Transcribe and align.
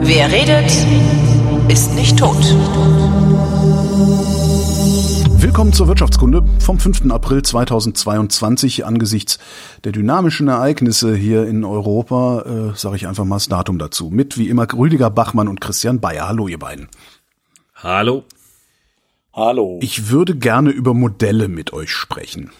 Wer 0.00 0.30
redet, 0.30 0.70
ist 1.68 1.94
nicht 1.96 2.16
tot. 2.16 2.36
Willkommen 5.40 5.72
zur 5.72 5.88
Wirtschaftskunde 5.88 6.44
vom 6.60 6.78
5. 6.78 7.10
April 7.10 7.42
2022. 7.42 8.86
Angesichts 8.86 9.40
der 9.82 9.90
dynamischen 9.90 10.46
Ereignisse 10.46 11.16
hier 11.16 11.44
in 11.48 11.64
Europa 11.64 12.42
äh, 12.42 12.76
sage 12.76 12.94
ich 12.94 13.08
einfach 13.08 13.24
mal 13.24 13.36
das 13.36 13.48
Datum 13.48 13.80
dazu. 13.80 14.10
Mit 14.10 14.38
wie 14.38 14.48
immer 14.48 14.72
Rüdiger 14.72 15.10
Bachmann 15.10 15.48
und 15.48 15.60
Christian 15.60 15.98
Bayer. 15.98 16.28
Hallo 16.28 16.46
ihr 16.46 16.60
beiden. 16.60 16.86
Hallo. 17.74 18.22
Hallo. 19.32 19.80
Ich 19.82 20.08
würde 20.08 20.36
gerne 20.36 20.70
über 20.70 20.94
Modelle 20.94 21.48
mit 21.48 21.72
euch 21.72 21.90
sprechen. 21.90 22.52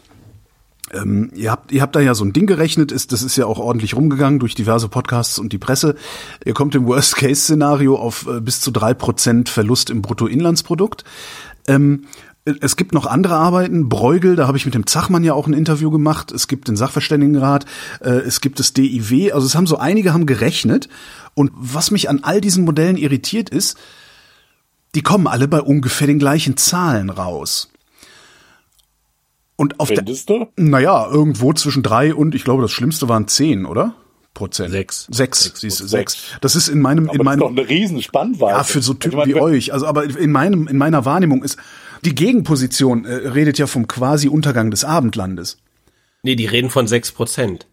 Ähm, 0.92 1.30
ihr, 1.34 1.50
habt, 1.50 1.72
ihr 1.72 1.82
habt 1.82 1.96
da 1.96 2.00
ja 2.00 2.14
so 2.14 2.24
ein 2.24 2.32
Ding 2.32 2.46
gerechnet, 2.46 2.92
ist, 2.92 3.12
das 3.12 3.22
ist 3.22 3.36
ja 3.36 3.46
auch 3.46 3.58
ordentlich 3.58 3.94
rumgegangen 3.94 4.38
durch 4.38 4.54
diverse 4.54 4.88
Podcasts 4.88 5.38
und 5.38 5.52
die 5.52 5.58
Presse. 5.58 5.96
Ihr 6.44 6.54
kommt 6.54 6.74
im 6.74 6.86
Worst-Case-Szenario 6.86 7.96
auf 7.96 8.26
äh, 8.26 8.40
bis 8.40 8.60
zu 8.60 8.70
drei 8.70 8.94
Prozent 8.94 9.48
Verlust 9.48 9.90
im 9.90 10.02
Bruttoinlandsprodukt. 10.02 11.04
Ähm, 11.66 12.04
es 12.60 12.76
gibt 12.76 12.94
noch 12.94 13.06
andere 13.06 13.34
Arbeiten, 13.34 13.88
Bruegel, 13.88 14.36
da 14.36 14.46
habe 14.46 14.56
ich 14.56 14.64
mit 14.64 14.74
dem 14.74 14.86
Zachmann 14.86 15.24
ja 15.24 15.34
auch 15.34 15.46
ein 15.46 15.52
Interview 15.52 15.90
gemacht, 15.90 16.32
es 16.32 16.48
gibt 16.48 16.68
den 16.68 16.76
Sachverständigenrat, 16.76 17.66
äh, 18.00 18.10
es 18.10 18.40
gibt 18.40 18.58
das 18.58 18.72
DIW, 18.72 19.32
also 19.32 19.46
es 19.46 19.54
haben 19.54 19.66
so 19.66 19.76
einige 19.76 20.14
haben 20.14 20.24
gerechnet 20.24 20.88
und 21.34 21.52
was 21.54 21.90
mich 21.90 22.08
an 22.08 22.20
all 22.22 22.40
diesen 22.40 22.64
Modellen 22.64 22.96
irritiert 22.96 23.50
ist, 23.50 23.76
die 24.94 25.02
kommen 25.02 25.26
alle 25.26 25.48
bei 25.48 25.60
ungefähr 25.60 26.06
den 26.06 26.18
gleichen 26.18 26.56
Zahlen 26.56 27.10
raus. 27.10 27.70
Und 29.60 29.80
auf 29.80 29.88
Findest 29.88 30.28
der, 30.28 30.38
du? 30.38 30.46
naja, 30.56 31.08
irgendwo 31.10 31.52
zwischen 31.52 31.82
drei 31.82 32.14
und, 32.14 32.34
ich 32.36 32.44
glaube, 32.44 32.62
das 32.62 32.70
Schlimmste 32.70 33.08
waren 33.08 33.26
zehn, 33.26 33.66
oder? 33.66 33.94
Prozent. 34.32 34.70
Sechs. 34.70 35.08
Sechs, 35.10 35.42
Sechs 35.42 35.60
siehst 35.60 35.88
sechs. 35.88 36.16
Das 36.40 36.54
ist 36.54 36.68
in 36.68 36.80
meinem, 36.80 37.08
Aber 37.08 37.14
in 37.14 37.18
das 37.18 37.22
ist 37.22 37.24
meinem, 37.24 37.40
doch 37.40 37.50
eine 37.50 37.68
Riesenspannweite. 37.68 38.56
ja, 38.56 38.62
für 38.62 38.80
so 38.80 38.94
Typen 38.94 39.18
Also 39.18 39.28
ich 39.30 39.34
wie 39.36 39.40
euch. 39.40 39.72
Also, 39.72 39.86
aber 39.86 40.04
in 40.04 40.30
meinem, 40.30 40.68
in 40.68 40.76
meiner 40.76 41.04
Wahrnehmung 41.04 41.42
ist, 41.42 41.58
die 42.04 42.14
Gegenposition 42.14 43.04
äh, 43.04 43.14
redet 43.14 43.58
ja 43.58 43.66
vom 43.66 43.88
quasi 43.88 44.28
Untergang 44.28 44.70
des 44.70 44.84
Abendlandes. 44.84 45.58
Nee, 46.22 46.36
die 46.36 46.46
reden 46.46 46.70
von 46.70 46.86
sechs 46.86 47.10
Prozent. 47.10 47.66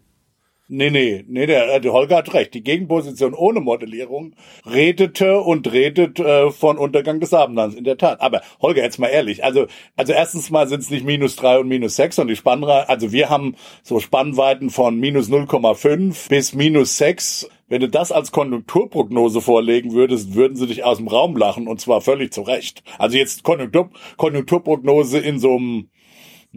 Nee, 0.68 0.90
nee, 0.90 1.24
nee, 1.28 1.46
der, 1.46 1.78
der 1.78 1.92
Holger 1.92 2.16
hat 2.16 2.34
recht. 2.34 2.52
Die 2.52 2.64
Gegenposition 2.64 3.34
ohne 3.34 3.60
Modellierung 3.60 4.34
redete 4.64 5.38
und 5.40 5.72
redet 5.72 6.18
äh, 6.18 6.50
von 6.50 6.76
Untergang 6.76 7.20
des 7.20 7.32
Abendlands, 7.32 7.76
in 7.76 7.84
der 7.84 7.98
Tat. 7.98 8.20
Aber 8.20 8.42
Holger, 8.60 8.82
jetzt 8.82 8.98
mal 8.98 9.06
ehrlich, 9.06 9.44
also, 9.44 9.68
also 9.94 10.12
erstens 10.12 10.50
mal 10.50 10.66
sind 10.66 10.80
es 10.80 10.90
nicht 10.90 11.04
minus 11.04 11.36
drei 11.36 11.60
und 11.60 11.68
minus 11.68 11.94
sechs, 11.94 12.16
sondern 12.16 12.34
die 12.34 12.36
Spannweite, 12.36 12.88
also 12.88 13.12
wir 13.12 13.30
haben 13.30 13.54
so 13.84 14.00
Spannweiten 14.00 14.70
von 14.70 14.98
minus 14.98 15.28
0,5 15.30 16.28
bis 16.28 16.52
minus 16.52 16.98
sechs. 16.98 17.48
Wenn 17.68 17.80
du 17.80 17.88
das 17.88 18.10
als 18.10 18.32
Konjunkturprognose 18.32 19.40
vorlegen 19.40 19.92
würdest, 19.92 20.34
würden 20.34 20.56
sie 20.56 20.66
dich 20.66 20.82
aus 20.82 20.96
dem 20.96 21.06
Raum 21.06 21.36
lachen 21.36 21.68
und 21.68 21.80
zwar 21.80 22.00
völlig 22.00 22.32
zu 22.32 22.42
Recht. 22.42 22.82
Also 22.98 23.16
jetzt 23.16 23.44
Konjunktur, 23.44 23.90
Konjunkturprognose 24.16 25.20
in 25.20 25.38
so 25.38 25.54
einem 25.54 25.90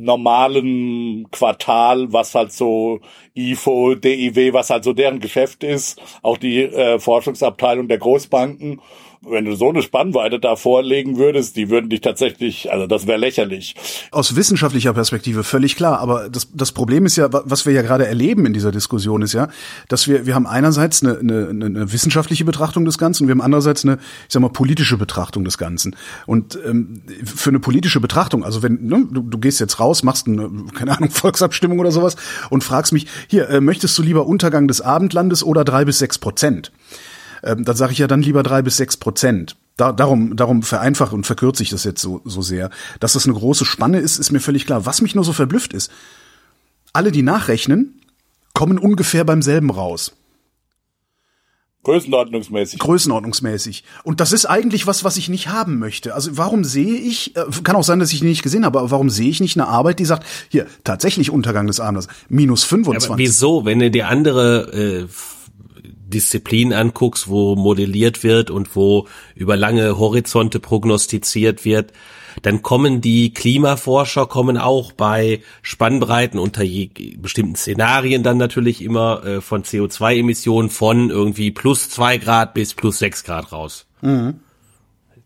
normalen 0.03 1.27
Quartal, 1.31 2.11
was 2.11 2.35
halt 2.35 2.51
so 2.51 2.99
IFO, 3.35 3.95
DIW, 3.95 4.53
was 4.53 4.69
halt 4.69 4.83
so 4.83 4.93
deren 4.93 5.19
Geschäft 5.19 5.63
ist, 5.63 6.01
auch 6.21 6.37
die 6.37 6.63
äh, 6.63 6.99
Forschungsabteilung 6.99 7.87
der 7.87 7.97
Großbanken. 7.97 8.81
Wenn 9.21 9.43
du 9.43 9.53
so 9.55 9.67
eine 9.69 9.81
Spannweite 9.81 10.39
da 10.39 10.55
vorlegen 10.55 11.17
würdest, 11.17 11.57
die 11.57 11.69
würden 11.69 11.89
dich 11.89 11.99
tatsächlich, 11.99 12.71
also 12.71 12.87
das 12.87 13.05
wäre 13.05 13.17
lächerlich. 13.17 13.75
Aus 14.11 14.37
wissenschaftlicher 14.37 14.93
Perspektive 14.93 15.43
völlig 15.43 15.75
klar, 15.75 15.99
aber 15.99 16.29
das, 16.29 16.47
das 16.53 16.71
Problem 16.71 17.05
ist 17.05 17.17
ja, 17.17 17.31
wa- 17.33 17.43
was 17.45 17.65
wir 17.65 17.73
ja 17.73 17.81
gerade 17.81 18.07
erleben 18.07 18.45
in 18.45 18.53
dieser 18.53 18.71
Diskussion 18.71 19.21
ist 19.21 19.33
ja, 19.33 19.49
dass 19.89 20.07
wir, 20.07 20.25
wir 20.25 20.35
haben 20.35 20.47
einerseits 20.47 21.03
eine, 21.03 21.19
eine, 21.19 21.49
eine 21.49 21.91
wissenschaftliche 21.91 22.45
Betrachtung 22.45 22.85
des 22.85 22.97
Ganzen 22.97 23.23
und 23.23 23.27
wir 23.27 23.33
haben 23.33 23.41
andererseits 23.41 23.83
eine, 23.83 23.95
ich 23.97 24.33
sag 24.33 24.41
mal, 24.41 24.49
politische 24.49 24.95
Betrachtung 24.97 25.43
des 25.43 25.57
Ganzen. 25.57 25.97
Und 26.25 26.57
ähm, 26.65 27.01
für 27.25 27.49
eine 27.49 27.59
politische 27.59 27.99
Betrachtung, 27.99 28.45
also 28.45 28.63
wenn, 28.63 28.85
ne, 28.87 29.05
du, 29.11 29.21
du 29.21 29.37
gehst 29.37 29.59
jetzt 29.59 29.81
raus, 29.81 30.01
machst 30.01 30.27
eine, 30.27 30.49
keine 30.73 30.95
Ahnung, 30.97 31.09
Volksabstimmung 31.11 31.79
oder 31.79 31.91
sowas 31.91 32.15
und 32.49 32.63
fragst 32.63 32.93
mich, 32.93 33.05
hier, 33.27 33.49
äh, 33.49 33.59
möchtest 33.59 33.97
du 33.97 34.01
lieber 34.01 34.25
Untergang 34.27 34.69
des 34.69 34.79
Abendlandes 34.79 35.43
oder 35.43 35.65
drei 35.65 35.83
bis 35.83 35.99
sechs 35.99 36.17
Prozent? 36.17 36.71
Ähm, 37.43 37.65
dann 37.65 37.75
sage 37.75 37.93
ich 37.93 37.99
ja 37.99 38.07
dann 38.07 38.21
lieber 38.21 38.43
drei 38.43 38.61
bis 38.61 38.77
sechs 38.77 38.97
Prozent. 38.97 39.55
Da, 39.77 39.93
darum, 39.93 40.35
darum 40.35 40.61
vereinfache 40.61 41.15
und 41.15 41.25
verkürze 41.25 41.63
ich 41.63 41.69
das 41.69 41.85
jetzt 41.85 42.01
so, 42.01 42.21
so 42.25 42.41
sehr. 42.41 42.69
Dass 42.99 43.13
das 43.13 43.25
eine 43.25 43.35
große 43.35 43.63
Spanne 43.63 43.99
ist, 43.99 44.17
ist 44.17 44.31
mir 44.31 44.41
völlig 44.41 44.65
klar. 44.65 44.85
Was 44.85 45.01
mich 45.01 45.15
nur 45.15 45.23
so 45.23 45.31
verblüfft 45.31 45.73
ist, 45.73 45.89
alle, 46.91 47.11
die 47.11 47.21
nachrechnen, 47.21 48.01
kommen 48.53 48.77
ungefähr 48.77 49.23
beim 49.23 49.41
selben 49.41 49.69
raus. 49.69 50.13
Größenordnungsmäßig. 51.83 52.79
Größenordnungsmäßig. 52.79 53.85
Und 54.03 54.19
das 54.19 54.33
ist 54.33 54.45
eigentlich 54.45 54.85
was, 54.85 55.05
was 55.05 55.15
ich 55.15 55.29
nicht 55.29 55.47
haben 55.47 55.79
möchte. 55.79 56.13
Also 56.13 56.37
warum 56.37 56.65
sehe 56.65 56.95
ich, 56.95 57.37
äh, 57.37 57.45
kann 57.63 57.77
auch 57.77 57.83
sein, 57.83 57.99
dass 57.99 58.11
ich 58.11 58.19
die 58.19 58.25
nicht 58.25 58.43
gesehen 58.43 58.65
habe, 58.65 58.79
aber 58.79 58.91
warum 58.91 59.09
sehe 59.09 59.29
ich 59.29 59.39
nicht 59.39 59.57
eine 59.57 59.67
Arbeit, 59.67 59.99
die 59.99 60.05
sagt, 60.05 60.25
hier, 60.49 60.67
tatsächlich 60.83 61.31
Untergang 61.31 61.67
des 61.67 61.79
Abends, 61.79 62.07
minus 62.27 62.65
25. 62.65 63.09
Aber 63.09 63.17
wieso, 63.17 63.63
wenn 63.63 63.79
du 63.79 63.89
dir 63.89 64.09
andere 64.09 64.73
äh, 64.73 65.07
Disziplinen 66.09 66.73
anguckst, 66.73 67.27
wo 67.27 67.55
modelliert 67.55 68.23
wird 68.23 68.49
und 68.51 68.75
wo 68.75 69.07
über 69.35 69.55
lange 69.55 69.97
Horizonte 69.97 70.59
prognostiziert 70.59 71.65
wird, 71.65 71.93
dann 72.41 72.61
kommen 72.61 73.01
die 73.01 73.33
Klimaforscher 73.33 74.27
kommen 74.27 74.57
auch 74.57 74.91
bei 74.91 75.41
Spannbreiten 75.61 76.39
unter 76.39 76.63
je, 76.63 76.89
bestimmten 77.17 77.55
Szenarien 77.55 78.23
dann 78.23 78.37
natürlich 78.37 78.81
immer 78.81 79.23
äh, 79.25 79.41
von 79.41 79.63
CO2-Emissionen 79.63 80.69
von 80.69 81.09
irgendwie 81.09 81.51
plus 81.51 81.89
zwei 81.89 82.17
Grad 82.17 82.53
bis 82.53 82.73
plus 82.73 82.99
sechs 82.99 83.23
Grad 83.23 83.51
raus. 83.51 83.85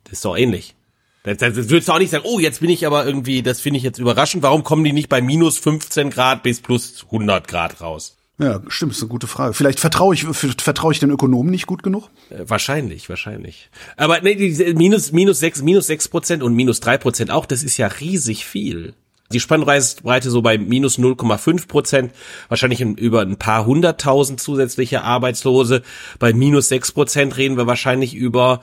Das 0.04 0.14
ist 0.14 0.26
doch 0.26 0.38
ähnlich. 0.38 0.76
Das, 1.24 1.38
das, 1.38 1.56
das 1.56 1.70
würdest 1.70 1.88
du 1.88 1.94
auch 1.94 2.00
nicht 2.00 2.12
sagen, 2.12 2.26
oh, 2.28 2.40
jetzt 2.40 2.60
bin 2.60 2.70
ich 2.70 2.86
aber 2.86 3.06
irgendwie, 3.06 3.42
das 3.42 3.62
finde 3.62 3.78
ich 3.78 3.84
jetzt 3.84 4.00
überraschend, 4.00 4.44
warum 4.44 4.64
kommen 4.64 4.84
die 4.84 4.92
nicht 4.92 5.10
bei 5.10 5.22
minus 5.22 5.58
15 5.58 6.10
Grad 6.10 6.44
bis 6.44 6.62
plus 6.62 7.06
100 7.06 7.48
Grad 7.48 7.82
raus? 7.82 8.18
Ja, 8.44 8.62
stimmt, 8.68 8.92
ist 8.92 9.02
eine 9.02 9.08
gute 9.08 9.28
Frage. 9.28 9.54
Vielleicht 9.54 9.80
vertraue 9.80 10.14
ich, 10.14 10.26
vertraue 10.26 10.92
ich 10.92 11.00
den 11.00 11.12
Ökonomen 11.12 11.50
nicht 11.50 11.66
gut 11.66 11.82
genug? 11.82 12.10
Äh, 12.30 12.44
Wahrscheinlich, 12.46 13.08
wahrscheinlich. 13.08 13.70
Aber 13.96 14.20
nee, 14.20 14.74
minus, 14.76 15.14
minus 15.14 15.40
sechs, 15.40 15.62
minus 15.62 15.88
sechs 15.88 16.10
Prozent 16.10 16.44
und 16.44 16.54
minus 16.54 16.82
drei 16.82 16.98
Prozent 16.98 17.32
auch, 17.32 17.46
das 17.46 17.64
ist 17.64 17.78
ja 17.78 17.88
riesig 17.88 18.46
viel. 18.46 18.96
Die 19.32 19.40
Spannbreite 19.40 20.30
so 20.30 20.42
bei 20.42 20.58
minus 20.58 21.00
0,5 21.00 21.68
Prozent, 21.68 22.12
wahrscheinlich 22.50 22.82
in, 22.82 22.96
über 22.96 23.22
ein 23.22 23.38
paar 23.38 23.66
hunderttausend 23.66 24.42
zusätzliche 24.42 25.04
Arbeitslose. 25.04 25.82
Bei 26.20 26.34
minus 26.34 26.68
sechs 26.68 26.92
Prozent 26.92 27.38
reden 27.38 27.58
wir 27.58 27.66
wahrscheinlich 27.66 28.14
über 28.14 28.60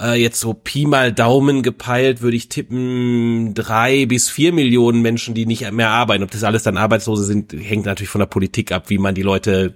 äh, 0.00 0.14
jetzt 0.14 0.40
so 0.40 0.54
Pi 0.54 0.86
mal 0.86 1.12
Daumen 1.12 1.62
gepeilt, 1.62 2.22
würde 2.22 2.36
ich 2.36 2.48
tippen, 2.48 3.54
drei 3.54 4.06
bis 4.06 4.30
vier 4.30 4.52
Millionen 4.52 5.02
Menschen, 5.02 5.34
die 5.34 5.46
nicht 5.46 5.70
mehr 5.72 5.90
arbeiten. 5.90 6.24
Ob 6.24 6.30
das 6.30 6.44
alles 6.44 6.62
dann 6.62 6.76
Arbeitslose 6.76 7.24
sind, 7.24 7.52
hängt 7.52 7.86
natürlich 7.86 8.10
von 8.10 8.20
der 8.20 8.26
Politik 8.26 8.72
ab, 8.72 8.84
wie 8.88 8.98
man 8.98 9.14
die 9.14 9.22
Leute 9.22 9.74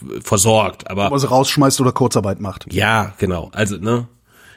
äh, 0.00 0.20
versorgt. 0.20 0.90
Aber 0.90 1.06
Ob 1.06 1.12
er 1.12 1.18
sie 1.18 1.28
rausschmeißt 1.28 1.80
oder 1.80 1.92
Kurzarbeit 1.92 2.40
macht. 2.40 2.72
ja, 2.72 3.14
genau. 3.18 3.50
Also, 3.52 3.76
ne? 3.76 4.08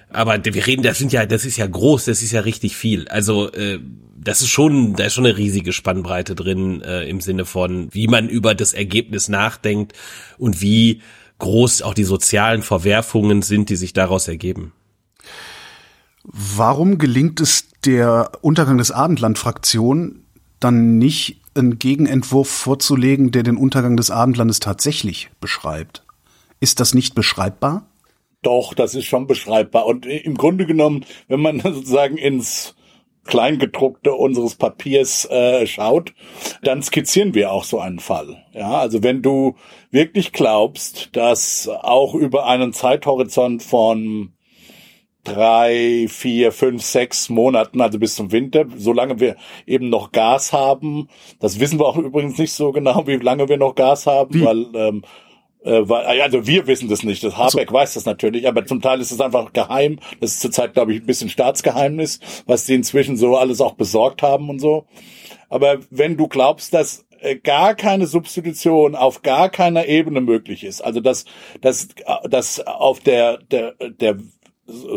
Aber 0.10 0.40
wir 0.42 0.68
reden, 0.68 0.84
das 0.84 1.00
sind 1.00 1.12
ja, 1.12 1.26
das 1.26 1.44
ist 1.44 1.58
ja 1.58 1.68
groß, 1.68 2.06
das 2.06 2.22
ist 2.22 2.32
ja 2.32 2.42
richtig 2.42 2.78
viel. 2.78 3.08
Also, 3.10 3.52
äh, 3.52 3.80
das 4.16 4.42
ist 4.42 4.50
schon, 4.50 4.96
da 4.96 5.06
ist 5.06 5.14
schon 5.14 5.26
eine 5.26 5.38
riesige 5.38 5.74
Spannbreite 5.74 6.36
drin, 6.36 6.82
äh, 6.82 7.08
im 7.10 7.22
Sinne 7.22 7.46
von, 7.46 7.90
wie 7.94 8.08
man 8.08 8.30
über 8.30 8.56
das 8.56 8.74
Ergebnis 8.74 9.30
nachdenkt 9.30 9.94
und 10.38 10.62
wie 10.62 11.02
groß 11.40 11.82
auch 11.82 11.94
die 11.94 12.04
sozialen 12.04 12.62
Verwerfungen 12.62 13.42
sind, 13.42 13.70
die 13.70 13.76
sich 13.76 13.94
daraus 13.94 14.28
ergeben. 14.28 14.74
Warum 16.30 16.98
gelingt 16.98 17.40
es 17.40 17.70
der 17.86 18.32
Untergang 18.42 18.78
des 18.78 18.92
Abendland-Fraktion 18.92 20.26
dann 20.60 20.98
nicht, 20.98 21.42
einen 21.56 21.80
Gegenentwurf 21.80 22.50
vorzulegen, 22.50 23.32
der 23.32 23.44
den 23.44 23.56
Untergang 23.56 23.96
des 23.96 24.12
Abendlandes 24.12 24.60
tatsächlich 24.60 25.30
beschreibt? 25.40 26.04
Ist 26.60 26.82
das 26.82 26.94
nicht 26.94 27.16
beschreibbar? 27.16 27.88
Doch, 28.42 28.74
das 28.74 28.94
ist 28.94 29.06
schon 29.06 29.26
beschreibbar. 29.26 29.86
Und 29.86 30.06
im 30.06 30.36
Grunde 30.36 30.66
genommen, 30.66 31.06
wenn 31.30 31.40
man 31.40 31.60
sozusagen 31.64 32.18
ins 32.18 32.76
Kleingedruckte 33.24 34.14
unseres 34.14 34.56
Papiers 34.56 35.26
äh, 35.26 35.66
schaut, 35.66 36.14
dann 36.62 36.82
skizzieren 36.84 37.34
wir 37.36 37.52
auch 37.52 37.64
so 37.64 37.80
einen 37.80 38.00
Fall. 38.00 38.44
Ja, 38.54 38.80
also 38.80 39.02
wenn 39.02 39.22
du 39.22 39.56
wirklich 39.92 40.34
glaubst, 40.34 41.16
dass 41.16 41.68
auch 41.70 42.16
über 42.16 42.48
einen 42.48 42.74
Zeithorizont 42.74 43.64
von 43.64 44.34
drei, 45.28 46.08
vier, 46.10 46.52
fünf, 46.52 46.84
sechs 46.84 47.30
Monaten, 47.30 47.82
also 47.82 48.00
bis 48.00 48.16
zum 48.16 48.32
Winter, 48.32 48.66
solange 48.78 49.20
wir 49.20 49.36
eben 49.66 49.90
noch 49.90 50.12
Gas 50.12 50.54
haben. 50.54 51.08
Das 51.40 51.60
wissen 51.60 51.80
wir 51.80 51.86
auch 51.86 51.98
übrigens 51.98 52.38
nicht 52.38 52.54
so 52.54 52.72
genau, 52.72 53.06
wie 53.08 53.18
lange 53.18 53.48
wir 53.50 53.58
noch 53.58 53.76
Gas 53.76 54.08
haben, 54.08 54.34
Wie? 54.34 54.46
weil 54.46 54.66
ähm, 54.76 55.02
Äh, 55.64 55.90
weil, 55.90 56.22
also 56.22 56.46
wir 56.48 56.68
wissen 56.68 56.88
das 56.88 57.04
nicht, 57.04 57.24
das 57.24 57.36
Habeck 57.36 57.70
so. 57.70 57.74
weiß 57.76 57.96
das 57.96 58.06
natürlich, 58.06 58.48
aber 58.48 58.66
zum 58.66 58.80
Teil 58.82 59.02
ist 59.02 59.12
es 59.12 59.20
einfach 59.20 59.52
geheim. 59.54 60.00
Das 60.22 60.32
ist 60.32 60.40
zurzeit, 60.42 60.74
glaube 60.74 60.94
ich, 60.94 61.02
ein 61.02 61.06
bisschen 61.06 61.30
Staatsgeheimnis, 61.30 62.20
was 62.46 62.66
sie 62.66 62.76
inzwischen 62.76 63.18
so 63.18 63.36
alles 63.36 63.60
auch 63.60 63.74
besorgt 63.74 64.22
haben 64.22 64.50
und 64.50 64.60
so. 64.60 64.86
Aber 65.50 65.80
wenn 65.90 66.16
du 66.16 66.28
glaubst, 66.28 66.74
dass 66.74 67.06
äh, 67.20 67.36
gar 67.36 67.74
keine 67.76 68.06
Substitution 68.08 68.96
auf 68.96 69.24
gar 69.24 69.50
keiner 69.50 69.88
Ebene 69.88 70.22
möglich 70.22 70.64
ist, 70.64 70.82
also 70.82 71.02
dass, 71.02 71.26
dass, 71.60 71.90
dass 72.30 72.66
auf 72.66 73.00
der, 73.02 73.40
der, 73.52 73.74
der 74.00 74.18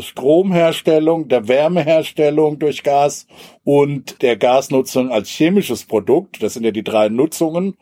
Stromherstellung, 0.00 1.28
der 1.28 1.48
Wärmeherstellung 1.48 2.58
durch 2.58 2.82
Gas 2.82 3.26
und 3.64 4.22
der 4.22 4.36
Gasnutzung 4.36 5.10
als 5.10 5.28
chemisches 5.28 5.84
Produkt, 5.84 6.42
das 6.42 6.54
sind 6.54 6.64
ja 6.64 6.72
die 6.72 6.84
drei 6.84 7.08
Nutzungen, 7.08 7.76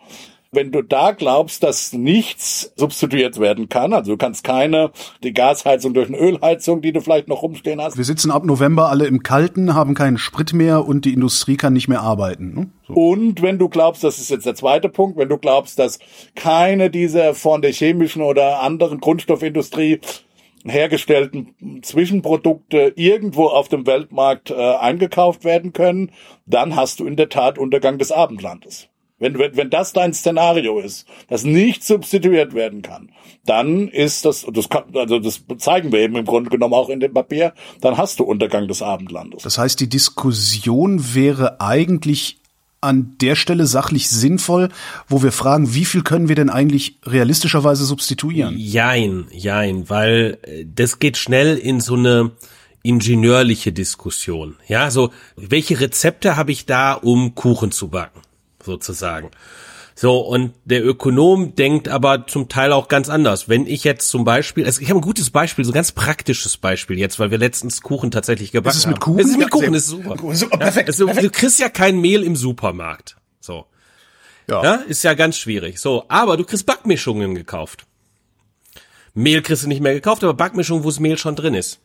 wenn 0.51 0.73
du 0.73 0.83
da 0.83 1.13
glaubst, 1.13 1.63
dass 1.63 1.93
nichts 1.93 2.73
substituiert 2.77 3.39
werden 3.39 3.69
kann, 3.69 3.93
also 3.93 4.13
du 4.13 4.17
kannst 4.17 4.45
keine, 4.45 4.93
die 5.23 5.35
Gasheizung 5.35 5.93
durch 5.93 6.09
eine 6.09 6.19
Ölheizung, 6.19 6.81
die 6.81 6.93
du 6.93 7.01
vielleicht 7.01 7.29
noch 7.29 7.43
rumstehen 7.43 7.81
hast. 7.81 7.99
Wir 7.99 8.05
sitzen 8.05 8.31
ab 8.31 8.45
November 8.45 8.89
alle 8.89 9.07
im 9.07 9.23
Kalten, 9.23 9.75
haben 9.75 9.95
keinen 9.95 10.17
Sprit 10.17 10.55
mehr 10.55 10.87
und 10.87 11.05
die 11.05 11.13
Industrie 11.13 11.57
kann 11.57 11.75
nicht 11.75 11.89
mehr 11.89 12.01
arbeiten. 12.01 12.55
Ne? 12.55 12.71
So. 12.87 12.95
Und 12.95 13.43
wenn 13.43 13.59
du 13.59 13.69
glaubst, 13.69 14.03
das 14.05 14.19
ist 14.19 14.31
jetzt 14.31 14.47
der 14.47 14.55
zweite 14.55 14.89
Punkt, 14.89 15.19
wenn 15.19 15.29
du 15.29 15.37
glaubst, 15.37 15.79
dass 15.79 15.99
keine 16.35 16.91
dieser 16.91 17.35
von 17.35 17.61
der 17.61 17.73
chemischen 17.73 18.23
oder 18.23 18.63
anderen 18.63 19.01
Grundstoffindustrie 19.01 20.01
hergestellten 20.69 21.81
Zwischenprodukte 21.83 22.93
irgendwo 22.97 23.47
auf 23.47 23.69
dem 23.69 23.87
Weltmarkt 23.87 24.51
äh, 24.51 24.55
eingekauft 24.55 25.45
werden 25.45 25.73
können, 25.73 26.13
dann 26.47 26.77
hast 26.77 27.01
du 27.01 27.07
in 27.07 27.17
der 27.17 27.29
Tat 27.29 27.59
Untergang 27.59 27.99
des 27.99 28.13
Abendlandes. 28.13 28.89
Wenn, 29.19 29.37
wenn, 29.39 29.57
wenn 29.57 29.71
das 29.71 29.93
dein 29.93 30.15
Szenario 30.15 30.79
ist, 30.79 31.07
dass 31.29 31.45
nicht 31.45 31.83
substituiert 31.83 32.55
werden 32.55 32.83
kann, 32.83 33.11
dann 33.45 33.89
ist 33.89 34.25
das, 34.25 34.47
das 34.53 34.69
kann, 34.69 34.85
also 34.95 35.19
das 35.19 35.45
zeigen 35.59 35.91
wir 35.91 36.01
eben 36.01 36.15
im 36.17 36.25
Grunde 36.25 36.51
genommen 36.51 36.75
auch 36.75 36.89
in 36.89 37.01
dem 37.01 37.15
Papier, 37.15 37.53
dann 37.81 37.97
hast 37.97 38.21
du 38.21 38.25
Untergang 38.25 38.69
des 38.69 38.81
Abendlandes. 38.81 39.43
Das 39.43 39.59
heißt, 39.59 39.81
die 39.81 39.89
Diskussion 39.89 41.15
wäre 41.15 41.61
eigentlich 41.61 42.38
an 42.81 43.17
der 43.21 43.35
Stelle 43.35 43.67
sachlich 43.67 44.09
sinnvoll, 44.09 44.69
wo 45.09 45.23
wir 45.23 45.33
fragen, 45.33 45.75
wie 45.75 45.85
viel 45.85 46.03
können 46.03 46.29
wir 46.29 46.37
denn 46.37 46.51
eigentlich 46.51 46.99
realistischerweise 47.05 47.85
substituieren? 47.85 48.55
Jein, 48.57 49.27
jein, 49.31 49.91
weil 49.91 50.39
äh, 50.43 50.65
das 50.65 50.99
geht 50.99 51.17
schnell 51.17 51.57
in 51.57 51.81
so 51.81 51.95
eine 51.95 52.33
ingenieurliche 52.83 53.73
Diskussion. 53.73 54.57
Ja, 54.69 54.91
so 54.91 55.11
welche 55.37 55.81
Rezepte 55.81 56.37
habe 56.37 56.53
ich 56.53 56.67
da, 56.67 56.93
um 56.95 57.35
Kuchen 57.35 57.73
zu 57.73 57.89
backen, 57.89 58.21
sozusagen. 58.65 59.31
So, 60.01 60.21
und 60.21 60.55
der 60.65 60.87
Ökonom 60.87 61.57
denkt 61.57 61.89
aber 61.89 62.25
zum 62.29 62.49
Teil 62.49 62.73
auch 62.73 62.87
ganz 62.87 63.09
anders. 63.09 63.49
Wenn 63.49 63.67
ich 63.67 63.83
jetzt 63.83 64.09
zum 64.11 64.25
Beispiel, 64.25 64.65
also 64.65 64.81
ich 64.81 64.91
habe 64.91 65.01
ein 65.01 65.03
gutes 65.03 65.31
Beispiel, 65.31 65.65
so 65.65 65.73
ein 65.73 65.75
ganz 65.75 65.91
praktisches 65.91 66.57
Beispiel 66.57 67.01
jetzt, 67.01 67.19
weil 67.19 67.33
wir 67.33 67.39
letztens 67.39 67.83
Kuchen 67.83 68.13
tatsächlich 68.13 68.53
gebacken 68.53 68.79
haben. 68.79 68.79
Ist 68.79 68.85
es 68.85 68.87
mit 68.87 69.01
Kuchen? 69.01 69.19
Es 69.19 69.27
ist 69.27 69.39
mit 69.39 69.51
Kuchen, 69.51 69.73
das 69.73 69.83
ist 69.83 69.89
super. 69.89 70.37
super 70.37 70.57
perfekt, 70.57 70.89
also, 70.89 71.07
perfekt. 71.07 71.27
Du 71.27 71.31
kriegst 71.33 71.59
ja 71.59 71.69
kein 71.69 72.01
Mehl 72.01 72.23
im 72.23 72.37
Supermarkt. 72.37 73.17
So. 73.41 73.67
Ja. 74.49 74.63
ja. 74.63 74.75
Ist 74.75 75.03
ja 75.03 75.15
ganz 75.15 75.37
schwierig. 75.37 75.81
So, 75.81 76.05
aber 76.07 76.37
du 76.37 76.45
kriegst 76.45 76.65
Backmischungen 76.65 77.35
gekauft. 77.35 77.85
Mehl 79.15 79.43
kriegst 79.43 79.65
du 79.65 79.67
nicht 79.67 79.83
mehr 79.83 79.95
gekauft, 79.95 80.23
aber 80.23 80.35
Backmischungen, 80.35 80.85
wo 80.85 80.91
das 80.91 81.01
Mehl 81.01 81.19
schon 81.19 81.35
drin 81.35 81.55
ist 81.55 81.81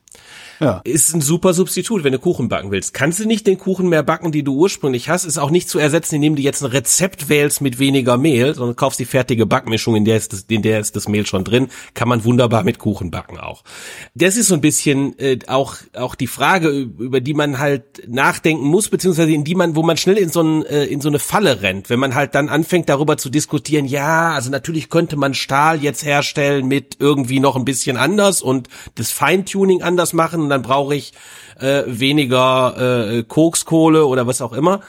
ja. 0.63 0.81
ist 0.83 1.13
ein 1.13 1.21
super 1.21 1.53
Substitut, 1.53 2.03
wenn 2.03 2.13
du 2.13 2.19
Kuchen 2.19 2.49
backen 2.49 2.71
willst. 2.71 2.93
Kannst 2.93 3.19
du 3.19 3.25
nicht 3.25 3.47
den 3.47 3.57
Kuchen 3.57 3.89
mehr 3.89 4.03
backen, 4.03 4.31
die 4.31 4.43
du 4.43 4.55
ursprünglich 4.55 5.09
hast, 5.09 5.25
ist 5.25 5.37
auch 5.37 5.51
nicht 5.51 5.69
zu 5.69 5.79
ersetzen, 5.79 6.15
indem 6.15 6.35
du 6.35 6.41
jetzt 6.41 6.61
ein 6.61 6.71
Rezept 6.71 7.29
wählst 7.29 7.61
mit 7.61 7.79
weniger 7.79 8.17
Mehl, 8.17 8.55
sondern 8.55 8.75
kaufst 8.75 8.99
die 8.99 9.05
fertige 9.05 9.45
Backmischung, 9.45 9.95
in 9.95 10.05
der 10.05 10.17
ist 10.17 10.33
das, 10.33 10.45
in 10.47 10.61
der 10.61 10.79
ist 10.79 10.95
das 10.95 11.07
Mehl 11.07 11.25
schon 11.25 11.43
drin, 11.43 11.67
kann 11.93 12.07
man 12.07 12.23
wunderbar 12.23 12.63
mit 12.63 12.79
Kuchen 12.79 13.11
backen 13.11 13.37
auch. 13.37 13.63
Das 14.15 14.37
ist 14.37 14.47
so 14.47 14.55
ein 14.55 14.61
bisschen 14.61 15.17
äh, 15.19 15.39
auch 15.47 15.75
auch 15.95 16.15
die 16.15 16.27
Frage, 16.27 16.69
über 16.69 17.21
die 17.21 17.33
man 17.33 17.59
halt 17.59 18.07
nachdenken 18.07 18.65
muss, 18.65 18.89
beziehungsweise 18.89 19.31
in 19.31 19.43
die 19.43 19.55
man, 19.55 19.75
wo 19.75 19.83
man 19.83 19.97
schnell 19.97 20.17
in 20.17 20.29
so, 20.29 20.41
ein, 20.41 20.65
äh, 20.65 20.85
in 20.85 21.01
so 21.01 21.09
eine 21.09 21.19
Falle 21.19 21.61
rennt, 21.61 21.89
wenn 21.89 21.99
man 21.99 22.15
halt 22.15 22.35
dann 22.35 22.49
anfängt 22.49 22.89
darüber 22.89 23.17
zu 23.17 23.29
diskutieren, 23.29 23.85
ja, 23.85 24.31
also 24.31 24.49
natürlich 24.49 24.89
könnte 24.89 25.15
man 25.15 25.33
Stahl 25.33 25.81
jetzt 25.81 26.05
herstellen 26.05 26.67
mit 26.67 26.97
irgendwie 26.99 27.39
noch 27.39 27.55
ein 27.55 27.65
bisschen 27.65 27.97
anders 27.97 28.41
und 28.41 28.67
das 28.95 29.11
Feintuning 29.11 29.81
anders 29.81 30.13
machen 30.13 30.47
dann 30.53 30.61
brauche 30.61 30.95
ich 30.95 31.13
äh, 31.59 31.83
weniger 31.87 33.17
äh, 33.17 33.23
Kokskohle 33.23 34.05
oder 34.05 34.27
was 34.27 34.41
auch 34.41 34.53
immer. 34.53 34.81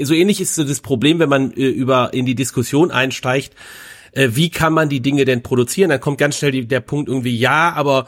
So 0.00 0.12
ähnlich 0.12 0.40
ist 0.40 0.56
so 0.56 0.64
das 0.64 0.80
Problem, 0.80 1.18
wenn 1.20 1.28
man 1.28 1.52
äh, 1.52 1.66
über 1.66 2.12
in 2.12 2.26
die 2.26 2.34
Diskussion 2.34 2.90
einsteigt, 2.90 3.54
äh, 4.12 4.30
wie 4.32 4.50
kann 4.50 4.72
man 4.72 4.88
die 4.88 5.00
Dinge 5.00 5.24
denn 5.24 5.42
produzieren? 5.42 5.90
Dann 5.90 6.00
kommt 6.00 6.18
ganz 6.18 6.36
schnell 6.36 6.50
die, 6.50 6.66
der 6.66 6.80
Punkt 6.80 7.08
irgendwie, 7.08 7.36
ja, 7.36 7.72
aber 7.72 8.06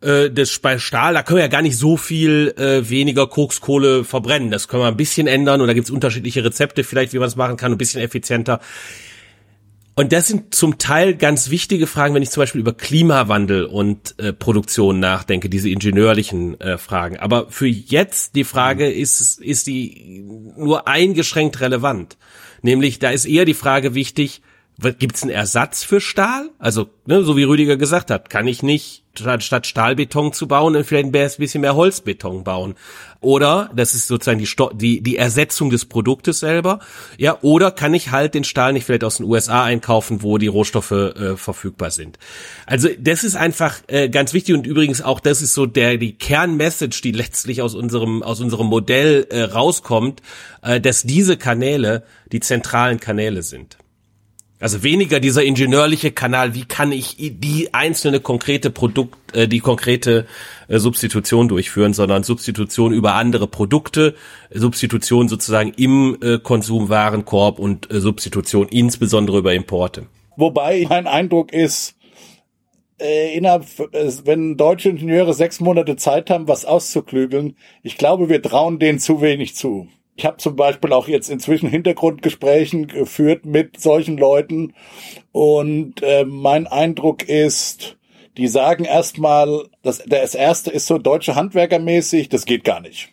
äh, 0.00 0.30
das 0.30 0.58
bei 0.58 0.78
Stahl, 0.78 1.14
da 1.14 1.22
können 1.22 1.38
wir 1.38 1.44
ja 1.44 1.48
gar 1.48 1.62
nicht 1.62 1.76
so 1.76 1.96
viel 1.96 2.54
äh, 2.56 2.88
weniger 2.88 3.26
Kokskohle 3.26 4.04
verbrennen. 4.04 4.50
Das 4.50 4.68
können 4.68 4.82
wir 4.82 4.88
ein 4.88 4.96
bisschen 4.96 5.26
ändern 5.26 5.60
und 5.60 5.66
da 5.66 5.74
gibt's 5.74 5.90
unterschiedliche 5.90 6.44
Rezepte 6.44 6.84
vielleicht, 6.84 7.12
wie 7.12 7.18
man 7.18 7.28
es 7.28 7.36
machen 7.36 7.56
kann, 7.56 7.72
ein 7.72 7.78
bisschen 7.78 8.00
effizienter. 8.00 8.60
Und 9.96 10.12
das 10.12 10.26
sind 10.26 10.54
zum 10.54 10.78
Teil 10.78 11.14
ganz 11.14 11.50
wichtige 11.50 11.86
Fragen, 11.86 12.14
wenn 12.14 12.22
ich 12.22 12.30
zum 12.30 12.40
Beispiel 12.40 12.60
über 12.60 12.74
Klimawandel 12.74 13.64
und 13.64 14.18
äh, 14.18 14.32
Produktion 14.32 14.98
nachdenke, 14.98 15.48
diese 15.48 15.70
ingenieurlichen 15.70 16.60
äh, 16.60 16.78
Fragen. 16.78 17.16
Aber 17.18 17.48
für 17.50 17.68
jetzt 17.68 18.34
die 18.34 18.42
Frage 18.42 18.90
ist, 18.90 19.40
ist 19.40 19.66
die 19.68 20.24
nur 20.56 20.88
eingeschränkt 20.88 21.60
relevant. 21.60 22.16
Nämlich, 22.62 22.98
da 22.98 23.10
ist 23.10 23.24
eher 23.24 23.44
die 23.44 23.54
Frage 23.54 23.94
wichtig, 23.94 24.42
Gibt 24.78 25.16
es 25.16 25.22
einen 25.22 25.30
Ersatz 25.30 25.84
für 25.84 26.00
Stahl? 26.00 26.50
Also, 26.58 26.88
ne, 27.06 27.22
so 27.22 27.36
wie 27.36 27.44
Rüdiger 27.44 27.76
gesagt 27.76 28.10
hat, 28.10 28.28
kann 28.28 28.48
ich 28.48 28.62
nicht 28.62 29.04
statt 29.38 29.66
Stahlbeton 29.66 30.32
zu 30.32 30.48
bauen, 30.48 30.82
vielleicht 30.84 31.06
ein 31.06 31.12
bisschen 31.12 31.60
mehr 31.60 31.76
Holzbeton 31.76 32.44
bauen. 32.44 32.74
Oder, 33.20 33.70
das 33.74 33.94
ist 33.94 34.08
sozusagen 34.08 34.38
die, 34.38 34.48
die, 34.74 35.00
die 35.00 35.16
Ersetzung 35.16 35.70
des 35.70 35.84
Produktes 35.84 36.40
selber, 36.40 36.80
ja, 37.16 37.38
oder 37.40 37.70
kann 37.70 37.94
ich 37.94 38.10
halt 38.10 38.34
den 38.34 38.44
Stahl 38.44 38.72
nicht 38.72 38.84
vielleicht 38.84 39.04
aus 39.04 39.18
den 39.18 39.26
USA 39.26 39.64
einkaufen, 39.64 40.22
wo 40.22 40.38
die 40.38 40.48
Rohstoffe 40.48 40.90
äh, 40.90 41.36
verfügbar 41.36 41.90
sind. 41.90 42.18
Also 42.66 42.88
das 42.98 43.24
ist 43.24 43.36
einfach 43.36 43.76
äh, 43.86 44.08
ganz 44.08 44.34
wichtig 44.34 44.54
und 44.54 44.66
übrigens 44.66 45.00
auch 45.00 45.20
das 45.20 45.40
ist 45.40 45.54
so 45.54 45.66
der 45.66 45.96
die 45.96 46.18
Kernmessage, 46.18 47.00
die 47.02 47.12
letztlich 47.12 47.62
aus 47.62 47.74
unserem 47.74 48.22
aus 48.22 48.40
unserem 48.40 48.66
Modell 48.66 49.26
äh, 49.30 49.42
rauskommt, 49.42 50.20
äh, 50.62 50.80
dass 50.80 51.02
diese 51.02 51.36
Kanäle 51.36 52.02
die 52.32 52.40
zentralen 52.40 53.00
Kanäle 53.00 53.42
sind. 53.42 53.78
Also 54.64 54.82
weniger 54.82 55.20
dieser 55.20 55.44
ingenieurliche 55.44 56.10
Kanal, 56.10 56.54
wie 56.54 56.64
kann 56.64 56.90
ich 56.90 57.16
die 57.18 57.74
einzelne 57.74 58.20
konkrete 58.20 58.70
Produkt, 58.70 59.36
äh, 59.36 59.46
die 59.46 59.60
konkrete 59.60 60.24
äh, 60.68 60.78
Substitution 60.78 61.48
durchführen, 61.48 61.92
sondern 61.92 62.22
Substitution 62.22 62.94
über 62.94 63.12
andere 63.12 63.46
Produkte, 63.46 64.14
Substitution 64.50 65.28
sozusagen 65.28 65.74
im 65.76 66.16
äh, 66.22 66.38
Konsumwarenkorb 66.38 67.58
und 67.58 67.92
äh, 67.92 68.00
Substitution 68.00 68.68
insbesondere 68.68 69.36
über 69.36 69.52
Importe. 69.52 70.06
Wobei 70.38 70.86
mein 70.88 71.08
Eindruck 71.08 71.52
ist, 71.52 71.94
äh, 72.98 73.36
innerhalb, 73.36 73.66
äh, 73.92 74.12
wenn 74.24 74.56
deutsche 74.56 74.88
Ingenieure 74.88 75.34
sechs 75.34 75.60
Monate 75.60 75.96
Zeit 75.96 76.30
haben, 76.30 76.48
was 76.48 76.64
auszuklügeln, 76.64 77.58
ich 77.82 77.98
glaube, 77.98 78.30
wir 78.30 78.40
trauen 78.40 78.78
denen 78.78 78.98
zu 78.98 79.20
wenig 79.20 79.56
zu. 79.56 79.88
Ich 80.16 80.24
habe 80.24 80.36
zum 80.36 80.54
Beispiel 80.54 80.92
auch 80.92 81.08
jetzt 81.08 81.28
inzwischen 81.28 81.68
Hintergrundgesprächen 81.68 82.86
geführt 82.86 83.46
mit 83.46 83.80
solchen 83.80 84.16
Leuten 84.16 84.74
und 85.32 86.02
äh, 86.02 86.24
mein 86.24 86.66
Eindruck 86.66 87.28
ist, 87.28 87.96
die 88.36 88.46
sagen 88.46 88.84
erstmal, 88.84 89.66
das, 89.82 90.02
das 90.06 90.34
erste 90.34 90.70
ist 90.70 90.86
so 90.86 90.98
deutsche 90.98 91.34
Handwerkermäßig, 91.34 92.28
das 92.28 92.46
geht 92.46 92.64
gar 92.64 92.80
nicht. 92.80 93.10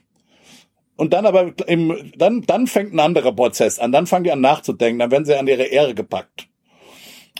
Und 0.95 1.13
dann 1.13 1.25
aber 1.25 1.53
im, 1.67 2.11
dann, 2.15 2.43
dann 2.43 2.67
fängt 2.67 2.93
ein 2.93 2.99
anderer 2.99 3.31
Prozess 3.31 3.79
an, 3.79 3.91
dann 3.91 4.05
fangen 4.05 4.23
die 4.23 4.31
an 4.31 4.41
nachzudenken, 4.41 4.99
dann 4.99 5.11
werden 5.11 5.25
sie 5.25 5.35
an 5.35 5.47
ihre 5.47 5.63
Ehre 5.63 5.95
gepackt. 5.95 6.47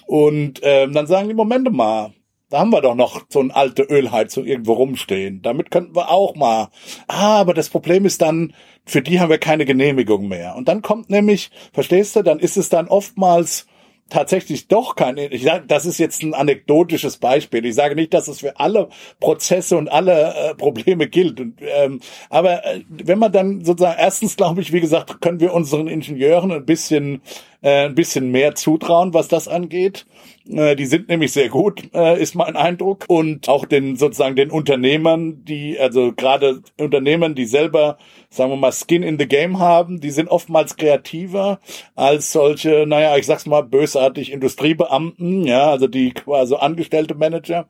Und 0.07 0.59
ähm, 0.63 0.93
dann 0.93 1.05
sagen 1.05 1.27
die, 1.27 1.35
Momente 1.35 1.69
mal, 1.69 2.13
da 2.51 2.59
haben 2.59 2.71
wir 2.71 2.81
doch 2.81 2.95
noch 2.95 3.23
so 3.29 3.39
eine 3.39 3.55
alte 3.55 3.83
Ölheizung 3.83 4.45
irgendwo 4.45 4.73
rumstehen. 4.73 5.41
Damit 5.41 5.71
könnten 5.71 5.95
wir 5.95 6.11
auch 6.11 6.35
mal. 6.35 6.67
Ah, 7.07 7.39
aber 7.39 7.53
das 7.53 7.69
Problem 7.69 8.05
ist 8.05 8.21
dann, 8.21 8.53
für 8.85 9.01
die 9.01 9.19
haben 9.19 9.29
wir 9.29 9.37
keine 9.37 9.65
Genehmigung 9.65 10.27
mehr. 10.27 10.55
Und 10.55 10.67
dann 10.67 10.81
kommt 10.81 11.09
nämlich, 11.09 11.49
verstehst 11.71 12.15
du, 12.15 12.23
dann 12.23 12.39
ist 12.39 12.57
es 12.57 12.67
dann 12.67 12.89
oftmals 12.89 13.67
tatsächlich 14.09 14.67
doch 14.67 14.95
keine, 14.95 15.27
ich 15.27 15.43
sage, 15.43 15.63
das 15.65 15.85
ist 15.85 15.97
jetzt 15.97 16.21
ein 16.21 16.33
anekdotisches 16.33 17.17
Beispiel. 17.17 17.65
Ich 17.65 17.75
sage 17.75 17.95
nicht, 17.95 18.13
dass 18.13 18.27
es 18.27 18.41
für 18.41 18.59
alle 18.59 18.89
Prozesse 19.21 19.77
und 19.77 19.87
alle 19.87 20.33
äh, 20.33 20.55
Probleme 20.55 21.07
gilt. 21.07 21.39
Und, 21.39 21.61
ähm, 21.61 22.01
aber 22.29 22.65
äh, 22.65 22.81
wenn 22.89 23.17
man 23.17 23.31
dann 23.31 23.63
sozusagen, 23.63 23.97
erstens 23.97 24.35
glaube 24.35 24.59
ich, 24.59 24.73
wie 24.73 24.81
gesagt, 24.81 25.21
können 25.21 25.39
wir 25.39 25.53
unseren 25.53 25.87
Ingenieuren 25.87 26.51
ein 26.51 26.65
bisschen 26.65 27.21
äh, 27.61 27.85
ein 27.85 27.95
bisschen 27.95 28.31
mehr 28.31 28.55
zutrauen, 28.55 29.13
was 29.13 29.27
das 29.27 29.47
angeht. 29.47 30.05
Äh, 30.47 30.75
die 30.75 30.85
sind 30.85 31.09
nämlich 31.09 31.31
sehr 31.31 31.49
gut, 31.49 31.83
äh, 31.93 32.21
ist 32.21 32.35
mein 32.35 32.55
Eindruck. 32.55 33.05
Und 33.07 33.47
auch 33.49 33.65
den 33.65 33.95
sozusagen 33.95 34.35
den 34.35 34.51
Unternehmern, 34.51 35.43
die, 35.45 35.79
also 35.79 36.13
gerade 36.13 36.61
Unternehmern, 36.77 37.35
die 37.35 37.45
selber 37.45 37.97
sagen 38.31 38.49
wir 38.49 38.55
mal, 38.55 38.71
Skin 38.71 39.03
in 39.03 39.19
the 39.19 39.27
Game 39.27 39.59
haben, 39.59 39.99
die 39.99 40.09
sind 40.09 40.29
oftmals 40.29 40.77
kreativer 40.77 41.59
als 41.95 42.31
solche, 42.31 42.85
naja, 42.87 43.17
ich 43.17 43.25
sag's 43.25 43.45
mal, 43.45 43.61
bösartig 43.61 44.31
Industriebeamten, 44.31 45.45
ja, 45.45 45.69
also 45.69 45.87
die 45.87 46.13
quasi 46.13 46.55
angestellte 46.55 47.13
Manager. 47.13 47.67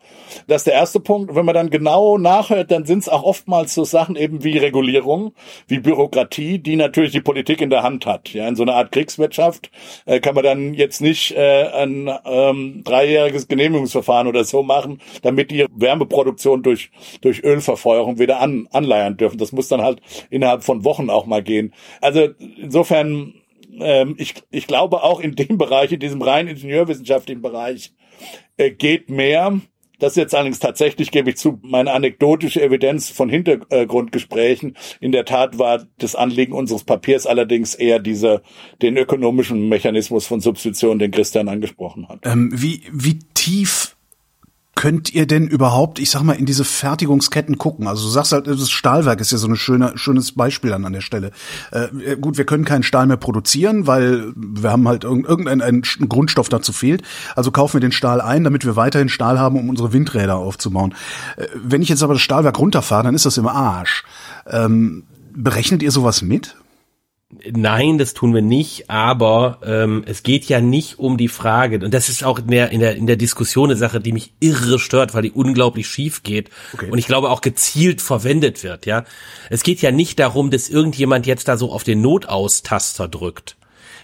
Das 0.48 0.62
ist 0.62 0.68
der 0.68 0.75
erste 0.75 1.00
Punkt. 1.00 1.34
Wenn 1.36 1.46
man 1.46 1.56
dann 1.56 1.72
genau 1.72 2.20
nachhört, 2.20 2.70
dann 2.70 2.86
sind 2.86 3.00
es 3.00 3.10
auch 3.10 3.24
oftmals 3.24 3.74
so 3.74 3.84
Sachen 3.84 4.15
eben 4.15 4.44
wie 4.44 4.60
Regulierung, 4.60 5.34
wie 5.68 5.80
Bürokratie, 5.80 6.60
die 6.60 6.75
natürlich 6.75 7.12
die 7.12 7.22
Politik 7.22 7.60
in 7.60 7.72
der 7.72 7.82
Hand 7.82 8.06
hat. 8.06 8.30
Ja, 8.30 8.48
in 8.48 8.56
so 8.56 8.62
einer 8.62 8.75
Art 8.75 8.91
Kriegswirtschaft 8.91 9.72
äh, 10.06 10.20
kann 10.20 10.36
man 10.36 10.44
dann 10.44 10.75
jetzt 10.75 11.01
nicht 11.01 11.36
äh, 11.36 11.70
ein 11.74 12.10
ähm, 12.25 12.84
dreijähriges 12.84 13.48
Genehmigungsverfahren 13.48 14.27
oder 14.27 14.44
so 14.44 14.62
machen, 14.62 15.01
damit 15.24 15.50
die 15.50 15.65
Wärmeproduktion 15.74 16.62
durch, 16.62 16.91
durch 17.22 17.44
Ölverfeuerung 17.44 18.20
wieder 18.20 18.39
an, 18.39 18.68
anleiern 18.72 19.18
dürfen. 19.18 19.39
Das 19.39 19.51
muss 19.51 19.68
dann 19.68 19.82
halt 19.82 20.01
innerhalb 20.30 20.50
innerhalb 20.51 20.63
von 20.63 20.84
Wochen 20.84 21.10
auch 21.10 21.25
mal 21.25 21.43
gehen. 21.43 21.74
Also 22.01 22.29
insofern, 22.58 23.34
ähm, 23.79 24.15
ich, 24.17 24.36
ich 24.51 24.67
glaube 24.67 25.03
auch 25.03 25.20
in 25.20 25.36
dem 25.36 25.58
Bereich, 25.58 25.91
in 25.91 26.00
diesem 26.00 26.22
rein 26.22 26.48
ingenieurwissenschaftlichen 26.48 27.41
Bereich, 27.41 27.93
äh, 28.58 28.72
geht 28.72 29.10
mehr. 29.10 29.60
Das 30.00 30.13
ist 30.13 30.17
jetzt 30.17 30.34
allerdings 30.34 30.58
tatsächlich, 30.58 31.12
gebe 31.12 31.29
ich 31.29 31.38
zu, 31.38 31.60
meine 31.62 31.93
anekdotische 31.93 32.62
Evidenz 32.62 33.10
von 33.12 33.29
Hintergrundgesprächen. 33.29 34.75
In 35.00 35.12
der 35.12 35.25
Tat 35.25 35.60
war 35.60 35.86
das 36.00 36.15
Anliegen 36.15 36.53
unseres 36.53 36.84
Papiers 36.84 37.27
allerdings 37.27 37.75
eher 37.75 38.00
diese, 38.00 38.41
den 38.81 38.98
ökonomischen 38.98 39.70
Mechanismus 39.70 40.25
von 40.25 40.41
Substitution, 40.41 40.98
den 40.98 41.12
Christian 41.12 41.50
angesprochen 41.50 42.10
hat. 42.10 42.22
Ähm, 42.25 42.51
wie, 42.51 42.81
wie 42.91 43.20
tief 43.36 43.96
könnt 44.75 45.13
ihr 45.13 45.28
denn 45.28 45.48
überhaupt, 45.48 46.00
ich 46.00 46.10
sag 46.10 46.24
mal, 46.24 46.34
in 46.34 46.46
diese 46.46 46.63
Fertigungsketten 46.63 47.58
gucken? 47.58 47.88
Also 47.88 48.06
du 48.06 48.10
sagst 48.10 48.32
halt, 48.32 48.48
das 48.48 48.72
Stahlwerk 48.72 49.20
ist 49.20 49.32
ja 49.32 49.38
so 49.38 49.48
ein 49.48 49.56
schöner, 49.56 49.98
schönes 49.98 50.32
Beispiel 50.32 50.72
dann 50.72 50.86
an 50.86 50.94
der 50.94 51.01
Stelle. 51.01 51.32
Äh, 51.72 52.16
gut, 52.16 52.38
wir 52.38 52.46
können 52.46 52.63
keinen 52.63 52.84
Stahl 52.84 53.06
mehr 53.06 53.18
produzieren, 53.18 53.86
weil 53.86 54.32
wir 54.36 54.72
haben 54.72 54.88
halt 54.88 55.04
irgendein 55.04 55.62
ein 55.62 55.82
Grundstoff 55.82 56.50
dazu 56.50 56.72
fehlt. 56.72 57.04
Also 57.36 57.51
kaufen 57.51 57.74
wir 57.74 57.82
den 57.82 57.92
Stahl 57.92 58.22
ein, 58.22 58.44
damit 58.44 58.66
wir 58.66 58.75
weiterhin 58.75 59.10
Stahl 59.10 59.40
haben, 59.40 59.60
um 59.60 59.70
unsere 59.70 59.94
Windräder 59.94 60.38
aufzubauen. 60.38 60.96
Äh, 61.36 61.48
wenn 61.56 61.82
ich 61.82 61.90
jetzt 61.90 62.04
aber 62.04 62.13
das 62.13 62.22
Stahlwerk 62.22 62.58
runterfahre, 62.58 63.04
dann 63.04 63.16
ist 63.16 63.25
das 63.25 63.38
im 63.38 63.48
Arsch. 63.48 64.04
Ähm, 64.48 65.04
berechnet 65.34 65.84
ihr 65.84 65.92
sowas 65.92 66.22
mit? 66.22 66.56
Nein, 67.50 67.98
das 67.98 68.14
tun 68.14 68.34
wir 68.34 68.42
nicht, 68.42 68.90
aber 68.90 69.60
ähm, 69.64 70.04
es 70.06 70.24
geht 70.24 70.46
ja 70.46 70.60
nicht 70.60 71.00
um 71.00 71.18
die 71.18 71.30
Frage, 71.30 71.84
und 71.84 71.94
das 71.94 72.10
ist 72.10 72.24
auch 72.24 72.40
in 72.40 72.48
der, 72.48 72.72
in 72.72 72.80
der, 72.80 72.96
in 72.96 73.08
der 73.08 73.16
Diskussion 73.16 73.70
eine 73.70 73.78
Sache, 73.78 74.00
die 74.00 74.12
mich 74.12 74.34
irre 74.40 74.80
stört, 74.80 75.14
weil 75.14 75.24
die 75.24 75.32
unglaublich 75.32 75.88
schief 75.88 76.24
geht 76.24 76.50
okay. 76.74 76.90
und 76.92 76.98
ich 76.98 77.08
glaube 77.08 77.30
auch 77.30 77.42
gezielt 77.42 78.02
verwendet 78.02 78.64
wird, 78.64 78.86
ja. 78.86 79.06
Es 79.50 79.64
geht 79.64 79.82
ja 79.82 79.92
nicht 79.92 80.20
darum, 80.20 80.52
dass 80.52 80.70
irgendjemand 80.70 81.26
jetzt 81.26 81.48
da 81.48 81.58
so 81.58 81.72
auf 81.72 81.84
den 81.84 82.02
Notaustaster 82.02 83.08
drückt, 83.08 83.56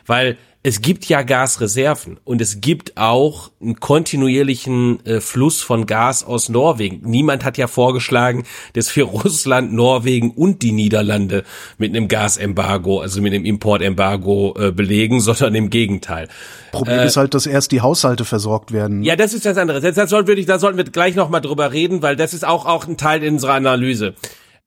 weil 0.06 0.38
es 0.68 0.82
gibt 0.82 1.06
ja 1.06 1.22
Gasreserven 1.22 2.20
und 2.26 2.42
es 2.42 2.60
gibt 2.60 2.98
auch 2.98 3.52
einen 3.62 3.80
kontinuierlichen 3.80 5.00
äh, 5.06 5.22
Fluss 5.22 5.62
von 5.62 5.86
Gas 5.86 6.26
aus 6.26 6.50
Norwegen. 6.50 7.10
Niemand 7.10 7.46
hat 7.46 7.58
ja 7.58 7.68
vorgeschlagen, 7.68 8.44
dass 8.74 8.94
wir 8.94 9.04
Russland, 9.06 9.72
Norwegen 9.72 10.32
und 10.32 10.64
die 10.64 10.74
Niederlande 10.74 11.46
mit 11.78 11.96
einem 11.96 12.10
Gasembargo, 12.10 13.00
also 13.00 13.22
mit 13.22 13.34
einem 13.34 13.46
Importembargo 13.46 14.56
äh, 14.60 14.72
belegen, 14.74 15.22
sondern 15.22 15.56
im 15.56 15.70
Gegenteil. 15.70 16.28
Problem 16.74 17.00
äh, 17.00 17.06
ist 17.06 17.16
halt, 17.16 17.34
dass 17.34 17.46
erst 17.46 17.72
die 17.72 17.80
Haushalte 17.80 18.26
versorgt 18.26 18.74
werden. 18.74 19.04
Ja, 19.04 19.16
das 19.16 19.34
ist 19.34 19.46
das 19.46 19.58
andere. 19.58 19.80
Das, 19.80 19.96
da 19.96 20.06
sollten 20.06 20.28
wir 20.28 20.84
gleich 20.84 21.16
noch 21.16 21.30
mal 21.30 21.40
drüber 21.40 21.72
reden, 21.72 22.02
weil 22.02 22.18
das 22.18 22.34
ist 22.34 22.46
auch 22.46 22.66
auch 22.66 22.86
ein 22.86 22.98
Teil 22.98 23.26
unserer 23.26 23.54
Analyse. 23.54 24.16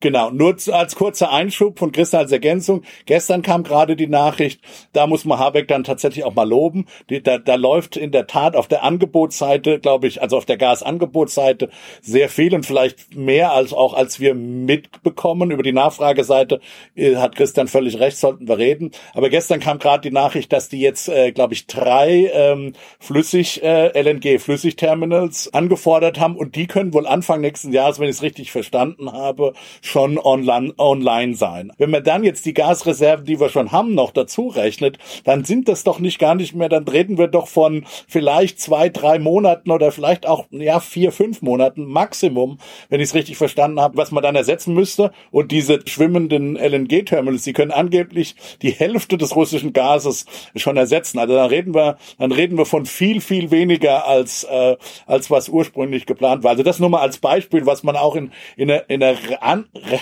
Genau, 0.01 0.31
nur 0.31 0.55
als 0.71 0.95
kurzer 0.95 1.31
Einschub 1.31 1.77
von 1.77 1.91
Christian 1.91 2.23
als 2.23 2.31
Ergänzung. 2.31 2.81
Gestern 3.05 3.43
kam 3.43 3.61
gerade 3.61 3.95
die 3.95 4.07
Nachricht, 4.07 4.59
da 4.93 5.05
muss 5.05 5.25
man 5.25 5.37
Habeck 5.37 5.67
dann 5.67 5.83
tatsächlich 5.83 6.25
auch 6.25 6.33
mal 6.33 6.49
loben. 6.49 6.87
Die, 7.11 7.21
da, 7.21 7.37
da 7.37 7.53
läuft 7.53 7.97
in 7.97 8.11
der 8.11 8.25
Tat 8.25 8.55
auf 8.55 8.67
der 8.67 8.83
Angebotsseite, 8.83 9.79
glaube 9.79 10.07
ich, 10.07 10.19
also 10.19 10.37
auf 10.37 10.45
der 10.45 10.57
Gasangebotsseite 10.57 11.69
sehr 12.01 12.29
viel 12.29 12.55
und 12.55 12.65
vielleicht 12.65 13.15
mehr 13.15 13.51
als 13.51 13.73
auch 13.73 13.93
als 13.93 14.19
wir 14.19 14.33
mitbekommen. 14.33 15.51
Über 15.51 15.61
die 15.61 15.71
Nachfrageseite 15.71 16.61
äh, 16.95 17.17
hat 17.17 17.35
Christian 17.35 17.67
völlig 17.67 17.99
recht, 17.99 18.17
sollten 18.17 18.47
wir 18.47 18.57
reden. 18.57 18.89
Aber 19.13 19.29
gestern 19.29 19.59
kam 19.59 19.77
gerade 19.77 20.01
die 20.01 20.13
Nachricht, 20.13 20.51
dass 20.51 20.67
die 20.67 20.81
jetzt, 20.81 21.09
äh, 21.09 21.31
glaube 21.31 21.53
ich, 21.53 21.67
drei 21.67 22.31
ähm, 22.33 22.73
Flüssig 22.99 23.61
äh, 23.61 24.01
LNG 24.01 24.39
Flüssigterminals 24.39 25.53
angefordert 25.53 26.19
haben 26.19 26.37
und 26.37 26.55
die 26.55 26.65
können 26.65 26.91
wohl 26.95 27.05
Anfang 27.05 27.41
nächsten 27.41 27.71
Jahres, 27.71 27.99
wenn 27.99 28.09
ich 28.09 28.15
es 28.15 28.23
richtig 28.23 28.51
verstanden 28.51 29.11
habe, 29.11 29.53
schon 29.91 30.17
online, 30.17 30.73
online 30.77 31.35
sein. 31.35 31.71
Wenn 31.77 31.91
man 31.91 32.03
dann 32.03 32.23
jetzt 32.23 32.45
die 32.45 32.53
Gasreserven, 32.53 33.25
die 33.25 33.39
wir 33.39 33.49
schon 33.49 33.71
haben, 33.71 33.93
noch 33.93 34.11
dazu 34.11 34.47
rechnet, 34.47 34.97
dann 35.25 35.43
sind 35.43 35.67
das 35.67 35.83
doch 35.83 35.99
nicht 35.99 36.17
gar 36.17 36.35
nicht 36.35 36.55
mehr, 36.55 36.69
dann 36.69 36.87
reden 36.87 37.17
wir 37.17 37.27
doch 37.27 37.47
von 37.47 37.85
vielleicht 38.07 38.59
zwei, 38.59 38.89
drei 38.89 39.19
Monaten 39.19 39.69
oder 39.69 39.91
vielleicht 39.91 40.27
auch, 40.27 40.45
ja, 40.51 40.79
vier, 40.79 41.11
fünf 41.11 41.41
Monaten 41.41 41.85
Maximum, 41.85 42.57
wenn 42.89 43.01
ich 43.01 43.09
es 43.09 43.15
richtig 43.15 43.37
verstanden 43.37 43.79
habe, 43.79 43.97
was 43.97 44.11
man 44.11 44.23
dann 44.23 44.35
ersetzen 44.35 44.73
müsste. 44.73 45.11
Und 45.29 45.51
diese 45.51 45.79
schwimmenden 45.85 46.55
LNG-Terminals, 46.55 47.43
die 47.43 47.53
können 47.53 47.71
angeblich 47.71 48.35
die 48.61 48.71
Hälfte 48.71 49.17
des 49.17 49.35
russischen 49.35 49.73
Gases 49.73 50.25
schon 50.55 50.77
ersetzen. 50.77 51.19
Also 51.19 51.35
dann 51.35 51.49
reden 51.49 51.75
wir, 51.75 51.97
dann 52.17 52.31
reden 52.31 52.57
wir 52.57 52.65
von 52.65 52.85
viel, 52.85 53.19
viel 53.19 53.51
weniger 53.51 54.07
als, 54.07 54.45
äh, 54.45 54.77
als 55.05 55.29
was 55.29 55.49
ursprünglich 55.49 56.05
geplant 56.05 56.43
war. 56.43 56.51
Also 56.51 56.63
das 56.63 56.79
nur 56.79 56.89
mal 56.89 57.01
als 57.01 57.17
Beispiel, 57.17 57.65
was 57.65 57.83
man 57.83 57.97
auch 57.97 58.15
in, 58.15 58.31
in 58.55 58.71
einer, 58.71 58.89
in 58.89 59.03
einer 59.03 59.17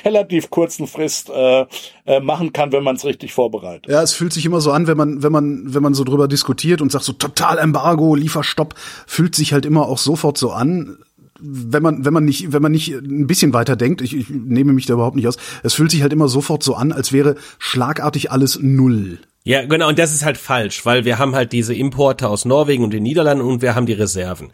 relativ 0.05 0.49
kurzen 0.49 0.87
Frist 0.87 1.29
äh, 1.29 1.65
äh, 2.05 2.19
machen 2.19 2.53
kann, 2.53 2.71
wenn 2.71 2.83
man 2.83 2.95
es 2.95 3.05
richtig 3.05 3.33
vorbereitet. 3.33 3.91
Ja, 3.91 4.01
es 4.01 4.13
fühlt 4.13 4.33
sich 4.33 4.45
immer 4.45 4.61
so 4.61 4.71
an, 4.71 4.87
wenn 4.87 4.97
man, 4.97 5.23
wenn 5.23 5.31
man, 5.31 5.73
wenn 5.73 5.83
man 5.83 5.93
so 5.93 6.03
drüber 6.03 6.27
diskutiert 6.27 6.81
und 6.81 6.91
sagt 6.91 7.05
so 7.05 7.13
total 7.13 7.57
Embargo, 7.57 8.15
Lieferstopp, 8.15 8.75
fühlt 9.07 9.35
sich 9.35 9.53
halt 9.53 9.65
immer 9.65 9.87
auch 9.87 9.97
sofort 9.97 10.37
so 10.37 10.51
an, 10.51 10.97
wenn 11.41 11.81
man, 11.81 12.05
wenn 12.05 12.13
man 12.13 12.25
nicht, 12.25 12.51
wenn 12.51 12.61
man 12.61 12.71
nicht 12.71 12.89
ein 12.89 13.27
bisschen 13.27 13.53
weiter 13.53 13.75
denkt, 13.75 14.01
ich, 14.01 14.15
ich 14.15 14.29
nehme 14.29 14.73
mich 14.73 14.85
da 14.85 14.93
überhaupt 14.93 15.15
nicht 15.15 15.27
aus, 15.27 15.37
es 15.63 15.73
fühlt 15.73 15.91
sich 15.91 16.01
halt 16.01 16.13
immer 16.13 16.27
sofort 16.27 16.63
so 16.63 16.75
an, 16.75 16.91
als 16.91 17.13
wäre 17.13 17.35
schlagartig 17.59 18.31
alles 18.31 18.59
null. 18.61 19.19
Ja, 19.43 19.65
genau, 19.65 19.87
und 19.87 19.97
das 19.97 20.13
ist 20.13 20.25
halt 20.25 20.37
falsch, 20.37 20.85
weil 20.85 21.05
wir 21.05 21.17
haben 21.17 21.35
halt 21.35 21.53
diese 21.53 21.73
Importe 21.73 22.27
aus 22.27 22.45
Norwegen 22.45 22.83
und 22.83 22.91
den 22.91 23.03
Niederlanden 23.03 23.45
und 23.45 23.61
wir 23.61 23.73
haben 23.73 23.85
die 23.85 23.93
Reserven. 23.93 24.51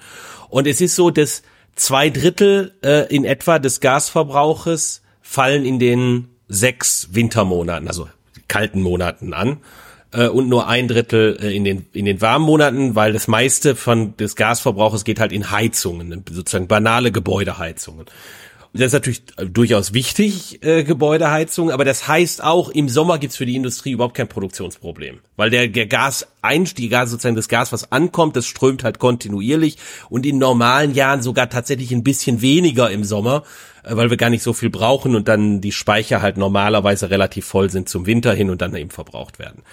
Und 0.49 0.67
es 0.67 0.79
ist 0.79 0.95
so, 0.95 1.09
dass 1.09 1.41
zwei 1.75 2.09
Drittel 2.09 2.73
äh, 2.83 3.13
in 3.13 3.25
etwa 3.25 3.59
des 3.59 3.79
Gasverbrauches 3.79 5.01
fallen 5.25 5.65
in 5.65 5.79
den 5.79 6.27
sechs 6.47 7.09
Wintermonaten, 7.11 7.87
also 7.87 8.07
kalten 8.47 8.81
Monaten 8.81 9.33
an 9.33 9.57
äh, 10.13 10.27
und 10.27 10.47
nur 10.47 10.67
ein 10.67 10.87
Drittel 10.87 11.37
äh, 11.41 11.55
in 11.55 11.63
den 11.63 11.87
in 11.93 12.05
den 12.05 12.21
warmen 12.21 12.45
Monaten, 12.45 12.95
weil 12.95 13.11
das 13.11 13.27
meiste 13.27 13.75
von 13.75 14.15
des 14.17 14.35
Gasverbrauches 14.35 15.03
geht 15.03 15.19
halt 15.19 15.31
in 15.31 15.49
Heizungen, 15.51 16.23
sozusagen 16.31 16.67
banale 16.67 17.11
Gebäudeheizungen. 17.11 18.05
Das 18.73 18.87
ist 18.87 18.93
natürlich 18.93 19.23
durchaus 19.37 19.93
wichtig, 19.93 20.61
äh, 20.63 20.83
Gebäudeheizung, 20.83 21.71
aber 21.71 21.85
das 21.85 22.09
heißt 22.09 22.43
auch, 22.43 22.69
im 22.69 22.89
Sommer 22.89 23.17
gibt's 23.19 23.37
für 23.37 23.45
die 23.45 23.55
Industrie 23.55 23.91
überhaupt 23.91 24.15
kein 24.15 24.27
Produktionsproblem. 24.27 25.19
Weil 25.37 25.49
der, 25.49 25.69
der 25.69 25.87
Gaseinstieg, 26.45 26.91
Gas, 26.91 27.09
sozusagen 27.09 27.35
das 27.35 27.47
Gas, 27.47 27.71
was 27.71 27.91
ankommt, 27.91 28.35
das 28.35 28.45
strömt 28.45 28.83
halt 28.83 28.99
kontinuierlich 28.99 29.77
und 30.09 30.25
in 30.25 30.37
normalen 30.37 30.93
Jahren 30.93 31.21
sogar 31.21 31.49
tatsächlich 31.49 31.91
ein 31.91 32.03
bisschen 32.03 32.41
weniger 32.41 32.91
im 32.91 33.03
Sommer, 33.03 33.43
äh, 33.83 33.95
weil 33.95 34.09
wir 34.09 34.17
gar 34.17 34.29
nicht 34.29 34.43
so 34.43 34.53
viel 34.53 34.69
brauchen 34.69 35.15
und 35.15 35.27
dann 35.27 35.61
die 35.61 35.71
Speicher 35.71 36.21
halt 36.21 36.37
normalerweise 36.37 37.09
relativ 37.09 37.45
voll 37.45 37.69
sind 37.69 37.89
zum 37.89 38.05
Winter 38.05 38.33
hin 38.33 38.49
und 38.49 38.61
dann 38.61 38.75
eben 38.75 38.91
verbraucht 38.91 39.39
werden. 39.39 39.63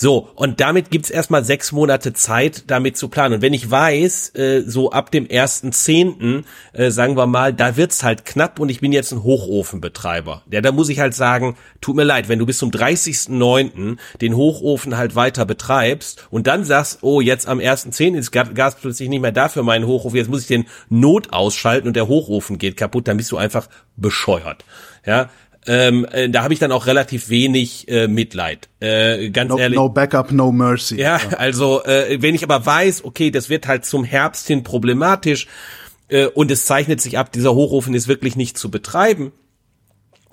So, 0.00 0.28
und 0.36 0.60
damit 0.60 0.90
gibt's 0.90 1.10
erstmal 1.10 1.44
sechs 1.44 1.72
Monate 1.72 2.12
Zeit, 2.12 2.64
damit 2.68 2.96
zu 2.96 3.08
planen. 3.08 3.34
Und 3.34 3.42
wenn 3.42 3.52
ich 3.52 3.68
weiß, 3.68 4.32
äh, 4.36 4.62
so 4.64 4.92
ab 4.92 5.10
dem 5.10 5.26
ersten 5.26 5.72
Zehnten, 5.72 6.44
äh, 6.72 6.92
sagen 6.92 7.16
wir 7.16 7.26
mal, 7.26 7.52
da 7.52 7.76
wird's 7.76 8.04
halt 8.04 8.24
knapp 8.24 8.60
und 8.60 8.68
ich 8.68 8.80
bin 8.80 8.92
jetzt 8.92 9.10
ein 9.12 9.24
Hochofenbetreiber. 9.24 10.42
Ja, 10.52 10.60
da 10.60 10.70
muss 10.70 10.88
ich 10.88 11.00
halt 11.00 11.14
sagen, 11.14 11.56
tut 11.80 11.96
mir 11.96 12.04
leid, 12.04 12.28
wenn 12.28 12.38
du 12.38 12.46
bis 12.46 12.58
zum 12.58 12.70
30.09. 12.70 13.96
den 14.20 14.36
Hochofen 14.36 14.96
halt 14.96 15.16
weiter 15.16 15.44
betreibst 15.44 16.07
und 16.30 16.46
dann 16.46 16.64
sagst, 16.64 16.98
oh, 17.02 17.20
jetzt 17.20 17.48
am 17.48 17.58
1.10. 17.58 18.16
ist 18.16 18.32
Gas 18.32 18.76
plötzlich 18.76 19.08
nicht 19.08 19.20
mehr 19.20 19.32
da 19.32 19.48
für 19.48 19.62
meinen 19.62 19.86
Hochofen, 19.86 20.16
jetzt 20.16 20.30
muss 20.30 20.42
ich 20.42 20.46
den 20.46 20.66
Not 20.88 21.32
ausschalten 21.32 21.88
und 21.88 21.94
der 21.94 22.08
Hochofen 22.08 22.58
geht 22.58 22.76
kaputt, 22.76 23.08
dann 23.08 23.16
bist 23.16 23.32
du 23.32 23.36
einfach 23.36 23.68
bescheuert. 23.96 24.64
Ja, 25.06 25.30
ähm, 25.66 26.06
äh, 26.10 26.30
da 26.30 26.42
habe 26.42 26.54
ich 26.54 26.60
dann 26.60 26.72
auch 26.72 26.86
relativ 26.86 27.28
wenig 27.28 27.88
äh, 27.88 28.08
Mitleid. 28.08 28.68
Äh, 28.80 29.28
ganz 29.30 29.50
no, 29.50 29.58
ehrlich. 29.58 29.76
No 29.76 29.90
backup, 29.90 30.32
no 30.32 30.50
mercy. 30.50 30.96
Ja, 30.96 31.18
ja. 31.18 31.36
also 31.38 31.84
äh, 31.84 32.22
wenn 32.22 32.34
ich 32.34 32.42
aber 32.42 32.64
weiß, 32.64 33.04
okay, 33.04 33.30
das 33.30 33.50
wird 33.50 33.66
halt 33.66 33.84
zum 33.84 34.04
Herbst 34.04 34.46
hin 34.46 34.62
problematisch 34.62 35.46
äh, 36.08 36.26
und 36.26 36.50
es 36.50 36.64
zeichnet 36.64 37.00
sich 37.02 37.18
ab, 37.18 37.32
dieser 37.32 37.54
Hochofen 37.54 37.94
ist 37.94 38.08
wirklich 38.08 38.34
nicht 38.34 38.56
zu 38.56 38.70
betreiben, 38.70 39.32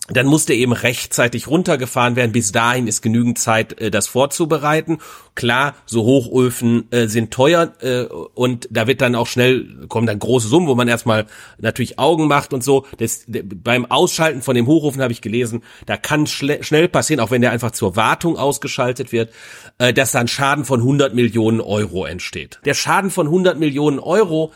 dann 0.08 0.28
musste 0.28 0.54
eben 0.54 0.74
rechtzeitig 0.74 1.48
runtergefahren 1.48 2.16
werden. 2.16 2.32
Bis 2.32 2.52
dahin 2.52 2.88
ist 2.88 3.02
genügend 3.02 3.40
Zeit, 3.40 3.80
äh, 3.80 3.90
das 3.90 4.08
vorzubereiten. 4.08 5.00
Klar, 5.34 5.76
so 5.86 6.04
Hochöfen 6.04 6.92
äh, 6.92 7.08
sind 7.08 7.32
teuer 7.32 7.74
äh, 7.82 8.04
und 8.04 8.68
da 8.72 8.88
wird 8.88 9.02
dann 9.02 9.16
auch 9.16 9.28
schnell, 9.28 9.88
kommen 9.90 10.06
dann 10.06 10.20
große 10.20 10.48
Summen, 10.48 10.68
wo 10.68 10.76
man 10.76 10.88
erstmal 10.88 11.26
natürlich 11.58 11.98
Augen 11.98 12.28
macht 12.28 12.54
und 12.54 12.64
so. 12.64 12.86
Das, 12.98 13.26
beim 13.28 13.86
Ausschalten 13.86 14.42
von 14.42 14.56
dem 14.56 14.68
Hochofen 14.68 15.02
habe 15.02 15.12
ich 15.12 15.22
gelesen, 15.22 15.64
da 15.88 15.98
kann 15.98 16.28
schnell 16.28 16.88
passieren, 16.88 17.20
auch 17.20 17.32
wenn 17.32 17.42
der 17.42 17.52
einfach 17.52 17.72
zur 17.72 17.96
Wartung 17.96 18.38
ausgeschaltet 18.38 19.12
wird, 19.12 19.32
äh, 19.80 19.92
dass 19.92 20.12
dann 20.12 20.28
Schaden 20.28 20.66
von 20.66 20.82
100 20.82 21.16
Millionen 21.16 21.62
Euro 21.62 22.06
entsteht. 22.06 22.60
Der 22.66 22.76
Schaden 22.76 23.10
von 23.10 23.26
100 23.26 23.60
Millionen 23.60 24.00
Euro 24.00 24.52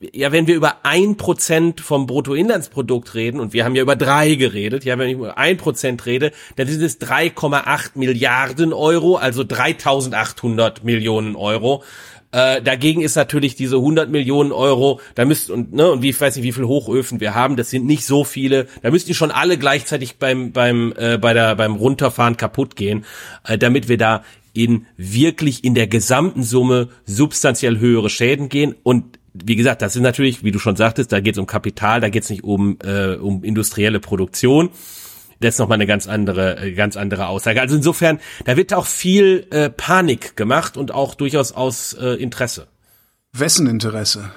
ja, 0.00 0.32
wenn 0.32 0.46
wir 0.46 0.54
über 0.54 0.84
ein 0.84 1.16
Prozent 1.16 1.80
vom 1.80 2.06
Bruttoinlandsprodukt 2.06 3.14
reden, 3.14 3.40
und 3.40 3.52
wir 3.52 3.64
haben 3.64 3.74
ja 3.74 3.82
über 3.82 3.96
drei 3.96 4.34
geredet, 4.34 4.84
ja, 4.84 4.98
wenn 4.98 5.08
ich 5.08 5.14
über 5.14 5.38
ein 5.38 5.56
Prozent 5.56 6.04
rede, 6.06 6.32
dann 6.56 6.66
sind 6.66 6.82
es 6.82 7.00
3,8 7.00 7.92
Milliarden 7.94 8.72
Euro, 8.72 9.16
also 9.16 9.44
3800 9.44 10.84
Millionen 10.84 11.36
Euro. 11.36 11.84
Äh, 12.32 12.62
dagegen 12.62 13.00
ist 13.00 13.14
natürlich 13.14 13.54
diese 13.54 13.76
100 13.76 14.10
Millionen 14.10 14.50
Euro, 14.50 15.00
da 15.14 15.24
müsst 15.24 15.50
und 15.50 15.72
ne 15.72 15.88
und 15.88 16.02
wie 16.02 16.10
ich 16.10 16.20
weiß 16.20 16.34
nicht, 16.34 16.44
wie 16.44 16.52
viel 16.52 16.64
Hochöfen 16.64 17.20
wir 17.20 17.34
haben, 17.36 17.54
das 17.54 17.70
sind 17.70 17.86
nicht 17.86 18.04
so 18.04 18.24
viele. 18.24 18.66
Da 18.82 18.90
müssten 18.90 19.14
schon 19.14 19.30
alle 19.30 19.56
gleichzeitig 19.56 20.16
beim 20.16 20.50
beim 20.50 20.92
äh, 20.96 21.16
bei 21.16 21.32
der 21.32 21.54
beim 21.54 21.76
Runterfahren 21.76 22.36
kaputt 22.36 22.74
gehen, 22.74 23.04
äh, 23.46 23.56
damit 23.56 23.88
wir 23.88 23.98
da 23.98 24.24
in 24.52 24.86
wirklich 24.96 25.62
in 25.62 25.76
der 25.76 25.86
gesamten 25.86 26.42
Summe 26.42 26.88
substanziell 27.04 27.78
höhere 27.78 28.10
Schäden 28.10 28.48
gehen 28.48 28.74
und 28.82 29.18
wie 29.34 29.56
gesagt, 29.56 29.82
das 29.82 29.96
ist 29.96 30.02
natürlich, 30.02 30.44
wie 30.44 30.52
du 30.52 30.58
schon 30.58 30.76
sagtest, 30.76 31.12
da 31.12 31.20
geht 31.20 31.34
es 31.34 31.38
um 31.38 31.46
Kapital, 31.46 32.00
da 32.00 32.08
geht 32.08 32.22
es 32.22 32.30
nicht 32.30 32.44
um, 32.44 32.78
äh, 32.84 33.16
um 33.16 33.42
industrielle 33.42 33.98
Produktion. 33.98 34.70
Das 35.40 35.54
ist 35.54 35.58
nochmal 35.58 35.76
eine 35.76 35.86
ganz 35.86 36.06
andere, 36.06 36.58
äh, 36.58 36.72
ganz 36.72 36.96
andere 36.96 37.26
Aussage. 37.26 37.60
Also 37.60 37.74
insofern, 37.76 38.20
da 38.44 38.56
wird 38.56 38.72
auch 38.72 38.86
viel 38.86 39.46
äh, 39.50 39.70
Panik 39.70 40.36
gemacht 40.36 40.76
und 40.76 40.92
auch 40.92 41.14
durchaus 41.16 41.52
aus 41.52 41.94
äh, 41.94 42.14
Interesse. 42.14 42.68
Wessen 43.32 43.66
Interesse? 43.66 44.30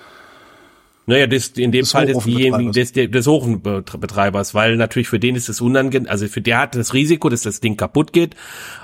Naja, 1.10 1.26
das, 1.26 1.48
in 1.48 1.72
dem 1.72 1.84
des 1.84 1.92
Fall 1.94 2.06
des, 2.08 2.92
des, 2.92 3.10
des 3.10 3.28
Hofenbetreibers, 3.28 4.54
weil 4.54 4.76
natürlich 4.76 5.08
für 5.08 5.20
den 5.20 5.38
ist 5.38 5.48
es 5.48 5.62
unangenehm, 5.62 6.12
also 6.12 6.28
für 6.28 6.42
der 6.42 6.60
hat 6.60 6.76
das 6.76 6.94
Risiko, 6.94 7.30
dass 7.30 7.44
das 7.44 7.62
Ding 7.62 7.78
kaputt 7.78 8.12
geht, 8.12 8.36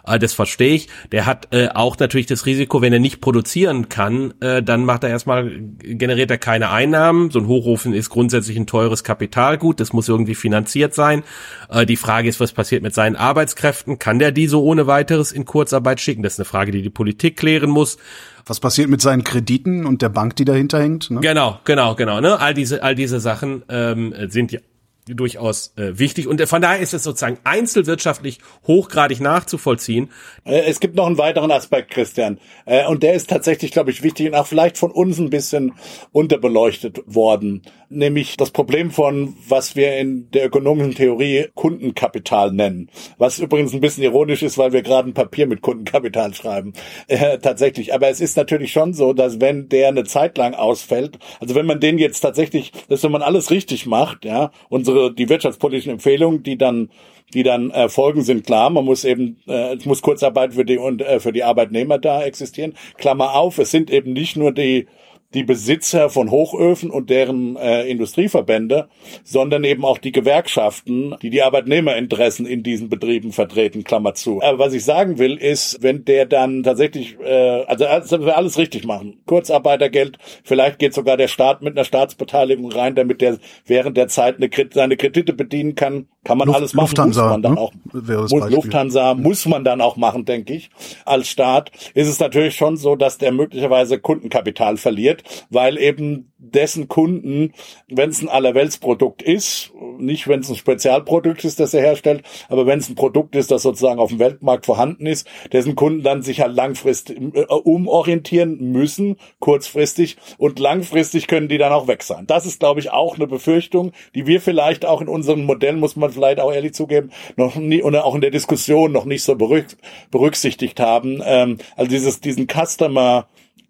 äh, 0.07 0.17
das 0.17 0.31
verstehe 0.31 0.73
ich. 0.73 0.87
Der 1.11 1.25
hat 1.25 1.49
äh, 1.51 1.67
auch 1.73 1.99
natürlich 1.99 2.27
das 2.27 2.45
Risiko, 2.45 2.81
wenn 2.81 2.93
er 2.93 2.99
nicht 2.99 3.19
produzieren 3.19 3.89
kann, 3.89 4.33
äh, 4.39 4.63
dann 4.63 4.85
macht 4.85 5.03
er 5.03 5.09
erstmal, 5.09 5.51
generiert 5.79 6.31
er 6.31 6.37
keine 6.37 6.69
Einnahmen. 6.69 7.29
So 7.29 7.39
ein 7.39 7.47
Hochofen 7.47 7.93
ist 7.93 8.09
grundsätzlich 8.09 8.55
ein 8.55 8.67
teures 8.67 9.03
Kapitalgut, 9.03 9.81
das 9.81 9.91
muss 9.91 10.07
irgendwie 10.07 10.35
finanziert 10.35 10.93
sein. 10.93 11.23
Äh, 11.69 11.85
die 11.85 11.97
Frage 11.97 12.29
ist, 12.29 12.39
was 12.39 12.53
passiert 12.53 12.83
mit 12.83 12.93
seinen 12.93 13.17
Arbeitskräften? 13.17 13.99
Kann 13.99 14.19
der 14.19 14.31
die 14.31 14.47
so 14.47 14.63
ohne 14.63 14.87
weiteres 14.87 15.33
in 15.33 15.43
Kurzarbeit 15.43 15.99
schicken? 15.99 16.23
Das 16.23 16.35
ist 16.35 16.39
eine 16.39 16.45
Frage, 16.45 16.71
die 16.71 16.83
die 16.83 16.89
Politik 16.89 17.35
klären 17.35 17.69
muss. 17.69 17.97
Was 18.45 18.59
passiert 18.59 18.89
mit 18.89 19.01
seinen 19.01 19.23
Krediten 19.23 19.85
und 19.85 20.01
der 20.01 20.09
Bank, 20.09 20.35
die 20.35 20.45
dahinter 20.45 20.81
hängt? 20.81 21.09
Ne? 21.09 21.21
Genau, 21.21 21.59
genau, 21.63 21.95
genau. 21.95 22.19
Ne? 22.19 22.39
All 22.39 22.53
diese, 22.53 22.83
all 22.83 22.95
diese 22.95 23.19
Sachen 23.19 23.63
ähm, 23.69 24.13
sind 24.27 24.51
ja 24.51 24.59
durchaus 25.07 25.73
äh, 25.75 25.97
wichtig. 25.99 26.27
Und 26.27 26.41
von 26.47 26.61
daher 26.61 26.79
ist 26.79 26.93
es 26.93 27.03
sozusagen 27.03 27.37
einzelwirtschaftlich 27.43 28.39
hochgradig 28.67 29.19
nachzuvollziehen. 29.19 30.09
Äh, 30.45 30.61
es 30.61 30.79
gibt 30.79 30.95
noch 30.95 31.07
einen 31.07 31.17
weiteren 31.17 31.51
Aspekt, 31.51 31.91
Christian, 31.91 32.39
äh, 32.65 32.87
und 32.87 33.03
der 33.03 33.13
ist 33.13 33.29
tatsächlich, 33.29 33.71
glaube 33.71 33.91
ich, 33.91 34.03
wichtig 34.03 34.27
und 34.27 34.35
auch 34.35 34.47
vielleicht 34.47 34.77
von 34.77 34.91
uns 34.91 35.19
ein 35.19 35.29
bisschen 35.29 35.73
unterbeleuchtet 36.11 37.01
worden, 37.05 37.63
nämlich 37.89 38.37
das 38.37 38.51
Problem 38.51 38.91
von, 38.91 39.35
was 39.47 39.75
wir 39.75 39.97
in 39.97 40.29
der 40.31 40.45
ökonomischen 40.45 40.95
Theorie 40.95 41.47
Kundenkapital 41.53 42.51
nennen, 42.51 42.89
was 43.17 43.39
übrigens 43.39 43.73
ein 43.73 43.81
bisschen 43.81 44.03
ironisch 44.03 44.43
ist, 44.43 44.57
weil 44.57 44.73
wir 44.73 44.81
gerade 44.81 45.09
ein 45.09 45.13
Papier 45.13 45.47
mit 45.47 45.61
Kundenkapital 45.61 46.33
schreiben, 46.33 46.73
äh, 47.07 47.37
tatsächlich. 47.39 47.93
Aber 47.93 48.09
es 48.09 48.21
ist 48.21 48.37
natürlich 48.37 48.71
schon 48.71 48.93
so, 48.93 49.13
dass 49.13 49.41
wenn 49.41 49.69
der 49.69 49.89
eine 49.89 50.05
Zeit 50.05 50.37
lang 50.37 50.53
ausfällt, 50.53 51.19
also 51.39 51.55
wenn 51.55 51.65
man 51.65 51.79
den 51.79 51.97
jetzt 51.97 52.21
tatsächlich, 52.21 52.71
dass 52.87 53.03
wenn 53.03 53.11
man 53.11 53.21
alles 53.21 53.51
richtig 53.51 53.85
macht, 53.85 54.25
ja, 54.25 54.51
unsere 54.69 54.92
die 55.09 55.29
wirtschaftspolitischen 55.29 55.93
Empfehlungen, 55.93 56.43
die 56.43 56.57
dann 56.57 56.89
die 57.33 57.43
dann 57.43 57.71
äh, 57.71 57.89
folgen, 57.89 58.21
sind 58.21 58.45
klar. 58.45 58.69
Man 58.69 58.85
muss 58.85 59.03
eben, 59.05 59.37
äh, 59.47 59.75
es 59.75 59.85
muss 59.85 60.01
Kurzarbeit 60.01 60.53
für 60.53 60.65
die 60.65 60.77
und 60.77 61.01
äh, 61.01 61.19
für 61.19 61.31
die 61.31 61.43
Arbeitnehmer 61.43 61.97
da 61.97 62.23
existieren. 62.23 62.73
Klammer 62.97 63.33
auf, 63.33 63.57
es 63.57 63.71
sind 63.71 63.89
eben 63.89 64.13
nicht 64.13 64.35
nur 64.35 64.51
die 64.51 64.87
die 65.33 65.43
Besitzer 65.43 66.09
von 66.09 66.31
Hochöfen 66.31 66.91
und 66.91 67.09
deren 67.09 67.55
äh, 67.55 67.83
Industrieverbände, 67.87 68.89
sondern 69.23 69.63
eben 69.63 69.85
auch 69.85 69.97
die 69.97 70.11
Gewerkschaften, 70.11 71.15
die 71.21 71.29
die 71.29 71.41
Arbeitnehmerinteressen 71.41 72.45
in 72.45 72.63
diesen 72.63 72.89
Betrieben 72.89 73.31
vertreten, 73.31 73.83
Klammer 73.83 74.13
zu. 74.13 74.41
Aber 74.41 74.59
was 74.59 74.73
ich 74.73 74.83
sagen 74.83 75.17
will, 75.19 75.37
ist, 75.37 75.81
wenn 75.81 76.05
der 76.05 76.25
dann 76.25 76.63
tatsächlich, 76.63 77.17
äh, 77.19 77.63
also, 77.65 77.85
also 77.85 78.25
wir 78.25 78.37
alles 78.37 78.57
richtig 78.57 78.85
machen, 78.85 79.21
Kurzarbeitergeld, 79.25 80.17
vielleicht 80.43 80.79
geht 80.79 80.93
sogar 80.93 81.17
der 81.17 81.27
Staat 81.27 81.61
mit 81.61 81.75
einer 81.75 81.85
Staatsbeteiligung 81.85 82.71
rein, 82.71 82.95
damit 82.95 83.21
der 83.21 83.37
während 83.65 83.97
der 83.97 84.07
Zeit 84.07 84.37
eine, 84.37 84.49
seine 84.71 84.97
Kredite 84.97 85.33
bedienen 85.33 85.75
kann, 85.75 86.07
kann 86.23 86.37
man 86.37 86.47
Luft, 86.47 86.57
alles 86.57 86.73
machen, 86.73 86.85
Lufthansa, 86.85 87.21
muss 87.23 87.31
man 87.31 87.41
dann 87.41 87.53
ne? 87.53 87.59
auch, 87.59 87.73
muss, 87.91 88.49
Lufthansa 88.49 89.13
muss 89.13 89.45
man 89.45 89.63
dann 89.63 89.81
auch 89.81 89.97
machen, 89.97 90.25
denke 90.25 90.53
ich. 90.53 90.69
Als 91.05 91.27
Staat 91.27 91.71
ist 91.93 92.07
es 92.07 92.19
natürlich 92.19 92.55
schon 92.55 92.77
so, 92.77 92.95
dass 92.95 93.17
der 93.17 93.31
möglicherweise 93.31 93.99
Kundenkapital 93.99 94.77
verliert, 94.77 95.23
weil 95.49 95.77
eben 95.77 96.32
dessen 96.43 96.87
Kunden, 96.89 97.53
wenn 97.87 98.09
es 98.09 98.21
ein 98.21 98.29
Allerweltsprodukt 98.29 99.21
ist, 99.21 99.71
nicht 99.97 100.27
wenn 100.27 100.41
es 100.41 100.49
ein 100.49 100.55
Spezialprodukt 100.55 101.45
ist, 101.45 101.59
das 101.59 101.73
er 101.73 101.81
herstellt, 101.81 102.23
aber 102.49 102.65
wenn 102.65 102.79
es 102.79 102.89
ein 102.89 102.95
Produkt 102.95 103.35
ist, 103.35 103.49
das 103.49 103.63
sozusagen 103.63 103.99
auf 103.99 104.09
dem 104.09 104.19
Weltmarkt 104.19 104.65
vorhanden 104.65 105.05
ist, 105.05 105.27
dessen 105.51 105.75
Kunden 105.75 106.03
dann 106.03 106.21
sich 106.21 106.41
halt 106.41 106.55
langfristig 106.55 107.17
äh, 107.33 107.45
umorientieren 107.45 108.71
müssen, 108.71 109.17
kurzfristig 109.39 110.17
und 110.37 110.59
langfristig 110.59 111.27
können 111.27 111.47
die 111.47 111.57
dann 111.57 111.71
auch 111.71 111.87
weg 111.87 112.03
sein. 112.03 112.27
Das 112.27 112.45
ist, 112.45 112.59
glaube 112.59 112.81
ich, 112.81 112.91
auch 112.91 113.15
eine 113.15 113.27
Befürchtung, 113.27 113.93
die 114.13 114.27
wir 114.27 114.41
vielleicht 114.41 114.85
auch 114.85 115.01
in 115.01 115.07
unserem 115.07 115.45
Modell, 115.45 115.77
muss 115.77 115.95
man 115.95 116.11
vielleicht 116.11 116.39
auch 116.39 116.51
ehrlich 116.51 116.73
zugeben, 116.73 117.11
noch 117.37 117.55
nie 117.55 117.81
oder 117.81 118.05
auch 118.05 118.15
in 118.15 118.21
der 118.21 118.31
Diskussion 118.31 118.91
noch 118.91 119.05
nicht 119.05 119.23
so 119.23 119.35
berücksichtigt 119.35 120.79
haben. 120.79 121.21
Ähm, 121.25 121.57
also 121.77 121.89
dieses, 121.89 122.19
diesen 122.19 122.47
Customer 122.47 123.27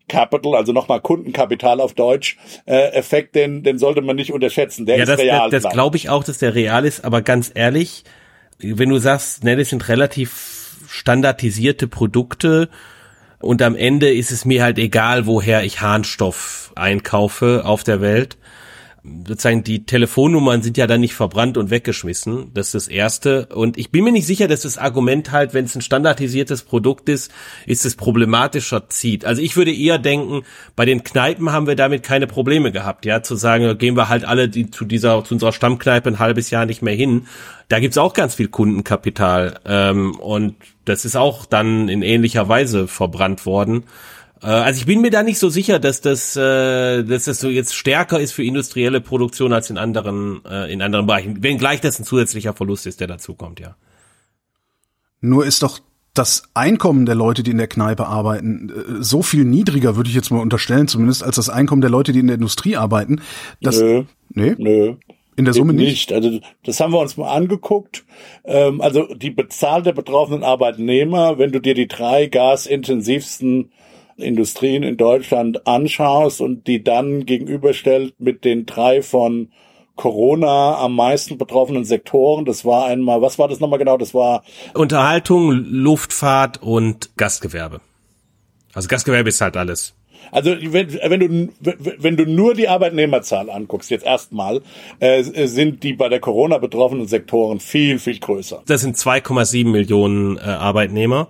Capital, 0.08 0.56
also 0.56 0.74
nochmal 0.74 1.02
Kundenkapital 1.02 1.80
auf 1.80 1.94
Deutsch, 1.94 2.38
äh, 2.66 2.92
Effekt, 2.92 3.36
den, 3.36 3.64
den 3.64 3.78
sollte 3.78 4.02
man 4.02 4.16
nicht 4.16 4.34
unterschätzen. 4.34 4.86
Der 4.86 4.98
ja, 4.98 5.04
ist 5.04 5.10
das, 5.10 5.20
real. 5.20 5.50
Das, 5.50 5.64
das 5.64 5.74
glaube 5.74 5.98
ich 5.98 6.10
auch, 6.10 6.24
dass 6.24 6.38
der 6.38 6.56
real 6.56 6.86
ist, 6.86 7.06
aber 7.06 7.22
ganz 7.22 7.52
ehrlich, 7.54 8.04
wenn 8.60 8.90
du 8.90 8.98
sagst, 8.98 9.44
ne, 9.44 9.56
das 9.56 9.70
sind 9.70 9.88
relativ 9.90 10.78
standardisierte 10.88 11.88
Produkte 11.88 12.70
und 13.40 13.62
am 13.62 13.76
Ende 13.76 14.14
ist 14.14 14.32
es 14.32 14.46
mir 14.46 14.64
halt 14.64 14.78
egal, 14.78 15.26
woher 15.26 15.64
ich 15.64 15.82
Harnstoff 15.82 16.72
einkaufe 16.76 17.64
auf 17.66 17.84
der 17.84 18.00
Welt 18.00 18.38
sozusagen 19.04 19.64
die 19.64 19.86
Telefonnummern 19.86 20.62
sind 20.62 20.78
ja 20.78 20.88
dann 20.88 21.02
nicht 21.02 21.14
verbrannt 21.14 21.58
und 21.58 21.70
weggeschmissen. 21.70 22.52
Das 22.54 22.68
ist 22.68 22.74
das 22.74 22.88
Erste. 22.88 23.48
Und 23.48 23.78
ich 23.78 23.92
bin 23.92 24.06
mir 24.06 24.14
nicht 24.14 24.26
sicher, 24.26 24.48
dass 24.48 24.62
das 24.62 24.78
Argument 24.78 25.32
halt, 25.32 25.54
wenn 25.54 25.66
es 25.66 25.76
ein 25.76 25.82
standardisiertes 25.82 26.64
Produkt 26.64 27.10
ist, 27.10 27.30
ist 27.66 27.86
es 27.86 27.96
problematischer 27.96 28.90
zieht. 28.90 29.26
Also 29.26 29.42
ich 29.42 29.58
würde 29.58 29.74
eher 29.74 29.98
denken, 29.98 30.44
bei 30.78 30.86
den 30.86 31.04
Kneipen 31.04 31.52
haben 31.52 31.68
wir 31.68 31.76
damit 31.76 32.04
keine 32.04 32.28
Probleme 32.28 32.72
gehabt, 32.72 33.06
ja, 33.06 33.22
zu 33.22 33.36
sagen, 33.36 33.78
gehen 33.78 33.98
wir 33.98 34.08
halt 34.08 34.24
alle 34.24 34.48
die, 34.48 34.72
zu 34.72 34.86
dieser, 34.86 35.24
zu 35.26 35.34
unserer 35.34 35.52
Stammkneipe 35.52 36.10
ein 36.10 36.20
halbes 36.20 36.50
Jahr 36.50 36.66
nicht 36.66 36.82
mehr 36.82 36.96
hin. 36.96 37.28
Da 37.68 37.80
gibt's 37.80 37.98
auch 37.98 38.14
ganz 38.14 38.36
viel 38.36 38.48
Kundenkapital. 38.48 39.60
Ähm, 39.66 40.16
und 40.16 40.56
das 40.86 41.04
ist 41.04 41.18
auch 41.18 41.46
dann 41.46 41.90
in 41.90 42.04
ähnlicher 42.04 42.48
Weise 42.48 42.88
verbrannt 42.88 43.46
worden. 43.46 43.84
Äh, 44.44 44.48
also 44.48 44.80
ich 44.80 44.86
bin 44.86 45.02
mir 45.02 45.10
da 45.10 45.24
nicht 45.24 45.40
so 45.40 45.50
sicher, 45.50 45.80
dass 45.80 46.02
das, 46.02 46.36
äh, 46.36 47.04
dass 47.04 47.26
das 47.26 47.40
so 47.40 47.50
jetzt 47.50 47.74
stärker 47.74 48.20
ist 48.20 48.34
für 48.34 48.44
industrielle 48.44 49.02
Produktion 49.02 49.54
als 49.54 49.70
in 49.70 49.78
anderen, 49.78 50.42
äh, 50.46 50.72
in 50.72 50.82
anderen 50.82 51.08
Bereichen. 51.08 51.42
Wenngleich 51.42 51.82
das 51.82 52.00
ein 52.00 52.06
zusätzlicher 52.06 52.54
Verlust 52.54 52.86
ist, 52.86 53.00
der 53.00 53.08
dazukommt, 53.08 53.60
ja. 53.60 53.76
Nur 55.22 55.46
ist 55.46 55.64
doch 55.64 55.80
das 56.14 56.44
Einkommen 56.54 57.06
der 57.06 57.16
Leute, 57.16 57.42
die 57.42 57.52
in 57.52 57.58
der 57.58 57.68
Kneipe 57.68 58.06
arbeiten, 58.06 58.70
äh, 58.70 59.04
so 59.04 59.24
viel 59.24 59.46
niedriger, 59.46 59.96
würde 59.96 60.10
ich 60.10 60.16
jetzt 60.16 60.32
mal 60.32 60.42
unterstellen, 60.42 60.88
zumindest 60.88 61.24
als 61.24 61.38
das 61.38 61.50
Einkommen 61.50 61.82
der 61.82 61.90
Leute, 61.90 62.12
die 62.12 62.20
in 62.20 62.28
der 62.28 62.36
Industrie 62.36 62.76
arbeiten. 62.76 63.22
Dass, 63.62 63.80
nö, 63.80 64.04
nee? 64.30 64.56
nö. 64.58 64.96
In 65.36 65.46
der 65.46 65.56
Summe 65.56 65.74
nicht. 65.74 66.12
nicht. 66.12 66.14
Also 66.14 66.40
das 66.64 66.80
haben 66.80 66.94
wir 66.94 67.00
uns 67.00 67.18
mal 67.18 67.34
angeguckt. 67.34 68.06
Ähm, 68.46 68.82
also 68.82 69.08
die 69.16 69.36
Zahl 69.50 69.82
der 69.82 69.94
betroffenen 69.94 70.44
Arbeitnehmer, 70.44 71.40
wenn 71.40 71.52
du 71.52 71.60
dir 71.60 71.74
die 71.74 71.88
drei 71.88 72.28
gasintensivsten 72.28 73.72
Industrien 74.18 74.84
in 74.84 74.98
Deutschland 74.98 75.68
anschaust 75.68 76.42
und 76.42 76.68
die 76.68 76.84
dann 76.84 77.26
gegenüberstellt 77.26 78.14
mit 78.20 78.46
den 78.46 78.66
drei 78.66 79.02
von 79.02 79.50
Corona 79.96 80.78
am 80.78 80.96
meisten 80.96 81.38
betroffenen 81.38 81.86
Sektoren. 81.86 82.46
Das 82.46 82.66
war 82.66 82.86
einmal, 82.86 83.22
was 83.22 83.38
war 83.38 83.48
das 83.48 83.60
nochmal 83.60 83.80
genau? 83.80 83.98
Das 83.98 84.14
war 84.14 84.44
Unterhaltung, 84.74 85.52
Luftfahrt 85.52 86.62
und 86.62 87.16
Gastgewerbe. 87.18 87.82
Also 88.74 88.88
Gastgewerbe 88.88 89.30
ist 89.30 89.42
halt 89.42 89.56
alles. 89.56 89.94
Also 90.32 90.56
wenn, 90.60 90.94
wenn 90.94 91.20
du 91.20 91.50
wenn 92.00 92.18
du 92.18 92.26
nur 92.26 92.56
die 92.56 92.68
Arbeitnehmerzahl 92.68 93.50
anguckst, 93.50 93.92
jetzt 93.92 94.06
erstmal, 94.06 94.62
äh, 95.00 95.22
sind 95.22 95.84
die 95.84 95.94
bei 95.94 96.10
der 96.10 96.20
Corona 96.20 96.58
betroffenen 96.58 97.08
Sektoren 97.08 97.60
viel 97.60 98.00
viel 98.00 98.20
größer. 98.20 98.64
Das 98.66 98.82
sind 98.82 98.96
2,7 98.96 99.68
Millionen 99.68 100.38
äh, 100.38 100.42
Arbeitnehmer 100.42 101.28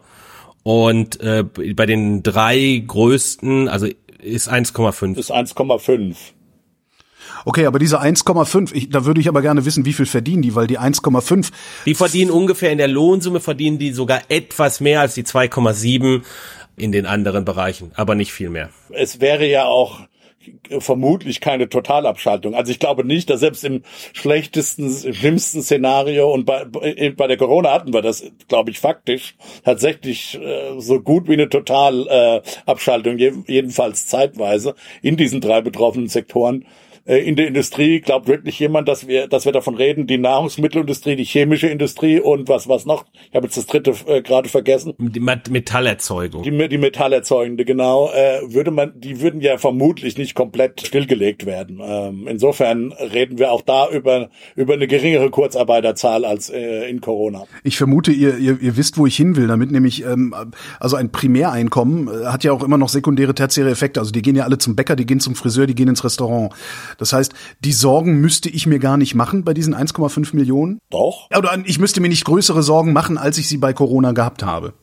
und 0.63 1.19
äh, 1.21 1.43
bei 1.43 1.85
den 1.85 2.23
drei 2.23 2.83
größten, 2.85 3.67
also 3.67 3.87
ist 4.21 4.51
1,5. 4.51 5.17
Ist 5.17 5.33
1,5. 5.33 6.15
Okay, 7.45 7.65
aber 7.65 7.79
diese 7.79 8.01
1,5, 8.01 8.89
da 8.89 9.05
würde 9.05 9.19
ich 9.19 9.27
aber 9.27 9.41
gerne 9.41 9.65
wissen, 9.65 9.85
wie 9.85 9.93
viel 9.93 10.05
verdienen 10.05 10.41
die, 10.41 10.55
weil 10.55 10.67
die 10.67 10.79
1,5. 10.79 11.51
Die 11.85 11.93
verdienen 11.95 12.31
ungefähr 12.31 12.71
in 12.71 12.77
der 12.77 12.87
Lohnsumme 12.87 13.41
verdienen 13.41 13.77
die 13.77 13.91
sogar 13.91 14.21
etwas 14.29 14.79
mehr 14.79 15.01
als 15.01 15.15
die 15.15 15.23
2,7 15.23 16.21
in 16.77 16.91
den 16.91 17.05
anderen 17.05 17.45
Bereichen, 17.45 17.91
aber 17.95 18.15
nicht 18.15 18.31
viel 18.31 18.49
mehr. 18.49 18.69
Es 18.89 19.19
wäre 19.19 19.45
ja 19.45 19.65
auch 19.65 20.01
vermutlich 20.79 21.41
keine 21.41 21.69
Totalabschaltung. 21.69 22.55
Also 22.55 22.71
ich 22.71 22.79
glaube 22.79 23.05
nicht, 23.05 23.29
dass 23.29 23.39
selbst 23.39 23.63
im 23.63 23.83
schlechtesten, 24.13 25.13
schlimmsten 25.13 25.61
Szenario 25.61 26.31
und 26.31 26.45
bei, 26.45 26.65
bei 26.65 27.27
der 27.27 27.37
Corona 27.37 27.71
hatten 27.71 27.93
wir 27.93 28.01
das, 28.01 28.23
glaube 28.47 28.71
ich, 28.71 28.79
faktisch 28.79 29.35
tatsächlich 29.63 30.39
äh, 30.41 30.79
so 30.79 30.99
gut 31.01 31.27
wie 31.27 31.33
eine 31.33 31.49
Totalabschaltung, 31.49 33.17
äh, 33.17 33.33
jedenfalls 33.47 34.07
zeitweise 34.07 34.75
in 35.01 35.17
diesen 35.17 35.41
drei 35.41 35.61
betroffenen 35.61 36.07
Sektoren 36.07 36.65
in 37.05 37.35
der 37.35 37.47
Industrie 37.47 37.99
glaubt 37.99 38.27
wirklich 38.27 38.57
jemand, 38.59 38.87
dass 38.87 39.07
wir, 39.07 39.27
dass 39.27 39.43
wir 39.43 39.51
davon 39.51 39.75
reden, 39.75 40.07
die 40.07 40.17
Nahrungsmittelindustrie, 40.17 41.17
die 41.17 41.25
chemische 41.25 41.67
Industrie 41.67 42.21
und 42.21 42.47
was, 42.47 42.69
was 42.69 42.85
noch? 42.85 43.05
Ich 43.29 43.35
habe 43.35 43.45
jetzt 43.45 43.57
das 43.57 43.65
dritte 43.65 43.93
äh, 44.07 44.21
gerade 44.21 44.47
vergessen. 44.47 44.93
Die 44.97 45.19
Metallerzeugung. 45.19 46.43
Die, 46.43 46.69
die 46.69 46.77
Metallerzeugende, 46.77 47.65
genau. 47.65 48.09
Äh, 48.13 48.53
würde 48.53 48.71
man, 48.71 48.93
die 48.95 49.19
würden 49.19 49.41
ja 49.41 49.57
vermutlich 49.57 50.17
nicht 50.17 50.33
komplett 50.33 50.79
stillgelegt 50.79 51.45
werden. 51.45 51.81
Ähm, 51.83 52.25
insofern 52.29 52.93
reden 52.93 53.37
wir 53.37 53.51
auch 53.51 53.63
da 53.63 53.89
über, 53.89 54.29
über 54.55 54.73
eine 54.73 54.87
geringere 54.87 55.29
Kurzarbeiterzahl 55.29 56.23
als 56.23 56.49
äh, 56.49 56.89
in 56.89 57.01
Corona. 57.01 57.43
Ich 57.63 57.75
vermute, 57.75 58.13
ihr, 58.13 58.37
ihr, 58.37 58.61
ihr 58.61 58.77
wisst, 58.77 58.97
wo 58.97 59.05
ich 59.05 59.17
hin 59.17 59.35
will, 59.35 59.47
damit 59.47 59.71
nämlich, 59.71 60.05
ähm, 60.05 60.33
also 60.79 60.95
ein 60.95 61.11
Primäreinkommen 61.11 62.07
äh, 62.07 62.27
hat 62.27 62.45
ja 62.45 62.53
auch 62.53 62.63
immer 62.63 62.77
noch 62.77 62.89
sekundäre, 62.89 63.35
tertiäre 63.35 63.71
Effekte. 63.71 63.99
Also 63.99 64.13
die 64.13 64.21
gehen 64.21 64.37
ja 64.37 64.45
alle 64.45 64.57
zum 64.57 64.77
Bäcker, 64.77 64.95
die 64.95 65.05
gehen 65.05 65.19
zum 65.19 65.35
Friseur, 65.35 65.67
die 65.67 65.75
gehen 65.75 65.89
ins 65.89 66.05
Restaurant. 66.05 66.53
Das 66.97 67.13
heißt, 67.13 67.33
die 67.59 67.73
Sorgen 67.73 68.21
müsste 68.21 68.49
ich 68.49 68.67
mir 68.67 68.79
gar 68.79 68.97
nicht 68.97 69.15
machen 69.15 69.43
bei 69.43 69.53
diesen 69.53 69.75
1,5 69.75 70.35
Millionen? 70.35 70.79
Doch. 70.89 71.29
Oder 71.35 71.57
ich 71.65 71.79
müsste 71.79 72.01
mir 72.01 72.09
nicht 72.09 72.25
größere 72.25 72.63
Sorgen 72.63 72.93
machen, 72.93 73.17
als 73.17 73.37
ich 73.37 73.47
sie 73.47 73.57
bei 73.57 73.73
Corona 73.73 74.11
gehabt 74.11 74.43
habe. 74.43 74.73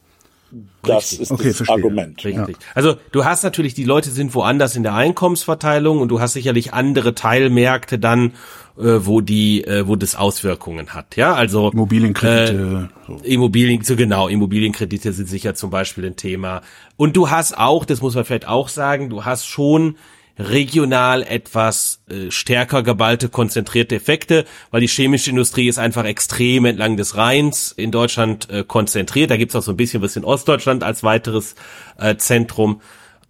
Das 0.83 1.13
ist 1.13 1.31
okay, 1.31 1.49
das 1.49 1.59
verstehe. 1.59 1.77
Argument. 1.77 2.25
Richtig. 2.25 2.57
Ja. 2.57 2.65
Also 2.75 2.97
du 3.13 3.25
hast 3.25 3.45
natürlich, 3.45 3.75
die 3.75 3.85
Leute 3.85 4.11
sind 4.11 4.35
woanders 4.35 4.75
in 4.75 4.83
der 4.83 4.95
Einkommensverteilung 4.95 6.01
und 6.01 6.09
du 6.09 6.21
hast 6.21 6.33
sicherlich 6.33 6.73
andere 6.73 7.15
Teilmärkte 7.15 7.99
dann, 7.99 8.33
äh, 8.77 8.99
wo 9.01 9.21
die, 9.21 9.65
äh, 9.65 9.87
wo 9.87 9.95
das 9.95 10.17
Auswirkungen 10.17 10.89
hat. 10.89 11.17
Ja, 11.17 11.35
also 11.35 11.71
Immobilienkredite. 11.71 12.89
Äh, 12.91 13.07
so. 13.07 13.21
Immobilien, 13.23 13.85
so 13.85 13.95
genau, 13.95 14.27
Immobilienkredite 14.27 15.13
sind 15.13 15.29
sicher 15.29 15.55
zum 15.55 15.71
Beispiel 15.71 16.07
ein 16.07 16.17
Thema. 16.17 16.63
Und 16.97 17.17
du 17.17 17.31
hast 17.31 17.57
auch, 17.57 17.85
das 17.85 18.01
muss 18.01 18.15
man 18.15 18.25
vielleicht 18.25 18.49
auch 18.49 18.69
sagen, 18.69 19.09
du 19.09 19.25
hast 19.25 19.47
schon 19.47 19.97
regional 20.39 21.23
etwas 21.23 22.03
äh, 22.09 22.31
stärker 22.31 22.83
geballte, 22.83 23.29
konzentrierte 23.29 23.97
Effekte, 23.97 24.45
weil 24.71 24.81
die 24.81 24.89
chemische 24.89 25.31
Industrie 25.31 25.69
ist 25.69 25.79
einfach 25.79 26.05
extrem 26.05 26.65
entlang 26.65 26.97
des 26.97 27.17
Rheins 27.17 27.73
in 27.73 27.91
Deutschland 27.91 28.49
äh, 28.51 28.65
konzentriert. 28.67 29.31
Da 29.31 29.37
gibt's 29.37 29.57
auch 29.57 29.63
so 29.63 29.73
ein 29.73 29.77
bisschen 29.77 30.03
was 30.03 30.17
in 30.17 30.25
Ostdeutschland 30.25 30.83
als 30.83 31.03
weiteres 31.03 31.55
äh, 31.99 32.17
Zentrum. 32.17 32.81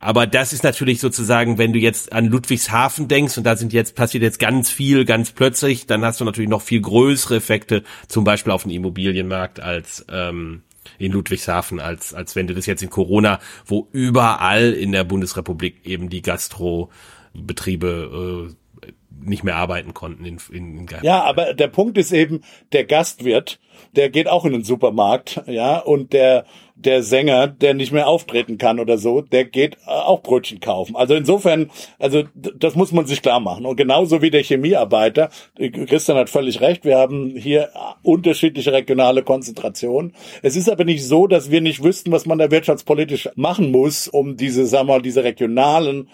Aber 0.02 0.26
das 0.26 0.54
ist 0.54 0.64
natürlich 0.64 0.98
sozusagen, 0.98 1.58
wenn 1.58 1.74
du 1.74 1.78
jetzt 1.78 2.14
an 2.14 2.24
Ludwigshafen 2.24 3.06
denkst 3.06 3.36
und 3.36 3.44
da 3.44 3.54
sind 3.54 3.74
jetzt 3.74 3.94
passiert 3.94 4.22
jetzt 4.22 4.38
ganz 4.38 4.70
viel, 4.70 5.04
ganz 5.04 5.30
plötzlich, 5.32 5.86
dann 5.86 6.04
hast 6.06 6.20
du 6.20 6.24
natürlich 6.24 6.48
noch 6.48 6.62
viel 6.62 6.80
größere 6.80 7.36
Effekte, 7.36 7.82
zum 8.08 8.24
Beispiel 8.24 8.52
auf 8.52 8.62
den 8.62 8.72
Immobilienmarkt 8.72 9.60
als 9.60 10.06
ähm, 10.10 10.62
in 11.00 11.12
Ludwigshafen, 11.12 11.80
als, 11.80 12.14
als 12.14 12.36
wenn 12.36 12.46
du 12.46 12.54
das 12.54 12.66
jetzt 12.66 12.82
in 12.82 12.90
Corona, 12.90 13.40
wo 13.64 13.88
überall 13.92 14.72
in 14.72 14.92
der 14.92 15.04
Bundesrepublik 15.04 15.84
eben 15.84 16.10
die 16.10 16.22
Gastrobetriebe 16.22 18.50
äh, 18.50 18.54
nicht 19.22 19.44
mehr 19.44 19.56
arbeiten 19.56 19.94
konnten 19.94 20.24
in, 20.24 20.38
in, 20.52 20.78
in 20.78 20.86
Ja, 21.02 21.22
aber 21.22 21.54
der 21.54 21.68
Punkt 21.68 21.98
ist 21.98 22.12
eben, 22.12 22.42
der 22.72 22.84
Gastwirt, 22.84 23.58
der 23.96 24.10
geht 24.10 24.28
auch 24.28 24.44
in 24.44 24.52
den 24.52 24.64
Supermarkt, 24.64 25.42
ja, 25.46 25.78
und 25.78 26.12
der 26.12 26.44
der 26.84 27.02
Sänger, 27.02 27.46
der 27.46 27.74
nicht 27.74 27.92
mehr 27.92 28.08
auftreten 28.08 28.56
kann 28.56 28.80
oder 28.80 28.96
so, 28.96 29.20
der 29.20 29.44
geht 29.44 29.76
äh, 29.86 29.90
auch 29.90 30.22
Brötchen 30.22 30.60
kaufen. 30.60 30.96
Also 30.96 31.14
insofern, 31.14 31.70
also 31.98 32.24
das 32.34 32.74
muss 32.74 32.92
man 32.92 33.06
sich 33.06 33.22
klar 33.22 33.40
machen. 33.40 33.66
Und 33.66 33.76
genauso 33.76 34.22
wie 34.22 34.30
der 34.30 34.42
Chemiearbeiter, 34.42 35.30
äh, 35.58 35.70
Christian 35.70 36.16
hat 36.16 36.30
völlig 36.30 36.60
recht, 36.60 36.84
wir 36.84 36.96
haben 36.96 37.36
hier 37.36 37.64
äh, 37.64 37.68
unterschiedliche 38.02 38.72
regionale 38.72 39.22
Konzentrationen. 39.22 40.14
Es 40.42 40.56
ist 40.56 40.70
aber 40.70 40.84
nicht 40.84 41.06
so, 41.06 41.26
dass 41.26 41.50
wir 41.50 41.60
nicht 41.60 41.82
wüssten, 41.82 42.12
was 42.12 42.26
man 42.26 42.38
da 42.38 42.50
wirtschaftspolitisch 42.50 43.28
machen 43.34 43.70
muss, 43.70 44.08
um 44.08 44.36
diese, 44.36 44.64
sagen 44.66 44.88
wir 44.88 44.94
mal, 44.94 45.02
diese 45.02 45.22
regionalen 45.22 46.08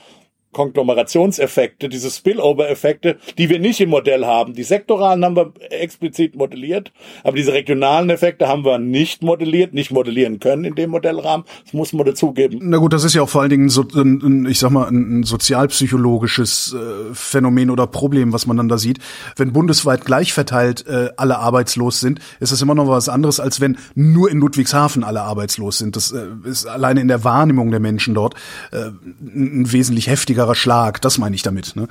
Konglomerationseffekte, 0.56 1.90
diese 1.90 2.10
Spillover-Effekte, 2.10 3.18
die 3.36 3.50
wir 3.50 3.58
nicht 3.58 3.78
im 3.82 3.90
Modell 3.90 4.24
haben. 4.24 4.54
Die 4.54 4.62
sektoralen 4.62 5.22
haben 5.22 5.36
wir 5.36 5.52
explizit 5.68 6.34
modelliert, 6.34 6.92
aber 7.24 7.36
diese 7.36 7.52
regionalen 7.52 8.08
Effekte 8.08 8.48
haben 8.48 8.64
wir 8.64 8.78
nicht 8.78 9.22
modelliert, 9.22 9.74
nicht 9.74 9.90
modellieren 9.90 10.40
können 10.40 10.64
in 10.64 10.74
dem 10.74 10.90
Modellrahmen. 10.90 11.44
Das 11.64 11.74
muss 11.74 11.92
man 11.92 12.06
dazugeben. 12.06 12.58
Na 12.62 12.78
gut, 12.78 12.94
das 12.94 13.04
ist 13.04 13.14
ja 13.14 13.20
auch 13.20 13.28
vor 13.28 13.42
allen 13.42 13.50
Dingen 13.50 13.68
so 13.68 13.84
ein, 13.94 14.46
ich 14.48 14.58
sag 14.58 14.70
mal, 14.70 14.88
ein 14.88 15.24
sozialpsychologisches 15.24 16.74
äh, 16.74 17.12
Phänomen 17.12 17.68
oder 17.68 17.86
Problem, 17.86 18.32
was 18.32 18.46
man 18.46 18.56
dann 18.56 18.70
da 18.70 18.78
sieht. 18.78 18.98
Wenn 19.36 19.52
bundesweit 19.52 20.06
gleich 20.06 20.32
verteilt 20.32 20.86
äh, 20.86 21.10
alle 21.18 21.38
arbeitslos 21.38 22.00
sind, 22.00 22.20
ist 22.40 22.50
das 22.50 22.62
immer 22.62 22.74
noch 22.74 22.88
was 22.88 23.10
anderes, 23.10 23.40
als 23.40 23.60
wenn 23.60 23.76
nur 23.94 24.30
in 24.30 24.38
Ludwigshafen 24.38 25.04
alle 25.04 25.20
arbeitslos 25.20 25.76
sind. 25.76 25.96
Das 25.96 26.12
äh, 26.12 26.28
ist 26.44 26.64
alleine 26.64 27.02
in 27.02 27.08
der 27.08 27.24
Wahrnehmung 27.24 27.70
der 27.70 27.80
Menschen 27.80 28.14
dort 28.14 28.34
ein 28.72 29.70
wesentlich 29.72 30.08
heftiger 30.08 30.45
schwerer 30.46 30.54
Schlag, 30.54 31.00
das 31.00 31.18
meine 31.18 31.34
ich 31.34 31.42
damit. 31.42 31.74
Ne? 31.76 31.88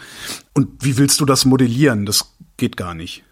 Und 0.53 0.83
wie 0.83 0.97
willst 0.97 1.19
du 1.19 1.25
das 1.25 1.45
modellieren? 1.45 2.05
Das 2.05 2.33
geht 2.57 2.77
gar 2.77 2.93
nicht. 2.93 3.23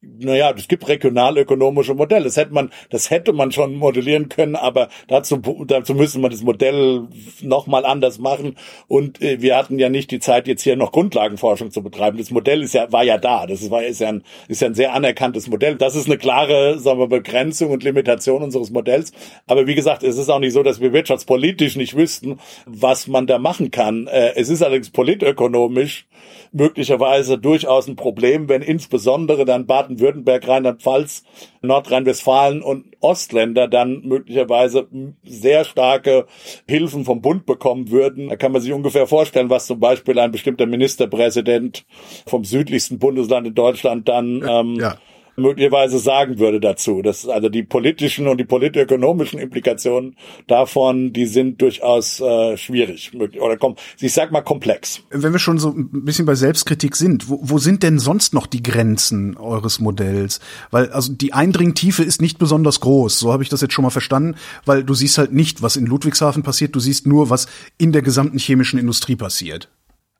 Naja, 0.00 0.54
es 0.56 0.68
gibt 0.68 0.86
regionalökonomische 0.86 1.92
Modelle. 1.92 2.26
Das 2.26 2.36
hätte 2.36 2.54
man, 2.54 2.70
das 2.88 3.10
hätte 3.10 3.32
man 3.32 3.50
schon 3.50 3.74
modellieren 3.74 4.28
können, 4.28 4.54
aber 4.54 4.90
dazu, 5.08 5.38
dazu 5.66 5.92
müsste 5.92 6.20
man 6.20 6.30
das 6.30 6.42
Modell 6.42 7.08
nochmal 7.42 7.84
anders 7.84 8.20
machen. 8.20 8.56
Und 8.86 9.20
äh, 9.20 9.42
wir 9.42 9.56
hatten 9.56 9.76
ja 9.80 9.88
nicht 9.88 10.12
die 10.12 10.20
Zeit, 10.20 10.46
jetzt 10.46 10.62
hier 10.62 10.76
noch 10.76 10.92
Grundlagenforschung 10.92 11.72
zu 11.72 11.82
betreiben. 11.82 12.16
Das 12.16 12.30
Modell 12.30 12.62
ist 12.62 12.74
ja, 12.74 12.92
war 12.92 13.02
ja 13.02 13.18
da. 13.18 13.48
Das 13.48 13.68
war, 13.72 13.82
ist 13.82 14.00
ja 14.00 14.10
ein, 14.10 14.22
ist 14.46 14.62
ja 14.62 14.68
ein 14.68 14.74
sehr 14.74 14.94
anerkanntes 14.94 15.48
Modell. 15.48 15.74
Das 15.74 15.96
ist 15.96 16.06
eine 16.06 16.16
klare, 16.16 16.78
sagen 16.78 17.00
wir, 17.00 17.08
Begrenzung 17.08 17.72
und 17.72 17.82
Limitation 17.82 18.44
unseres 18.44 18.70
Modells. 18.70 19.12
Aber 19.48 19.66
wie 19.66 19.74
gesagt, 19.74 20.04
es 20.04 20.16
ist 20.16 20.28
auch 20.28 20.38
nicht 20.38 20.52
so, 20.52 20.62
dass 20.62 20.80
wir 20.80 20.92
wirtschaftspolitisch 20.92 21.74
nicht 21.74 21.96
wüssten, 21.96 22.38
was 22.66 23.08
man 23.08 23.26
da 23.26 23.40
machen 23.40 23.72
kann. 23.72 24.06
Äh, 24.06 24.34
es 24.36 24.48
ist 24.48 24.62
allerdings 24.62 24.90
politökonomisch 24.90 26.06
möglicherweise 26.52 27.38
durchaus 27.38 27.88
ein 27.88 27.96
Problem, 27.96 28.48
wenn 28.48 28.62
insbesondere 28.62 29.44
dann 29.44 29.66
Baden 29.66 29.87
Baden-Württemberg, 29.88 30.46
Rheinland-Pfalz, 30.46 31.24
Nordrhein-Westfalen 31.62 32.62
und 32.62 32.86
Ostländer 33.00 33.68
dann 33.68 34.02
möglicherweise 34.02 34.88
sehr 35.24 35.64
starke 35.64 36.26
Hilfen 36.68 37.04
vom 37.04 37.20
Bund 37.20 37.46
bekommen 37.46 37.90
würden. 37.90 38.28
Da 38.28 38.36
kann 38.36 38.52
man 38.52 38.60
sich 38.60 38.72
ungefähr 38.72 39.06
vorstellen, 39.06 39.50
was 39.50 39.66
zum 39.66 39.80
Beispiel 39.80 40.18
ein 40.18 40.30
bestimmter 40.30 40.66
Ministerpräsident 40.66 41.84
vom 42.26 42.44
südlichsten 42.44 42.98
Bundesland 42.98 43.46
in 43.46 43.54
Deutschland 43.54 44.08
dann 44.08 44.44
ähm, 44.48 44.76
ja 44.80 44.98
möglicherweise 45.38 45.98
sagen 45.98 46.38
würde 46.38 46.60
dazu. 46.60 47.02
Das 47.02 47.28
also 47.28 47.48
die 47.48 47.62
politischen 47.62 48.28
und 48.28 48.38
die 48.38 48.44
politökonomischen 48.44 49.38
Implikationen 49.38 50.16
davon, 50.46 51.12
die 51.12 51.26
sind 51.26 51.60
durchaus 51.62 52.20
äh, 52.20 52.56
schwierig 52.56 53.12
oder 53.14 53.56
komm, 53.56 53.76
ich 54.00 54.12
sag 54.12 54.32
mal 54.32 54.42
komplex. 54.42 55.00
Wenn 55.10 55.32
wir 55.32 55.38
schon 55.38 55.58
so 55.58 55.70
ein 55.70 56.04
bisschen 56.04 56.26
bei 56.26 56.34
Selbstkritik 56.34 56.96
sind, 56.96 57.28
wo, 57.28 57.40
wo 57.42 57.58
sind 57.58 57.82
denn 57.82 57.98
sonst 57.98 58.34
noch 58.34 58.46
die 58.46 58.62
Grenzen 58.62 59.36
eures 59.36 59.80
Modells? 59.80 60.40
Weil 60.70 60.90
also 60.90 61.12
die 61.12 61.32
Eindringtiefe 61.32 62.02
ist 62.02 62.20
nicht 62.20 62.38
besonders 62.38 62.80
groß, 62.80 63.18
so 63.18 63.32
habe 63.32 63.42
ich 63.42 63.48
das 63.48 63.60
jetzt 63.60 63.74
schon 63.74 63.84
mal 63.84 63.90
verstanden, 63.90 64.36
weil 64.64 64.84
du 64.84 64.94
siehst 64.94 65.18
halt 65.18 65.32
nicht, 65.32 65.62
was 65.62 65.76
in 65.76 65.86
Ludwigshafen 65.86 66.42
passiert, 66.42 66.74
du 66.74 66.80
siehst 66.80 67.06
nur, 67.06 67.30
was 67.30 67.46
in 67.78 67.92
der 67.92 68.02
gesamten 68.02 68.38
chemischen 68.38 68.78
Industrie 68.78 69.16
passiert. 69.16 69.68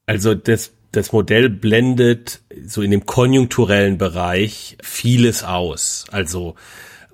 Also 0.05 0.33
das 0.33 0.71
das 0.91 1.11
Modell 1.11 1.49
blendet 1.49 2.41
so 2.65 2.81
in 2.81 2.91
dem 2.91 3.05
konjunkturellen 3.05 3.97
Bereich 3.97 4.77
vieles 4.81 5.43
aus. 5.43 6.05
Also 6.11 6.55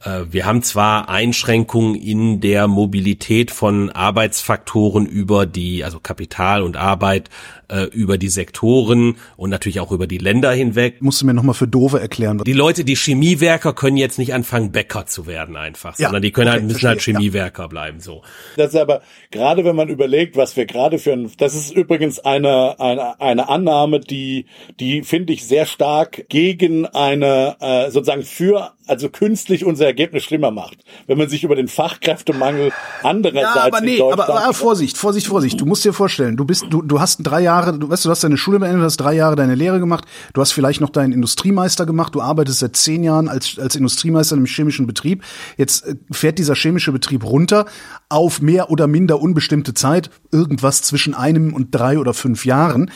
Äh, 0.05 0.25
wir 0.31 0.45
haben 0.45 0.61
zwar 0.61 1.09
Einschränkungen 1.09 1.95
in 1.95 2.39
der 2.39 2.67
Mobilität 2.67 3.51
von 3.51 3.89
Arbeitsfaktoren 3.89 5.05
über 5.05 5.45
die, 5.45 5.83
also 5.83 5.99
Kapital 5.99 6.63
und 6.63 6.77
Arbeit, 6.77 7.29
äh, 7.69 7.83
über 7.85 8.17
die 8.17 8.29
Sektoren 8.29 9.17
und 9.37 9.49
natürlich 9.49 9.79
auch 9.79 9.91
über 9.91 10.07
die 10.07 10.17
Länder 10.17 10.51
hinweg. 10.51 11.01
Musst 11.01 11.21
du 11.21 11.25
mir 11.25 11.33
nochmal 11.33 11.55
für 11.55 11.67
Dove 11.67 11.99
erklären. 11.99 12.41
Die 12.45 12.53
Leute, 12.53 12.83
die 12.83 12.95
Chemiewerker 12.95 13.73
können 13.73 13.97
jetzt 13.97 14.17
nicht 14.17 14.33
anfangen, 14.33 14.71
Bäcker 14.71 15.05
zu 15.05 15.27
werden 15.27 15.55
einfach, 15.55 15.97
ja, 15.97 16.07
sondern 16.07 16.21
die 16.21 16.31
können 16.31 16.47
okay, 16.47 16.59
halt, 16.59 16.63
müssen 16.63 16.87
halt 16.87 16.97
verstehe, 16.97 17.15
halt 17.15 17.23
Chemiewerker 17.23 17.63
ja. 17.63 17.67
bleiben, 17.67 17.99
so. 17.99 18.21
Das 18.57 18.73
ist 18.73 18.79
aber, 18.79 19.01
gerade 19.31 19.63
wenn 19.65 19.75
man 19.75 19.89
überlegt, 19.89 20.35
was 20.35 20.55
wir 20.55 20.65
gerade 20.65 20.99
für 20.99 21.13
ein, 21.13 21.31
das 21.37 21.55
ist 21.55 21.71
übrigens 21.71 22.19
eine, 22.19 22.79
eine, 22.79 23.19
eine 23.19 23.49
Annahme, 23.49 23.99
die, 23.99 24.45
die 24.79 25.03
finde 25.03 25.33
ich 25.33 25.45
sehr 25.45 25.65
stark 25.65 26.25
gegen 26.29 26.85
eine, 26.85 27.55
äh, 27.59 27.91
sozusagen 27.91 28.23
für 28.23 28.75
also 28.87 29.09
künstlich 29.09 29.65
unser 29.65 29.85
Ergebnis 29.85 30.23
schlimmer 30.23 30.51
macht. 30.51 30.77
Wenn 31.07 31.17
man 31.17 31.29
sich 31.29 31.43
über 31.43 31.55
den 31.55 31.67
Fachkräftemangel 31.67 32.71
andererseits. 33.03 33.55
Ja, 33.55 33.63
aber 33.63 33.81
nee, 33.81 34.01
aber, 34.01 34.29
aber 34.29 34.53
Vorsicht, 34.53 34.97
Vorsicht, 34.97 35.27
Vorsicht. 35.27 35.59
Du 35.59 35.65
musst 35.65 35.85
dir 35.85 35.93
vorstellen, 35.93 36.37
du 36.37 36.45
bist, 36.45 36.65
du, 36.69 36.81
du 36.81 36.99
hast 36.99 37.19
drei 37.23 37.41
Jahre, 37.41 37.54
du 37.61 37.89
weißt, 37.89 38.05
du 38.05 38.09
hast 38.09 38.23
deine 38.23 38.37
Schule 38.37 38.59
beendet, 38.59 38.83
hast 38.83 38.97
drei 38.97 39.13
Jahre 39.13 39.35
deine 39.35 39.55
Lehre 39.55 39.79
gemacht, 39.79 40.05
du 40.33 40.41
hast 40.41 40.51
vielleicht 40.51 40.81
noch 40.81 40.89
deinen 40.89 41.13
Industriemeister 41.13 41.85
gemacht, 41.85 42.15
du 42.15 42.21
arbeitest 42.21 42.59
seit 42.59 42.75
zehn 42.75 43.03
Jahren 43.03 43.27
als, 43.27 43.57
als 43.59 43.75
Industriemeister 43.75 44.35
im 44.35 44.45
chemischen 44.45 44.87
Betrieb. 44.87 45.23
Jetzt 45.57 45.85
äh, 45.85 45.95
fährt 46.11 46.39
dieser 46.39 46.55
chemische 46.55 46.91
Betrieb 46.91 47.23
runter 47.23 47.65
auf 48.09 48.41
mehr 48.41 48.69
oder 48.69 48.87
minder 48.87 49.21
unbestimmte 49.21 49.73
Zeit, 49.73 50.09
irgendwas 50.31 50.81
zwischen 50.81 51.13
einem 51.13 51.53
und 51.53 51.73
drei 51.73 51.99
oder 51.99 52.13
fünf 52.13 52.45
Jahren. 52.45 52.91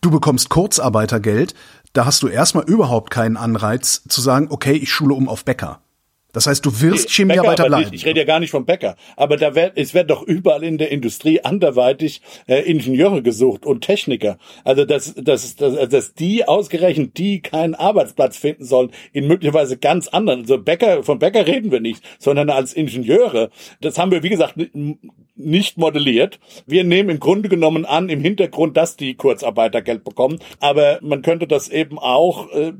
Du 0.00 0.10
bekommst 0.10 0.48
Kurzarbeitergeld 0.48 1.54
da 1.92 2.04
hast 2.04 2.22
du 2.22 2.28
erstmal 2.28 2.64
überhaupt 2.64 3.10
keinen 3.10 3.36
Anreiz 3.36 4.02
zu 4.08 4.20
sagen, 4.20 4.48
okay, 4.50 4.74
ich 4.74 4.92
schule 4.92 5.14
um 5.14 5.28
auf 5.28 5.44
Bäcker. 5.44 5.80
Das 6.32 6.46
heißt, 6.46 6.64
du 6.64 6.80
wirst 6.82 7.08
Chemiearbeiter 7.10 7.66
bleiben. 7.66 7.88
Ich, 7.90 8.02
ich 8.02 8.06
rede 8.06 8.20
ja 8.20 8.26
gar 8.26 8.38
nicht 8.38 8.50
vom 8.50 8.66
Bäcker, 8.66 8.96
aber 9.16 9.38
da 9.38 9.54
wird, 9.54 9.72
es 9.76 9.94
wird 9.94 10.10
doch 10.10 10.22
überall 10.22 10.62
in 10.62 10.76
der 10.76 10.90
Industrie 10.90 11.40
anderweitig 11.40 12.20
äh, 12.46 12.60
Ingenieure 12.70 13.22
gesucht 13.22 13.64
und 13.64 13.80
Techniker. 13.80 14.38
Also 14.62 14.84
dass, 14.84 15.14
dass, 15.14 15.56
dass, 15.56 15.88
dass 15.88 16.14
die 16.14 16.46
ausgerechnet 16.46 17.16
die 17.16 17.40
keinen 17.40 17.74
Arbeitsplatz 17.74 18.36
finden 18.36 18.64
sollen 18.64 18.90
in 19.14 19.26
möglicherweise 19.26 19.78
ganz 19.78 20.08
anderen. 20.08 20.40
Also 20.40 20.58
Bäcker, 20.58 21.02
vom 21.02 21.18
Bäcker 21.18 21.46
reden 21.46 21.72
wir 21.72 21.80
nicht, 21.80 22.02
sondern 22.18 22.50
als 22.50 22.74
Ingenieure. 22.74 23.50
Das 23.80 23.96
haben 23.96 24.10
wir 24.10 24.22
wie 24.22 24.28
gesagt 24.28 24.56
nicht 25.34 25.78
modelliert. 25.78 26.40
Wir 26.66 26.84
nehmen 26.84 27.08
im 27.08 27.20
Grunde 27.20 27.48
genommen 27.48 27.86
an 27.86 28.10
im 28.10 28.20
Hintergrund, 28.20 28.76
dass 28.76 28.96
die 28.96 29.14
Kurzarbeitergeld 29.14 30.04
bekommen, 30.04 30.40
aber 30.60 30.98
man 31.00 31.22
könnte 31.22 31.46
das 31.46 31.68
eben 31.68 31.98
auch 31.98 32.50
äh, 32.52 32.72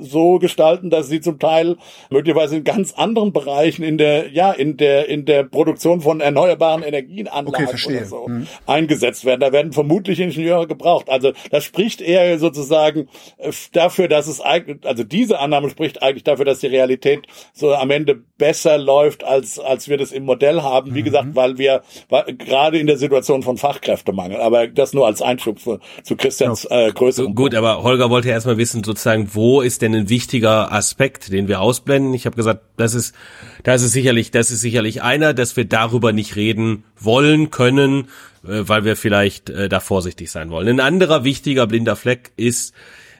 so 0.00 0.38
gestalten, 0.38 0.90
dass 0.90 1.08
sie 1.08 1.20
zum 1.20 1.38
Teil 1.38 1.76
möglicherweise 2.10 2.56
in 2.56 2.64
ganz 2.64 2.92
anderen 2.94 3.32
Bereichen 3.32 3.82
in 3.82 3.98
der, 3.98 4.30
ja, 4.30 4.52
in 4.52 4.76
der, 4.76 5.08
in 5.08 5.24
der 5.24 5.44
Produktion 5.44 6.00
von 6.00 6.20
erneuerbaren 6.20 6.82
Energienanlagen 6.82 7.68
okay, 7.68 7.96
oder 7.96 8.04
so 8.04 8.26
hm. 8.26 8.46
eingesetzt 8.66 9.24
werden. 9.24 9.40
Da 9.40 9.52
werden 9.52 9.72
vermutlich 9.72 10.20
Ingenieure 10.20 10.66
gebraucht. 10.66 11.08
Also 11.08 11.32
das 11.50 11.64
spricht 11.64 12.00
eher 12.00 12.38
sozusagen 12.38 13.08
äh, 13.38 13.52
dafür, 13.72 14.08
dass 14.08 14.26
es 14.26 14.40
eigentlich, 14.40 14.78
also 14.84 15.04
diese 15.04 15.38
Annahme 15.38 15.70
spricht 15.70 16.02
eigentlich 16.02 16.24
dafür, 16.24 16.44
dass 16.44 16.60
die 16.60 16.66
Realität 16.66 17.26
so 17.52 17.74
am 17.74 17.90
Ende 17.90 18.14
besser 18.38 18.78
läuft, 18.78 19.24
als, 19.24 19.58
als 19.58 19.88
wir 19.88 19.96
das 19.96 20.12
im 20.12 20.24
Modell 20.24 20.62
haben. 20.62 20.94
Wie 20.94 21.00
mhm. 21.00 21.04
gesagt, 21.04 21.28
weil 21.34 21.58
wir 21.58 21.82
weil, 22.08 22.24
gerade 22.36 22.78
in 22.78 22.86
der 22.86 22.96
Situation 22.96 23.42
von 23.42 23.56
Fachkräftemangel, 23.56 24.40
aber 24.40 24.66
das 24.66 24.92
nur 24.92 25.06
als 25.06 25.22
Einschub 25.22 25.60
für, 25.60 25.80
zu 26.02 26.16
Christians 26.16 26.66
äh, 26.70 26.92
größeren. 26.92 27.34
Gut, 27.34 27.54
aber 27.54 27.82
Holger 27.82 28.10
wollte 28.10 28.28
erstmal 28.28 28.56
wissen, 28.56 28.82
sozusagen, 28.84 29.30
wo 29.32 29.60
ist 29.60 29.75
ist 29.76 29.82
denn 29.82 29.94
ein 29.94 30.08
wichtiger 30.08 30.72
Aspekt, 30.72 31.30
den 31.30 31.48
wir 31.48 31.60
ausblenden? 31.60 32.14
Ich 32.14 32.24
habe 32.24 32.34
gesagt, 32.34 32.62
das 32.78 32.94
ist, 32.94 33.14
das 33.62 33.82
ist 33.82 33.92
sicherlich, 33.92 34.30
das 34.30 34.50
ist 34.50 34.62
sicherlich 34.62 35.02
einer, 35.02 35.34
dass 35.34 35.54
wir 35.54 35.66
darüber 35.66 36.14
nicht 36.14 36.34
reden 36.34 36.84
wollen 36.98 37.50
können, 37.50 38.08
äh, 38.42 38.62
weil 38.62 38.86
wir 38.86 38.96
vielleicht 38.96 39.50
äh, 39.50 39.68
da 39.68 39.80
vorsichtig 39.80 40.30
sein 40.30 40.48
wollen. 40.48 40.68
Ein 40.68 40.80
anderer 40.80 41.24
wichtiger 41.24 41.66
blinder 41.66 41.94
Fleck 41.94 42.32
ist 42.36 42.72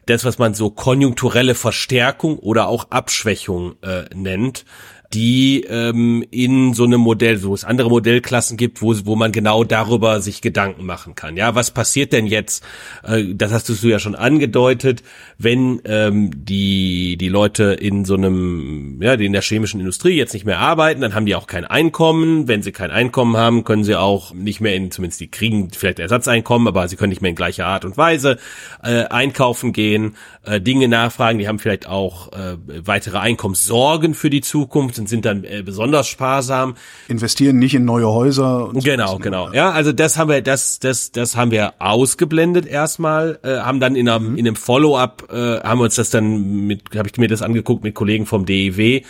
das, 0.07 0.25
was 0.25 0.39
man 0.39 0.55
so 0.55 0.71
konjunkturelle 0.71 1.55
Verstärkung 1.55 2.39
oder 2.39 2.69
auch 2.69 2.91
Abschwächung 2.91 3.75
äh, 3.83 4.05
nennt 4.15 4.65
die 5.13 5.65
ähm, 5.69 6.25
in 6.31 6.75
so 6.75 6.85
einem 6.85 7.01
Modell, 7.01 7.43
wo 7.43 7.55
es 7.55 7.65
andere 7.65 7.89
Modellklassen 7.89 8.57
gibt, 8.57 8.83
wo, 8.83 8.95
wo 9.05 9.17
man 9.17 9.33
genau 9.33 9.65
darüber 9.65 10.21
sich 10.21 10.43
Gedanken 10.43 10.85
machen 10.85 11.15
kann. 11.15 11.37
Ja, 11.37 11.55
was 11.55 11.71
passiert 11.71 12.13
denn 12.13 12.27
jetzt? 12.27 12.65
Äh, 13.05 13.35
das 13.35 13.53
hast 13.53 13.69
du 13.69 13.89
ja 13.89 13.99
schon 13.99 14.15
angedeutet, 14.15 15.03
wenn 15.39 15.81
ähm, 15.85 16.31
die 16.35 17.17
die 17.17 17.29
Leute 17.29 17.65
in 17.65 18.05
so 18.05 18.15
einem, 18.15 19.01
ja, 19.01 19.17
die 19.17 19.27
in 19.27 19.33
der 19.33 19.43
chemischen 19.43 19.81
Industrie 19.81 20.17
jetzt 20.17 20.35
nicht 20.35 20.47
mehr 20.47 20.59
arbeiten, 20.59 21.01
dann 21.01 21.15
haben 21.15 21.27
die 21.27 21.35
auch 21.35 21.47
kein 21.47 21.65
Einkommen. 21.65 22.49
Wenn 22.49 22.63
sie 22.63 22.73
kein 22.73 22.91
Einkommen 22.91 23.37
haben, 23.37 23.65
können 23.65 23.85
sie 23.85 23.97
auch 23.97 24.35
nicht 24.35 24.61
mehr 24.61 24.75
in, 24.75 24.91
zumindest 24.91 25.21
die 25.21 25.31
kriegen 25.31 25.71
vielleicht 25.71 25.99
Ersatzeinkommen, 25.99 26.69
aber 26.69 26.89
sie 26.89 26.97
können 26.97 27.11
nicht 27.11 27.23
mehr 27.23 27.31
in 27.31 27.37
gleicher 27.37 27.67
Art 27.67 27.85
und 27.85 27.97
Weise 27.97 28.39
äh, 28.83 29.05
einkaufen 29.05 29.73
gehen, 29.73 30.17
äh, 30.47 30.61
Dinge 30.61 30.89
nachfragen. 30.89 31.39
Die 31.39 31.49
haben 31.49 31.59
vielleicht 31.59 31.89
auch 31.89 32.33
äh, 32.33 32.57
weitere 32.85 33.19
Einkommenssorgen 33.19 34.15
für 34.15 34.31
die 34.31 34.41
Zukunft 34.41 34.99
und 34.99 35.09
sind 35.09 35.25
dann 35.25 35.45
äh, 35.45 35.63
besonders 35.65 36.09
sparsam. 36.09 36.75
Investieren 37.09 37.59
nicht 37.59 37.75
in 37.75 37.85
neue 37.85 38.09
Häuser. 38.09 38.69
Und 38.69 38.85
genau, 38.85 39.13
so 39.13 39.19
genau. 39.19 39.53
Ja, 39.53 39.71
also 39.71 39.93
das 39.93 40.19
haben 40.19 40.31
wir, 40.31 40.43
das, 40.43 40.79
das, 40.79 41.13
das 41.13 41.37
haben 41.37 41.51
wir 41.51 41.75
ausgeblendet 41.79 42.67
erstmal, 42.67 43.39
äh, 43.43 43.59
haben 43.59 43.81
dann 43.81 43.97
in 43.97 44.09
einem, 44.09 44.33
mhm. 44.33 44.39
in 44.39 44.47
einem 44.47 44.57
Follow-up, 44.57 45.29
äh, 45.31 45.61
haben 45.61 45.81
wir 45.81 45.85
uns 45.85 45.97
das 45.97 46.11
dann 46.11 46.67
mit, 46.67 46.97
habe 46.97 47.09
ich 47.09 47.17
mir 47.19 47.29
das 47.29 47.43
angeguckt 47.43 47.85
mit 47.85 47.95
Kollegen 47.95 48.27
vom 48.27 48.47
DEW 48.47 49.03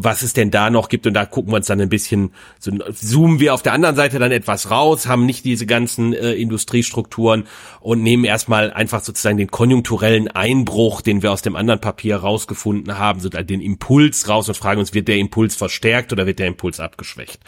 was 0.00 0.22
es 0.22 0.32
denn 0.32 0.50
da 0.50 0.70
noch 0.70 0.88
gibt 0.88 1.06
und 1.06 1.14
da 1.14 1.26
gucken 1.26 1.52
wir 1.52 1.56
uns 1.56 1.66
dann 1.66 1.80
ein 1.80 1.88
bisschen, 1.88 2.32
so 2.58 2.70
zoomen 2.70 3.40
wir 3.40 3.52
auf 3.52 3.62
der 3.62 3.72
anderen 3.72 3.96
Seite 3.96 4.18
dann 4.18 4.30
etwas 4.30 4.70
raus, 4.70 5.06
haben 5.06 5.26
nicht 5.26 5.44
diese 5.44 5.66
ganzen 5.66 6.12
äh, 6.12 6.32
Industriestrukturen 6.34 7.44
und 7.80 8.02
nehmen 8.02 8.24
erstmal 8.24 8.72
einfach 8.72 9.02
sozusagen 9.02 9.36
den 9.36 9.50
konjunkturellen 9.50 10.28
Einbruch, 10.28 11.00
den 11.00 11.22
wir 11.22 11.32
aus 11.32 11.42
dem 11.42 11.56
anderen 11.56 11.80
Papier 11.80 12.16
rausgefunden 12.16 12.98
haben, 12.98 13.20
so 13.20 13.28
den 13.28 13.60
Impuls 13.60 14.28
raus 14.28 14.48
und 14.48 14.54
fragen 14.54 14.80
uns, 14.80 14.94
wird 14.94 15.08
der 15.08 15.16
Impuls 15.16 15.56
verstärkt 15.56 16.12
oder 16.12 16.26
wird 16.26 16.38
der 16.38 16.46
Impuls 16.46 16.80
abgeschwächt? 16.80 17.40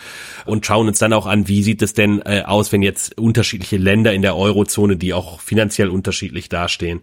Und 0.44 0.66
schauen 0.66 0.88
uns 0.88 0.98
dann 0.98 1.12
auch 1.12 1.26
an, 1.26 1.46
wie 1.46 1.62
sieht 1.62 1.82
es 1.82 1.94
denn 1.94 2.20
äh, 2.22 2.42
aus, 2.44 2.72
wenn 2.72 2.82
jetzt 2.82 3.16
unterschiedliche 3.18 3.76
Länder 3.76 4.12
in 4.12 4.22
der 4.22 4.36
Eurozone, 4.36 4.96
die 4.96 5.14
auch 5.14 5.40
finanziell 5.40 5.88
unterschiedlich 5.88 6.48
dastehen, 6.48 7.02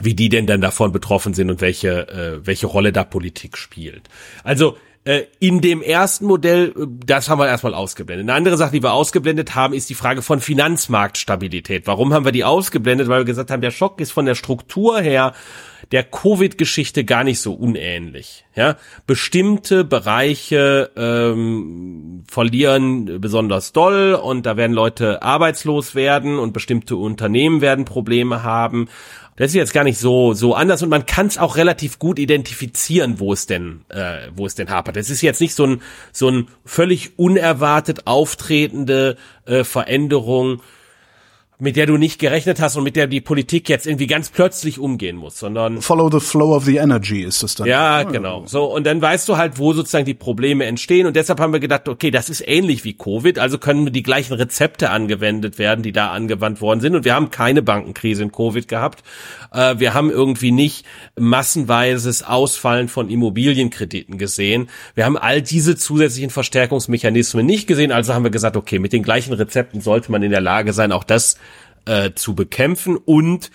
wie 0.00 0.14
die 0.14 0.28
denn 0.28 0.46
dann 0.46 0.60
davon 0.60 0.92
betroffen 0.92 1.34
sind 1.34 1.50
und 1.50 1.60
welche, 1.60 2.08
äh, 2.08 2.46
welche 2.46 2.66
Rolle 2.66 2.92
da 2.92 3.04
Politik 3.04 3.58
spielt. 3.58 4.08
Also 4.44 4.76
äh, 5.04 5.22
in 5.40 5.60
dem 5.60 5.82
ersten 5.82 6.26
Modell, 6.26 6.72
äh, 6.76 6.86
das 7.04 7.28
haben 7.28 7.40
wir 7.40 7.48
erstmal 7.48 7.74
ausgeblendet. 7.74 8.24
Eine 8.24 8.36
andere 8.36 8.56
Sache, 8.56 8.72
die 8.72 8.82
wir 8.82 8.92
ausgeblendet 8.92 9.54
haben, 9.54 9.74
ist 9.74 9.90
die 9.90 9.94
Frage 9.94 10.22
von 10.22 10.40
Finanzmarktstabilität. 10.40 11.86
Warum 11.86 12.14
haben 12.14 12.24
wir 12.24 12.32
die 12.32 12.44
ausgeblendet? 12.44 13.08
Weil 13.08 13.20
wir 13.20 13.24
gesagt 13.24 13.50
haben, 13.50 13.62
der 13.62 13.72
Schock 13.72 14.00
ist 14.00 14.12
von 14.12 14.26
der 14.26 14.36
Struktur 14.36 15.00
her 15.00 15.34
der 15.90 16.04
Covid-Geschichte 16.04 17.04
gar 17.04 17.24
nicht 17.24 17.40
so 17.40 17.54
unähnlich. 17.54 18.44
Ja, 18.54 18.76
bestimmte 19.06 19.84
Bereiche 19.84 20.90
ähm, 20.96 22.24
verlieren 22.30 23.20
besonders 23.20 23.72
doll 23.72 24.14
und 24.14 24.46
da 24.46 24.56
werden 24.56 24.72
Leute 24.72 25.22
arbeitslos 25.22 25.94
werden 25.94 26.38
und 26.38 26.52
bestimmte 26.52 26.96
Unternehmen 26.96 27.60
werden 27.60 27.84
Probleme 27.84 28.42
haben 28.42 28.88
das 29.36 29.48
ist 29.48 29.54
jetzt 29.54 29.72
gar 29.72 29.84
nicht 29.84 29.98
so 29.98 30.34
so 30.34 30.54
anders 30.54 30.82
und 30.82 30.88
man 30.88 31.06
kann 31.06 31.26
es 31.26 31.38
auch 31.38 31.56
relativ 31.56 31.98
gut 31.98 32.18
identifizieren, 32.18 33.18
wo 33.18 33.32
es 33.32 33.46
denn 33.46 33.82
äh, 33.88 34.28
wo 34.34 34.46
es 34.46 34.54
denn 34.54 34.70
hapert. 34.70 34.96
Es 34.96 35.10
ist 35.10 35.22
jetzt 35.22 35.40
nicht 35.40 35.54
so 35.54 35.64
ein 35.66 35.82
so 36.12 36.28
ein 36.28 36.48
völlig 36.64 37.18
unerwartet 37.18 38.06
auftretende 38.06 39.16
äh, 39.46 39.64
Veränderung 39.64 40.60
mit 41.62 41.76
der 41.76 41.86
du 41.86 41.96
nicht 41.96 42.18
gerechnet 42.18 42.60
hast 42.60 42.74
und 42.76 42.82
mit 42.82 42.96
der 42.96 43.06
die 43.06 43.20
Politik 43.20 43.68
jetzt 43.68 43.86
irgendwie 43.86 44.08
ganz 44.08 44.30
plötzlich 44.30 44.80
umgehen 44.80 45.16
muss, 45.16 45.38
sondern 45.38 45.80
Follow 45.80 46.10
the 46.10 46.18
flow 46.18 46.56
of 46.56 46.64
the 46.64 46.78
energy 46.78 47.22
ist 47.22 47.44
es 47.44 47.54
dann. 47.54 47.68
Ja, 47.68 48.02
genau. 48.02 48.42
So 48.46 48.64
und 48.64 48.84
dann 48.84 49.00
weißt 49.00 49.28
du 49.28 49.36
halt, 49.36 49.60
wo 49.60 49.72
sozusagen 49.72 50.04
die 50.04 50.14
Probleme 50.14 50.64
entstehen 50.64 51.06
und 51.06 51.14
deshalb 51.14 51.38
haben 51.38 51.52
wir 51.52 51.60
gedacht, 51.60 51.88
okay, 51.88 52.10
das 52.10 52.30
ist 52.30 52.42
ähnlich 52.44 52.82
wie 52.82 52.94
Covid, 52.94 53.38
also 53.38 53.58
können 53.58 53.92
die 53.92 54.02
gleichen 54.02 54.32
Rezepte 54.34 54.90
angewendet 54.90 55.60
werden, 55.60 55.84
die 55.84 55.92
da 55.92 56.10
angewandt 56.10 56.60
worden 56.60 56.80
sind 56.80 56.96
und 56.96 57.04
wir 57.04 57.14
haben 57.14 57.30
keine 57.30 57.62
Bankenkrise 57.62 58.24
in 58.24 58.32
Covid 58.32 58.66
gehabt. 58.66 59.04
Äh, 59.52 59.76
wir 59.78 59.94
haben 59.94 60.10
irgendwie 60.10 60.50
nicht 60.50 60.84
massenweises 61.16 62.24
Ausfallen 62.24 62.88
von 62.88 63.08
Immobilienkrediten 63.08 64.18
gesehen. 64.18 64.68
Wir 64.96 65.04
haben 65.04 65.16
all 65.16 65.40
diese 65.42 65.76
zusätzlichen 65.76 66.30
Verstärkungsmechanismen 66.30 67.46
nicht 67.46 67.68
gesehen, 67.68 67.92
also 67.92 68.14
haben 68.14 68.24
wir 68.24 68.32
gesagt, 68.32 68.56
okay, 68.56 68.80
mit 68.80 68.92
den 68.92 69.04
gleichen 69.04 69.32
Rezepten 69.32 69.80
sollte 69.80 70.10
man 70.10 70.24
in 70.24 70.32
der 70.32 70.40
Lage 70.40 70.72
sein, 70.72 70.90
auch 70.90 71.04
das 71.04 71.36
äh, 71.86 72.10
zu 72.14 72.34
bekämpfen 72.34 72.96
und 72.96 73.50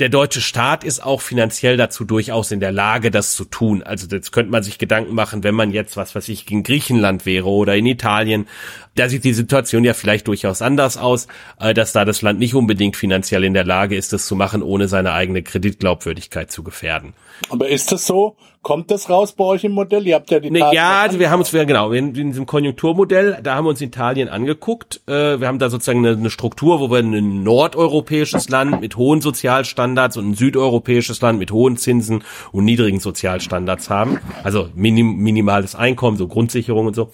der 0.00 0.08
deutsche 0.08 0.40
Staat 0.40 0.82
ist 0.82 1.04
auch 1.04 1.20
finanziell 1.20 1.76
dazu 1.76 2.04
durchaus 2.04 2.50
in 2.50 2.58
der 2.58 2.72
Lage, 2.72 3.12
das 3.12 3.36
zu 3.36 3.44
tun. 3.44 3.84
Also 3.84 4.08
jetzt 4.08 4.32
könnte 4.32 4.50
man 4.50 4.64
sich 4.64 4.78
Gedanken 4.78 5.14
machen, 5.14 5.44
wenn 5.44 5.54
man 5.54 5.70
jetzt, 5.70 5.96
was 5.96 6.16
weiß 6.16 6.28
ich, 6.30 6.50
in 6.50 6.64
Griechenland 6.64 7.26
wäre 7.26 7.46
oder 7.46 7.76
in 7.76 7.86
Italien, 7.86 8.48
da 8.96 9.08
sieht 9.08 9.22
die 9.22 9.32
Situation 9.32 9.84
ja 9.84 9.94
vielleicht 9.94 10.26
durchaus 10.26 10.62
anders 10.62 10.96
aus, 10.96 11.28
äh, 11.60 11.74
dass 11.74 11.92
da 11.92 12.04
das 12.04 12.22
Land 12.22 12.40
nicht 12.40 12.54
unbedingt 12.54 12.96
finanziell 12.96 13.44
in 13.44 13.54
der 13.54 13.64
Lage 13.64 13.94
ist, 13.94 14.12
das 14.12 14.26
zu 14.26 14.34
machen, 14.34 14.62
ohne 14.62 14.88
seine 14.88 15.12
eigene 15.12 15.44
Kreditglaubwürdigkeit 15.44 16.50
zu 16.50 16.64
gefährden. 16.64 17.14
Aber 17.50 17.68
ist 17.68 17.92
das 17.92 18.06
so? 18.06 18.36
Kommt 18.62 18.90
das 18.90 19.10
raus 19.10 19.32
bei 19.32 19.44
euch 19.44 19.64
im 19.64 19.72
Modell? 19.72 20.06
Ihr 20.06 20.14
habt 20.14 20.30
ja 20.30 20.40
die 20.40 20.50
nee, 20.50 20.60
Ja, 20.72 21.02
also 21.02 21.18
wir 21.18 21.30
haben 21.30 21.40
uns, 21.40 21.50
genau, 21.50 21.92
in, 21.92 22.14
in 22.14 22.30
diesem 22.30 22.46
Konjunkturmodell, 22.46 23.38
da 23.42 23.56
haben 23.56 23.66
wir 23.66 23.70
uns 23.70 23.82
Italien 23.82 24.28
angeguckt. 24.30 25.02
Äh, 25.06 25.38
wir 25.38 25.48
haben 25.48 25.58
da 25.58 25.68
sozusagen 25.68 25.98
eine, 25.98 26.16
eine 26.16 26.30
Struktur, 26.30 26.80
wo 26.80 26.90
wir 26.90 26.98
ein 26.98 27.42
nordeuropäisches 27.42 28.48
Land 28.48 28.80
mit 28.80 28.96
hohen 28.96 29.20
Sozialstandards 29.20 30.16
und 30.16 30.30
ein 30.30 30.34
südeuropäisches 30.34 31.20
Land 31.20 31.38
mit 31.38 31.52
hohen 31.52 31.76
Zinsen 31.76 32.24
und 32.52 32.64
niedrigen 32.64 33.00
Sozialstandards 33.00 33.90
haben. 33.90 34.18
Also 34.42 34.70
minim, 34.74 35.16
minimales 35.16 35.74
Einkommen, 35.74 36.16
so 36.16 36.26
Grundsicherung 36.26 36.86
und 36.86 36.94
so. 36.94 37.10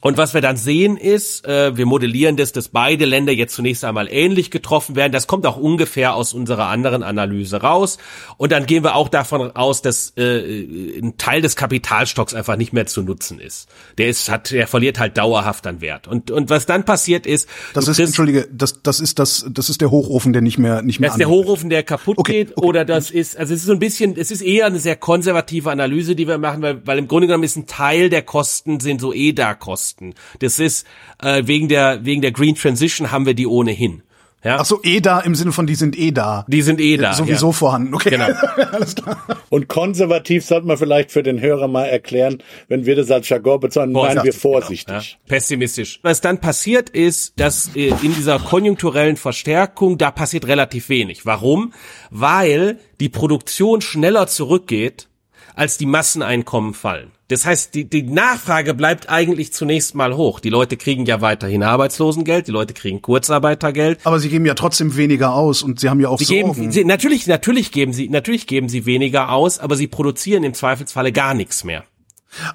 Und 0.00 0.18
was 0.18 0.34
wir 0.34 0.40
dann 0.40 0.56
sehen 0.56 0.96
ist, 0.96 1.46
äh, 1.46 1.76
wir 1.76 1.86
modellieren 1.86 2.36
das, 2.36 2.52
dass 2.52 2.68
beide 2.68 3.06
Länder 3.06 3.32
jetzt 3.32 3.54
zunächst 3.54 3.82
einmal 3.84 4.08
ähnlich 4.10 4.50
getroffen 4.50 4.94
werden. 4.94 5.10
Das 5.10 5.26
kommt 5.26 5.46
auch 5.46 5.56
ungefähr 5.56 6.14
aus 6.14 6.34
unserer 6.34 6.66
anderen 6.66 7.02
Analyse 7.02 7.62
raus. 7.62 7.98
Und 8.36 8.52
dann 8.52 8.66
gehen 8.66 8.84
wir 8.84 8.94
auch 8.94 9.08
davon 9.08 9.50
aus, 9.56 9.80
dass 9.82 10.12
äh, 10.16 11.00
ein 11.00 11.16
Teil 11.16 11.40
des 11.40 11.56
Kapitalstocks 11.56 12.34
einfach 12.34 12.56
nicht 12.56 12.72
mehr 12.72 12.86
zu 12.86 13.02
nutzen 13.02 13.40
ist. 13.40 13.68
Der 13.96 14.08
ist, 14.08 14.30
hat, 14.30 14.50
der 14.50 14.66
verliert 14.66 14.98
halt 14.98 15.16
dauerhaft 15.16 15.66
an 15.66 15.80
Wert. 15.80 16.06
Und 16.08 16.30
und 16.30 16.50
was 16.50 16.66
dann 16.66 16.84
passiert 16.84 17.26
ist, 17.26 17.48
das 17.72 17.88
ist, 17.88 17.98
entschuldige, 17.98 18.48
das 18.52 18.82
das 18.82 19.00
ist 19.00 19.18
das, 19.18 19.46
das 19.50 19.70
ist 19.70 19.80
der 19.80 19.90
Hochofen, 19.90 20.32
der 20.34 20.42
nicht 20.42 20.58
mehr 20.58 20.82
nicht 20.82 21.00
mehr. 21.00 21.08
Das 21.08 21.14
ist 21.14 21.20
der 21.20 21.30
Hochofen, 21.30 21.70
der 21.70 21.82
kaputt 21.82 22.18
okay, 22.18 22.44
geht, 22.44 22.56
okay. 22.56 22.66
oder 22.66 22.84
das 22.84 23.10
ist, 23.10 23.36
also 23.36 23.54
es 23.54 23.60
ist 23.60 23.66
so 23.66 23.72
ein 23.72 23.78
bisschen, 23.78 24.16
es 24.16 24.30
ist 24.30 24.42
eher 24.42 24.66
eine 24.66 24.78
sehr 24.78 24.96
konservative 24.96 25.70
Analyse, 25.70 26.14
die 26.14 26.28
wir 26.28 26.38
machen, 26.38 26.60
weil 26.60 26.86
weil 26.86 26.98
im 26.98 27.08
Grunde 27.08 27.28
genommen 27.28 27.44
ist 27.44 27.56
ein 27.56 27.66
Teil 27.66 28.10
der 28.10 28.22
Kosten 28.22 28.78
sind 28.80 29.00
so 29.00 29.12
EDA-Kosten. 29.12 29.85
Kosten. 29.86 30.14
Das 30.40 30.58
ist 30.58 30.86
äh, 31.22 31.42
wegen 31.46 31.68
der 31.68 32.04
wegen 32.04 32.20
der 32.20 32.32
Green 32.32 32.56
Transition 32.56 33.12
haben 33.12 33.26
wir 33.26 33.34
die 33.34 33.46
ohnehin. 33.46 34.02
Ja. 34.44 34.58
Ach 34.60 34.64
so, 34.64 34.80
eh 34.82 35.00
da 35.00 35.20
im 35.20 35.34
Sinne 35.34 35.50
von 35.50 35.66
die 35.66 35.74
sind 35.74 35.98
eh 35.98 36.12
da. 36.12 36.44
Die 36.46 36.62
sind 36.62 36.80
eh 36.80 36.96
da. 36.96 37.14
Sowieso 37.14 37.46
ja. 37.46 37.52
vorhanden. 37.52 37.94
Okay. 37.94 38.10
Genau. 38.10 38.26
Alles 38.72 38.94
klar. 38.94 39.18
Und 39.48 39.68
konservativ 39.68 40.44
sollte 40.44 40.66
man 40.66 40.76
vielleicht 40.76 41.10
für 41.10 41.22
den 41.22 41.40
Hörer 41.40 41.66
mal 41.68 41.86
erklären, 41.86 42.42
wenn 42.68 42.84
wir 42.84 42.94
das 42.94 43.10
als 43.10 43.28
Jargon 43.28 43.58
bezeichnen, 43.60 43.92
meinen 43.92 44.22
wir 44.22 44.32
vorsichtig. 44.32 44.86
Genau. 44.86 44.98
Ja. 44.98 45.04
Pessimistisch. 45.26 45.98
Was 46.02 46.20
dann 46.20 46.40
passiert 46.40 46.90
ist, 46.90 47.40
dass 47.40 47.74
äh, 47.74 47.88
in 48.02 48.14
dieser 48.14 48.38
konjunkturellen 48.38 49.16
Verstärkung, 49.16 49.98
da 49.98 50.10
passiert 50.10 50.46
relativ 50.46 50.88
wenig. 50.90 51.26
Warum? 51.26 51.72
Weil 52.10 52.78
die 53.00 53.08
Produktion 53.08 53.80
schneller 53.80 54.28
zurückgeht, 54.28 55.08
als 55.56 55.76
die 55.76 55.86
Masseneinkommen 55.86 56.74
fallen. 56.74 57.10
Das 57.28 57.44
heißt, 57.44 57.74
die, 57.74 57.90
die 57.90 58.04
Nachfrage 58.04 58.72
bleibt 58.72 59.08
eigentlich 59.08 59.52
zunächst 59.52 59.96
mal 59.96 60.16
hoch. 60.16 60.38
Die 60.38 60.48
Leute 60.48 60.76
kriegen 60.76 61.06
ja 61.06 61.20
weiterhin 61.20 61.64
Arbeitslosengeld, 61.64 62.46
die 62.46 62.52
Leute 62.52 62.72
kriegen 62.72 63.02
Kurzarbeitergeld. 63.02 63.98
Aber 64.04 64.20
sie 64.20 64.28
geben 64.28 64.46
ja 64.46 64.54
trotzdem 64.54 64.96
weniger 64.96 65.34
aus 65.34 65.62
und 65.64 65.80
sie 65.80 65.88
haben 65.88 65.98
ja 65.98 66.08
auch 66.08 66.18
sie 66.18 66.24
Sorgen. 66.24 66.52
Geben, 66.52 66.72
sie, 66.72 66.84
natürlich, 66.84 67.26
natürlich 67.26 67.72
geben 67.72 67.92
sie, 67.92 68.08
natürlich 68.08 68.46
geben 68.46 68.68
sie 68.68 68.86
weniger 68.86 69.32
aus, 69.32 69.58
aber 69.58 69.74
sie 69.74 69.88
produzieren 69.88 70.44
im 70.44 70.54
Zweifelsfalle 70.54 71.10
gar 71.10 71.34
nichts 71.34 71.64
mehr. 71.64 71.84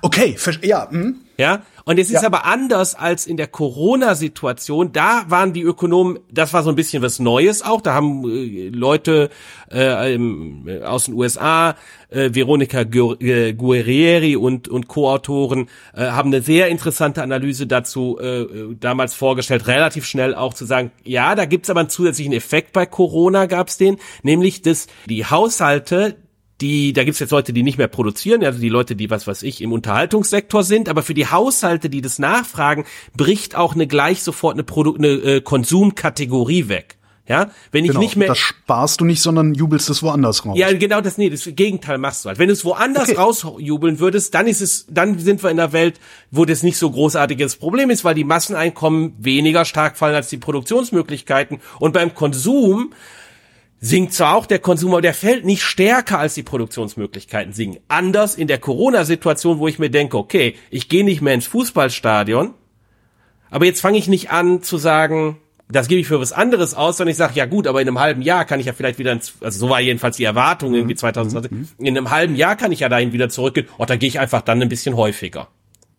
Okay, 0.02 0.38
ja. 0.62 0.90
Hm. 0.90 1.16
Ja, 1.38 1.64
und 1.86 2.00
es 2.00 2.08
ist 2.10 2.22
ja. 2.22 2.28
aber 2.28 2.46
anders 2.46 2.96
als 2.96 3.26
in 3.26 3.38
der 3.38 3.48
Corona-Situation. 3.48 4.92
Da 4.92 5.26
waren 5.28 5.54
die 5.54 5.62
Ökonomen, 5.62 6.20
das 6.32 6.54
war 6.54 6.64
so 6.64 6.70
ein 6.70 6.76
bisschen 6.76 7.02
was 7.02 7.20
Neues 7.20 7.62
auch. 7.62 7.82
Da 7.82 7.94
haben 7.94 8.30
äh, 8.30 8.70
Leute 8.70 9.30
äh, 9.72 10.16
äh, 10.16 10.84
aus 10.84 11.06
den 11.06 11.16
USA, 11.16 11.76
äh, 12.10 12.30
Veronika 12.34 12.82
äh, 12.82 13.54
Guerrieri 13.54 14.36
und, 14.36 14.68
und 14.68 14.88
Co-Autoren, 14.88 15.70
äh, 15.96 16.06
haben 16.08 16.30
eine 16.30 16.42
sehr 16.42 16.68
interessante 16.68 17.24
Analyse 17.24 17.68
dazu 17.68 18.20
äh, 18.20 18.76
damals 18.80 19.14
vorgestellt, 19.14 19.68
relativ 19.68 20.06
schnell 20.06 20.36
auch 20.36 20.54
zu 20.54 20.66
sagen, 20.66 20.92
ja, 21.04 21.36
da 21.36 21.46
gibt's 21.46 21.70
aber 21.70 21.82
einen 21.82 21.90
zusätzlichen 21.90 22.34
Effekt 22.34 22.74
bei 22.74 22.86
Corona, 22.86 23.46
gab's 23.46 23.78
den, 23.78 23.98
nämlich 24.24 24.62
dass 24.62 24.88
die 25.08 25.26
Haushalte 25.26 26.18
die, 26.62 26.94
da 26.94 27.04
gibt's 27.04 27.20
jetzt 27.20 27.32
Leute, 27.32 27.54
die 27.54 27.64
nicht 27.64 27.78
mehr 27.78 27.88
produzieren, 27.88 28.44
also 28.44 28.60
die 28.60 28.70
Leute, 28.70 28.96
die 28.96 29.10
was 29.10 29.28
weiß 29.28 29.44
ich 29.44 29.62
im 29.62 29.72
Unterhaltungssektor 29.72 30.64
sind, 30.64 30.90
aber 30.90 31.04
für 31.04 31.14
die 31.14 31.28
Haushalte, 31.28 31.90
die 31.90 32.02
das 32.02 32.20
nachfragen, 32.20 32.86
bricht 33.16 33.56
auch 33.56 33.76
eine 33.76 33.88
gleich 33.88 34.24
sofort 34.24 34.56
eine, 34.56 34.64
Produ 34.64 34.96
eine 34.96 35.08
äh, 35.08 35.42
Konsumkategorie 35.42 36.70
weg. 36.70 36.98
Ja, 37.28 37.50
wenn 37.72 37.86
ich 37.86 37.92
genau, 37.92 38.02
nicht 38.02 38.18
mehr. 38.18 38.28
Das 38.28 38.40
sparst 38.40 39.00
du 39.00 39.06
nicht, 39.06 39.22
sondern 39.22 39.54
jubelst 39.54 39.90
es 39.90 40.04
woanders 40.04 40.46
raus. 40.46 40.58
Ja, 40.58 40.74
genau 40.74 41.00
das, 41.00 41.18
nee, 41.18 41.30
das 41.30 41.44
Gegenteil 41.46 41.98
machst 41.98 42.26
du 42.26 42.30
halt. 42.30 42.40
Wenn 42.40 42.48
du 42.48 42.54
es 42.54 42.66
woanders 42.66 43.10
okay. 43.10 43.18
rausjubeln 43.18 44.00
würdest, 44.00 44.34
dann 44.34 44.48
ist 44.48 44.60
es, 44.60 44.86
dann 44.90 45.18
sind 45.18 45.42
wir 45.42 45.50
in 45.50 45.60
einer 45.60 45.72
Welt, 45.72 46.00
wo 46.32 46.44
das 46.44 46.62
nicht 46.62 46.78
so 46.78 46.92
großartiges 46.92 47.56
Problem 47.56 47.90
ist, 47.90 48.04
weil 48.04 48.16
die 48.16 48.26
Masseneinkommen 48.26 49.14
weniger 49.18 49.64
stark 49.64 49.98
fallen 49.98 50.16
als 50.16 50.28
die 50.28 50.40
Produktionsmöglichkeiten. 50.40 51.62
Und 51.80 51.94
beim 51.94 52.14
Konsum 52.16 52.92
sinkt 53.84 54.14
zwar 54.14 54.36
auch 54.36 54.46
der 54.46 54.60
Konsum, 54.60 54.92
aber 54.92 55.02
der 55.02 55.16
fällt 55.16 55.44
nicht 55.44 55.64
stärker 55.64 56.20
als 56.20 56.36
die 56.36 56.44
Produktionsmöglichkeiten 56.44 57.52
sinken. 57.52 57.82
Anders 57.88 58.36
in 58.36 58.48
der 58.48 58.60
Corona-Situation, 58.60 59.58
wo 59.58 59.68
ich 59.68 59.80
mir 59.80 59.90
denke, 59.90 60.18
okay, 60.18 60.56
ich 60.70 60.88
gehe 60.88 61.04
nicht 61.04 61.22
mehr 61.22 61.34
ins 61.34 61.48
Fußballstadion, 61.48 62.54
aber 63.50 63.66
jetzt 63.66 63.82
fange 63.82 63.98
ich 63.98 64.08
nicht 64.08 64.30
an 64.30 64.62
zu 64.62 64.78
sagen, 64.78 65.38
das 65.68 65.88
gebe 65.88 66.00
ich 66.00 66.08
für 66.08 66.20
was 66.20 66.32
anderes 66.32 66.76
aus, 66.76 66.98
sondern 66.98 67.12
ich 67.12 67.18
sage, 67.18 67.34
ja 67.36 67.46
gut, 67.46 67.66
aber 67.66 67.82
in 67.82 67.88
einem 67.88 68.00
halben 68.00 68.22
Jahr 68.22 68.46
kann 68.46 68.60
ich 68.60 68.68
ja 68.68 68.74
vielleicht 68.74 69.00
wieder, 69.00 69.14
ins, 69.14 69.34
also 69.42 69.60
so 69.60 69.70
war 69.70 69.82
jedenfalls 69.82 70.18
die 70.18 70.26
Erwartung 70.26 70.76
irgendwie 70.76 70.96
2020, 70.96 71.52
mhm. 71.52 71.68
in 71.80 71.98
einem 71.98 72.12
halben 72.12 72.36
Jahr 72.36 72.56
kann 72.56 72.72
ich 72.72 72.82
ja 72.82 72.90
dahin 72.90 73.14
wieder 73.14 73.30
zurückgehen, 73.30 73.68
oh, 73.78 73.86
dann 73.86 73.98
gehe 73.98 74.10
ich 74.10 74.20
einfach 74.20 74.42
dann 74.42 74.62
ein 74.62 74.70
bisschen 74.70 74.96
häufiger. 74.96 75.48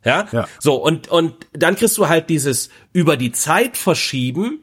Ja? 0.04 0.28
ja. 0.30 0.46
So, 0.60 0.76
und, 0.76 1.08
und 1.08 1.34
dann 1.52 1.74
kriegst 1.74 1.98
du 1.98 2.08
halt 2.08 2.28
dieses 2.28 2.70
über 2.92 3.16
die 3.16 3.32
Zeit 3.32 3.76
verschieben 3.76 4.60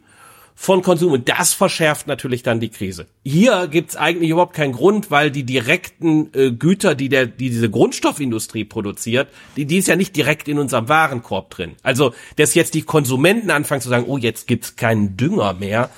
von 0.61 0.81
Konsum. 0.81 1.13
Und 1.13 1.29
das 1.29 1.53
verschärft 1.53 2.07
natürlich 2.07 2.43
dann 2.43 2.59
die 2.59 2.67
Krise. 2.67 3.07
Hier 3.23 3.69
gibt's 3.69 3.95
eigentlich 3.95 4.29
überhaupt 4.29 4.53
keinen 4.53 4.73
Grund, 4.73 5.09
weil 5.09 5.31
die 5.31 5.45
direkten 5.45 6.31
äh, 6.33 6.51
Güter, 6.51 6.95
die, 6.95 7.07
der, 7.07 7.27
die 7.27 7.49
diese 7.49 7.69
Grundstoffindustrie 7.69 8.65
produziert, 8.65 9.29
die, 9.55 9.65
die 9.65 9.77
ist 9.77 9.87
ja 9.87 9.95
nicht 9.95 10.17
direkt 10.17 10.49
in 10.49 10.59
unserem 10.59 10.89
Warenkorb 10.89 11.49
drin. 11.49 11.77
Also, 11.81 12.13
dass 12.35 12.55
jetzt 12.55 12.73
die 12.73 12.81
Konsumenten 12.81 13.51
anfangen 13.51 13.79
zu 13.79 13.87
sagen, 13.87 14.03
oh, 14.05 14.17
jetzt 14.17 14.47
gibt's 14.47 14.75
keinen 14.75 15.15
Dünger 15.15 15.53
mehr. 15.53 15.91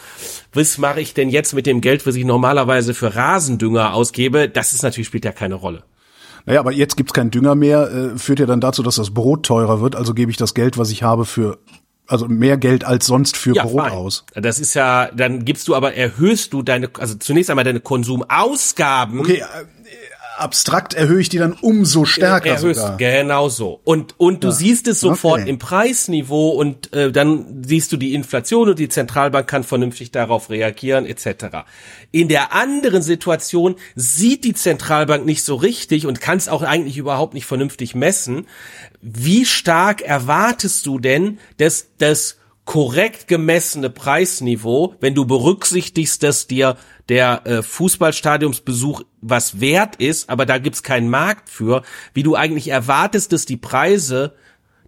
Was 0.54 0.78
mache 0.78 1.02
ich 1.02 1.16
denn 1.16 1.32
jetzt 1.32 1.56
mit 1.56 1.66
dem 1.66 1.82
Geld, 1.82 2.06
was 2.06 2.14
ich 2.14 2.24
normalerweise 2.24 2.94
für 2.94 3.16
Rasendünger 3.16 3.96
ausgebe? 3.96 4.48
Das 4.48 4.74
ist 4.74 4.84
natürlich, 4.84 5.08
spielt 5.08 5.26
ja 5.26 5.32
keine 5.32 5.56
Rolle. 5.56 5.82
Naja, 6.46 6.60
aber 6.60 6.72
jetzt 6.72 6.98
gibt's 6.98 7.14
keinen 7.14 7.32
Dünger 7.32 7.56
mehr, 7.56 7.92
äh, 7.92 8.18
führt 8.20 8.40
ja 8.40 8.46
dann 8.46 8.62
dazu, 8.62 8.84
dass 8.84 8.98
das 8.98 9.12
Brot 9.12 9.44
teurer 9.44 9.82
wird. 9.82 9.96
Also 9.96 10.14
gebe 10.14 10.30
ich 10.30 10.38
das 10.38 10.54
Geld, 10.54 10.78
was 10.78 10.92
ich 10.92 11.02
habe, 11.02 11.26
für 11.26 11.58
also 12.12 12.28
mehr 12.28 12.58
Geld 12.58 12.84
als 12.84 13.06
sonst 13.06 13.38
für 13.38 13.56
ja, 13.56 13.64
Brot 13.64 13.82
fein. 13.82 13.92
aus. 13.92 14.26
Das 14.34 14.60
ist 14.60 14.74
ja, 14.74 15.10
dann 15.14 15.46
gibst 15.46 15.68
du 15.68 15.76
aber, 15.76 15.94
erhöhst 15.96 16.54
du 16.54 16.62
deine, 16.62 16.90
also 17.00 17.16
zunächst 17.16 17.50
einmal 17.50 17.66
deine 17.66 17.80
Konsumausgaben. 17.80 19.20
Okay, 19.20 19.40
äh, 19.40 19.66
abstrakt 20.42 20.94
erhöhe 20.94 21.22
ich 21.22 21.30
die 21.30 21.38
dann 21.38 21.54
umso 21.54 22.06
stärker 22.06 22.50
Erhöhst, 22.56 22.80
sogar. 22.80 22.98
Genau 22.98 23.50
so. 23.50 23.80
Und, 23.84 24.16
und 24.18 24.44
du 24.44 24.48
ja. 24.48 24.54
siehst 24.54 24.88
es 24.88 25.00
sofort 25.00 25.42
okay. 25.42 25.50
im 25.50 25.60
Preisniveau 25.60 26.50
und 26.50 26.92
äh, 26.94 27.12
dann 27.12 27.64
siehst 27.64 27.92
du 27.92 27.98
die 27.98 28.14
Inflation 28.14 28.70
und 28.70 28.80
die 28.80 28.90
Zentralbank 28.90 29.48
kann 29.48 29.64
vernünftig 29.64 30.12
darauf 30.12 30.50
reagieren 30.50 31.06
etc. 31.06 31.66
In 32.12 32.28
der 32.28 32.54
anderen 32.54 33.02
Situation 33.02 33.76
sieht 33.96 34.44
die 34.44 34.54
Zentralbank 34.54 35.26
nicht 35.26 35.44
so 35.44 35.56
richtig 35.56 36.08
und 36.08 36.22
kann 36.22 36.38
es 36.38 36.50
auch 36.50 36.64
eigentlich 36.64 36.98
überhaupt 36.98 37.34
nicht 37.34 37.46
vernünftig 37.46 37.94
messen. 37.96 38.48
Wie 39.02 39.46
stark 39.46 40.02
erwartest 40.02 40.86
du 40.86 41.00
denn, 41.00 41.40
dass 41.58 41.90
das 41.98 42.38
korrekt 42.66 43.28
gemessene 43.28 43.90
Preisniveau, 43.90 44.96
wenn 45.00 45.16
du 45.16 45.26
berücksichtigst, 45.26 46.22
dass 46.22 46.48
dir 46.48 46.78
der 47.10 47.46
äh, 47.46 47.64
Fußballstadiumsbesuch 47.64 49.02
was 49.22 49.60
wert 49.60 49.96
ist, 49.98 50.30
aber 50.30 50.46
da 50.46 50.58
gibt's 50.60 50.84
keinen 50.84 51.10
Markt 51.10 51.50
für, 51.50 51.82
wie 52.14 52.24
du 52.24 52.36
eigentlich 52.36 52.70
erwartest, 52.70 53.34
dass 53.34 53.46
die 53.46 53.58
Preise, 53.58 54.36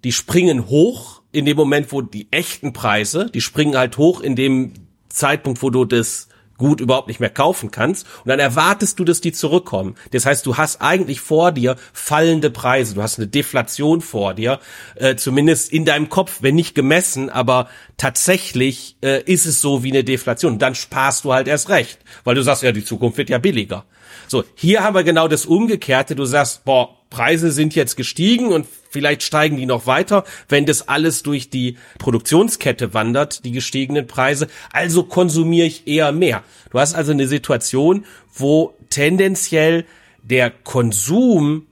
die 0.04 0.12
springen 0.12 0.67
hoch 0.67 1.21
in 1.32 1.45
dem 1.45 1.58
Moment, 1.58 1.91
wo 1.91 2.02
die 2.02 2.28
echten 2.32 2.71
Preise, 2.71 3.30
die 3.34 3.41
springen 3.41 3.76
halt 3.76 3.97
hoch 3.97 4.21
in 4.21 4.36
dem 4.36 4.73
Zeitpunkt, 5.10 5.62
wo 5.63 5.69
du 5.69 5.86
das 5.86 6.30
Gut 6.58 6.82
überhaupt 6.82 7.08
nicht 7.08 7.20
mehr 7.20 7.30
kaufen 7.30 7.72
kannst 7.72 8.06
und 8.24 8.30
dann 8.30 8.39
erwartest 8.39 9.00
du, 9.00 9.04
dass 9.04 9.22
die 9.22 9.32
zurückkommen. 9.32 9.96
Das 10.12 10.26
heißt, 10.26 10.46
du 10.46 10.58
hast 10.58 10.82
eigentlich 10.82 11.20
vor 11.20 11.52
dir 11.52 11.76
fallende 11.94 12.50
Preise, 12.50 12.96
du 12.96 13.02
hast 13.02 13.18
eine 13.18 13.28
Deflation 13.28 14.02
vor 14.02 14.34
dir, 14.34 14.60
äh, 14.96 15.16
zumindest 15.16 15.72
in 15.72 15.86
deinem 15.86 16.10
Kopf, 16.10 16.38
wenn 16.42 16.56
nicht 16.56 16.76
gemessen, 16.76 17.30
aber 17.30 17.70
tatsächlich 17.98 18.98
äh, 19.02 19.24
ist 19.24 19.46
es 19.46 19.62
so 19.62 19.84
wie 19.84 19.92
eine 19.92 20.04
Deflation. 20.04 20.54
Und 20.54 20.62
dann 20.62 20.76
sparst 20.76 21.26
du 21.26 21.34
halt 21.34 21.48
erst 21.48 21.70
recht, 21.70 22.00
weil 22.24 22.36
du 22.36 22.44
sagst, 22.44 22.63
ja, 22.63 22.72
die 22.72 22.86
Zukunft 22.86 23.18
wird 23.18 23.30
ja 23.30 23.39
billiger. 23.39 23.86
So, 24.28 24.43
hier 24.56 24.84
haben 24.84 24.95
wir 24.95 25.04
genau 25.04 25.28
das 25.28 25.45
Umgekehrte. 25.45 26.15
Du 26.15 26.26
sagst, 26.26 26.65
boah, 26.65 26.97
Preise 27.10 27.52
sind 27.52 27.76
jetzt 27.76 27.95
gestiegen 27.95 28.47
und 28.47 28.65
vielleicht 28.89 29.23
steigen 29.23 29.58
die 29.58 29.67
noch 29.67 29.86
weiter, 29.86 30.23
wenn 30.49 30.65
das 30.65 30.88
alles 30.88 31.21
durch 31.21 31.49
die 31.49 31.78
Produktionskette 31.99 32.93
wandert, 32.93 33.45
die 33.45 33.52
gestiegenen 33.52 34.08
Preise. 34.08 34.47
Also 34.71 35.04
konsumiere 35.04 35.67
ich 35.67 35.88
eher 35.88 36.12
mehr. 36.12 36.43
Du 36.71 36.80
hast 36.80 36.95
also 36.95 37.12
eine 37.12 37.28
Situation, 37.28 38.06
wo 38.34 38.73
tendenziell 38.89 39.86
der 40.23 40.49
Konsum 40.49 41.67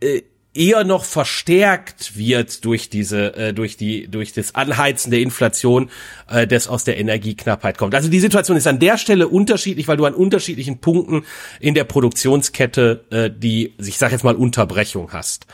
äh, 0.00 0.22
eher 0.54 0.84
noch 0.84 1.04
verstärkt 1.04 2.16
wird 2.16 2.64
durch 2.64 2.88
diese 2.88 3.34
äh, 3.36 3.52
durch 3.52 3.76
die 3.76 4.08
durch 4.08 4.32
das 4.32 4.54
Anheizen 4.54 5.10
der 5.10 5.20
Inflation, 5.20 5.90
äh, 6.30 6.46
das 6.46 6.68
aus 6.68 6.84
der 6.84 6.96
Energieknappheit 6.98 7.76
kommt. 7.76 7.94
Also 7.94 8.08
die 8.08 8.20
Situation 8.20 8.56
ist 8.56 8.66
an 8.66 8.78
der 8.78 8.96
Stelle 8.96 9.28
unterschiedlich, 9.28 9.88
weil 9.88 9.96
du 9.96 10.04
an 10.04 10.14
unterschiedlichen 10.14 10.78
Punkten 10.78 11.24
in 11.60 11.74
der 11.74 11.84
Produktionskette 11.84 13.04
äh, 13.10 13.30
die 13.30 13.74
ich 13.78 13.98
sage 13.98 14.12
jetzt 14.12 14.24
mal 14.24 14.36
Unterbrechung 14.36 15.12
hast. 15.12 15.46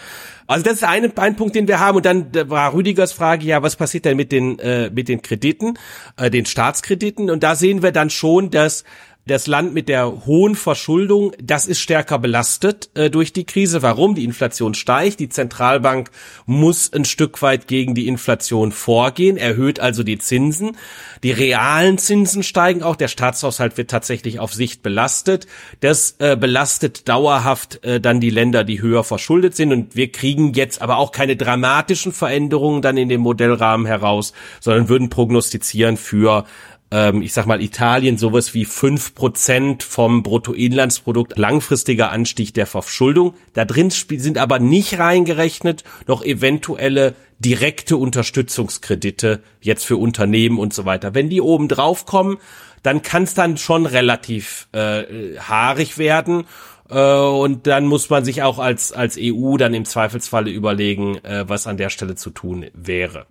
Also 0.51 0.65
das 0.65 0.75
ist 0.75 0.85
ein, 0.85 1.17
ein 1.17 1.37
Punkt, 1.37 1.55
den 1.55 1.69
wir 1.69 1.79
haben. 1.79 1.99
Und 1.99 2.05
dann 2.05 2.27
war 2.51 2.75
Rüdigers 2.75 3.13
Frage, 3.13 3.47
ja, 3.47 3.63
was 3.63 3.77
passiert 3.77 4.05
denn 4.05 4.17
mit 4.17 4.33
den 4.33 4.59
äh, 4.59 4.91
mit 4.91 5.09
den 5.09 5.23
Krediten, 5.23 5.79
äh, 6.17 6.29
den 6.29 6.45
Staatskrediten? 6.45 7.31
Und 7.31 7.45
da 7.45 7.55
sehen 7.55 7.85
wir 7.85 7.93
dann 7.93 8.11
schon, 8.11 8.51
dass 8.51 8.83
das 9.31 9.47
Land 9.47 9.73
mit 9.73 9.89
der 9.89 10.27
hohen 10.27 10.55
Verschuldung, 10.55 11.33
das 11.43 11.67
ist 11.67 11.81
stärker 11.81 12.19
belastet 12.19 12.91
äh, 12.95 13.11
durch 13.11 13.33
die 13.33 13.45
Krise. 13.45 13.83
Warum? 13.83 14.15
Die 14.15 14.25
Inflation 14.25 14.75
steigt. 14.75 15.21
Die 15.21 15.29
Zentralbank 15.29 16.11
muss 16.47 16.93
ein 16.93 17.05
Stück 17.05 17.41
weit 17.41 17.67
gegen 17.67 17.95
die 17.95 18.09
Inflation 18.09 18.73
vorgehen, 18.73 19.37
erhöht 19.37 19.81
also 19.81 20.03
die 20.03 20.19
Zinsen. 20.19 20.77
Die 21.23 21.31
realen 21.31 21.99
Zinsen 21.99 22.43
steigen 22.43 22.83
auch. 22.83 22.97
Der 22.97 23.09
Staatshaushalt 23.09 23.79
wird 23.79 23.91
tatsächlich 23.91 24.41
auf 24.41 24.53
Sicht 24.53 24.83
belastet. 24.83 25.47
Das 25.81 26.17
äh, 26.19 26.37
belastet 26.37 27.09
dauerhaft 27.09 27.85
äh, 27.85 28.01
dann 28.01 28.21
die 28.21 28.31
Länder, 28.31 28.65
die 28.65 28.83
höher 28.83 29.05
verschuldet 29.05 29.55
sind. 29.55 29.73
Und 29.73 29.97
wir 29.97 30.11
kriegen 30.11 30.55
jetzt 30.55 30.83
aber 30.83 30.97
auch 30.97 31.13
keine 31.13 31.37
dramatischen 31.37 32.13
Veränderungen 32.13 32.83
dann 32.83 32.97
in 32.97 33.09
dem 33.09 33.21
Modellrahmen 33.21 33.87
heraus, 33.87 34.33
sondern 34.61 34.89
würden 34.89 35.09
prognostizieren 35.09 35.97
für 35.97 36.45
ähm, 36.91 37.23
ich 37.23 37.33
sag 37.33 37.47
mal, 37.47 37.63
Italien 37.63 38.19
sowas 38.19 38.55
wie 38.55 38.65
fünf 38.65 39.15
Prozent 39.15 39.83
vom 39.83 40.23
Bruttoinlandsprodukt 40.23 41.39
langfristiger 41.39 42.11
Anstieg 42.11 42.55
der 42.55 42.67
Verschuldung. 42.67 43.35
Da 43.53 43.65
drin 43.65 43.91
sind 43.91 44.39
aber 44.39 44.59
nicht 44.59 44.99
reingerechnet 44.99 45.85
noch 46.07 46.25
eventuelle 46.25 47.15
direkte 47.39 47.97
Unterstützungskredite 47.97 49.43
jetzt 49.61 49.85
für 49.85 49.97
Unternehmen 49.97 50.59
und 50.59 50.75
so 50.75 50.85
weiter. 50.85 51.15
Wenn 51.15 51.31
die 51.31 51.41
oben 51.41 51.69
drauf 51.69 52.07
kommen, 52.07 52.39
dann 52.83 53.03
kann 53.03 53.25
es 53.25 53.35
dann 53.35 53.57
schon 53.57 53.87
relativ 53.87 54.69
äh, 54.73 55.37
haarig 55.39 55.99
werden. 55.99 56.45
Äh, 56.89 57.01
und 57.01 57.67
dann 57.67 57.87
muss 57.87 58.11
man 58.11 58.25
sich 58.25 58.43
auch 58.43 58.59
als, 58.59 58.93
als 58.93 59.17
EU 59.19 59.57
dann 59.57 59.75
im 59.75 59.85
Zweifelsfalle 59.85 60.51
überlegen, 60.51 61.17
äh, 61.25 61.49
was 61.49 61.67
an 61.67 61.77
der 61.77 61.91
Stelle 61.91 62.17
zu 62.17 62.31
tun 62.31 62.67
wäre. 62.75 63.27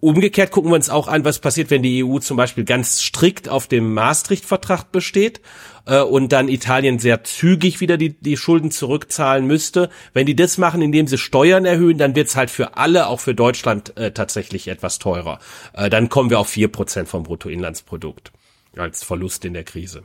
Umgekehrt 0.00 0.50
gucken 0.50 0.70
wir 0.70 0.76
uns 0.76 0.88
auch 0.88 1.08
an, 1.08 1.26
was 1.26 1.40
passiert, 1.40 1.70
wenn 1.70 1.82
die 1.82 2.02
EU 2.02 2.18
zum 2.20 2.36
Beispiel 2.38 2.64
ganz 2.64 3.02
strikt 3.02 3.50
auf 3.50 3.66
dem 3.66 3.92
Maastricht-Vertrag 3.92 4.90
besteht 4.92 5.42
äh, 5.84 6.00
und 6.00 6.32
dann 6.32 6.48
Italien 6.48 6.98
sehr 6.98 7.22
zügig 7.24 7.80
wieder 7.80 7.98
die, 7.98 8.18
die 8.18 8.38
Schulden 8.38 8.70
zurückzahlen 8.70 9.46
müsste. 9.46 9.90
Wenn 10.14 10.24
die 10.24 10.36
das 10.36 10.56
machen, 10.56 10.80
indem 10.80 11.06
sie 11.06 11.18
Steuern 11.18 11.66
erhöhen, 11.66 11.98
dann 11.98 12.16
wird's 12.16 12.34
halt 12.34 12.50
für 12.50 12.78
alle, 12.78 13.08
auch 13.08 13.20
für 13.20 13.34
Deutschland, 13.34 13.96
äh, 13.98 14.12
tatsächlich 14.12 14.68
etwas 14.68 14.98
teurer. 14.98 15.38
Äh, 15.74 15.90
dann 15.90 16.08
kommen 16.08 16.30
wir 16.30 16.38
auf 16.38 16.48
vier 16.48 16.68
Prozent 16.68 17.08
vom 17.08 17.24
Bruttoinlandsprodukt 17.24 18.32
als 18.76 19.04
Verlust 19.04 19.44
in 19.44 19.52
der 19.52 19.64
Krise. 19.64 20.02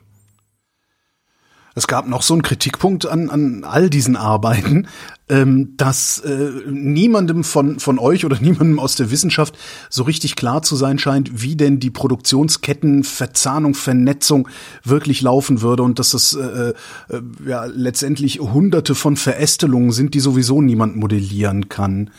Es 1.77 1.87
gab 1.87 2.07
noch 2.07 2.21
so 2.21 2.33
einen 2.33 2.41
Kritikpunkt 2.41 3.05
an, 3.05 3.29
an 3.29 3.65
all 3.65 3.89
diesen 3.89 4.15
Arbeiten, 4.15 4.87
ähm, 5.27 5.73
dass 5.75 6.19
äh, 6.19 6.51
niemandem 6.69 7.43
von, 7.43 7.81
von 7.81 7.99
euch 7.99 8.23
oder 8.25 8.39
niemandem 8.41 8.79
aus 8.79 8.95
der 8.95 9.11
Wissenschaft 9.11 9.57
so 9.89 10.03
richtig 10.03 10.37
klar 10.37 10.61
zu 10.61 10.77
sein 10.77 10.97
scheint, 10.99 11.41
wie 11.41 11.57
denn 11.57 11.81
die 11.81 11.89
Produktionsketten, 11.89 13.03
Verzahnung, 13.03 13.73
Vernetzung 13.75 14.47
wirklich 14.85 15.21
laufen 15.21 15.61
würde 15.61 15.83
und 15.83 15.99
dass 15.99 16.11
das 16.11 16.33
äh, 16.33 16.73
äh, 17.09 17.21
ja 17.45 17.65
letztendlich 17.65 18.39
hunderte 18.39 18.95
von 18.95 19.17
Verästelungen 19.17 19.91
sind, 19.91 20.13
die 20.13 20.21
sowieso 20.21 20.61
niemand 20.61 20.95
modellieren 20.95 21.67
kann. 21.67 22.09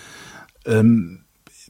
Ähm, 0.66 1.20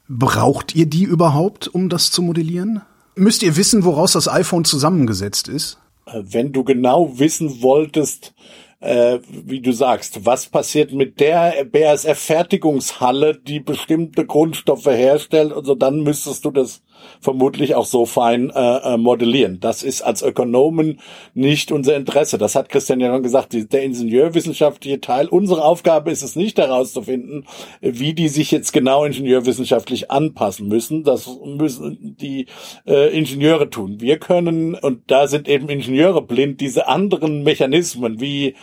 braucht 0.09 0.75
ihr 0.75 0.87
die 0.87 1.05
überhaupt, 1.05 1.69
um 1.69 1.89
das 1.89 2.11
zu 2.11 2.21
modellieren? 2.23 2.83
Müsst 3.15 3.45
ihr 3.45 3.57
wissen, 3.57 3.85
woraus 3.85 4.13
das 4.13 4.29
iPhone 4.29 4.65
zusammengesetzt 4.65 5.47
ist? 5.47 5.79
Wenn 6.13 6.53
du 6.53 6.65
genau 6.65 7.19
wissen 7.19 7.63
wolltest, 7.63 8.35
äh, 8.81 9.19
wie 9.29 9.61
du 9.61 9.73
sagst, 9.73 10.25
was 10.25 10.47
passiert 10.47 10.93
mit 10.93 11.19
der 11.21 11.65
BASF-Fertigungshalle, 11.65 13.37
die 13.37 13.61
bestimmte 13.61 14.27
Grundstoffe 14.27 14.87
herstellt, 14.87 15.53
also 15.53 15.75
dann 15.75 16.03
müsstest 16.03 16.45
du 16.45 16.51
das 16.51 16.83
vermutlich 17.21 17.75
auch 17.75 17.87
so 17.87 18.07
fein 18.07 18.51
äh, 18.51 18.95
äh, 18.95 18.97
modellieren. 18.97 19.61
Das 19.61 19.83
ist 19.83 20.03
als 20.03 20.23
Ökonomen 20.23 21.01
nicht 21.35 21.73
unser 21.73 21.97
Interesse. 21.97 22.39
Das 22.39 22.55
hat 22.55 22.69
Christian 22.69 23.01
ja 23.01 23.13
schon 23.13 23.23
gesagt. 23.23 23.53
Die, 23.53 23.69
der 23.69 23.85
ingenieurwissenschaftliche 23.85 25.01
Teil. 25.01 25.29
Unsere 25.29 25.65
Aufgabe 25.65 26.11
ist 26.11 26.23
es 26.23 26.37
nicht 26.37 26.59
herauszufinden, 26.59 27.47
wie 27.81 28.15
die 28.15 28.29
sich 28.29 28.51
jetzt 28.51 28.73
genau 28.73 29.05
ingenieurwissenschaftlich 29.05 30.11
anpassen 30.11 30.69
müssen. 30.69 31.05
Das 31.05 31.29
müssen 31.45 32.17
die 32.21 32.47
äh, 32.87 33.17
Ingenieure 33.17 33.71
tun. 33.71 34.01
Wir 34.01 34.19
können, 34.19 34.75
und 34.75 35.11
da 35.11 35.27
sind 35.27 35.49
eben 35.49 35.69
Ingenieure 35.69 36.23
blind, 36.23 36.61
diese 36.61 36.89
anderen 36.89 37.43
Mechanismen, 37.43 38.21
wie 38.21 38.55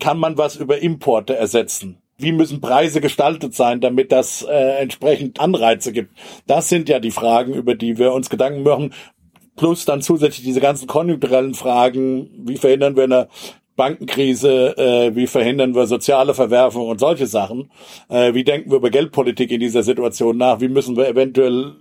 kann 0.00 0.18
man 0.18 0.38
was 0.38 0.56
über 0.56 0.78
Importe 0.78 1.36
ersetzen? 1.36 1.98
Wie 2.18 2.32
müssen 2.32 2.60
Preise 2.60 3.00
gestaltet 3.00 3.54
sein, 3.54 3.80
damit 3.80 4.10
das 4.12 4.42
äh, 4.42 4.80
entsprechend 4.80 5.40
Anreize 5.40 5.92
gibt. 5.92 6.12
Das 6.46 6.68
sind 6.68 6.88
ja 6.88 6.98
die 6.98 7.12
Fragen, 7.12 7.54
über 7.54 7.74
die 7.74 7.96
wir 7.96 8.12
uns 8.12 8.28
Gedanken 8.28 8.64
machen. 8.64 8.92
Plus 9.56 9.84
dann 9.84 10.02
zusätzlich 10.02 10.44
diese 10.44 10.60
ganzen 10.60 10.86
konjunkturellen 10.86 11.54
Fragen, 11.54 12.30
wie 12.46 12.56
verhindern 12.56 12.96
wir 12.96 13.04
eine 13.04 13.28
Bankenkrise, 13.78 14.76
äh, 14.76 15.14
wie 15.14 15.28
verhindern 15.28 15.74
wir 15.76 15.86
soziale 15.86 16.34
Verwerfung 16.34 16.88
und 16.88 16.98
solche 16.98 17.28
Sachen. 17.28 17.70
Äh, 18.08 18.34
wie 18.34 18.42
denken 18.42 18.70
wir 18.70 18.78
über 18.78 18.90
Geldpolitik 18.90 19.52
in 19.52 19.60
dieser 19.60 19.84
Situation 19.84 20.36
nach? 20.36 20.60
Wie 20.60 20.68
müssen 20.68 20.96
wir 20.96 21.08
eventuell 21.08 21.76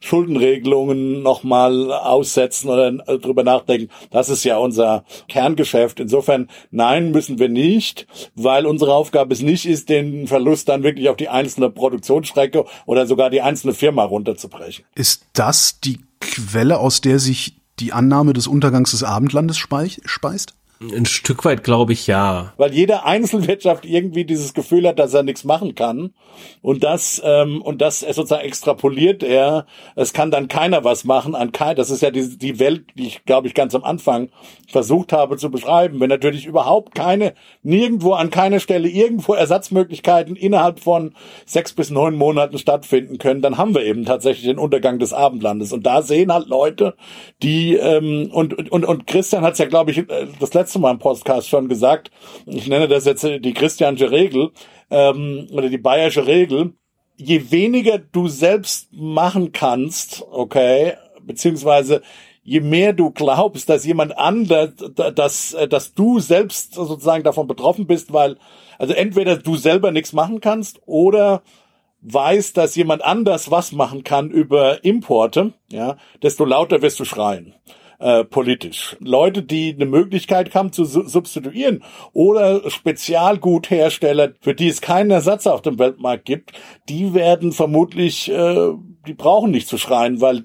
Schuldenregelungen 0.00 1.22
nochmal 1.22 1.92
aussetzen 1.92 2.68
oder 2.68 2.88
äh, 3.08 3.18
drüber 3.18 3.42
nachdenken? 3.42 3.90
Das 4.10 4.28
ist 4.28 4.44
ja 4.44 4.58
unser 4.58 5.04
Kerngeschäft. 5.28 5.98
Insofern, 5.98 6.48
nein, 6.70 7.10
müssen 7.10 7.38
wir 7.38 7.48
nicht, 7.48 8.06
weil 8.34 8.66
unsere 8.66 8.92
Aufgabe 8.92 9.32
es 9.32 9.40
nicht 9.40 9.64
ist, 9.64 9.88
den 9.88 10.26
Verlust 10.26 10.68
dann 10.68 10.82
wirklich 10.82 11.08
auf 11.08 11.16
die 11.16 11.30
einzelne 11.30 11.70
Produktionsstrecke 11.70 12.66
oder 12.84 13.06
sogar 13.06 13.30
die 13.30 13.40
einzelne 13.40 13.72
Firma 13.72 14.04
runterzubrechen. 14.04 14.84
Ist 14.94 15.24
das 15.32 15.80
die 15.80 16.00
Quelle, 16.20 16.78
aus 16.80 17.00
der 17.00 17.18
sich 17.18 17.56
die 17.78 17.94
Annahme 17.94 18.34
des 18.34 18.46
Untergangs 18.46 18.90
des 18.90 19.02
Abendlandes 19.02 19.56
speist? 19.56 20.54
Ein 20.82 21.04
Stück 21.04 21.44
weit 21.44 21.62
glaube 21.62 21.92
ich 21.92 22.06
ja. 22.06 22.54
Weil 22.56 22.72
jede 22.72 23.04
Einzelwirtschaft 23.04 23.84
irgendwie 23.84 24.24
dieses 24.24 24.54
Gefühl 24.54 24.88
hat, 24.88 24.98
dass 24.98 25.12
er 25.12 25.22
nichts 25.22 25.44
machen 25.44 25.74
kann. 25.74 26.14
Und 26.62 26.82
das, 26.84 27.20
ähm, 27.22 27.60
und 27.60 27.82
das 27.82 28.00
sozusagen 28.00 28.46
extrapoliert 28.46 29.22
er. 29.22 29.66
Es 29.94 30.14
kann 30.14 30.30
dann 30.30 30.48
keiner 30.48 30.82
was 30.82 31.04
machen 31.04 31.34
an 31.34 31.52
kein, 31.52 31.76
das 31.76 31.90
ist 31.90 32.00
ja 32.00 32.10
die, 32.10 32.38
die 32.38 32.58
Welt, 32.58 32.84
die 32.96 33.08
ich, 33.08 33.26
glaube 33.26 33.46
ich, 33.46 33.52
ganz 33.52 33.74
am 33.74 33.84
Anfang 33.84 34.30
versucht 34.68 35.12
habe 35.12 35.36
zu 35.36 35.50
beschreiben. 35.50 36.00
Wenn 36.00 36.08
natürlich 36.08 36.46
überhaupt 36.46 36.94
keine, 36.94 37.34
nirgendwo 37.62 38.12
an 38.14 38.30
keiner 38.30 38.60
Stelle 38.60 38.88
irgendwo 38.88 39.34
Ersatzmöglichkeiten 39.34 40.34
innerhalb 40.34 40.80
von 40.80 41.14
sechs 41.44 41.74
bis 41.74 41.90
neun 41.90 42.14
Monaten 42.14 42.56
stattfinden 42.56 43.18
können, 43.18 43.42
dann 43.42 43.58
haben 43.58 43.74
wir 43.74 43.84
eben 43.84 44.06
tatsächlich 44.06 44.46
den 44.46 44.58
Untergang 44.58 44.98
des 44.98 45.12
Abendlandes. 45.12 45.74
Und 45.74 45.84
da 45.84 46.00
sehen 46.00 46.32
halt 46.32 46.48
Leute, 46.48 46.94
die, 47.42 47.74
ähm, 47.74 48.30
und, 48.32 48.70
und, 48.70 48.84
und 48.86 49.06
Christian 49.06 49.42
hat 49.42 49.54
es 49.54 49.58
ja, 49.58 49.66
glaube 49.66 49.90
ich, 49.90 49.98
äh, 49.98 50.26
das 50.38 50.54
letzte 50.54 50.69
letzte 50.70 50.78
Mal 50.78 50.92
im 50.92 50.98
Podcast 51.00 51.48
schon 51.48 51.68
gesagt. 51.68 52.12
Ich 52.46 52.68
nenne 52.68 52.86
das 52.86 53.04
jetzt 53.04 53.24
die 53.24 53.54
christianische 53.54 54.12
Regel 54.12 54.52
ähm, 54.88 55.48
oder 55.50 55.68
die 55.68 55.78
bayerische 55.78 56.28
Regel. 56.28 56.74
Je 57.16 57.50
weniger 57.50 57.98
du 57.98 58.28
selbst 58.28 58.92
machen 58.92 59.50
kannst, 59.50 60.24
okay, 60.30 60.92
beziehungsweise 61.22 62.02
je 62.44 62.60
mehr 62.60 62.92
du 62.92 63.10
glaubst, 63.10 63.68
dass 63.68 63.84
jemand 63.84 64.16
anders, 64.16 64.70
dass, 64.94 65.56
dass 65.68 65.94
du 65.94 66.20
selbst 66.20 66.74
sozusagen 66.74 67.24
davon 67.24 67.48
betroffen 67.48 67.88
bist, 67.88 68.12
weil, 68.12 68.36
also 68.78 68.94
entweder 68.94 69.38
du 69.38 69.56
selber 69.56 69.90
nichts 69.90 70.12
machen 70.12 70.40
kannst 70.40 70.78
oder 70.86 71.42
weißt, 72.02 72.56
dass 72.56 72.76
jemand 72.76 73.02
anders 73.02 73.50
was 73.50 73.72
machen 73.72 74.04
kann 74.04 74.30
über 74.30 74.84
Importe, 74.84 75.52
ja, 75.72 75.96
desto 76.22 76.44
lauter 76.44 76.80
wirst 76.80 77.00
du 77.00 77.04
schreien 77.04 77.56
äh, 78.00 78.24
politisch. 78.24 78.96
Leute, 79.00 79.42
die 79.42 79.74
eine 79.74 79.86
Möglichkeit 79.86 80.54
haben 80.54 80.72
zu 80.72 80.84
substituieren 80.84 81.84
oder 82.12 82.68
Spezialguthersteller, 82.68 84.32
für 84.40 84.54
die 84.54 84.68
es 84.68 84.80
keinen 84.80 85.10
Ersatz 85.10 85.46
auf 85.46 85.62
dem 85.62 85.78
Weltmarkt 85.78 86.24
gibt, 86.24 86.52
die 86.88 87.14
werden 87.14 87.52
vermutlich, 87.52 88.30
äh, 88.30 88.72
die 89.06 89.14
brauchen 89.14 89.50
nicht 89.50 89.68
zu 89.68 89.78
schreien, 89.78 90.20
weil 90.20 90.44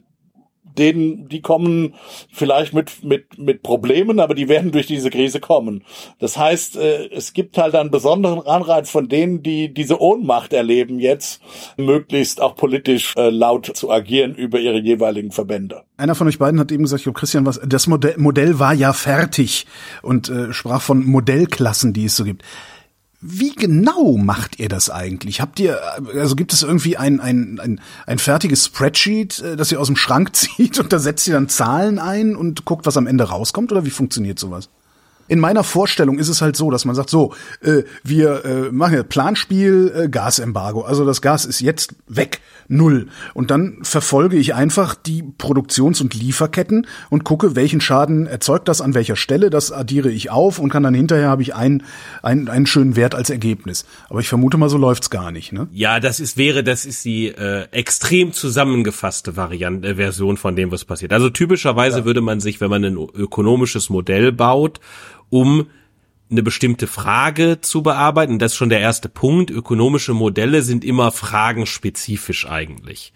denen, 0.77 1.27
die 1.29 1.41
kommen 1.41 1.95
vielleicht 2.31 2.73
mit, 2.73 3.03
mit, 3.03 3.37
mit 3.37 3.63
Problemen, 3.63 4.19
aber 4.19 4.35
die 4.35 4.47
werden 4.47 4.71
durch 4.71 4.87
diese 4.87 5.09
Krise 5.09 5.39
kommen. 5.39 5.83
Das 6.19 6.37
heißt, 6.37 6.77
äh, 6.77 7.09
es 7.11 7.33
gibt 7.33 7.57
halt 7.57 7.75
einen 7.75 7.91
besonderen 7.91 8.45
Anreiz 8.45 8.89
von 8.89 9.09
denen, 9.09 9.43
die 9.43 9.73
diese 9.73 10.01
Ohnmacht 10.01 10.53
erleben 10.53 10.99
jetzt, 10.99 11.41
möglichst 11.77 12.41
auch 12.41 12.55
politisch 12.55 13.15
äh, 13.17 13.29
laut 13.29 13.71
zu 13.75 13.91
agieren 13.91 14.35
über 14.35 14.59
ihre 14.59 14.79
jeweiligen 14.79 15.31
Verbände. 15.31 15.83
Einer 15.97 16.15
von 16.15 16.27
euch 16.27 16.39
beiden 16.39 16.59
hat 16.59 16.71
eben 16.71 16.83
gesagt, 16.83 16.99
ich 16.99 17.05
glaube 17.05 17.19
Christian, 17.19 17.45
was, 17.45 17.59
das 17.65 17.87
Modell, 17.87 18.15
Modell 18.17 18.59
war 18.59 18.73
ja 18.73 18.93
fertig 18.93 19.65
und 20.01 20.29
äh, 20.29 20.51
sprach 20.53 20.81
von 20.81 21.05
Modellklassen, 21.05 21.93
die 21.93 22.05
es 22.05 22.15
so 22.15 22.25
gibt. 22.25 22.43
Wie 23.27 23.55
genau 23.55 24.17
macht 24.17 24.59
ihr 24.59 24.69
das 24.69 24.91
eigentlich? 24.91 25.41
Habt 25.41 25.59
ihr, 25.59 25.79
also 26.13 26.35
gibt 26.35 26.53
es 26.53 26.61
irgendwie 26.61 26.95
ein, 26.95 27.19
ein, 27.19 27.59
ein, 27.59 27.81
ein 28.05 28.19
fertiges 28.19 28.65
Spreadsheet, 28.65 29.39
äh, 29.39 29.55
das 29.55 29.71
ihr 29.71 29.79
aus 29.79 29.87
dem 29.87 29.95
Schrank 29.95 30.35
zieht 30.35 30.79
und 30.79 30.93
da 30.93 30.99
setzt 30.99 31.27
ihr 31.27 31.33
dann 31.33 31.49
Zahlen 31.49 31.97
ein 31.97 32.35
und 32.35 32.65
guckt, 32.65 32.85
was 32.85 32.97
am 32.97 33.07
Ende 33.07 33.23
rauskommt? 33.23 33.71
Oder 33.71 33.83
wie 33.83 33.89
funktioniert 33.89 34.37
sowas? 34.37 34.69
In 35.27 35.39
meiner 35.39 35.63
Vorstellung 35.63 36.19
ist 36.19 36.29
es 36.29 36.41
halt 36.41 36.55
so, 36.55 36.69
dass 36.69 36.85
man 36.85 36.95
sagt, 36.95 37.09
so, 37.09 37.33
äh, 37.61 37.83
wir 38.03 38.45
äh, 38.45 38.71
machen 38.71 38.95
ja 38.95 39.03
Planspiel, 39.03 39.91
äh, 39.95 40.09
Gasembargo. 40.09 40.81
Also 40.81 41.05
das 41.05 41.21
Gas 41.21 41.45
ist 41.45 41.61
jetzt 41.61 41.95
weg, 42.07 42.41
null. 42.67 43.07
Und 43.33 43.51
dann 43.51 43.79
verfolge 43.81 44.37
ich 44.37 44.53
einfach 44.53 44.95
die 44.95 45.23
Produktions- 45.23 46.01
und 46.01 46.13
Lieferketten 46.13 46.87
und 47.09 47.23
gucke, 47.23 47.55
welchen 47.55 47.81
Schaden 47.81 48.27
erzeugt 48.27 48.67
das 48.67 48.81
an 48.81 48.93
welcher 48.93 49.15
Stelle. 49.15 49.49
Das 49.49 49.71
addiere 49.71 50.09
ich 50.09 50.29
auf 50.29 50.59
und 50.59 50.69
kann 50.69 50.83
dann 50.83 50.93
hinterher 50.93 51.29
habe 51.29 51.41
ich 51.41 51.55
einen, 51.55 51.83
einen, 52.21 52.47
einen 52.47 52.65
schönen 52.65 52.95
Wert 52.95 53.15
als 53.15 53.29
Ergebnis. 53.29 53.85
Aber 54.09 54.19
ich 54.19 54.27
vermute 54.27 54.57
mal, 54.57 54.69
so 54.69 54.77
läuft's 54.77 55.09
gar 55.09 55.31
nicht. 55.31 55.51
Ne? 55.51 55.67
Ja, 55.71 55.99
das 55.99 56.19
ist 56.19 56.37
wäre, 56.37 56.63
das 56.63 56.85
ist 56.85 57.03
die 57.05 57.27
äh, 57.27 57.67
extrem 57.71 58.33
zusammengefasste 58.33 59.35
Variante, 59.35 59.87
äh, 59.87 59.95
Version 59.95 60.37
von 60.37 60.55
dem, 60.55 60.71
was 60.71 60.85
passiert. 60.85 61.13
Also 61.13 61.29
typischerweise 61.29 61.99
ja. 61.99 62.05
würde 62.05 62.21
man 62.21 62.39
sich, 62.39 62.61
wenn 62.61 62.69
man 62.69 62.83
ein 62.83 62.97
ökonomisches 62.97 63.89
Modell 63.89 64.31
baut, 64.31 64.79
um 65.29 65.67
eine 66.29 66.43
bestimmte 66.43 66.87
Frage 66.87 67.61
zu 67.61 67.83
bearbeiten. 67.83 68.39
Das 68.39 68.53
ist 68.53 68.57
schon 68.57 68.69
der 68.69 68.79
erste 68.79 69.09
Punkt. 69.09 69.51
Ökonomische 69.51 70.13
Modelle 70.13 70.63
sind 70.63 70.83
immer 70.83 71.11
fragenspezifisch 71.11 72.47
eigentlich. 72.49 73.13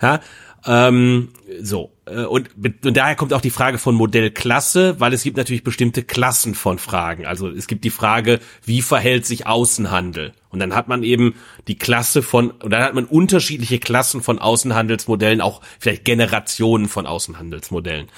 Ja, 0.00 0.20
ähm, 0.64 1.28
so. 1.60 1.92
Äh, 2.06 2.24
und, 2.24 2.50
und 2.84 2.96
daher 2.96 3.14
kommt 3.14 3.32
auch 3.32 3.40
die 3.40 3.50
Frage 3.50 3.78
von 3.78 3.94
Modellklasse, 3.94 4.98
weil 4.98 5.12
es 5.12 5.22
gibt 5.22 5.36
natürlich 5.36 5.64
bestimmte 5.64 6.02
Klassen 6.02 6.54
von 6.54 6.78
Fragen. 6.78 7.26
Also 7.26 7.48
es 7.48 7.66
gibt 7.66 7.84
die 7.84 7.90
Frage, 7.90 8.40
wie 8.64 8.82
verhält 8.82 9.26
sich 9.26 9.46
Außenhandel? 9.46 10.32
Und 10.52 10.58
dann 10.58 10.74
hat 10.74 10.86
man 10.86 11.02
eben 11.02 11.34
die 11.66 11.78
Klasse 11.78 12.22
von, 12.22 12.50
und 12.50 12.70
dann 12.70 12.82
hat 12.82 12.94
man 12.94 13.06
unterschiedliche 13.06 13.78
Klassen 13.78 14.22
von 14.22 14.38
Außenhandelsmodellen, 14.38 15.40
auch 15.40 15.62
vielleicht 15.78 16.04
Generationen 16.04 16.88
von 16.88 17.06
Außenhandelsmodellen. 17.06 18.08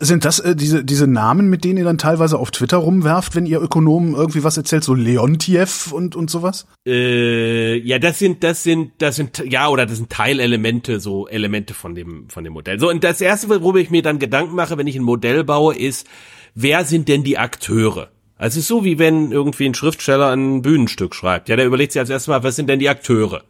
Sind 0.00 0.24
das 0.24 0.40
äh, 0.40 0.56
diese, 0.56 0.84
diese 0.84 1.06
Namen, 1.06 1.48
mit 1.48 1.64
denen 1.64 1.76
ihr 1.76 1.84
dann 1.84 1.98
teilweise 1.98 2.38
auf 2.38 2.50
Twitter 2.50 2.78
rumwerft, 2.78 3.36
wenn 3.36 3.46
ihr 3.46 3.60
Ökonomen 3.60 4.14
irgendwie 4.14 4.42
was 4.42 4.56
erzählt, 4.56 4.82
so 4.82 4.94
Leontiev 4.94 5.92
und, 5.92 6.16
und 6.16 6.30
sowas? 6.30 6.66
Äh, 6.84 7.76
ja, 7.76 7.98
das 7.98 8.18
sind, 8.18 8.42
das 8.42 8.62
sind, 8.62 8.92
das 8.98 9.14
sind, 9.16 9.44
ja, 9.46 9.68
oder 9.68 9.84
das 9.84 9.98
sind 9.98 10.10
Teilelemente, 10.10 10.98
so 10.98 11.28
Elemente 11.28 11.74
von 11.74 11.94
dem, 11.94 12.28
von 12.30 12.42
dem 12.42 12.54
Modell. 12.54 12.80
So, 12.80 12.88
und 12.88 13.04
das 13.04 13.20
erste, 13.32 13.48
worüber 13.48 13.78
ich 13.78 13.90
mir 13.90 14.02
dann 14.02 14.18
Gedanken 14.18 14.54
mache, 14.54 14.76
wenn 14.76 14.86
ich 14.86 14.96
ein 14.96 15.02
Modell 15.02 15.42
baue, 15.42 15.74
ist, 15.74 16.06
wer 16.54 16.84
sind 16.84 17.08
denn 17.08 17.24
die 17.24 17.38
Akteure? 17.38 18.08
Also 18.36 18.58
es 18.58 18.64
ist 18.64 18.68
so, 18.68 18.84
wie 18.84 18.98
wenn 18.98 19.32
irgendwie 19.32 19.66
ein 19.66 19.74
Schriftsteller 19.74 20.30
ein 20.32 20.62
Bühnenstück 20.62 21.14
schreibt. 21.14 21.48
Ja, 21.48 21.56
der 21.56 21.66
überlegt 21.66 21.92
sich 21.92 22.00
als 22.00 22.10
erstes 22.10 22.28
mal, 22.28 22.42
was 22.42 22.56
sind 22.56 22.68
denn 22.68 22.78
die 22.78 22.88
Akteure? 22.88 23.44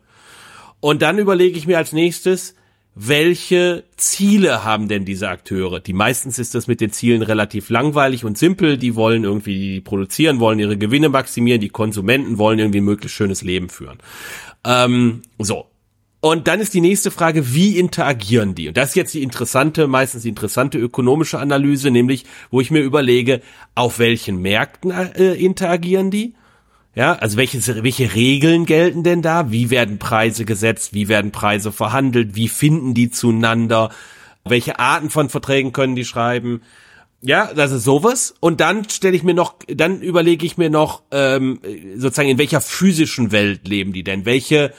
Und 0.80 1.02
dann 1.02 1.18
überlege 1.18 1.56
ich 1.58 1.66
mir 1.66 1.78
als 1.78 1.92
nächstes, 1.92 2.54
welche 2.94 3.84
Ziele 3.96 4.64
haben 4.64 4.86
denn 4.86 5.04
diese 5.04 5.28
Akteure? 5.30 5.80
Die 5.80 5.94
meistens 5.94 6.38
ist 6.38 6.54
das 6.54 6.66
mit 6.66 6.80
den 6.80 6.92
Zielen 6.92 7.22
relativ 7.22 7.70
langweilig 7.70 8.24
und 8.24 8.36
simpel. 8.36 8.76
Die 8.76 8.94
wollen 8.94 9.24
irgendwie 9.24 9.80
produzieren, 9.80 10.40
wollen 10.40 10.58
ihre 10.58 10.76
Gewinne 10.76 11.08
maximieren. 11.08 11.60
Die 11.60 11.70
Konsumenten 11.70 12.36
wollen 12.36 12.58
irgendwie 12.58 12.80
ein 12.80 12.84
möglichst 12.84 13.16
schönes 13.16 13.42
Leben 13.42 13.70
führen. 13.70 13.98
Ähm, 14.64 15.22
so. 15.38 15.71
Und 16.24 16.46
dann 16.46 16.60
ist 16.60 16.72
die 16.72 16.80
nächste 16.80 17.10
Frage, 17.10 17.52
wie 17.52 17.80
interagieren 17.80 18.54
die? 18.54 18.68
Und 18.68 18.76
das 18.76 18.90
ist 18.90 18.94
jetzt 18.94 19.12
die 19.12 19.24
interessante, 19.24 19.88
meistens 19.88 20.22
die 20.22 20.28
interessante 20.28 20.78
ökonomische 20.78 21.40
Analyse, 21.40 21.90
nämlich, 21.90 22.26
wo 22.52 22.60
ich 22.60 22.70
mir 22.70 22.78
überlege, 22.78 23.40
auf 23.74 23.98
welchen 23.98 24.40
Märkten 24.40 24.92
äh, 24.92 25.32
interagieren 25.32 26.12
die? 26.12 26.34
Ja, 26.94 27.14
also 27.14 27.36
welche, 27.36 27.60
welche 27.82 28.14
Regeln 28.14 28.66
gelten 28.66 29.02
denn 29.02 29.20
da? 29.20 29.50
Wie 29.50 29.70
werden 29.70 29.98
Preise 29.98 30.44
gesetzt? 30.44 30.94
Wie 30.94 31.08
werden 31.08 31.32
Preise 31.32 31.72
verhandelt? 31.72 32.36
Wie 32.36 32.46
finden 32.46 32.94
die 32.94 33.10
zueinander? 33.10 33.90
Welche 34.44 34.78
Arten 34.78 35.10
von 35.10 35.28
Verträgen 35.28 35.72
können 35.72 35.96
die 35.96 36.04
schreiben? 36.04 36.62
Ja, 37.20 37.52
das 37.52 37.72
ist 37.72 37.82
sowas. 37.82 38.32
Und 38.38 38.60
dann 38.60 38.88
stelle 38.88 39.16
ich 39.16 39.24
mir 39.24 39.34
noch, 39.34 39.56
dann 39.66 40.00
überlege 40.00 40.46
ich 40.46 40.56
mir 40.56 40.70
noch, 40.70 41.02
ähm, 41.10 41.58
sozusagen, 41.96 42.28
in 42.28 42.38
welcher 42.38 42.60
physischen 42.60 43.32
Welt 43.32 43.66
leben 43.66 43.92
die 43.92 44.04
denn? 44.04 44.24
Welche 44.24 44.72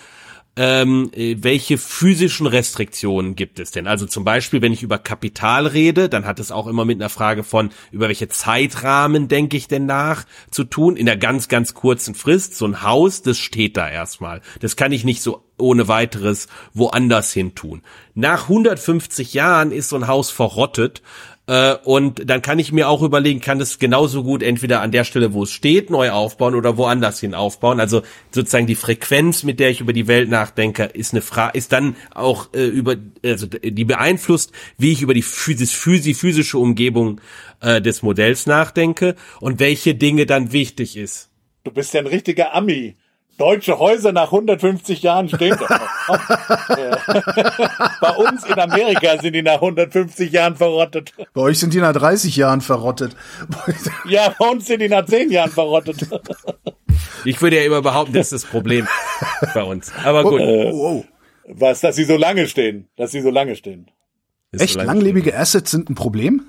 ähm, 0.56 1.10
äh, 1.14 1.38
welche 1.40 1.78
physischen 1.78 2.46
Restriktionen 2.46 3.36
gibt 3.36 3.60
es 3.60 3.72
denn? 3.72 3.88
Also 3.88 4.06
zum 4.06 4.24
Beispiel, 4.24 4.62
wenn 4.62 4.74
ich 4.74 4.84
über 4.84 5.00
Kapital 5.00 5.66
rede, 5.66 6.10
dann 6.10 6.26
hat 6.26 6.40
es 6.40 6.52
auch 6.52 6.68
immer 6.68 6.86
mit 6.86 7.00
einer 7.00 7.10
Frage 7.10 7.44
von, 7.44 7.72
über 7.92 8.08
welche 8.08 8.28
Zeitrahmen 8.28 9.28
denke 9.28 9.58
ich 9.58 9.68
denn 9.68 9.88
nach 9.88 10.26
zu 10.52 10.64
tun, 10.64 10.96
in 10.96 11.08
der 11.08 11.18
ganz, 11.18 11.48
ganz 11.48 11.74
kurzen 11.74 12.14
Frist. 12.14 12.56
So 12.56 12.66
ein 12.66 12.84
Haus, 12.84 13.24
das 13.24 13.40
steht 13.40 13.78
da 13.78 13.90
erstmal. 13.90 14.42
Das 14.60 14.76
kann 14.76 14.92
ich 14.92 15.04
nicht 15.04 15.24
so 15.24 15.44
ohne 15.58 15.88
weiteres 15.88 16.48
woanders 16.74 17.34
hin 17.34 17.56
tun. 17.56 17.82
Nach 18.14 18.44
150 18.44 19.34
Jahren 19.34 19.72
ist 19.72 19.90
so 19.90 19.96
ein 19.96 20.08
Haus 20.08 20.30
verrottet 20.30 21.02
äh, 21.46 21.76
und 21.84 22.30
dann 22.30 22.42
kann 22.42 22.58
ich 22.60 22.72
mir 22.72 22.88
auch 22.88 23.02
überlegen, 23.02 23.42
kann 23.42 23.60
es 23.60 23.78
genauso 23.78 24.24
gut 24.24 24.42
entweder 24.42 24.82
an 24.82 24.92
der 24.92 25.04
Stelle, 25.04 25.34
wo 25.34 25.44
es 25.44 25.52
steht, 25.52 25.90
neu 25.90 26.12
aufbauen 26.12 26.56
oder 26.56 26.78
woanders 26.78 27.20
hin 27.20 27.34
aufbauen. 27.34 27.82
Also 27.82 28.02
sozusagen 28.32 28.68
die 28.68 28.76
Frequenz, 28.76 29.44
mit 29.44 29.60
der 29.60 29.70
ich 29.70 29.82
über 29.82 29.92
die 29.92 30.08
Welt 30.08 30.30
nachdenke, 30.30 30.84
ist 30.86 31.14
eine 31.14 31.22
Frage, 31.22 31.58
ist 31.58 31.74
dann 31.74 31.98
auch 32.14 32.54
äh, 32.54 32.66
über, 32.66 32.96
also 33.26 33.48
die 33.48 33.84
beeinflusst, 33.84 34.54
wie 34.78 34.94
ich 34.94 35.02
über 35.02 35.14
die 35.14 35.22
physisch, 35.22 35.76
physisch, 35.76 36.18
physische 36.18 36.58
Umgebung 36.58 37.20
äh, 37.60 37.82
des 37.82 38.04
Modells 38.04 38.46
nachdenke 38.46 39.16
und 39.42 39.60
welche 39.60 39.96
Dinge 39.96 40.26
dann 40.26 40.54
wichtig 40.54 40.96
ist. 40.96 41.30
Du 41.66 41.72
bist 41.72 41.94
ja 41.94 42.00
ein 42.00 42.08
richtiger 42.08 42.54
Ami. 42.54 42.96
Deutsche 43.38 43.80
Häuser 43.80 44.12
nach 44.12 44.32
150 44.32 45.02
Jahren 45.02 45.28
stehen 45.28 45.58
doch 45.58 45.70
noch. 45.70 45.90
Bei 48.02 48.16
uns 48.16 48.46
in 48.46 48.60
Amerika 48.60 49.20
sind 49.20 49.34
die 49.34 49.42
nach 49.42 49.56
150 49.56 50.32
Jahren 50.32 50.56
verrottet. 50.56 51.14
Bei 51.34 51.42
euch 51.42 51.60
sind 51.60 51.74
die 51.74 51.80
nach 51.80 51.94
30 51.94 52.36
Jahren 52.36 52.62
verrottet. 52.62 53.16
ja, 54.08 54.34
bei 54.38 54.48
uns 54.48 54.68
sind 54.68 54.82
die 54.82 54.90
nach 54.90 55.06
10 55.06 55.32
Jahren 55.32 55.52
verrottet. 55.52 56.08
Ich 57.26 57.42
würde 57.42 57.56
ja 57.56 57.64
immer 57.64 57.82
behaupten, 57.82 58.14
das 58.14 58.32
ist 58.32 58.44
das 58.44 58.52
Problem 58.52 58.88
bei 59.54 59.64
uns. 59.64 59.94
Aber 60.04 60.24
gut. 60.24 60.42
Oh, 60.42 60.72
oh, 60.74 60.88
oh. 60.90 61.06
Was, 61.48 61.80
dass 61.80 61.96
sie 61.96 62.04
so 62.04 62.18
lange 62.18 62.48
stehen? 62.48 62.90
Dass 62.98 63.12
sie 63.12 63.22
so 63.22 63.30
lange 63.30 63.56
stehen. 63.56 63.90
Echt? 64.52 64.74
So 64.74 64.80
lange 64.80 64.92
langlebige 64.92 65.30
stehen. 65.30 65.42
Assets 65.42 65.72
sind 65.72 65.90
ein 65.90 65.96
Problem? 65.96 66.44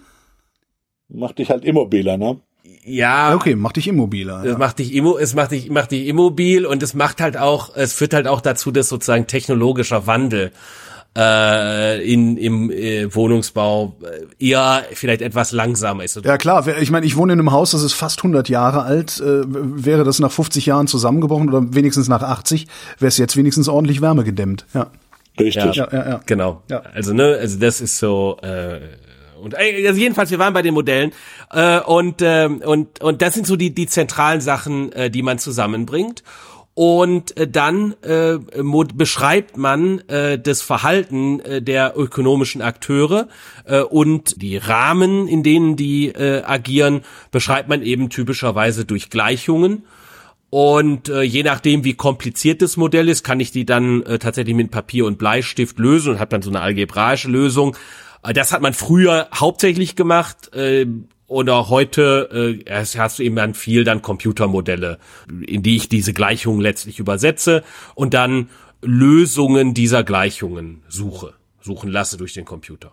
Macht 1.09 1.39
dich 1.39 1.51
halt 1.51 1.65
immobiler, 1.65 2.17
ne? 2.17 2.41
Ja. 2.85 3.35
Okay, 3.35 3.55
macht 3.55 3.77
dich 3.77 3.89
immobiler. 3.89 4.43
Es 4.45 4.53
ja. 4.53 4.59
macht 4.59 4.79
dich 4.79 4.95
immo, 4.95 5.17
es 5.19 5.35
macht 5.35 5.53
dich, 5.53 5.71
macht 5.71 5.91
dich 5.91 6.07
immobil 6.07 6.67
und 6.67 6.83
es 6.83 6.95
macht 6.95 7.21
halt 7.21 7.37
auch, 7.37 7.75
es 7.75 7.93
führt 7.93 8.15
halt 8.15 8.27
auch 8.27 8.41
dazu, 8.41 8.71
dass 8.71 8.89
sozusagen 8.89 9.27
technologischer 9.27 10.07
Wandel 10.07 10.53
äh, 11.17 12.13
in, 12.13 12.37
im 12.37 12.71
äh, 12.71 13.15
Wohnungsbau 13.15 13.97
äh, 14.03 14.45
eher 14.45 14.83
vielleicht 14.93 15.23
etwas 15.23 15.53
langsamer 15.53 16.05
ist. 16.05 16.21
Ja 16.25 16.37
klar, 16.37 16.67
ich 16.67 16.91
meine, 16.91 17.07
ich 17.07 17.17
wohne 17.17 17.33
in 17.33 17.39
einem 17.39 17.53
Haus, 17.53 17.71
das 17.71 17.83
ist 17.83 17.95
fast 17.95 18.19
100 18.19 18.49
Jahre 18.49 18.83
alt. 18.83 19.21
Äh, 19.21 19.43
wäre 19.47 20.05
das 20.05 20.19
nach 20.19 20.33
50 20.33 20.67
Jahren 20.67 20.87
zusammengebrochen 20.87 21.49
oder 21.49 21.75
wenigstens 21.75 22.09
nach 22.09 22.23
80, 22.23 22.67
wäre 22.99 23.09
es 23.09 23.17
jetzt 23.17 23.37
wenigstens 23.37 23.69
ordentlich 23.69 24.01
wärmegedämmt. 24.01 24.67
Ja. 24.75 24.89
Richtig. 25.39 25.77
Ja, 25.77 25.89
ja, 25.91 26.09
ja. 26.09 26.21
Genau. 26.27 26.63
Ja. 26.71 26.83
Also 26.95 27.13
ne, 27.13 27.37
also 27.41 27.59
das 27.59 27.81
ist 27.81 27.99
so. 27.99 28.39
Äh, 28.43 28.81
und 29.45 29.55
äh, 29.55 29.87
also 29.87 30.01
jedenfalls, 30.01 30.31
wir 30.31 30.39
waren 30.39 30.55
bei 30.55 30.63
den 30.63 30.75
Modellen 30.75 31.13
äh, 31.51 31.81
und 31.81 32.23
äh, 32.23 32.47
und 32.47 33.01
und 33.01 33.23
das 33.23 33.35
sind 33.35 33.47
so 33.47 33.57
die 33.57 33.75
die 33.75 33.87
zentralen 33.87 34.41
Sachen, 34.41 34.93
äh, 34.93 35.11
die 35.11 35.23
man 35.23 35.39
zusammenbringt. 35.39 36.23
Und 36.77 37.37
äh, 37.37 37.47
dann 37.47 37.95
äh, 38.03 38.39
beschreibt 38.95 39.57
man 39.57 40.01
äh, 40.09 40.41
das 40.41 40.61
Verhalten 40.61 41.39
äh, 41.41 41.63
der 41.63 41.97
ökonomischen 41.97 42.63
Akteure 42.63 43.29
äh, 43.65 43.81
und 43.81 44.43
die 44.43 44.57
Rahmen, 44.57 45.29
in 45.29 45.45
denen 45.45 45.77
die 45.77 46.09
äh, 46.09 46.43
agieren, 46.43 47.03
beschreibt 47.31 47.69
man 47.69 47.83
eben 47.83 48.11
typischerweise 48.11 48.85
durch 48.85 49.09
Gleichungen. 49.09 49.85
Und 50.51 51.09
äh, 51.09 51.23
je 51.23 51.45
nachdem, 51.45 51.85
wie 51.85 51.95
kompliziert 51.95 52.61
das 52.61 52.77
Modell 52.77 53.09
ist, 53.09 53.25
kann 53.25 53.41
ich 53.41 53.53
die 53.53 53.67
dann 53.67 54.03
äh, 54.03 54.19
tatsächlich 54.19 54.55
mit 54.57 54.73
Papier 54.73 55.07
und 55.07 55.19
Bleistift 55.19 55.79
lösen 55.79 56.13
und 56.13 56.21
habe 56.21 56.31
dann 56.31 56.43
so 56.43 56.51
eine 56.51 56.61
algebraische 56.61 57.29
Lösung. 57.29 57.77
Das 58.33 58.53
hat 58.53 58.63
man 58.63 58.73
früher 58.73 59.29
hauptsächlich 59.35 59.97
gemacht. 59.97 60.55
Äh, 60.55 60.87
oder 61.27 61.69
heute 61.69 62.63
äh, 62.67 62.71
hast 62.71 63.19
du 63.19 63.23
eben 63.23 63.37
dann 63.37 63.55
viel 63.55 63.85
dann 63.85 64.03
Computermodelle, 64.03 64.99
in 65.47 65.63
die 65.63 65.77
ich 65.77 65.89
diese 65.89 66.13
Gleichungen 66.13 66.61
letztlich 66.61 66.99
übersetze 66.99 67.65
und 67.95 68.15
dann 68.15 68.51
Lösungen 68.83 69.73
dieser 69.73 70.05
Gleichungen 70.05 70.83
suche, 70.89 71.35
suchen 71.61 71.91
lasse 71.91 72.19
durch 72.19 72.35
den 72.35 72.45
Computer. 72.45 72.93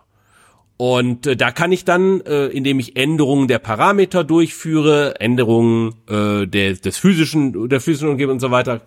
Und 0.78 1.26
äh, 1.26 1.36
da 1.36 1.52
kann 1.52 1.70
ich 1.70 1.84
dann, 1.84 2.22
äh, 2.22 2.46
indem 2.46 2.80
ich 2.80 2.96
Änderungen 2.96 3.46
der 3.46 3.58
Parameter 3.58 4.24
durchführe, 4.24 5.20
Änderungen 5.20 5.94
äh, 6.08 6.46
der, 6.46 6.74
des 6.74 6.98
physischen, 6.98 7.68
der 7.68 7.80
physischen 7.80 8.08
Umgebung 8.08 8.34
und 8.34 8.40
so 8.40 8.50
weiter, 8.50 8.80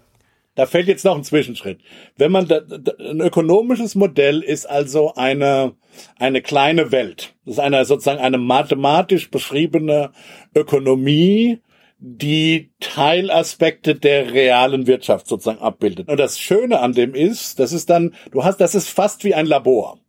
da 0.56 0.66
fällt 0.66 0.88
jetzt 0.88 1.06
noch 1.06 1.16
ein 1.16 1.24
Zwischenschritt. 1.24 1.80
Wenn 2.18 2.32
man 2.32 2.48
da, 2.48 2.62
da, 2.62 2.94
ein 3.00 3.22
ökonomisches 3.22 3.96
Modell 3.96 4.42
ist 4.42 4.70
also 4.70 5.14
eine 5.16 5.76
eine 6.18 6.42
kleine 6.42 6.92
Welt. 6.92 7.36
Das 7.46 7.56
ist 7.56 7.60
eine 7.60 7.86
sozusagen 7.86 8.20
eine 8.20 8.38
mathematisch 8.38 9.30
beschriebene 9.30 10.12
Ökonomie, 10.54 11.62
die 12.00 12.72
Teilaspekte 12.80 13.96
der 13.96 14.34
realen 14.34 14.88
Wirtschaft 14.88 15.28
sozusagen 15.28 15.60
abbildet. 15.60 16.10
Und 16.10 16.20
das 16.20 16.40
Schöne 16.40 16.80
an 16.80 16.94
dem 16.94 17.16
ist, 17.16 17.60
das 17.60 17.72
ist 17.72 17.90
dann, 17.90 18.14
du 18.32 18.44
hast, 18.44 18.58
das 18.58 18.76
ist 18.76 18.90
fast 18.90 19.24
wie 19.24 19.34
ein 19.34 19.46
Labor. 19.46 20.00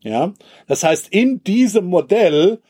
Ja, 0.00 0.32
das 0.66 0.84
heißt, 0.84 1.08
in 1.08 1.42
diesem 1.42 1.86
Modell 1.86 2.60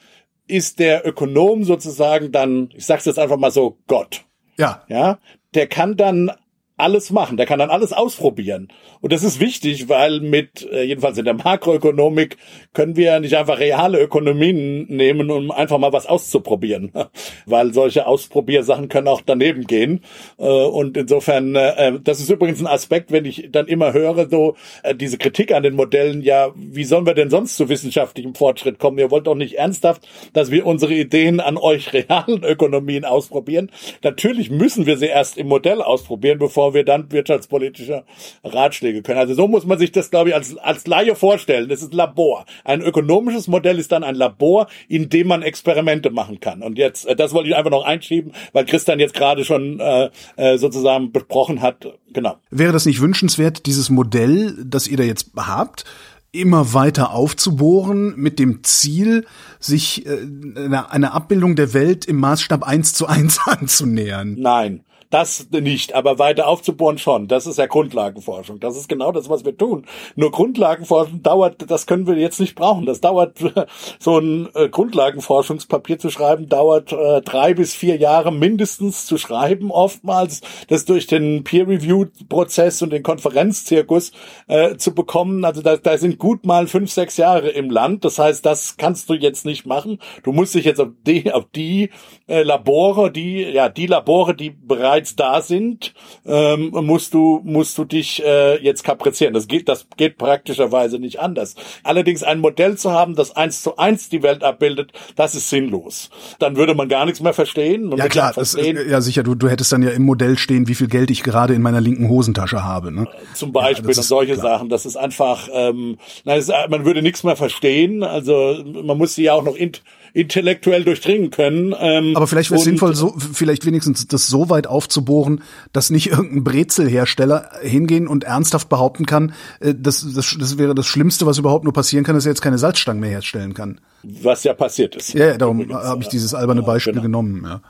ist 0.47 0.79
der 0.79 1.07
Ökonom 1.07 1.65
sozusagen 1.65 2.33
dann, 2.33 2.71
ich 2.75 2.87
sag's 2.87 3.05
jetzt 3.05 3.19
einfach 3.19 3.37
mal 3.37 3.51
so, 3.51 3.79
Gott. 3.87 4.25
Ja. 4.57 4.85
Ja, 4.89 5.19
der 5.55 5.67
kann 5.67 5.97
dann 5.97 6.31
alles 6.79 7.11
machen, 7.11 7.37
der 7.37 7.47
kann 7.47 7.59
dann 7.59 7.71
alles 7.71 7.93
ausprobieren. 7.93 8.69
Und 9.01 9.13
das 9.13 9.23
ist 9.23 9.41
wichtig, 9.41 9.89
weil 9.89 10.21
mit, 10.21 10.67
äh, 10.73 10.83
jedenfalls 10.83 11.19
in 11.19 11.25
der 11.25 11.35
Makroökonomik, 11.35 12.37
können 12.73 12.97
wir 12.97 13.21
nicht 13.21 13.37
einfach 13.37 13.59
reale 13.59 14.01
Ökonomien 14.01 14.87
nehmen, 14.89 15.31
um 15.31 15.51
einfach 15.51 15.79
mal 15.79 15.93
was 15.93 16.07
auszuprobieren. 16.07 16.93
weil 17.47 17.73
solche 17.73 18.07
Ausprobiersachen 18.07 18.89
können 18.89 19.09
auch 19.09 19.23
daneben 19.25 19.67
gehen. 19.67 20.01
Äh, 20.39 20.45
und 20.45 20.97
insofern, 20.97 21.55
äh, 21.57 21.99
das 22.03 22.21
ist 22.21 22.31
übrigens 22.31 22.61
ein 22.61 22.67
Aspekt, 22.67 23.13
wenn 23.13 23.25
ich 23.25 23.49
dann 23.51 23.67
immer 23.67 23.93
höre, 23.93 24.29
so 24.29 24.57
diese 24.97 25.19
Kritik 25.19 25.53
an 25.53 25.63
den 25.63 25.75
Modellen, 25.75 26.23
ja, 26.23 26.51
wie 26.55 26.85
sollen 26.85 27.07
wir 27.07 27.15
denn 27.15 27.31
sonst 27.31 27.57
zu 27.57 27.69
wissenschaftlichem 27.69 28.35
Fortschritt 28.35 28.79
kommen? 28.79 28.99
Ihr 28.99 29.11
wollt 29.11 29.27
doch 29.27 29.35
nicht 29.35 29.55
ernsthaft, 29.55 30.07
dass 30.33 30.51
wir 30.51 30.67
unsere 30.67 30.95
Ideen 30.95 31.41
an 31.41 31.57
euch 31.57 31.93
realen 31.93 32.45
Ökonomien 32.45 33.05
ausprobieren. 33.05 33.71
Natürlich 34.03 34.51
müssen 34.51 34.87
wir 34.87 34.97
sie 34.97 35.07
erst 35.07 35.39
im 35.39 35.49
Modell 35.49 35.83
ausprobieren, 35.83 36.39
bevor 36.39 36.68
wir 36.75 36.85
dann 36.85 37.11
wirtschaftspolitische 37.13 38.05
Ratschläge 38.45 39.03
können. 39.03 39.19
Also 39.19 39.35
so 39.35 39.49
muss 39.49 39.67
man 39.67 39.79
sich 39.79 39.93
das, 39.93 40.11
glaube 40.11 40.31
ich, 40.31 40.35
als, 40.35 40.57
als 40.59 40.87
Laie 40.87 41.15
vorstellen. 41.15 41.69
Das 41.69 41.83
ist 41.83 41.95
Labor. 41.95 42.45
Ein 42.65 42.81
ökonomisches 42.81 43.49
Modell 43.49 43.79
ist 43.79 43.93
dann 43.93 44.05
ein 44.05 44.15
Labor, 44.15 44.69
in 44.89 45.09
dem 45.09 45.29
man 45.29 45.43
Experimente 45.43 46.11
machen 46.11 46.41
kann. 46.41 46.63
Und 46.63 46.79
jetzt, 46.79 47.07
äh, 47.07 47.17
das 47.17 47.33
wollte 47.33 47.51
ich 47.51 47.57
einfach 47.57 47.71
noch 47.71 47.85
einschieben, 47.85 48.33
weil 48.53 48.65
Christian 48.65 49.01
jetzt 49.01 49.15
gerade 49.15 49.45
schon 49.45 49.81
äh, 49.81 50.11
äh, 50.37 50.59
sozusagen 50.59 51.13
besprochen 51.13 51.63
hat. 51.63 51.87
Genau. 52.13 52.37
Wäre 52.51 52.73
das 52.73 52.87
nicht 52.87 53.01
wünschenswert, 53.01 53.67
dieses 53.67 53.91
Modell, 53.91 54.57
das 54.65 54.87
ihr 54.89 54.97
da 54.97 55.03
jetzt 55.03 55.31
habt, 55.37 55.85
immer 56.33 56.75
weiter 56.75 57.13
aufzubohren 57.13 58.15
mit 58.17 58.39
dem 58.39 58.63
Ziel, 58.63 59.27
sich 59.59 60.07
äh, 60.07 60.19
eine 60.55 61.13
Abbildung 61.13 61.57
der 61.57 61.73
Welt 61.73 62.05
im 62.05 62.17
Maßstab 62.17 62.63
eins 62.63 62.93
zu 62.95 63.07
eins 63.07 63.41
anzunähern? 63.47 64.37
Nein. 64.39 64.85
Das 65.11 65.49
nicht, 65.51 65.95
aber 65.95 66.19
weiter 66.19 66.47
aufzubohren 66.47 66.99
schon. 66.99 67.29
Das 67.29 67.47
ist 67.47 67.57
ja 67.57 67.65
Grundlagenforschung. 67.65 68.61
Das 68.61 68.77
ist 68.77 68.91
genau 68.91 69.11
das, 69.11 69.31
was 69.31 69.47
wir 69.47 69.57
tun. 69.57 69.87
Nur 70.17 70.31
Grundlagenforschung 70.31 71.23
dauert, 71.23 71.71
das 71.71 71.87
können 71.87 72.07
wir 72.07 72.17
jetzt 72.17 72.41
nicht 72.41 72.55
brauchen. 72.55 72.85
Das 72.85 73.01
dauert, 73.01 73.39
so 73.99 74.19
ein 74.19 74.51
äh, 74.55 74.69
Grundlagenforschungspapier 74.69 75.99
zu 75.99 76.11
schreiben, 76.11 76.51
dauert 76.51 76.93
äh, 76.93 77.23
drei 77.23 77.55
bis 77.55 77.75
vier 77.75 77.97
Jahre 77.97 78.33
mindestens 78.33 79.07
zu 79.07 79.17
schreiben, 79.17 79.71
oftmals 79.71 80.43
das 80.69 80.85
durch 80.85 81.07
den 81.07 81.43
Peer-Review-Prozess 81.43 82.83
und 82.83 82.91
den 82.91 83.03
Konferenzzirkus 83.03 84.13
äh, 84.47 84.77
zu 84.77 84.95
bekommen. 84.95 85.43
Also 85.47 85.63
da, 85.63 85.79
da 85.79 85.97
sind 85.97 86.19
gut 86.19 86.45
mal 86.45 86.67
fünf, 86.67 86.93
sechs 86.93 87.17
Jahre 87.17 87.49
im 87.49 87.71
Land. 87.71 88.05
Das 88.05 88.19
heißt, 88.19 88.45
das 88.45 88.77
kannst 88.77 89.09
du 89.09 89.15
jetzt 89.15 89.47
nicht 89.47 89.65
machen. 89.65 90.01
Du 90.23 90.33
musst 90.33 90.55
dich 90.55 90.67
jetzt 90.67 90.83
auf 90.83 90.89
die, 91.07 91.33
auf 91.33 91.47
die 91.55 91.89
äh, 92.27 92.43
Labore, 92.43 93.11
die, 93.11 93.43
ja, 93.43 93.71
die 93.71 93.87
Labore, 93.87 94.35
die 94.35 94.51
bereits 94.51 94.98
bereits 94.99 95.17
da 95.17 95.41
sind, 95.43 95.95
ähm, 96.27 96.71
musst 96.73 97.15
du 97.15 97.41
musst 97.45 97.79
du 97.79 97.85
dich 97.85 98.23
äh, 98.25 98.63
jetzt 98.63 98.83
kaprizieren. 98.83 99.35
Das 99.35 99.47
geht 99.47 99.69
das 99.69 99.87
geht 99.97 100.19
praktischerweise 100.19 100.99
nicht 100.99 101.21
anders. 101.21 101.55
Allerdings 101.85 102.23
ein 102.23 102.41
Modell 102.41 102.77
zu 102.77 102.91
haben, 102.91 103.15
das 103.15 103.37
eins 103.37 103.63
zu 103.63 103.77
eins 103.77 104.09
die 104.09 104.23
Welt 104.23 104.43
abbildet, 104.43 104.93
das 105.17 105.35
ist 105.35 105.51
sinnlos. 105.51 106.11
Dann 106.39 106.57
würde 106.57 106.75
man 106.75 106.89
gar 106.89 107.05
nichts 107.07 107.21
mehr 107.21 107.35
verstehen. 107.35 107.93
ja 107.97 108.09
klar, 108.09 108.33
das, 108.35 108.55
ja 108.55 109.01
sicher. 109.01 109.23
Du, 109.23 109.35
du 109.35 109.49
hättest 109.49 109.73
dann 109.73 109.83
ja 109.83 109.91
im 109.91 110.03
Modell 110.03 110.37
stehen, 110.37 110.69
wie 110.69 110.75
viel 110.75 110.89
Geld 110.89 111.11
ich 111.11 111.23
gerade 111.23 111.55
in 111.55 111.63
meiner 111.63 111.81
linken 111.81 112.09
Hosentasche 112.09 112.65
habe. 112.65 112.93
Ne? 112.93 113.07
Zum 113.35 113.53
Beispiel 113.53 113.95
ja, 113.95 114.03
solche 114.03 114.35
klar. 114.35 114.59
Sachen. 114.59 114.69
Das 114.69 114.87
ist 114.87 114.97
einfach, 114.97 115.49
ähm, 115.53 115.99
na, 116.25 116.35
ist, 116.35 116.53
man 116.69 116.85
würde 116.85 117.03
nichts 117.03 117.23
mehr 117.23 117.37
verstehen. 117.37 118.03
Also 118.03 118.63
man 118.65 118.99
muss 118.99 119.15
sie 119.15 119.25
ja 119.25 119.35
auch 119.35 119.45
noch 119.45 119.55
in, 119.55 119.73
intellektuell 120.13 120.85
durchdringen 120.85 121.31
können. 121.31 121.75
Ähm, 121.79 122.17
Aber 122.17 122.27
vielleicht 122.27 122.51
wäre 122.51 122.59
es 122.59 122.65
sinnvoll, 122.65 122.95
so, 122.95 123.15
vielleicht 123.33 123.67
wenigstens 123.67 124.07
das 124.07 124.27
so 124.27 124.51
weit 124.51 124.67
aufzubohren, 124.67 125.43
dass 125.73 125.91
nicht 125.91 126.09
irgendein 126.11 126.45
Brezelhersteller 126.45 127.51
hingehen 127.63 128.09
und 128.09 128.25
ernsthaft 128.25 128.69
behaupten 128.69 129.07
kann, 129.07 129.33
äh, 129.61 129.75
das, 129.77 130.07
das, 130.15 130.37
das 130.39 130.59
wäre 130.59 130.75
das 130.75 130.87
Schlimmste, 130.87 131.27
was 131.27 131.39
überhaupt 131.39 131.65
nur 131.65 131.73
passieren 131.73 132.05
kann, 132.05 132.15
dass 132.15 132.27
er 132.27 132.33
jetzt 132.33 132.43
keine 132.43 132.59
Salzstangen 132.59 133.01
mehr 133.01 133.11
herstellen 133.11 133.55
kann. 133.55 133.81
Was 134.03 134.45
ja 134.45 134.55
passiert 134.55 134.97
ist. 134.97 135.15
Ja, 135.15 135.27
ja 135.27 135.39
darum 135.39 135.73
habe 135.73 136.03
ich 136.03 136.09
dieses 136.09 136.35
alberne 136.35 136.63
Beispiel 136.63 136.93
genau. 136.93 137.03
genommen. 137.03 137.43
Ja. 137.45 137.61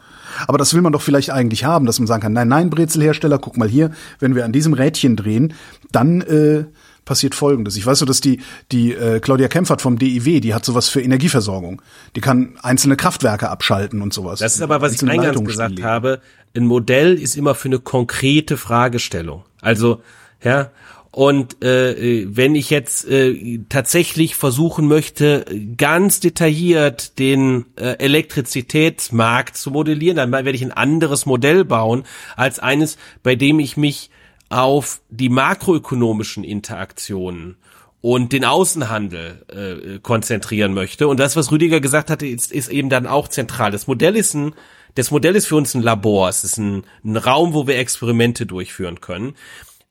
Aber 0.46 0.58
das 0.58 0.74
will 0.74 0.82
man 0.82 0.92
doch 0.92 1.02
vielleicht 1.02 1.30
eigentlich 1.30 1.64
haben, 1.64 1.86
dass 1.86 1.98
man 1.98 2.06
sagen 2.06 2.22
kann, 2.22 2.32
nein, 2.32 2.48
nein, 2.48 2.70
Brezelhersteller, 2.70 3.38
guck 3.38 3.56
mal 3.56 3.68
hier, 3.68 3.90
wenn 4.18 4.34
wir 4.34 4.44
an 4.44 4.52
diesem 4.52 4.72
Rädchen 4.72 5.16
drehen, 5.16 5.54
dann 5.90 6.20
äh, 6.20 6.64
passiert 7.08 7.34
Folgendes. 7.34 7.76
Ich 7.76 7.86
weiß 7.86 7.98
so, 7.98 8.04
dass 8.04 8.20
die, 8.20 8.40
die 8.70 8.92
äh, 8.92 9.18
Claudia 9.18 9.48
Kempfert 9.48 9.80
vom 9.80 9.98
DIW, 9.98 10.40
die 10.40 10.54
hat 10.54 10.64
sowas 10.64 10.88
für 10.88 11.00
Energieversorgung. 11.00 11.80
Die 12.14 12.20
kann 12.20 12.58
einzelne 12.62 12.96
Kraftwerke 12.96 13.48
abschalten 13.48 14.02
und 14.02 14.12
sowas. 14.12 14.40
Das 14.40 14.54
ist 14.54 14.62
aber, 14.62 14.82
was 14.82 14.92
ich 14.92 15.08
eingangs 15.08 15.42
gesagt 15.42 15.82
habe, 15.82 16.20
ein 16.54 16.66
Modell 16.66 17.14
ist 17.14 17.36
immer 17.36 17.54
für 17.54 17.68
eine 17.68 17.78
konkrete 17.78 18.56
Fragestellung. 18.56 19.44
Also, 19.60 20.02
ja, 20.44 20.70
und 21.10 21.64
äh, 21.64 22.26
wenn 22.28 22.54
ich 22.54 22.68
jetzt 22.68 23.08
äh, 23.08 23.60
tatsächlich 23.70 24.36
versuchen 24.36 24.86
möchte, 24.86 25.46
ganz 25.76 26.20
detailliert 26.20 27.18
den 27.18 27.64
äh, 27.76 27.96
Elektrizitätsmarkt 27.98 29.56
zu 29.56 29.70
modellieren, 29.70 30.16
dann 30.18 30.30
werde 30.30 30.50
ich 30.50 30.62
ein 30.62 30.72
anderes 30.72 31.24
Modell 31.24 31.64
bauen 31.64 32.04
als 32.36 32.58
eines, 32.58 32.98
bei 33.22 33.34
dem 33.34 33.58
ich 33.58 33.78
mich 33.78 34.10
auf 34.48 35.02
die 35.10 35.28
makroökonomischen 35.28 36.44
Interaktionen 36.44 37.56
und 38.00 38.32
den 38.32 38.44
Außenhandel 38.44 39.44
äh, 39.48 39.98
konzentrieren 39.98 40.72
möchte. 40.72 41.08
Und 41.08 41.18
das, 41.18 41.36
was 41.36 41.50
Rüdiger 41.50 41.80
gesagt 41.80 42.10
hatte, 42.10 42.26
ist, 42.26 42.52
ist 42.52 42.68
eben 42.68 42.88
dann 42.88 43.06
auch 43.06 43.28
zentral. 43.28 43.70
Das 43.70 43.86
Modell 43.86 44.16
ist 44.16 44.34
ein, 44.34 44.54
das 44.94 45.10
Modell 45.10 45.36
ist 45.36 45.46
für 45.46 45.56
uns 45.56 45.74
ein 45.74 45.82
Labor. 45.82 46.28
Es 46.28 46.44
ist 46.44 46.58
ein, 46.58 46.84
ein 47.04 47.16
Raum, 47.16 47.54
wo 47.54 47.66
wir 47.66 47.78
Experimente 47.78 48.46
durchführen 48.46 49.00
können. 49.00 49.34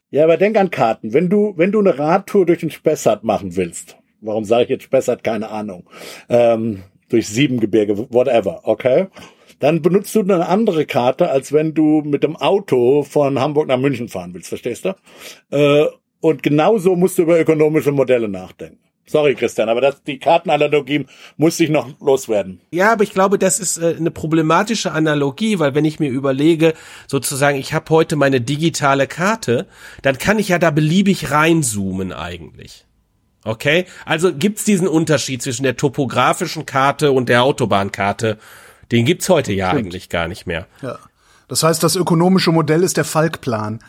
Ja, 0.09 0.23
aber 0.23 0.37
denk 0.37 0.57
an 0.57 0.71
Karten. 0.71 1.13
Wenn 1.13 1.29
du, 1.29 1.53
wenn 1.57 1.71
du 1.71 1.79
eine 1.79 1.99
Radtour 1.99 2.45
durch 2.45 2.59
den 2.59 2.71
Spessart 2.71 3.25
machen 3.25 3.57
willst, 3.57 3.97
warum 4.21 4.45
sage 4.45 4.63
ich 4.63 4.69
jetzt 4.69 4.83
Spessart? 4.83 5.23
Keine 5.23 5.49
Ahnung. 5.49 5.89
Ähm, 6.29 6.83
durch 7.09 7.27
Siebengebirge, 7.27 8.09
whatever, 8.09 8.61
okay? 8.63 9.07
Dann 9.59 9.81
benutzt 9.81 10.13
du 10.15 10.21
eine 10.21 10.47
andere 10.47 10.85
Karte, 10.85 11.29
als 11.29 11.51
wenn 11.51 11.73
du 11.73 12.01
mit 12.01 12.23
dem 12.23 12.35
Auto 12.35 13.03
von 13.03 13.39
Hamburg 13.39 13.67
nach 13.67 13.77
München 13.77 14.07
fahren 14.07 14.33
willst, 14.33 14.49
verstehst 14.49 14.85
du? 14.85 14.95
Äh, 15.51 15.85
und 16.19 16.43
genauso 16.43 16.95
musst 16.95 17.17
du 17.17 17.23
über 17.23 17.39
ökonomische 17.39 17.91
Modelle 17.91 18.27
nachdenken. 18.27 18.79
Sorry, 19.09 19.35
Christian, 19.35 19.69
aber 19.69 19.79
das, 19.79 20.03
die 20.03 20.19
Kartenanalogie 20.19 21.05
muss 21.37 21.57
ich 21.61 21.69
noch 21.69 21.87
loswerden. 22.01 22.59
Ja, 22.71 22.91
aber 22.91 23.03
ich 23.03 23.13
glaube, 23.13 23.39
das 23.39 23.57
ist 23.57 23.77
äh, 23.77 23.95
eine 23.97 24.11
problematische 24.11 24.91
Analogie, 24.91 25.59
weil 25.59 25.75
wenn 25.75 25.85
ich 25.85 26.01
mir 26.01 26.09
überlege, 26.09 26.73
sozusagen, 27.07 27.57
ich 27.57 27.73
habe 27.73 27.89
heute 27.89 28.17
meine 28.17 28.41
digitale 28.41 29.07
Karte, 29.07 29.67
dann 30.01 30.17
kann 30.17 30.39
ich 30.39 30.49
ja 30.49 30.59
da 30.59 30.71
beliebig 30.71 31.31
reinzoomen 31.31 32.11
eigentlich. 32.11 32.85
Okay? 33.45 33.85
Also 34.05 34.33
gibt's 34.33 34.65
diesen 34.65 34.89
Unterschied 34.89 35.41
zwischen 35.41 35.63
der 35.63 35.77
topografischen 35.77 36.65
Karte 36.65 37.13
und 37.13 37.29
der 37.29 37.43
Autobahnkarte 37.43 38.37
den 38.91 39.05
gibt's 39.05 39.29
heute 39.29 39.53
ja 39.53 39.69
Stimmt. 39.69 39.85
eigentlich 39.85 40.09
gar 40.09 40.27
nicht 40.27 40.47
mehr. 40.47 40.67
Ja. 40.81 40.99
Das 41.47 41.63
heißt, 41.63 41.81
das 41.81 41.95
ökonomische 41.95 42.51
Modell 42.51 42.83
ist 42.83 42.97
der 42.97 43.05
Falkplan. 43.05 43.79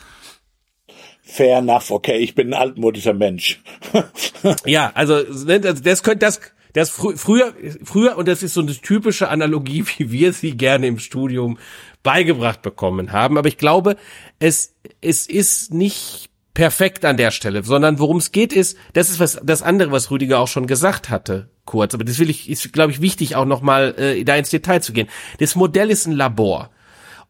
Fair 1.22 1.59
enough, 1.59 1.90
okay, 1.90 2.16
ich 2.18 2.34
bin 2.34 2.55
ein 2.55 2.55
altmodischer 2.55 3.12
Mensch. 3.12 3.61
ja, 4.64 4.90
also 4.94 5.22
das 5.22 6.03
könnte 6.03 6.24
das 6.24 6.40
das 6.72 6.90
fr 6.90 7.16
früher 7.16 7.55
früher 7.82 8.16
und 8.16 8.28
das 8.28 8.42
ist 8.42 8.55
so 8.55 8.61
eine 8.61 8.72
typische 8.72 9.28
Analogie, 9.28 9.84
wie 9.99 10.11
wir 10.11 10.32
sie 10.32 10.57
gerne 10.57 10.86
im 10.86 10.99
Studium 10.99 11.59
beigebracht 12.03 12.62
bekommen 12.62 13.12
haben, 13.12 13.36
aber 13.36 13.49
ich 13.49 13.59
glaube, 13.59 13.96
es 14.38 14.74
es 15.01 15.26
ist 15.26 15.74
nicht 15.74 16.28
perfekt 16.55 17.05
an 17.05 17.16
der 17.16 17.30
Stelle, 17.30 17.62
sondern 17.62 17.99
worum 17.99 18.16
es 18.16 18.32
geht 18.32 18.53
ist, 18.53 18.76
das 18.92 19.11
ist 19.11 19.20
was 19.20 19.40
das 19.42 19.62
andere, 19.62 19.92
was 19.92 20.11
Rüdiger 20.11 20.40
auch 20.40 20.49
schon 20.49 20.66
gesagt 20.66 21.09
hatte, 21.09 21.51
kurz, 21.64 21.94
aber 21.94 22.05
das 22.05 22.18
will 22.18 22.30
ich 22.30 22.51
ist 22.51 22.72
glaube 22.72 22.92
ich 22.92 23.01
wichtig 23.01 23.36
auch 23.36 23.44
noch 23.44 23.62
mal 23.62 23.94
äh, 23.99 24.24
da 24.24 24.36
ins 24.36 24.51
Detail 24.51 24.80
zu 24.80 24.92
gehen. 24.92 25.09
Das 25.38 25.55
Modell 25.55 25.90
ist 25.90 26.07
ein 26.07 26.12
Labor 26.12 26.70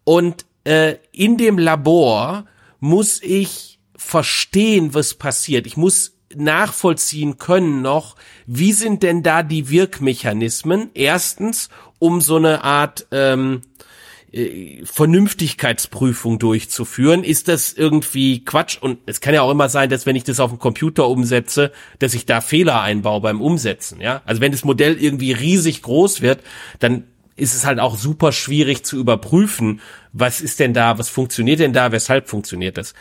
und 0.05 0.47
äh, 0.65 0.97
in 1.13 1.37
dem 1.37 1.59
Labor 1.59 2.47
muss 2.81 3.23
ich 3.23 3.81
verstehen, 3.97 4.95
was 4.95 5.15
passiert. 5.15 5.67
Ich 5.67 5.77
muss 5.77 6.15
nachvollziehen 6.35 7.39
können 7.39 7.83
noch, 7.83 8.17
wie 8.47 8.73
sind 8.73 9.03
denn 9.03 9.23
da 9.23 9.43
die 9.43 9.71
Wirkmechanismen? 9.71 10.91
Erstens, 10.95 11.69
um 11.99 12.21
so 12.21 12.37
eine 12.37 12.65
Art 12.65 13.07
ähm, 13.11 13.63
äh, 14.33 14.85
Vernünftigkeitsprüfung 14.85 16.39
durchzuführen. 16.39 17.25
Ist 17.25 17.49
das 17.49 17.73
irgendwie 17.73 18.45
Quatsch? 18.45 18.79
Und 18.81 18.99
es 19.07 19.21
kann 19.21 19.35
ja 19.35 19.43
auch 19.43 19.51
immer 19.51 19.69
sein, 19.69 19.89
dass 19.89 20.07
wenn 20.07 20.17
ich 20.17 20.25
das 20.25 20.41
auf 20.41 20.51
dem 20.51 20.59
Computer 20.59 21.09
umsetze, 21.09 21.73
dass 21.99 22.15
ich 22.15 22.27
da 22.27 22.41
Fehler 22.41 22.83
einbaue 22.83 23.21
beim 23.21 23.41
Umsetzen. 23.41 24.01
Ja, 24.01 24.23
also 24.25 24.41
wenn 24.41 24.53
das 24.53 24.65
Modell 24.65 24.97
irgendwie 25.03 25.33
riesig 25.33 25.83
groß 25.83 26.21
wird, 26.21 26.41
dann 26.79 27.05
ist 27.37 27.55
es 27.55 27.65
halt 27.65 27.79
auch 27.79 27.97
super 27.97 28.33
schwierig 28.33 28.85
zu 28.85 28.99
überprüfen, 28.99 29.81
was 30.13 30.41
ist 30.41 30.59
denn 30.59 30.75
da, 30.75 30.99
was 30.99 31.09
funktioniert 31.09 31.61
denn 31.61 31.73
da, 31.73 31.93
weshalb 31.93 32.29
funktioniert 32.29 32.77
das. 32.77 32.95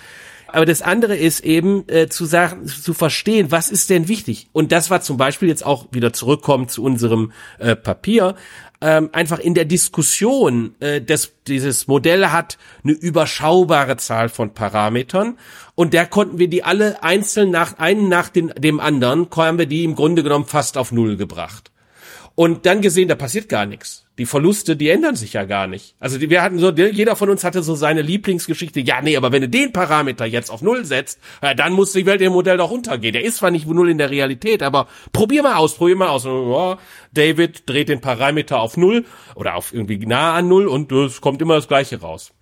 Aber 0.47 0.65
das 0.65 0.81
andere 0.81 1.15
ist 1.15 1.41
eben 1.41 1.87
äh, 1.87 2.07
zu 2.07 2.25
sagen, 2.25 2.67
zu 2.67 2.93
verstehen, 2.93 3.51
was 3.51 3.69
ist 3.69 3.89
denn 3.89 4.07
wichtig. 4.07 4.47
Und 4.53 4.71
das 4.71 4.89
war 4.89 5.01
zum 5.01 5.17
Beispiel 5.17 5.49
jetzt 5.49 5.65
auch 5.65 5.87
wieder 5.91 6.13
zurückkommen 6.13 6.69
zu 6.69 6.83
unserem 6.83 7.31
äh, 7.59 7.75
Papier. 7.75 8.35
Ähm, 8.79 9.09
einfach 9.11 9.39
in 9.39 9.55
der 9.55 9.65
Diskussion, 9.65 10.75
äh, 10.79 11.01
dass 11.01 11.33
dieses 11.47 11.87
Modell 11.87 12.27
hat 12.27 12.57
eine 12.83 12.93
überschaubare 12.93 13.97
Zahl 13.97 14.29
von 14.29 14.53
Parametern 14.53 15.37
und 15.73 15.93
der 15.93 16.05
konnten 16.05 16.37
wir 16.37 16.47
die 16.47 16.63
alle 16.63 17.01
einzeln 17.01 17.49
nach 17.49 17.79
einen 17.79 18.07
nach 18.07 18.29
den, 18.29 18.49
dem 18.49 18.79
anderen, 18.79 19.27
haben 19.35 19.57
wir 19.57 19.65
die 19.65 19.83
im 19.83 19.95
Grunde 19.95 20.21
genommen 20.21 20.45
fast 20.45 20.77
auf 20.77 20.91
Null 20.91 21.17
gebracht 21.17 21.71
und 22.37 22.67
dann 22.67 22.81
gesehen, 22.81 23.07
da 23.07 23.15
passiert 23.15 23.49
gar 23.49 23.65
nichts. 23.65 24.05
Die 24.19 24.27
Verluste, 24.27 24.75
die 24.75 24.89
ändern 24.89 25.15
sich 25.15 25.33
ja 25.33 25.43
gar 25.45 25.65
nicht. 25.65 25.95
Also 25.99 26.21
wir 26.21 26.43
hatten 26.43 26.59
so, 26.59 26.69
jeder 26.71 27.15
von 27.15 27.31
uns 27.31 27.43
hatte 27.43 27.63
so 27.63 27.73
seine 27.73 28.03
Lieblingsgeschichte. 28.03 28.79
Ja, 28.79 29.01
nee, 29.01 29.17
aber 29.17 29.31
wenn 29.31 29.41
du 29.41 29.49
den 29.49 29.73
Parameter 29.73 30.25
jetzt 30.25 30.51
auf 30.51 30.61
Null 30.61 30.85
setzt, 30.85 31.19
dann 31.41 31.73
muss 31.73 31.93
die 31.93 32.05
Welt 32.05 32.21
im 32.21 32.33
Modell 32.33 32.57
doch 32.57 32.69
untergehen. 32.69 33.13
Der 33.13 33.23
ist 33.23 33.37
zwar 33.37 33.49
nicht 33.49 33.65
Null 33.67 33.89
in 33.89 33.97
der 33.97 34.11
Realität, 34.11 34.61
aber 34.61 34.87
probier 35.13 35.41
mal 35.41 35.55
aus, 35.55 35.77
probier 35.77 35.95
mal 35.95 36.09
aus. 36.09 36.25
Ja, 36.25 36.77
David 37.11 37.67
dreht 37.67 37.89
den 37.89 38.01
Parameter 38.01 38.59
auf 38.59 38.77
Null 38.77 39.05
oder 39.33 39.55
auf 39.55 39.73
irgendwie 39.73 39.97
nah 40.05 40.35
an 40.35 40.47
Null 40.47 40.67
und 40.67 40.91
es 40.91 41.21
kommt 41.21 41.41
immer 41.41 41.55
das 41.55 41.67
Gleiche 41.67 42.01
raus. 42.01 42.33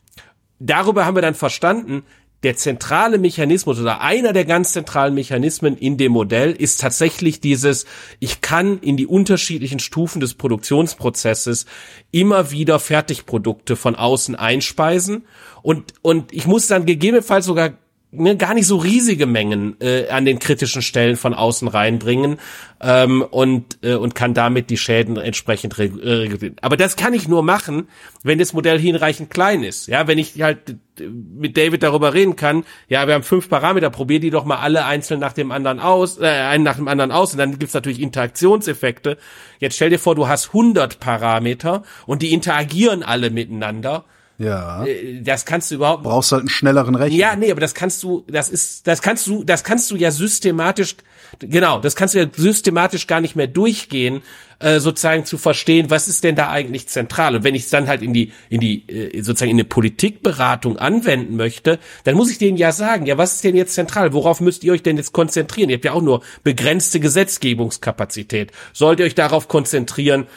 Darüber 0.60 1.06
haben 1.06 1.16
wir 1.16 1.22
dann 1.22 1.36
verstanden, 1.36 2.04
der 2.46 2.56
zentrale 2.56 3.18
Mechanismus 3.18 3.80
oder 3.80 4.02
einer 4.02 4.32
der 4.32 4.46
ganz 4.46 4.72
zentralen 4.72 5.16
Mechanismen 5.16 5.76
in 5.76 5.98
dem 5.98 6.12
Modell 6.12 6.52
ist 6.52 6.80
tatsächlich 6.80 7.40
dieses, 7.40 7.88
ich 8.20 8.42
kann 8.42 8.78
in 8.82 8.98
die 8.98 9.08
unterschiedlichen 9.08 9.80
Stufen 9.80 10.20
des 10.20 10.36
Produktionsprozesses 10.36 11.66
immer 12.12 12.52
wieder 12.52 12.78
Fertigprodukte 12.78 13.76
von 13.76 13.96
außen 13.96 14.36
einspeisen. 14.36 15.26
Und, 15.64 15.96
und 16.04 16.34
ich 16.34 16.46
muss 16.46 16.68
dann 16.68 16.86
gegebenenfalls 16.86 17.48
sogar 17.48 17.72
ne, 18.18 18.38
gar 18.38 18.54
nicht 18.54 18.68
so 18.68 18.78
riesige 18.78 19.26
Mengen 19.26 19.76
äh, 19.80 20.10
an 20.10 20.26
den 20.26 20.40
kritischen 20.40 20.82
Stellen 20.82 21.18
von 21.18 21.34
außen 21.34 21.68
reinbringen 21.68 22.38
ähm, 22.82 23.22
und 23.22 23.80
äh, 23.84 23.96
und 23.96 24.16
kann 24.16 24.34
damit 24.34 24.70
die 24.70 24.78
Schäden 24.78 25.18
entsprechend 25.18 25.78
regulieren. 25.78 26.56
Aber 26.62 26.78
das 26.78 26.96
kann 26.96 27.14
ich 27.14 27.28
nur 27.28 27.44
machen, 27.44 27.88
wenn 28.24 28.40
das 28.40 28.54
Modell 28.54 28.80
hinreichend 28.80 29.30
klein 29.30 29.64
ist. 29.64 29.88
Ja, 29.88 30.08
wenn 30.08 30.18
ich 30.18 30.42
halt 30.42 30.78
äh, 31.00 31.08
mit 31.08 31.58
David 31.58 31.84
darüber 31.84 32.14
reden 32.14 32.36
kann, 32.36 32.64
ja, 32.88 33.08
wir 33.08 33.14
haben 33.14 33.24
fünf 33.24 33.50
Parameter, 33.50 33.90
probier 33.90 34.20
die 34.20 34.30
doch 34.30 34.46
mal 34.46 34.58
alle 34.58 34.86
einzeln 34.86 35.20
nach 35.20 35.34
dem 35.34 35.52
anderen 35.52 35.80
aus, 35.80 36.20
äh, 36.20 36.26
einen 36.26 36.64
nach 36.64 36.78
dem 36.78 36.88
anderen 36.88 37.12
aus 37.12 37.34
und 37.34 37.40
dann 37.40 37.60
gibt's 37.60 37.74
natürlich 37.74 38.02
Interaktionseffekte. 38.02 39.18
Jetzt 39.60 39.76
stell 39.76 39.90
dir 39.90 40.00
vor, 40.00 40.16
du 40.16 40.28
hast 40.28 40.48
100 40.48 41.00
Parameter 41.00 41.84
und 42.06 42.22
die 42.22 42.34
interagieren 42.34 43.04
alle 43.04 43.30
miteinander 43.30 44.06
ja. 44.38 44.86
Äh, 44.86 45.22
das 45.22 45.46
kannst 45.46 45.72
du 45.72 45.76
überhaupt. 45.76 46.04
Brauchst 46.04 46.32
halt 46.32 46.42
einen 46.42 46.50
schnelleren 46.50 46.96
Rechner. 46.96 47.18
Ja, 47.18 47.36
nee, 47.36 47.52
aber 47.52 47.62
das 47.62 47.74
kannst 47.74 48.04
du, 48.04 48.24
das 48.28 48.50
ist, 48.50 48.88
das 48.88 49.02
kannst 49.02 49.28
du, 49.28 49.44
das 49.44 49.64
kannst 49.64 49.92
du 49.92 49.96
ja 49.96 50.12
systematisch, 50.12 50.96
genau, 51.40 51.80
das 51.80 51.96
kannst 51.96 52.16
du 52.16 52.20
ja 52.20 52.28
systematisch 52.36 53.08
gar 53.08 53.22
nicht 53.22 53.36
mehr 53.36 53.48
durchgehen, 53.48 54.22
äh, 54.60 54.80
sozusagen 54.80 55.26
zu 55.26 55.38
verstehen, 55.38 55.90
was 55.90 56.08
ist 56.08 56.24
denn 56.24 56.36
da 56.36 56.50
eigentlich 56.50 56.88
zentral. 56.88 57.36
Und 57.36 57.44
wenn 57.44 57.56
ich 57.56 57.64
es 57.64 57.70
dann 57.70 57.88
halt 57.88 58.02
in 58.02 58.14
die, 58.14 58.32
in 58.50 58.60
die, 58.60 58.88
äh, 58.90 59.22
sozusagen 59.22 59.52
in 59.52 59.58
eine 59.58 59.66
Politikberatung 59.66 60.78
anwenden 60.78 61.36
möchte, 61.36 61.80
dann 62.04 62.16
muss 62.16 62.32
ich 62.32 62.38
denen 62.38 62.58
ja 62.58 62.72
sagen, 62.72 63.06
ja, 63.06 63.18
was 63.18 63.36
ist 63.36 63.44
denn 63.44 63.56
jetzt 63.56 63.74
zentral? 63.74 64.14
Worauf 64.14 64.42
müsst 64.42 64.64
ihr 64.64 64.74
euch 64.74 64.84
denn 64.84 64.98
jetzt 64.98 65.14
konzentrieren? 65.14 65.70
Ihr 65.70 65.76
habt 65.76 65.86
ja 65.86 65.94
auch 65.94 66.02
nur 66.02 66.22
begrenzte 66.44 67.00
Gesetzgebungskapazität. 67.00 68.52
Sollt 68.74 69.00
ihr 69.00 69.06
euch 69.06 69.16
darauf 69.16 69.48
konzentrieren, 69.48 70.28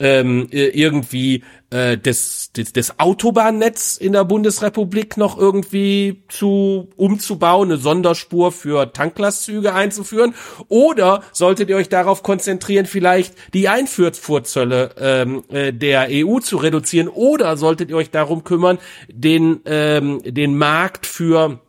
ähm, 0.00 0.46
irgendwie 0.50 1.42
äh, 1.70 1.98
das, 1.98 2.50
das, 2.54 2.72
das 2.72 2.98
Autobahnnetz 2.98 3.96
in 3.96 4.12
der 4.12 4.24
Bundesrepublik 4.24 5.16
noch 5.16 5.38
irgendwie 5.38 6.22
zu 6.28 6.88
umzubauen, 6.96 7.70
eine 7.70 7.78
Sonderspur 7.78 8.52
für 8.52 8.92
Tanklastzüge 8.92 9.74
einzuführen? 9.74 10.34
Oder 10.68 11.22
solltet 11.32 11.68
ihr 11.68 11.76
euch 11.76 11.88
darauf 11.88 12.22
konzentrieren, 12.22 12.86
vielleicht 12.86 13.34
die 13.54 13.68
Einfuhrzölle 13.68 14.90
ähm, 14.98 15.44
äh, 15.48 15.72
der 15.72 16.08
EU 16.10 16.38
zu 16.40 16.56
reduzieren? 16.56 17.08
Oder 17.08 17.56
solltet 17.56 17.90
ihr 17.90 17.96
euch 17.96 18.10
darum 18.10 18.44
kümmern, 18.44 18.78
den, 19.08 19.60
ähm, 19.66 20.22
den 20.24 20.56
Markt 20.56 21.06
für 21.06 21.52
äh, 21.52 21.67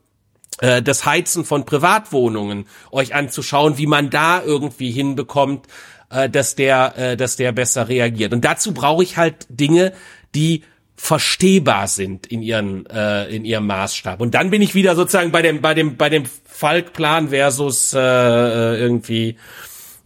das 0.57 1.05
Heizen 1.05 1.45
von 1.45 1.65
Privatwohnungen 1.65 2.65
euch 2.91 3.15
anzuschauen, 3.15 3.77
wie 3.77 3.87
man 3.87 4.09
da 4.09 4.43
irgendwie 4.43 4.91
hinbekommt, 4.91 5.67
äh, 6.09 6.29
dass 6.29 6.55
der, 6.55 6.97
äh, 6.97 7.17
dass 7.17 7.35
der 7.35 7.51
besser 7.51 7.87
reagiert. 7.87 8.33
Und 8.33 8.45
dazu 8.45 8.73
brauche 8.73 9.03
ich 9.03 9.17
halt 9.17 9.45
Dinge, 9.49 9.93
die 10.35 10.63
verstehbar 10.95 11.87
sind 11.87 12.27
in 12.27 12.41
ihren 12.41 12.85
äh, 12.87 13.27
in 13.33 13.45
ihrem 13.45 13.67
Maßstab. 13.67 14.19
Und 14.19 14.33
dann 14.33 14.49
bin 14.49 14.61
ich 14.61 14.75
wieder 14.75 14.95
sozusagen 14.95 15.31
bei 15.31 15.41
dem 15.41 15.61
bei 15.61 15.73
dem 15.73 15.95
bei 15.95 16.09
dem 16.09 16.25
Falkplan 16.25 17.29
versus 17.29 17.93
äh, 17.93 17.99
äh 17.99 18.79
irgendwie 18.79 19.37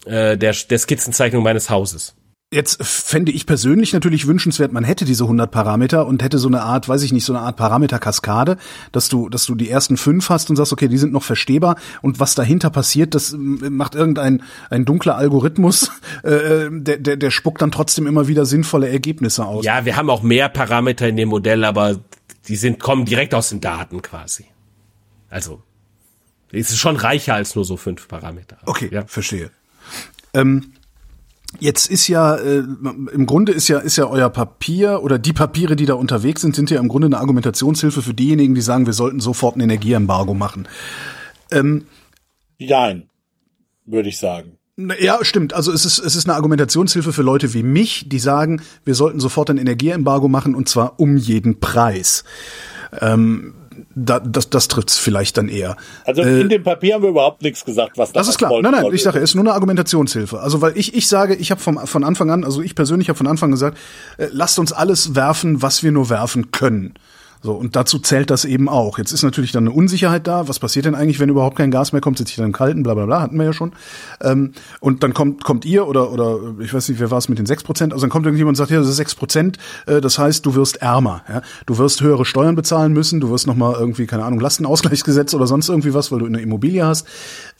äh, 0.05 0.37
der 0.37 0.53
der 0.53 0.77
Skizzenzeichnung 0.77 1.41
meines 1.41 1.69
Hauses. 1.69 2.15
Jetzt 2.53 2.83
fände 2.83 3.31
ich 3.31 3.47
persönlich 3.47 3.93
natürlich 3.93 4.27
wünschenswert, 4.27 4.71
man 4.71 4.83
hätte 4.83 5.05
diese 5.05 5.23
100 5.23 5.49
Parameter 5.49 6.05
und 6.05 6.21
hätte 6.21 6.37
so 6.37 6.47
eine 6.47 6.61
Art, 6.61 6.87
weiß 6.87 7.01
ich 7.01 7.11
nicht, 7.11 7.25
so 7.25 7.33
eine 7.33 7.41
Art 7.41 7.57
Parameterkaskade, 7.57 8.57
dass 8.91 9.09
du, 9.09 9.27
dass 9.27 9.47
du 9.47 9.55
die 9.55 9.71
ersten 9.71 9.97
fünf 9.97 10.29
hast 10.29 10.51
und 10.51 10.55
sagst, 10.55 10.71
okay, 10.71 10.87
die 10.87 10.99
sind 10.99 11.13
noch 11.13 11.23
verstehbar 11.23 11.77
und 12.03 12.19
was 12.19 12.35
dahinter 12.35 12.69
passiert, 12.69 13.15
das 13.15 13.35
macht 13.35 13.95
irgendein 13.95 14.43
ein 14.69 14.85
dunkler 14.85 15.17
Algorithmus, 15.17 15.91
äh, 16.23 16.69
der, 16.69 16.97
der, 16.97 17.17
der 17.17 17.31
spuckt 17.31 17.61
dann 17.63 17.71
trotzdem 17.71 18.05
immer 18.05 18.27
wieder 18.27 18.45
sinnvolle 18.45 18.87
Ergebnisse 18.87 19.45
aus. 19.45 19.65
Ja, 19.65 19.85
wir 19.85 19.97
haben 19.97 20.11
auch 20.11 20.21
mehr 20.21 20.47
Parameter 20.47 21.07
in 21.07 21.15
dem 21.15 21.29
Modell, 21.29 21.63
aber 21.63 22.01
die 22.47 22.55
sind 22.55 22.79
kommen 22.79 23.05
direkt 23.05 23.33
aus 23.33 23.49
den 23.49 23.61
Daten 23.61 24.03
quasi. 24.03 24.45
Also 25.31 25.63
es 26.51 26.69
ist 26.69 26.77
schon 26.77 26.97
reicher 26.97 27.33
als 27.33 27.55
nur 27.55 27.65
so 27.65 27.77
fünf 27.77 28.07
Parameter. 28.07 28.57
Okay, 28.65 28.89
ja. 28.91 29.05
verstehe. 29.07 29.49
Ähm, 30.35 30.73
Jetzt 31.59 31.89
ist 31.89 32.07
ja 32.07 32.35
äh, 32.35 32.63
im 33.11 33.25
Grunde 33.25 33.51
ist 33.51 33.67
ja 33.67 33.79
ist 33.79 33.95
ja 33.95 34.07
euer 34.07 34.29
Papier 34.29 35.03
oder 35.03 35.19
die 35.19 35.33
Papiere, 35.33 35.75
die 35.75 35.85
da 35.85 35.93
unterwegs 35.93 36.41
sind, 36.41 36.55
sind 36.55 36.69
ja 36.69 36.79
im 36.79 36.87
Grunde 36.87 37.07
eine 37.07 37.19
Argumentationshilfe 37.19 38.01
für 38.01 38.13
diejenigen, 38.13 38.55
die 38.55 38.61
sagen, 38.61 38.85
wir 38.85 38.93
sollten 38.93 39.19
sofort 39.19 39.55
ein 39.55 39.61
Energieembargo 39.61 40.33
machen. 40.33 40.67
Ähm, 41.51 41.85
Nein, 42.59 43.09
würde 43.85 44.09
ich 44.09 44.17
sagen. 44.17 44.57
Ja, 44.99 45.23
stimmt. 45.23 45.53
Also 45.53 45.71
es 45.71 45.85
ist, 45.85 45.99
es 45.99 46.15
ist 46.15 46.27
eine 46.27 46.35
Argumentationshilfe 46.35 47.13
für 47.13 47.21
Leute 47.21 47.53
wie 47.53 47.61
mich, 47.61 48.09
die 48.09 48.17
sagen, 48.17 48.61
wir 48.85 48.95
sollten 48.95 49.19
sofort 49.19 49.51
ein 49.51 49.57
Energieembargo 49.57 50.27
machen 50.27 50.55
und 50.55 50.67
zwar 50.67 50.99
um 50.99 51.15
jeden 51.15 51.59
Preis. 51.59 52.23
Ähm, 52.99 53.53
da, 53.95 54.19
das, 54.19 54.49
das 54.49 54.67
trifft's 54.67 54.97
vielleicht 54.97 55.37
dann 55.37 55.49
eher. 55.49 55.75
Also 56.05 56.21
äh, 56.21 56.41
in 56.41 56.49
dem 56.49 56.63
Papier 56.63 56.95
haben 56.95 57.03
wir 57.03 57.09
überhaupt 57.09 57.41
nichts 57.41 57.65
gesagt, 57.65 57.97
was 57.97 58.11
das 58.11 58.27
ist 58.27 58.37
klar. 58.37 58.51
Nein, 58.61 58.71
nein, 58.71 58.85
ich 58.93 59.03
sage, 59.03 59.19
es 59.19 59.31
ist 59.31 59.35
nur 59.35 59.43
eine 59.43 59.53
Argumentationshilfe. 59.53 60.39
Also 60.39 60.61
weil 60.61 60.77
ich 60.77 60.93
ich 60.93 61.07
sage, 61.07 61.35
ich 61.35 61.51
habe 61.51 61.61
von 61.61 62.03
Anfang 62.03 62.29
an, 62.29 62.43
also 62.43 62.61
ich 62.61 62.75
persönlich 62.75 63.09
habe 63.09 63.17
von 63.17 63.27
Anfang 63.27 63.51
gesagt, 63.51 63.77
äh, 64.17 64.27
lasst 64.31 64.59
uns 64.59 64.71
alles 64.71 65.15
werfen, 65.15 65.61
was 65.61 65.83
wir 65.83 65.91
nur 65.91 66.09
werfen 66.09 66.51
können. 66.51 66.93
So, 67.43 67.51
und 67.51 67.75
dazu 67.75 67.99
zählt 67.99 68.29
das 68.29 68.45
eben 68.45 68.69
auch. 68.69 68.97
Jetzt 68.97 69.11
ist 69.11 69.21
natürlich 69.21 69.51
dann 69.51 69.67
eine 69.67 69.75
Unsicherheit 69.75 70.27
da. 70.27 70.47
Was 70.47 70.59
passiert 70.59 70.85
denn 70.85 70.95
eigentlich, 70.95 71.19
wenn 71.19 71.27
überhaupt 71.27 71.57
kein 71.57 71.71
Gas 71.71 71.91
mehr 71.91 71.99
kommt? 71.99 72.17
Sitze 72.17 72.31
ich 72.31 72.37
dann 72.37 72.45
im 72.45 72.53
Kalten, 72.53 72.83
bla 72.83 72.93
bla 72.93 73.05
bla, 73.05 73.21
hatten 73.21 73.37
wir 73.37 73.43
ja 73.43 73.51
schon. 73.51 73.73
Ähm, 74.21 74.53
und 74.79 75.03
dann 75.03 75.13
kommt, 75.13 75.43
kommt 75.43 75.65
ihr 75.65 75.85
oder, 75.85 76.13
oder 76.13 76.39
ich 76.61 76.73
weiß 76.73 76.87
nicht, 76.87 77.01
wer 77.01 77.11
war 77.11 77.17
es 77.17 77.27
mit 77.27 77.39
den 77.39 77.45
sechs 77.45 77.61
Prozent? 77.63 77.91
Also 77.91 78.03
dann 78.03 78.09
kommt 78.09 78.25
irgendjemand 78.25 78.53
und 78.53 78.55
sagt, 78.55 78.71
ja, 78.71 78.79
das 78.79 78.87
ist 78.87 78.95
sechs 78.95 79.13
Prozent, 79.13 79.57
äh, 79.87 79.99
das 79.99 80.17
heißt, 80.17 80.45
du 80.45 80.55
wirst 80.55 80.77
ärmer. 80.77 81.23
Ja? 81.27 81.41
Du 81.65 81.77
wirst 81.77 81.99
höhere 81.99 82.23
Steuern 82.23 82.55
bezahlen 82.55 82.93
müssen, 82.93 83.19
du 83.19 83.29
wirst 83.29 83.45
nochmal 83.45 83.75
irgendwie, 83.77 84.05
keine 84.05 84.23
Ahnung, 84.23 84.39
Lastenausgleichsgesetz 84.39 85.33
oder 85.33 85.45
sonst 85.45 85.67
irgendwie 85.67 85.93
was, 85.93 86.13
weil 86.13 86.19
du 86.19 86.25
eine 86.25 86.39
Immobilie 86.39 86.85
hast. 86.85 87.05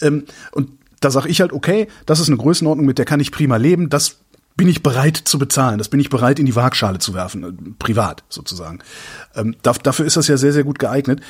Ähm, 0.02 0.24
und 0.54 0.70
da 1.02 1.12
sage 1.12 1.28
ich 1.28 1.42
halt, 1.42 1.52
okay, 1.52 1.88
das 2.06 2.22
ist 2.22 2.30
eine 2.30 2.38
Größenordnung, 2.38 2.86
mit 2.86 2.98
der 2.98 3.06
kann 3.06 3.20
ich 3.20 3.34
prima 3.34 3.58
leben. 3.58 3.90
Das 3.90 4.20
bin 4.56 4.68
ich 4.68 4.84
bereit 4.84 5.18
zu 5.18 5.40
bezahlen. 5.40 5.78
Das 5.78 5.90
bin 5.90 6.00
ich 6.00 6.10
bereit 6.10 6.40
in 6.40 6.46
die 6.46 6.56
Waagschale 6.56 7.00
zu 7.00 7.14
werfen, 7.14 7.44
äh, 7.44 7.72
privat 7.80 8.24
sozusagen. 8.30 8.80
Ähm, 9.36 9.56
dafür 9.62 10.06
ist 10.06 10.18
das 10.18 10.28
ja 10.28 10.38
sehr, 10.38 10.54
sehr 10.54 10.64
gut 10.64 10.80
geeignet. 10.80 11.22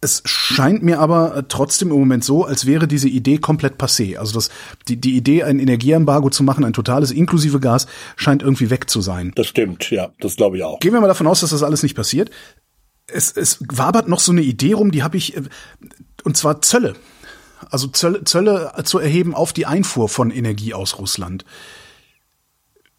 Es 0.00 0.22
scheint 0.26 0.82
mir 0.82 1.00
aber 1.00 1.36
äh, 1.36 1.42
trotzdem 1.48 1.90
im 1.90 1.98
Moment 1.98 2.24
so, 2.24 2.44
als 2.44 2.66
wäre 2.66 2.86
diese 2.86 3.08
Idee 3.08 3.38
komplett 3.38 3.80
passé. 3.80 4.18
Also 4.18 4.34
das, 4.34 4.50
die, 4.88 4.96
die 5.00 5.16
Idee, 5.16 5.44
ein 5.44 5.58
Energieembargo 5.58 6.28
zu 6.28 6.42
machen, 6.42 6.64
ein 6.64 6.74
totales 6.74 7.10
inklusive 7.10 7.60
Gas, 7.60 7.86
scheint 8.16 8.42
irgendwie 8.42 8.68
weg 8.68 8.90
zu 8.90 9.00
sein. 9.00 9.32
Das 9.34 9.46
stimmt, 9.46 9.90
ja, 9.90 10.10
das 10.20 10.36
glaube 10.36 10.58
ich 10.58 10.64
auch. 10.64 10.80
Gehen 10.80 10.92
wir 10.92 11.00
mal 11.00 11.08
davon 11.08 11.26
aus, 11.26 11.40
dass 11.40 11.50
das 11.50 11.62
alles 11.62 11.82
nicht 11.82 11.94
passiert. 11.94 12.30
Es, 13.06 13.32
es 13.32 13.58
wabert 13.68 14.08
noch 14.08 14.20
so 14.20 14.32
eine 14.32 14.42
Idee 14.42 14.72
rum, 14.72 14.90
die 14.90 15.02
habe 15.02 15.16
ich, 15.16 15.36
äh, 15.36 15.42
und 16.24 16.36
zwar 16.36 16.60
Zölle. 16.60 16.94
Also 17.70 17.86
Zölle, 17.86 18.24
Zölle 18.24 18.72
zu 18.84 18.98
erheben 18.98 19.34
auf 19.34 19.52
die 19.54 19.64
Einfuhr 19.64 20.10
von 20.10 20.30
Energie 20.30 20.74
aus 20.74 20.98
Russland. 20.98 21.46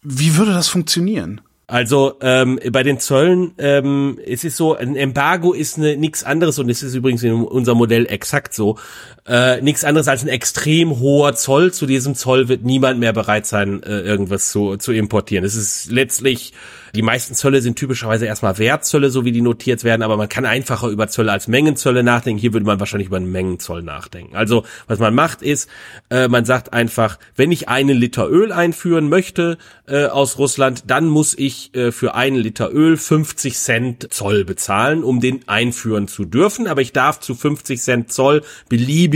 Wie 0.08 0.36
würde 0.36 0.52
das 0.52 0.68
funktionieren? 0.68 1.40
Also 1.66 2.14
ähm, 2.20 2.60
bei 2.70 2.84
den 2.84 3.00
Zöllen, 3.00 3.52
ähm, 3.58 4.20
es 4.24 4.44
ist 4.44 4.56
so, 4.56 4.76
ein 4.76 4.94
Embargo 4.94 5.52
ist 5.52 5.78
ne, 5.78 5.96
nichts 5.96 6.22
anderes 6.22 6.60
und 6.60 6.70
es 6.70 6.84
ist 6.84 6.94
übrigens 6.94 7.24
in 7.24 7.32
unserem 7.32 7.78
Modell 7.78 8.06
exakt 8.06 8.54
so, 8.54 8.78
äh, 9.26 9.60
nichts 9.60 9.84
anderes 9.84 10.08
als 10.08 10.22
ein 10.22 10.28
extrem 10.28 11.00
hoher 11.00 11.34
Zoll. 11.34 11.72
Zu 11.72 11.86
diesem 11.86 12.14
Zoll 12.14 12.48
wird 12.48 12.62
niemand 12.64 13.00
mehr 13.00 13.12
bereit 13.12 13.46
sein, 13.46 13.82
äh, 13.82 14.00
irgendwas 14.00 14.50
zu, 14.50 14.76
zu 14.76 14.92
importieren. 14.92 15.44
Es 15.44 15.56
ist 15.56 15.90
letztlich 15.90 16.52
die 16.96 17.02
meisten 17.02 17.34
Zölle 17.34 17.60
sind 17.60 17.76
typischerweise 17.76 18.24
erstmal 18.24 18.56
Wertzölle, 18.56 19.10
so 19.10 19.26
wie 19.26 19.32
die 19.32 19.42
notiert 19.42 19.84
werden, 19.84 20.02
aber 20.02 20.16
man 20.16 20.30
kann 20.30 20.46
einfacher 20.46 20.88
über 20.88 21.08
Zölle 21.08 21.30
als 21.30 21.46
Mengenzölle 21.46 22.02
nachdenken. 22.02 22.40
Hier 22.40 22.54
würde 22.54 22.64
man 22.64 22.80
wahrscheinlich 22.80 23.08
über 23.08 23.18
einen 23.18 23.30
Mengenzoll 23.30 23.82
nachdenken. 23.82 24.34
Also 24.34 24.64
was 24.86 24.98
man 24.98 25.14
macht 25.14 25.42
ist, 25.42 25.68
äh, 26.08 26.26
man 26.28 26.46
sagt 26.46 26.72
einfach, 26.72 27.18
wenn 27.34 27.52
ich 27.52 27.68
einen 27.68 27.98
Liter 27.98 28.30
Öl 28.30 28.50
einführen 28.50 29.10
möchte 29.10 29.58
äh, 29.86 30.06
aus 30.06 30.38
Russland, 30.38 30.84
dann 30.86 31.06
muss 31.06 31.36
ich 31.36 31.74
äh, 31.74 31.92
für 31.92 32.14
einen 32.14 32.36
Liter 32.36 32.72
Öl 32.72 32.96
50 32.96 33.58
Cent 33.58 34.14
Zoll 34.14 34.46
bezahlen, 34.46 35.04
um 35.04 35.20
den 35.20 35.46
einführen 35.48 36.08
zu 36.08 36.24
dürfen. 36.24 36.66
Aber 36.66 36.80
ich 36.80 36.94
darf 36.94 37.20
zu 37.20 37.34
50 37.34 37.78
Cent 37.78 38.10
Zoll 38.10 38.42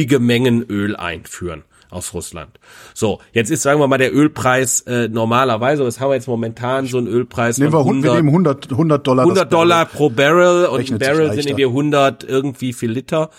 beliebige 0.01 0.19
Mengen 0.19 0.63
Öl 0.63 0.97
einführen 0.97 1.65
aus 1.91 2.15
Russland. 2.15 2.59
So, 2.95 3.19
jetzt 3.33 3.51
ist, 3.51 3.63
sagen 3.63 3.81
wir 3.81 3.89
mal, 3.89 3.99
der 3.99 4.15
Ölpreis 4.15 4.83
äh, 4.83 5.09
normalerweise, 5.09 5.85
was 5.85 5.99
haben 5.99 6.11
wir 6.11 6.15
jetzt 6.15 6.29
momentan, 6.29 6.87
so 6.87 6.99
ein 6.99 7.07
Ölpreis 7.09 7.59
Nehmen 7.59 7.73
wir, 7.73 7.81
100, 7.81 8.05
wir 8.05 8.15
nehmen 8.15 8.29
100, 8.29 8.71
100 8.71 9.07
Dollar. 9.07 9.25
100 9.25 9.53
Dollar 9.53 9.87
pro 9.87 10.09
Barrel 10.09 10.67
und 10.67 10.91
ein 10.91 10.99
Barrel 10.99 11.33
sind 11.33 11.47
irgendwie 11.47 11.67
100 11.67 12.25
irgendwie 12.25 12.73
viel 12.73 12.93
Liter. 12.93 13.31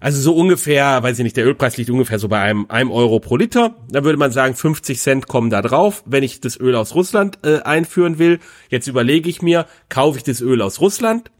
Also 0.00 0.20
so 0.20 0.36
ungefähr, 0.36 1.02
weiß 1.02 1.18
ich 1.18 1.24
nicht, 1.24 1.36
der 1.36 1.44
Ölpreis 1.44 1.76
liegt 1.76 1.90
ungefähr 1.90 2.20
so 2.20 2.28
bei 2.28 2.38
einem, 2.38 2.66
einem 2.68 2.92
Euro 2.92 3.18
pro 3.18 3.36
Liter. 3.36 3.74
Da 3.90 4.04
würde 4.04 4.16
man 4.16 4.30
sagen, 4.30 4.54
50 4.54 5.00
Cent 5.00 5.26
kommen 5.26 5.50
da 5.50 5.60
drauf, 5.60 6.04
wenn 6.06 6.22
ich 6.22 6.40
das 6.40 6.58
Öl 6.58 6.76
aus 6.76 6.94
Russland 6.94 7.40
äh, 7.42 7.62
einführen 7.62 8.20
will. 8.20 8.38
Jetzt 8.68 8.86
überlege 8.86 9.28
ich 9.28 9.42
mir, 9.42 9.66
kaufe 9.88 10.18
ich 10.18 10.22
das 10.22 10.40
Öl 10.40 10.62
aus 10.62 10.80
Russland? 10.80 11.32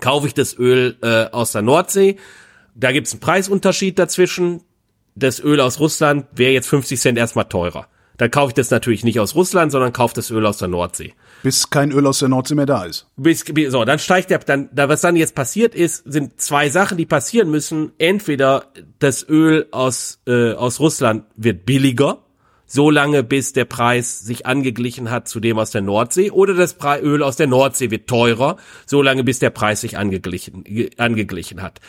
Kaufe 0.00 0.26
ich 0.26 0.34
das 0.34 0.58
Öl 0.58 0.96
äh, 1.00 1.26
aus 1.30 1.52
der 1.52 1.62
Nordsee? 1.62 2.16
Da 2.78 2.92
gibt's 2.92 3.12
einen 3.12 3.20
Preisunterschied 3.20 3.98
dazwischen 3.98 4.60
das 5.16 5.42
Öl 5.42 5.60
aus 5.60 5.80
Russland 5.80 6.26
wäre 6.34 6.52
jetzt 6.52 6.68
50 6.68 7.00
Cent 7.00 7.18
erstmal 7.18 7.46
teurer. 7.46 7.88
Dann 8.18 8.30
kaufe 8.30 8.50
ich 8.50 8.54
das 8.54 8.70
natürlich 8.70 9.04
nicht 9.04 9.20
aus 9.20 9.34
Russland, 9.34 9.72
sondern 9.72 9.92
kaufe 9.92 10.14
das 10.14 10.30
Öl 10.30 10.46
aus 10.46 10.58
der 10.58 10.68
Nordsee. 10.68 11.12
Bis 11.42 11.68
kein 11.68 11.90
Öl 11.90 12.06
aus 12.06 12.20
der 12.20 12.28
Nordsee 12.28 12.54
mehr 12.54 12.64
da 12.66 12.84
ist. 12.84 13.06
Bis, 13.16 13.44
so, 13.68 13.84
dann 13.84 13.98
steigt 13.98 14.30
der, 14.30 14.38
dann, 14.38 14.70
da, 14.72 14.88
was 14.88 15.02
dann 15.02 15.16
jetzt 15.16 15.34
passiert 15.34 15.74
ist, 15.74 16.02
sind 16.06 16.40
zwei 16.40 16.70
Sachen, 16.70 16.96
die 16.96 17.04
passieren 17.04 17.50
müssen. 17.50 17.92
Entweder 17.98 18.72
das 18.98 19.26
Öl 19.28 19.66
aus, 19.70 20.20
äh, 20.26 20.52
aus 20.52 20.80
Russland 20.80 21.24
wird 21.36 21.66
billiger, 21.66 22.18
so 22.64 22.90
lange 22.90 23.22
bis 23.22 23.52
der 23.52 23.66
Preis 23.66 24.20
sich 24.20 24.46
angeglichen 24.46 25.10
hat 25.10 25.28
zu 25.28 25.38
dem 25.38 25.58
aus 25.58 25.70
der 25.70 25.82
Nordsee, 25.82 26.30
oder 26.30 26.54
das 26.54 26.76
Öl 27.02 27.22
aus 27.22 27.36
der 27.36 27.46
Nordsee 27.46 27.90
wird 27.90 28.08
teurer, 28.08 28.56
so 28.86 29.02
lange 29.02 29.24
bis 29.24 29.38
der 29.38 29.50
Preis 29.50 29.82
sich 29.82 29.98
angeglichen, 29.98 30.64
angeglichen 30.96 31.62
hat. 31.62 31.80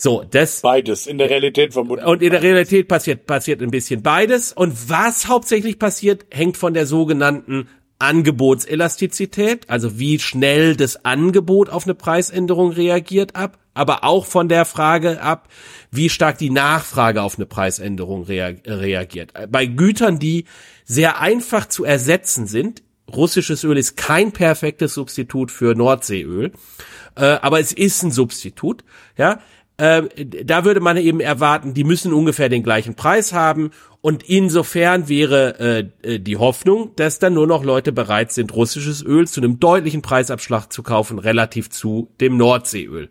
So, 0.00 0.24
das. 0.30 0.60
Beides, 0.60 1.08
in 1.08 1.18
der 1.18 1.28
Realität 1.28 1.72
vermutlich. 1.72 2.06
Und 2.06 2.22
in 2.22 2.30
der 2.30 2.42
Realität 2.42 2.86
passiert, 2.86 3.26
passiert 3.26 3.60
ein 3.60 3.72
bisschen 3.72 4.02
beides. 4.02 4.52
Und 4.52 4.88
was 4.88 5.28
hauptsächlich 5.28 5.78
passiert, 5.78 6.24
hängt 6.30 6.56
von 6.56 6.72
der 6.72 6.86
sogenannten 6.86 7.68
Angebotselastizität, 7.98 9.68
also 9.68 9.98
wie 9.98 10.20
schnell 10.20 10.76
das 10.76 11.04
Angebot 11.04 11.68
auf 11.68 11.84
eine 11.84 11.96
Preisänderung 11.96 12.70
reagiert 12.70 13.34
ab, 13.34 13.58
aber 13.74 14.04
auch 14.04 14.24
von 14.24 14.48
der 14.48 14.64
Frage 14.64 15.20
ab, 15.20 15.48
wie 15.90 16.08
stark 16.08 16.38
die 16.38 16.50
Nachfrage 16.50 17.22
auf 17.22 17.36
eine 17.36 17.46
Preisänderung 17.46 18.22
reagiert. 18.22 19.32
Bei 19.50 19.66
Gütern, 19.66 20.20
die 20.20 20.44
sehr 20.84 21.20
einfach 21.20 21.66
zu 21.66 21.84
ersetzen 21.84 22.46
sind, 22.46 22.84
russisches 23.12 23.64
Öl 23.64 23.76
ist 23.76 23.96
kein 23.96 24.30
perfektes 24.30 24.94
Substitut 24.94 25.50
für 25.50 25.74
Nordseeöl, 25.74 26.52
äh, 27.16 27.24
aber 27.24 27.58
es 27.58 27.72
ist 27.72 28.04
ein 28.04 28.12
Substitut, 28.12 28.84
ja, 29.16 29.40
äh, 29.78 30.02
da 30.44 30.64
würde 30.64 30.80
man 30.80 30.96
eben 30.96 31.20
erwarten, 31.20 31.72
die 31.72 31.84
müssen 31.84 32.12
ungefähr 32.12 32.48
den 32.48 32.64
gleichen 32.64 32.94
Preis 32.94 33.32
haben. 33.32 33.70
Und 34.00 34.28
insofern 34.28 35.08
wäre 35.08 35.90
äh, 36.04 36.14
äh, 36.14 36.18
die 36.18 36.36
Hoffnung, 36.36 36.92
dass 36.96 37.18
dann 37.18 37.34
nur 37.34 37.46
noch 37.46 37.64
Leute 37.64 37.92
bereit 37.92 38.32
sind, 38.32 38.54
russisches 38.54 39.04
Öl 39.04 39.26
zu 39.26 39.40
einem 39.40 39.60
deutlichen 39.60 40.02
Preisabschlag 40.02 40.72
zu 40.72 40.82
kaufen, 40.82 41.18
relativ 41.18 41.70
zu 41.70 42.08
dem 42.20 42.36
Nordseeöl. 42.36 43.08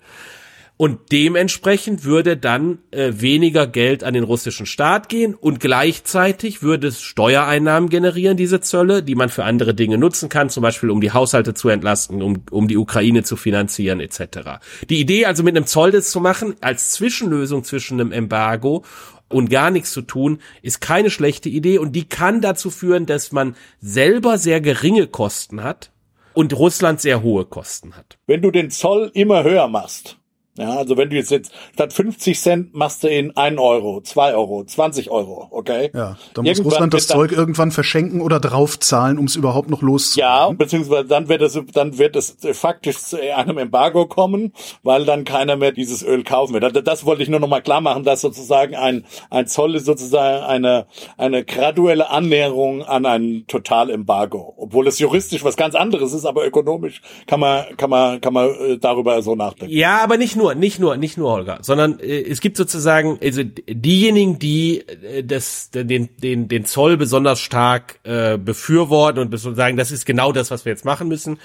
Und 0.78 1.12
dementsprechend 1.12 2.04
würde 2.04 2.38
dann 2.38 2.78
äh, 2.92 3.14
weniger 3.16 3.66
Geld 3.66 4.04
an 4.04 4.14
den 4.14 4.24
russischen 4.24 4.68
Staat 4.68 5.10
gehen 5.10 5.34
und 5.34 5.60
gleichzeitig 5.60 6.62
würde 6.62 6.88
es 6.88 7.02
Steuereinnahmen 7.02 7.90
generieren, 7.90 8.38
diese 8.38 8.62
Zölle, 8.62 9.02
die 9.02 9.16
man 9.16 9.30
für 9.30 9.44
andere 9.44 9.74
Dinge 9.74 9.98
nutzen 9.98 10.30
kann, 10.30 10.52
zum 10.52 10.62
Beispiel 10.62 10.92
um 10.92 11.02
die 11.02 11.12
Haushalte 11.12 11.56
zu 11.56 11.70
entlasten, 11.70 12.22
um, 12.22 12.44
um 12.52 12.68
die 12.68 12.78
Ukraine 12.78 13.24
zu 13.24 13.38
finanzieren 13.38 14.00
etc. 14.00 14.60
Die 14.88 15.00
Idee 15.00 15.26
also 15.26 15.42
mit 15.42 15.58
einem 15.58 15.66
Zoll 15.66 15.90
das 15.90 16.12
zu 16.12 16.20
machen, 16.20 16.56
als 16.62 16.92
Zwischenlösung 16.92 17.64
zwischen 17.64 18.00
einem 18.00 18.12
Embargo 18.12 18.84
und 19.30 19.50
gar 19.50 19.72
nichts 19.72 19.92
zu 19.92 20.04
tun, 20.04 20.40
ist 20.62 20.80
keine 20.80 21.10
schlechte 21.10 21.50
Idee 21.50 21.80
und 21.80 21.94
die 21.94 22.08
kann 22.08 22.40
dazu 22.40 22.70
führen, 22.70 23.08
dass 23.08 23.32
man 23.32 23.56
selber 23.82 24.38
sehr 24.38 24.62
geringe 24.62 25.08
Kosten 25.08 25.64
hat 25.64 25.92
und 26.34 26.54
Russland 26.54 27.02
sehr 27.02 27.24
hohe 27.24 27.46
Kosten 27.46 27.98
hat. 27.98 28.20
Wenn 28.28 28.44
du 28.44 28.52
den 28.52 28.70
Zoll 28.70 29.10
immer 29.16 29.44
höher 29.44 29.68
machst, 29.68 30.20
ja, 30.58 30.72
also 30.72 30.98
wenn 30.98 31.10
du 31.10 31.16
jetzt, 31.16 31.30
jetzt 31.30 31.52
statt 31.74 31.94
50 31.94 32.40
Cent 32.40 32.74
machst 32.74 33.04
du 33.04 33.08
in 33.08 33.36
1 33.38 33.60
Euro, 33.60 34.02
2 34.02 34.34
Euro, 34.34 34.64
20 34.64 35.12
Euro, 35.12 35.48
okay? 35.52 35.92
Ja, 35.94 36.18
dann 36.34 36.46
muss 36.46 36.58
irgendwann 36.58 36.66
Russland 36.66 36.94
das 36.96 37.08
Zeug 37.08 37.32
irgendwann 37.32 37.72
verschenken 37.72 38.22
oder 38.22 38.40
draufzahlen, 38.40 39.20
um 39.20 39.26
es 39.26 39.36
überhaupt 39.36 39.70
noch 39.70 39.84
loszuwerden. 39.84 40.50
Ja, 40.50 40.50
beziehungsweise 40.52 41.06
dann 41.06 41.30
wird 41.30 41.44
es, 41.44 41.60
dann 41.74 41.98
wird 42.00 42.16
es 42.16 42.38
faktisch 42.54 42.98
zu 42.98 43.18
einem 43.36 43.60
Embargo 43.60 44.08
kommen, 44.08 44.52
weil 44.82 45.06
dann 45.06 45.26
keiner 45.26 45.58
mehr 45.58 45.72
dieses 45.72 46.04
Öl 46.04 46.24
kaufen 46.24 46.54
wird. 46.54 46.76
Das, 46.76 46.84
das 46.84 47.06
wollte 47.06 47.22
ich 47.22 47.30
nur 47.30 47.40
noch 47.40 47.48
mal 47.48 47.62
klar 47.62 47.82
machen, 47.82 48.04
dass 48.04 48.22
sozusagen 48.22 48.76
ein, 48.76 49.06
ein 49.30 49.46
Zoll 49.48 49.76
ist 49.76 49.86
sozusagen 49.86 50.44
eine, 50.44 50.88
eine 51.18 51.46
graduelle 51.46 52.10
Annäherung 52.10 52.84
an 52.84 53.06
ein 53.06 53.46
Totalembargo. 53.48 54.56
Obwohl 54.58 54.88
es 54.88 54.98
juristisch 54.98 55.44
was 55.44 55.56
ganz 55.56 55.76
anderes 55.76 56.14
ist, 56.14 56.26
aber 56.26 56.46
ökonomisch 56.46 57.02
kann 57.28 57.40
man, 57.40 57.78
kann 57.78 57.90
man, 57.92 58.22
kann 58.22 58.34
man 58.34 58.50
äh, 58.50 58.78
darüber 58.80 59.22
so 59.22 59.36
nachdenken. 59.36 59.74
Ja, 59.74 60.00
aber 60.04 60.18
nicht 60.18 60.36
nur 60.36 60.47
nur, 60.48 60.56
nicht 60.56 60.80
nur, 60.80 60.98
nicht 60.98 61.18
nur 61.18 61.32
Holger, 61.32 61.60
sondern 61.62 62.00
äh, 62.00 62.22
es 62.22 62.42
gibt 62.42 62.58
sozusagen 62.58 63.20
also 63.22 63.44
diejenigen, 63.44 64.40
die 64.40 64.88
äh, 64.88 65.24
das 65.24 65.70
den 65.72 66.10
den 66.18 66.48
den 66.48 66.66
Zoll 66.66 66.98
besonders 66.98 67.40
stark 67.40 68.00
äh, 68.04 68.38
befürworten 68.38 69.20
und 69.20 69.38
sagen, 69.38 69.78
das 69.78 69.92
ist 69.92 70.06
genau 70.06 70.32
das, 70.32 70.52
was 70.52 70.66
wir 70.66 70.72
jetzt 70.72 70.86
machen 70.86 71.08
müssen. 71.08 71.40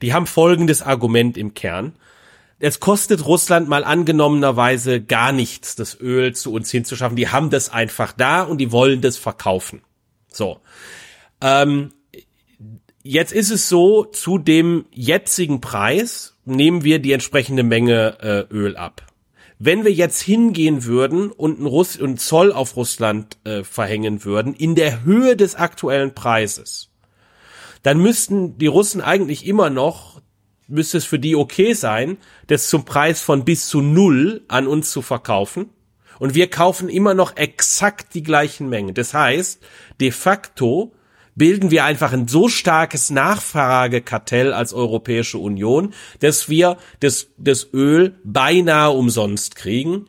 Die 0.00 0.12
haben 0.12 0.26
folgendes 0.26 0.82
Argument 0.82 1.36
im 1.36 1.54
Kern. 1.54 1.94
Es 2.58 2.80
kostet 2.80 3.26
Russland 3.26 3.68
mal 3.68 3.84
angenommenerweise 3.84 5.00
gar 5.00 5.32
nichts, 5.32 5.74
das 5.74 5.98
Öl 6.00 6.34
zu 6.34 6.52
uns 6.52 6.70
hinzuschaffen. 6.70 7.16
Die 7.16 7.28
haben 7.28 7.50
das 7.50 7.68
einfach 7.68 8.12
da 8.12 8.42
und 8.42 8.58
die 8.58 8.70
wollen 8.70 9.00
das 9.00 9.16
verkaufen. 9.16 9.82
So. 10.28 10.60
Ähm, 11.40 11.92
jetzt 13.02 13.32
ist 13.32 13.50
es 13.50 13.68
so, 13.68 14.04
zu 14.04 14.38
dem 14.38 14.86
jetzigen 14.92 15.60
Preis 15.60 16.31
nehmen 16.44 16.84
wir 16.84 16.98
die 16.98 17.12
entsprechende 17.12 17.62
Menge 17.62 18.18
äh, 18.20 18.54
Öl 18.54 18.76
ab. 18.76 19.06
Wenn 19.58 19.84
wir 19.84 19.92
jetzt 19.92 20.20
hingehen 20.20 20.84
würden 20.84 21.30
und 21.30 21.58
einen, 21.58 21.66
Russ 21.66 22.00
einen 22.00 22.18
Zoll 22.18 22.52
auf 22.52 22.76
Russland 22.76 23.38
äh, 23.44 23.62
verhängen 23.62 24.24
würden, 24.24 24.54
in 24.54 24.74
der 24.74 25.04
Höhe 25.04 25.36
des 25.36 25.54
aktuellen 25.54 26.14
Preises, 26.14 26.90
dann 27.82 28.00
müssten 28.00 28.58
die 28.58 28.66
Russen 28.66 29.00
eigentlich 29.00 29.46
immer 29.46 29.70
noch, 29.70 30.20
müsste 30.66 30.98
es 30.98 31.04
für 31.04 31.18
die 31.18 31.36
okay 31.36 31.74
sein, 31.74 32.16
das 32.48 32.68
zum 32.68 32.84
Preis 32.84 33.20
von 33.20 33.44
bis 33.44 33.68
zu 33.68 33.80
null 33.80 34.44
an 34.48 34.66
uns 34.66 34.90
zu 34.90 35.02
verkaufen. 35.02 35.70
Und 36.18 36.34
wir 36.34 36.48
kaufen 36.50 36.88
immer 36.88 37.14
noch 37.14 37.36
exakt 37.36 38.14
die 38.14 38.22
gleichen 38.22 38.68
Mengen. 38.68 38.94
Das 38.94 39.14
heißt, 39.14 39.60
de 40.00 40.10
facto 40.10 40.92
bilden 41.34 41.70
wir 41.70 41.84
einfach 41.84 42.12
ein 42.12 42.28
so 42.28 42.48
starkes 42.48 43.10
Nachfragekartell 43.10 44.52
als 44.52 44.72
Europäische 44.72 45.38
Union, 45.38 45.94
dass 46.20 46.48
wir 46.48 46.76
das, 47.00 47.28
das 47.38 47.68
Öl 47.72 48.14
beinahe 48.24 48.90
umsonst 48.90 49.56
kriegen 49.56 50.06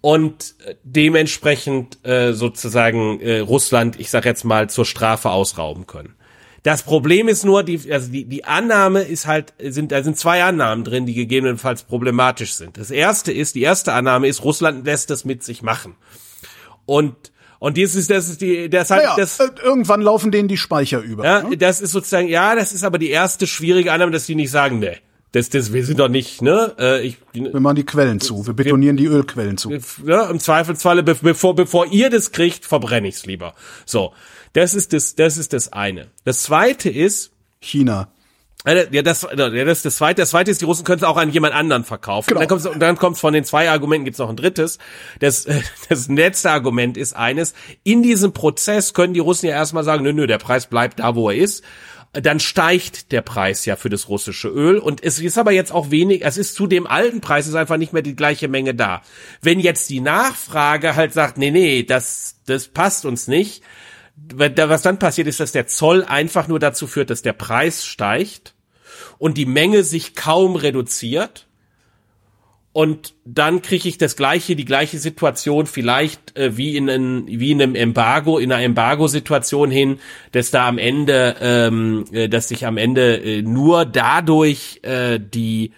und 0.00 0.56
äh, 0.66 0.74
dementsprechend 0.82 2.04
äh, 2.04 2.32
sozusagen 2.32 3.20
äh, 3.20 3.38
Russland, 3.38 3.98
ich 3.98 4.10
sag 4.10 4.24
jetzt 4.24 4.44
mal, 4.44 4.68
zur 4.68 4.84
Strafe 4.84 5.30
ausrauben 5.30 5.86
können. 5.86 6.14
Das 6.62 6.84
Problem 6.84 7.26
ist 7.26 7.44
nur, 7.44 7.64
die, 7.64 7.92
also 7.92 8.10
die, 8.10 8.24
die 8.24 8.44
Annahme 8.44 9.02
ist 9.02 9.26
halt, 9.26 9.52
sind, 9.58 9.90
da 9.90 10.02
sind 10.02 10.16
zwei 10.16 10.44
Annahmen 10.44 10.84
drin, 10.84 11.06
die 11.06 11.14
gegebenenfalls 11.14 11.82
problematisch 11.82 12.54
sind. 12.54 12.78
Das 12.78 12.92
erste 12.92 13.32
ist, 13.32 13.56
die 13.56 13.62
erste 13.62 13.92
Annahme 13.94 14.28
ist, 14.28 14.44
Russland 14.44 14.86
lässt 14.86 15.10
es 15.10 15.24
mit 15.24 15.42
sich 15.42 15.62
machen. 15.62 15.96
Und 16.86 17.32
und 17.62 17.76
dies 17.76 17.94
ist, 17.94 18.10
das 18.10 18.28
ist 18.28 18.40
die, 18.40 18.68
das 18.68 18.90
halt, 18.90 19.04
naja, 19.04 19.14
das. 19.16 19.38
Äh, 19.38 19.50
irgendwann 19.62 20.02
laufen 20.02 20.32
denen 20.32 20.48
die 20.48 20.56
Speicher 20.56 20.98
über. 20.98 21.24
Ja, 21.24 21.42
ne? 21.48 21.56
das 21.56 21.80
ist 21.80 21.92
sozusagen, 21.92 22.26
ja, 22.26 22.56
das 22.56 22.72
ist 22.72 22.82
aber 22.82 22.98
die 22.98 23.10
erste 23.10 23.46
schwierige 23.46 23.92
Annahme, 23.92 24.10
dass 24.10 24.26
die 24.26 24.34
nicht 24.34 24.50
sagen, 24.50 24.80
ne. 24.80 24.96
Das, 25.30 25.48
das, 25.48 25.72
wir 25.72 25.86
sind 25.86 26.00
doch 26.00 26.08
nicht, 26.08 26.42
ne? 26.42 26.74
Äh, 26.76 27.06
ich, 27.06 27.18
wir 27.32 27.60
machen 27.60 27.76
die 27.76 27.84
Quellen 27.84 28.18
zu, 28.18 28.48
wir 28.48 28.54
betonieren 28.54 28.98
wir, 28.98 29.08
die 29.08 29.14
Ölquellen 29.14 29.58
zu. 29.58 29.70
Ja, 30.04 30.28
im 30.28 30.40
Zweifelsfalle, 30.40 31.04
bevor, 31.04 31.54
bevor 31.54 31.86
ihr 31.86 32.10
das 32.10 32.32
kriegt, 32.32 32.64
verbrenne 32.64 33.06
ich's 33.06 33.26
lieber. 33.26 33.54
So, 33.86 34.12
das 34.54 34.74
ist 34.74 34.92
das, 34.92 35.14
das 35.14 35.36
ist 35.36 35.52
das 35.52 35.72
eine. 35.72 36.08
Das 36.24 36.42
zweite 36.42 36.90
ist, 36.90 37.30
China. 37.60 38.08
Ja, 38.64 38.74
das, 38.74 38.88
ja, 38.92 39.02
das 39.02 39.78
ist 39.78 39.84
das 39.84 39.96
zweite. 39.96 40.22
Das 40.22 40.30
zweite 40.30 40.50
ist, 40.50 40.60
die 40.60 40.64
Russen 40.64 40.84
können 40.84 40.98
es 40.98 41.04
auch 41.04 41.16
an 41.16 41.30
jemand 41.30 41.54
anderen 41.54 41.84
verkaufen. 41.84 42.28
Genau. 42.28 42.40
Und 42.40 42.50
dann 42.50 42.60
kommt 42.60 42.82
dann 42.82 42.96
kommt's 42.96 43.20
von 43.20 43.34
den 43.34 43.44
zwei 43.44 43.68
Argumenten 43.68 44.04
gibt's 44.04 44.20
noch 44.20 44.28
ein 44.28 44.36
drittes. 44.36 44.78
Das, 45.18 45.46
das 45.88 46.08
letzte 46.08 46.50
Argument 46.50 46.96
ist 46.96 47.14
eines, 47.14 47.54
in 47.82 48.02
diesem 48.02 48.32
Prozess 48.32 48.94
können 48.94 49.14
die 49.14 49.20
Russen 49.20 49.46
ja 49.46 49.52
erstmal 49.52 49.84
sagen, 49.84 50.04
nö, 50.04 50.12
nö, 50.12 50.26
der 50.26 50.38
Preis 50.38 50.66
bleibt 50.66 51.00
da, 51.00 51.14
wo 51.16 51.30
er 51.30 51.36
ist. 51.36 51.64
Dann 52.12 52.40
steigt 52.40 53.10
der 53.10 53.22
Preis 53.22 53.64
ja 53.64 53.74
für 53.74 53.88
das 53.88 54.10
russische 54.10 54.48
Öl 54.48 54.78
und 54.78 55.02
es 55.02 55.18
ist 55.18 55.38
aber 55.38 55.50
jetzt 55.52 55.72
auch 55.72 55.90
wenig, 55.90 56.26
es 56.26 56.36
ist 56.36 56.54
zu 56.54 56.66
dem 56.66 56.86
alten 56.86 57.22
Preis 57.22 57.46
ist 57.46 57.54
einfach 57.54 57.78
nicht 57.78 57.94
mehr 57.94 58.02
die 58.02 58.14
gleiche 58.14 58.48
Menge 58.48 58.74
da. 58.74 59.00
Wenn 59.40 59.58
jetzt 59.58 59.88
die 59.88 60.00
Nachfrage 60.00 60.94
halt 60.94 61.14
sagt, 61.14 61.38
nee, 61.38 61.50
nee, 61.50 61.84
das, 61.84 62.36
das 62.44 62.68
passt 62.68 63.06
uns 63.06 63.28
nicht, 63.28 63.62
was 64.16 64.82
dann 64.82 64.98
passiert 64.98 65.26
ist, 65.26 65.40
dass 65.40 65.52
der 65.52 65.66
Zoll 65.66 66.04
einfach 66.04 66.48
nur 66.48 66.58
dazu 66.58 66.86
führt, 66.86 67.10
dass 67.10 67.22
der 67.22 67.32
Preis 67.32 67.84
steigt 67.84 68.54
und 69.18 69.36
die 69.38 69.46
Menge 69.46 69.82
sich 69.82 70.14
kaum 70.14 70.56
reduziert. 70.56 71.46
Und 72.74 73.14
dann 73.26 73.60
kriege 73.60 73.86
ich 73.86 73.98
das 73.98 74.16
gleiche, 74.16 74.56
die 74.56 74.64
gleiche 74.64 74.98
Situation 74.98 75.66
vielleicht 75.66 76.38
äh, 76.38 76.56
wie 76.56 76.74
in 76.74 76.88
einem, 76.88 77.26
wie 77.26 77.50
in 77.50 77.60
einem 77.60 77.74
Embargo, 77.74 78.38
in 78.38 78.50
einer 78.50 78.62
Embargo-Situation 78.62 79.70
hin, 79.70 79.98
dass 80.32 80.50
da 80.50 80.68
am 80.68 80.78
Ende, 80.78 81.36
ähm, 81.40 82.06
äh, 82.12 82.30
dass 82.30 82.48
sich 82.48 82.64
am 82.64 82.78
Ende 82.78 83.16
äh, 83.18 83.42
nur 83.42 83.84
dadurch 83.84 84.80
äh, 84.84 85.20
die, 85.20 85.72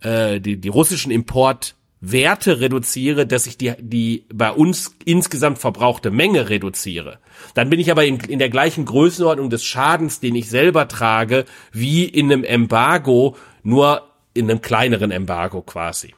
äh, 0.00 0.40
die 0.40 0.56
die 0.56 0.68
russischen 0.68 1.12
Import 1.12 1.76
Werte 2.00 2.60
reduziere, 2.60 3.26
dass 3.26 3.46
ich 3.46 3.58
die, 3.58 3.74
die 3.78 4.24
bei 4.32 4.50
uns 4.50 4.96
insgesamt 5.04 5.58
verbrauchte 5.58 6.10
Menge 6.10 6.48
reduziere. 6.48 7.18
Dann 7.54 7.68
bin 7.68 7.78
ich 7.78 7.90
aber 7.90 8.04
in, 8.06 8.18
in 8.20 8.38
der 8.38 8.48
gleichen 8.48 8.86
Größenordnung 8.86 9.50
des 9.50 9.64
Schadens, 9.64 10.18
den 10.18 10.34
ich 10.34 10.48
selber 10.48 10.88
trage, 10.88 11.44
wie 11.72 12.04
in 12.04 12.32
einem 12.32 12.44
Embargo, 12.44 13.36
nur 13.62 14.02
in 14.32 14.50
einem 14.50 14.62
kleineren 14.62 15.10
Embargo 15.10 15.60
quasi. 15.60 16.14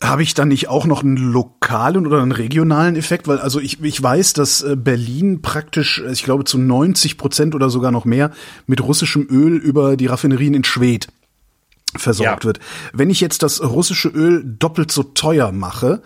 Habe 0.00 0.22
ich 0.22 0.34
dann 0.34 0.48
nicht 0.48 0.68
auch 0.68 0.84
noch 0.84 1.02
einen 1.02 1.16
lokalen 1.16 2.06
oder 2.06 2.20
einen 2.20 2.32
regionalen 2.32 2.96
Effekt? 2.96 3.26
Weil 3.26 3.38
also 3.38 3.58
ich, 3.58 3.82
ich 3.82 4.00
weiß, 4.00 4.34
dass 4.34 4.62
äh, 4.62 4.76
Berlin 4.76 5.40
praktisch, 5.40 6.02
ich 6.12 6.22
glaube 6.22 6.44
zu 6.44 6.58
90 6.58 7.16
Prozent 7.16 7.54
oder 7.54 7.70
sogar 7.70 7.90
noch 7.90 8.04
mehr 8.04 8.30
mit 8.66 8.82
russischem 8.82 9.26
Öl 9.28 9.56
über 9.56 9.96
die 9.96 10.06
Raffinerien 10.06 10.52
in 10.52 10.64
Schwedt 10.64 11.08
versorgt 12.00 12.44
ja. 12.44 12.48
wird. 12.48 12.60
Wenn 12.92 13.10
ich 13.10 13.20
jetzt 13.20 13.42
das 13.42 13.62
russische 13.62 14.08
Öl 14.08 14.42
doppelt 14.44 14.90
so 14.90 15.02
teuer 15.02 15.52
mache 15.52 16.02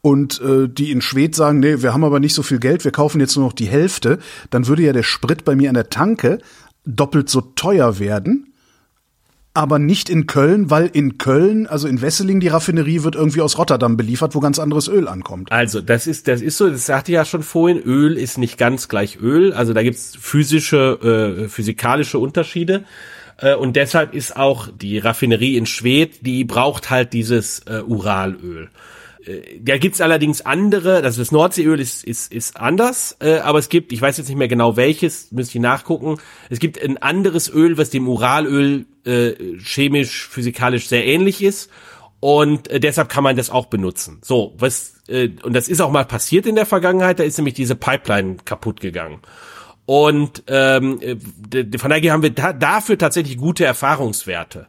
und 0.00 0.40
äh, 0.40 0.68
die 0.68 0.90
in 0.90 1.00
Schwed 1.00 1.34
sagen, 1.34 1.60
nee, 1.60 1.80
wir 1.80 1.94
haben 1.94 2.04
aber 2.04 2.20
nicht 2.20 2.34
so 2.34 2.42
viel 2.42 2.58
Geld, 2.58 2.84
wir 2.84 2.90
kaufen 2.90 3.20
jetzt 3.20 3.36
nur 3.36 3.46
noch 3.46 3.52
die 3.52 3.66
Hälfte, 3.66 4.18
dann 4.50 4.66
würde 4.66 4.82
ja 4.82 4.92
der 4.92 5.04
Sprit 5.04 5.44
bei 5.44 5.54
mir 5.54 5.68
an 5.68 5.74
der 5.74 5.90
Tanke 5.90 6.38
doppelt 6.84 7.28
so 7.28 7.40
teuer 7.40 7.98
werden. 7.98 8.48
Aber 9.54 9.78
nicht 9.78 10.08
in 10.08 10.26
Köln, 10.26 10.70
weil 10.70 10.86
in 10.86 11.18
Köln, 11.18 11.66
also 11.66 11.86
in 11.86 12.00
Wesseling, 12.00 12.40
die 12.40 12.48
Raffinerie 12.48 13.02
wird 13.02 13.16
irgendwie 13.16 13.42
aus 13.42 13.58
Rotterdam 13.58 13.98
beliefert, 13.98 14.34
wo 14.34 14.40
ganz 14.40 14.58
anderes 14.58 14.88
Öl 14.88 15.08
ankommt. 15.08 15.52
Also 15.52 15.82
das 15.82 16.06
ist, 16.06 16.26
das 16.26 16.40
ist 16.40 16.56
so, 16.56 16.70
das 16.70 16.86
sagte 16.86 17.12
ich 17.12 17.16
ja 17.16 17.26
schon 17.26 17.42
vorhin, 17.42 17.78
Öl 17.78 18.16
ist 18.16 18.38
nicht 18.38 18.56
ganz 18.56 18.88
gleich 18.88 19.18
Öl. 19.20 19.52
Also 19.52 19.74
da 19.74 19.82
gibt's 19.82 20.16
physische, 20.18 21.42
äh, 21.44 21.48
physikalische 21.48 22.18
Unterschiede. 22.18 22.84
Äh, 23.42 23.56
und 23.56 23.76
deshalb 23.76 24.14
ist 24.14 24.36
auch 24.36 24.68
die 24.68 24.98
Raffinerie 24.98 25.56
in 25.56 25.66
Schwedt, 25.66 26.24
die 26.24 26.44
braucht 26.44 26.88
halt 26.88 27.12
dieses 27.12 27.60
äh, 27.60 27.82
Uralöl. 27.82 28.70
Äh, 29.24 29.58
da 29.60 29.76
gibt's 29.76 30.00
allerdings 30.00 30.40
andere, 30.40 31.02
also 31.02 31.20
das 31.20 31.32
Nordseeöl 31.32 31.80
ist, 31.80 32.04
ist, 32.04 32.32
ist 32.32 32.56
anders, 32.56 33.16
äh, 33.20 33.38
aber 33.38 33.58
es 33.58 33.68
gibt, 33.68 33.92
ich 33.92 34.00
weiß 34.00 34.16
jetzt 34.16 34.28
nicht 34.28 34.38
mehr 34.38 34.48
genau 34.48 34.76
welches, 34.76 35.30
müsste 35.32 35.58
ich 35.58 35.62
nachgucken, 35.62 36.18
es 36.48 36.60
gibt 36.60 36.82
ein 36.82 36.98
anderes 36.98 37.52
Öl, 37.52 37.76
was 37.76 37.90
dem 37.90 38.08
Uralöl 38.08 38.86
äh, 39.04 39.32
chemisch, 39.58 40.28
physikalisch 40.28 40.86
sehr 40.86 41.04
ähnlich 41.04 41.42
ist 41.42 41.70
und 42.20 42.70
äh, 42.70 42.78
deshalb 42.78 43.08
kann 43.08 43.24
man 43.24 43.36
das 43.36 43.50
auch 43.50 43.66
benutzen. 43.66 44.18
So, 44.22 44.54
was, 44.56 44.94
äh, 45.08 45.30
und 45.42 45.54
das 45.54 45.68
ist 45.68 45.80
auch 45.80 45.90
mal 45.90 46.04
passiert 46.04 46.46
in 46.46 46.54
der 46.54 46.66
Vergangenheit, 46.66 47.18
da 47.18 47.24
ist 47.24 47.36
nämlich 47.36 47.54
diese 47.54 47.74
Pipeline 47.74 48.36
kaputt 48.44 48.80
gegangen. 48.80 49.20
Und 49.84 50.44
ähm, 50.46 51.00
von 51.78 51.90
daher 51.90 52.12
haben 52.12 52.22
wir 52.22 52.30
da, 52.30 52.52
dafür 52.52 52.98
tatsächlich 52.98 53.36
gute 53.36 53.64
Erfahrungswerte. 53.64 54.68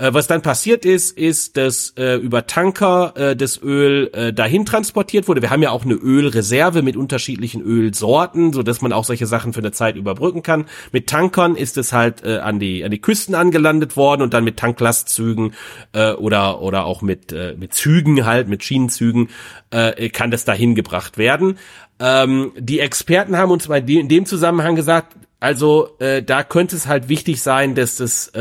Äh, 0.00 0.14
was 0.14 0.26
dann 0.26 0.40
passiert 0.40 0.86
ist, 0.86 1.16
ist, 1.16 1.58
dass 1.58 1.90
äh, 1.98 2.16
über 2.16 2.46
Tanker 2.46 3.12
äh, 3.16 3.36
das 3.36 3.62
Öl 3.62 4.10
äh, 4.14 4.32
dahin 4.32 4.64
transportiert 4.64 5.28
wurde. 5.28 5.42
Wir 5.42 5.50
haben 5.50 5.62
ja 5.62 5.70
auch 5.70 5.84
eine 5.84 5.94
Ölreserve 5.94 6.80
mit 6.80 6.96
unterschiedlichen 6.96 7.60
Ölsorten, 7.60 8.54
so 8.54 8.62
dass 8.62 8.80
man 8.80 8.94
auch 8.94 9.04
solche 9.04 9.26
Sachen 9.26 9.52
für 9.52 9.60
eine 9.60 9.72
Zeit 9.72 9.96
überbrücken 9.96 10.42
kann. 10.42 10.64
Mit 10.90 11.08
Tankern 11.08 11.54
ist 11.54 11.76
es 11.76 11.92
halt 11.92 12.24
äh, 12.24 12.38
an 12.38 12.58
die 12.58 12.82
an 12.82 12.90
die 12.90 13.00
Küsten 13.00 13.34
angelandet 13.34 13.96
worden 13.96 14.22
und 14.22 14.32
dann 14.32 14.44
mit 14.44 14.56
Tanklastzügen 14.56 15.52
äh, 15.92 16.12
oder 16.12 16.62
oder 16.62 16.86
auch 16.86 17.02
mit 17.02 17.32
äh, 17.32 17.54
mit 17.58 17.74
Zügen 17.74 18.24
halt 18.24 18.48
mit 18.48 18.64
Schienenzügen 18.64 19.28
äh, 19.70 20.08
kann 20.08 20.30
das 20.30 20.46
dahin 20.46 20.74
gebracht 20.74 21.18
werden. 21.18 21.58
Ähm, 21.98 22.52
die 22.56 22.80
Experten 22.80 23.36
haben 23.36 23.50
uns 23.50 23.68
bei 23.68 23.82
de 23.82 24.00
in 24.00 24.08
dem 24.08 24.24
Zusammenhang 24.24 24.76
gesagt, 24.76 25.14
also 25.40 25.96
äh, 25.98 26.22
da 26.22 26.42
könnte 26.42 26.76
es 26.76 26.86
halt 26.86 27.08
wichtig 27.08 27.40
sein, 27.42 27.74
dass 27.74 27.96
das 27.96 28.30
äh, 28.34 28.40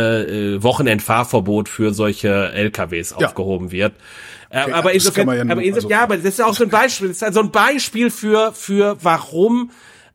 äh 0.55 0.63
Wochenendfahrverbot 0.63 1.69
für 1.69 1.93
solche 1.93 2.51
LKWs 2.51 3.15
ja. 3.17 3.27
aufgehoben 3.27 3.71
wird. 3.71 3.93
Äh, 4.49 4.63
okay, 4.63 4.71
aber 4.73 4.93
insofern, 4.93 5.27
ja, 5.27 5.41
aber 5.43 5.61
insofern 5.61 5.75
also, 5.75 5.89
ja, 5.89 6.03
aber 6.03 6.17
das 6.17 6.25
ist 6.25 6.41
auch 6.41 6.55
so 6.55 6.65
ein 6.65 6.69
Beispiel, 6.69 7.07
das 7.07 7.17
ist 7.17 7.23
also 7.23 7.39
ein 7.39 7.51
Beispiel 7.51 8.09
für 8.09 8.51
für 8.53 8.97
warum 9.01 9.71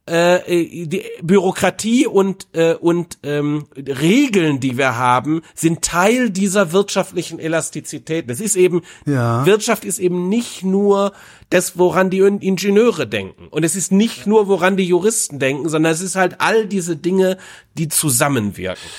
äh, 0.07 0.87
die 0.87 1.03
Bürokratie 1.23 2.07
und 2.07 2.49
äh, 2.53 2.75
und 2.75 3.19
ähm, 3.23 3.65
Regeln, 3.77 4.61
die 4.61 4.77
wir 4.77 4.99
haben, 4.99 5.43
sind 5.55 5.83
Teil 5.83 6.31
dieser 6.31 6.73
wirtschaftlichen 6.73 7.39
Elastizität. 7.39 8.29
Das 8.29 8.41
ist 8.41 8.57
eben 8.57 8.83
ja. 9.07 9.47
Wirtschaft 9.47 9.85
ist 9.85 9.99
eben 9.99 10.29
nicht 10.29 10.63
nur 10.63 11.13
das, 11.49 11.79
woran 11.79 12.11
die 12.11 12.19
Ingenieure 12.19 13.07
denken 13.07 13.49
und 13.49 13.65
es 13.65 13.77
ist 13.77 13.93
nicht 13.93 14.27
nur, 14.27 14.47
woran 14.49 14.77
die 14.77 14.85
Juristen 14.85 15.39
denken, 15.39 15.69
sondern 15.69 15.93
es 15.93 16.03
ist 16.03 16.17
halt 16.17 16.41
all 16.41 16.67
diese 16.67 16.97
Dinge, 16.97 17.39
die 17.79 17.89
zusammenwirken. 17.89 18.91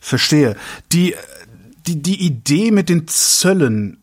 Verstehe. 0.00 0.56
Die 0.92 1.16
die 1.88 2.00
die 2.00 2.24
Idee 2.24 2.70
mit 2.70 2.88
den 2.88 3.08
Zöllen 3.08 4.00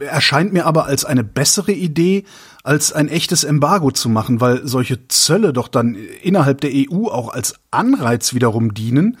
erscheint 0.00 0.52
mir 0.52 0.66
aber 0.66 0.86
als 0.86 1.04
eine 1.04 1.24
bessere 1.24 1.72
Idee, 1.72 2.24
als 2.64 2.92
ein 2.92 3.08
echtes 3.08 3.44
Embargo 3.44 3.90
zu 3.90 4.08
machen, 4.08 4.40
weil 4.40 4.66
solche 4.66 5.08
Zölle 5.08 5.52
doch 5.52 5.68
dann 5.68 5.94
innerhalb 6.22 6.60
der 6.60 6.70
EU 6.74 7.06
auch 7.06 7.28
als 7.28 7.54
Anreiz 7.70 8.34
wiederum 8.34 8.74
dienen, 8.74 9.18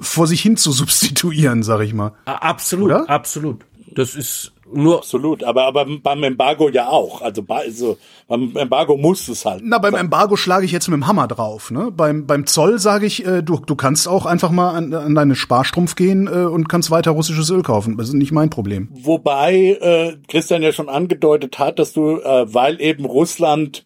vor 0.00 0.26
sich 0.26 0.42
hin 0.42 0.56
zu 0.56 0.72
substituieren, 0.72 1.62
sag 1.62 1.80
ich 1.80 1.94
mal. 1.94 2.12
Absolut, 2.24 2.86
Oder? 2.86 3.10
absolut. 3.10 3.64
Das 3.90 4.14
ist 4.14 4.52
nur 4.72 4.98
Absolut, 4.98 5.44
aber, 5.44 5.64
aber 5.64 5.86
beim 6.02 6.22
Embargo 6.22 6.68
ja 6.68 6.88
auch. 6.88 7.22
Also, 7.22 7.42
also 7.48 7.98
beim 8.26 8.56
Embargo 8.56 8.96
muss 8.96 9.28
es 9.28 9.44
halt. 9.44 9.62
Na, 9.64 9.78
beim 9.78 9.94
Embargo 9.94 10.36
schlage 10.36 10.64
ich 10.64 10.72
jetzt 10.72 10.88
mit 10.88 10.96
dem 10.96 11.06
Hammer 11.06 11.28
drauf. 11.28 11.70
Ne? 11.70 11.90
Beim, 11.90 12.26
beim 12.26 12.46
Zoll 12.46 12.78
sage 12.78 13.06
ich, 13.06 13.26
äh, 13.26 13.42
du, 13.42 13.58
du 13.58 13.76
kannst 13.76 14.08
auch 14.08 14.26
einfach 14.26 14.50
mal 14.50 14.70
an, 14.72 14.92
an 14.92 15.14
deine 15.14 15.34
Sparstrumpf 15.34 15.94
gehen 15.94 16.26
äh, 16.26 16.46
und 16.46 16.68
kannst 16.68 16.90
weiter 16.90 17.12
russisches 17.12 17.50
Öl 17.50 17.62
kaufen. 17.62 17.96
Das 17.96 18.08
ist 18.08 18.14
nicht 18.14 18.32
mein 18.32 18.50
Problem. 18.50 18.88
Wobei 18.92 19.78
äh, 19.80 20.16
Christian 20.28 20.62
ja 20.62 20.72
schon 20.72 20.88
angedeutet 20.88 21.58
hat, 21.58 21.78
dass 21.78 21.92
du, 21.92 22.18
äh, 22.20 22.52
weil 22.52 22.80
eben 22.80 23.04
Russland 23.04 23.84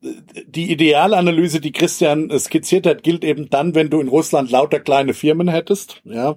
die 0.00 0.70
Idealanalyse, 0.70 1.60
die 1.60 1.72
Christian 1.72 2.30
skizziert 2.38 2.86
hat, 2.86 3.02
gilt 3.02 3.24
eben 3.24 3.50
dann, 3.50 3.74
wenn 3.74 3.90
du 3.90 4.00
in 4.00 4.06
Russland 4.06 4.48
lauter 4.48 4.78
kleine 4.78 5.12
Firmen 5.12 5.48
hättest, 5.48 6.02
ja, 6.04 6.36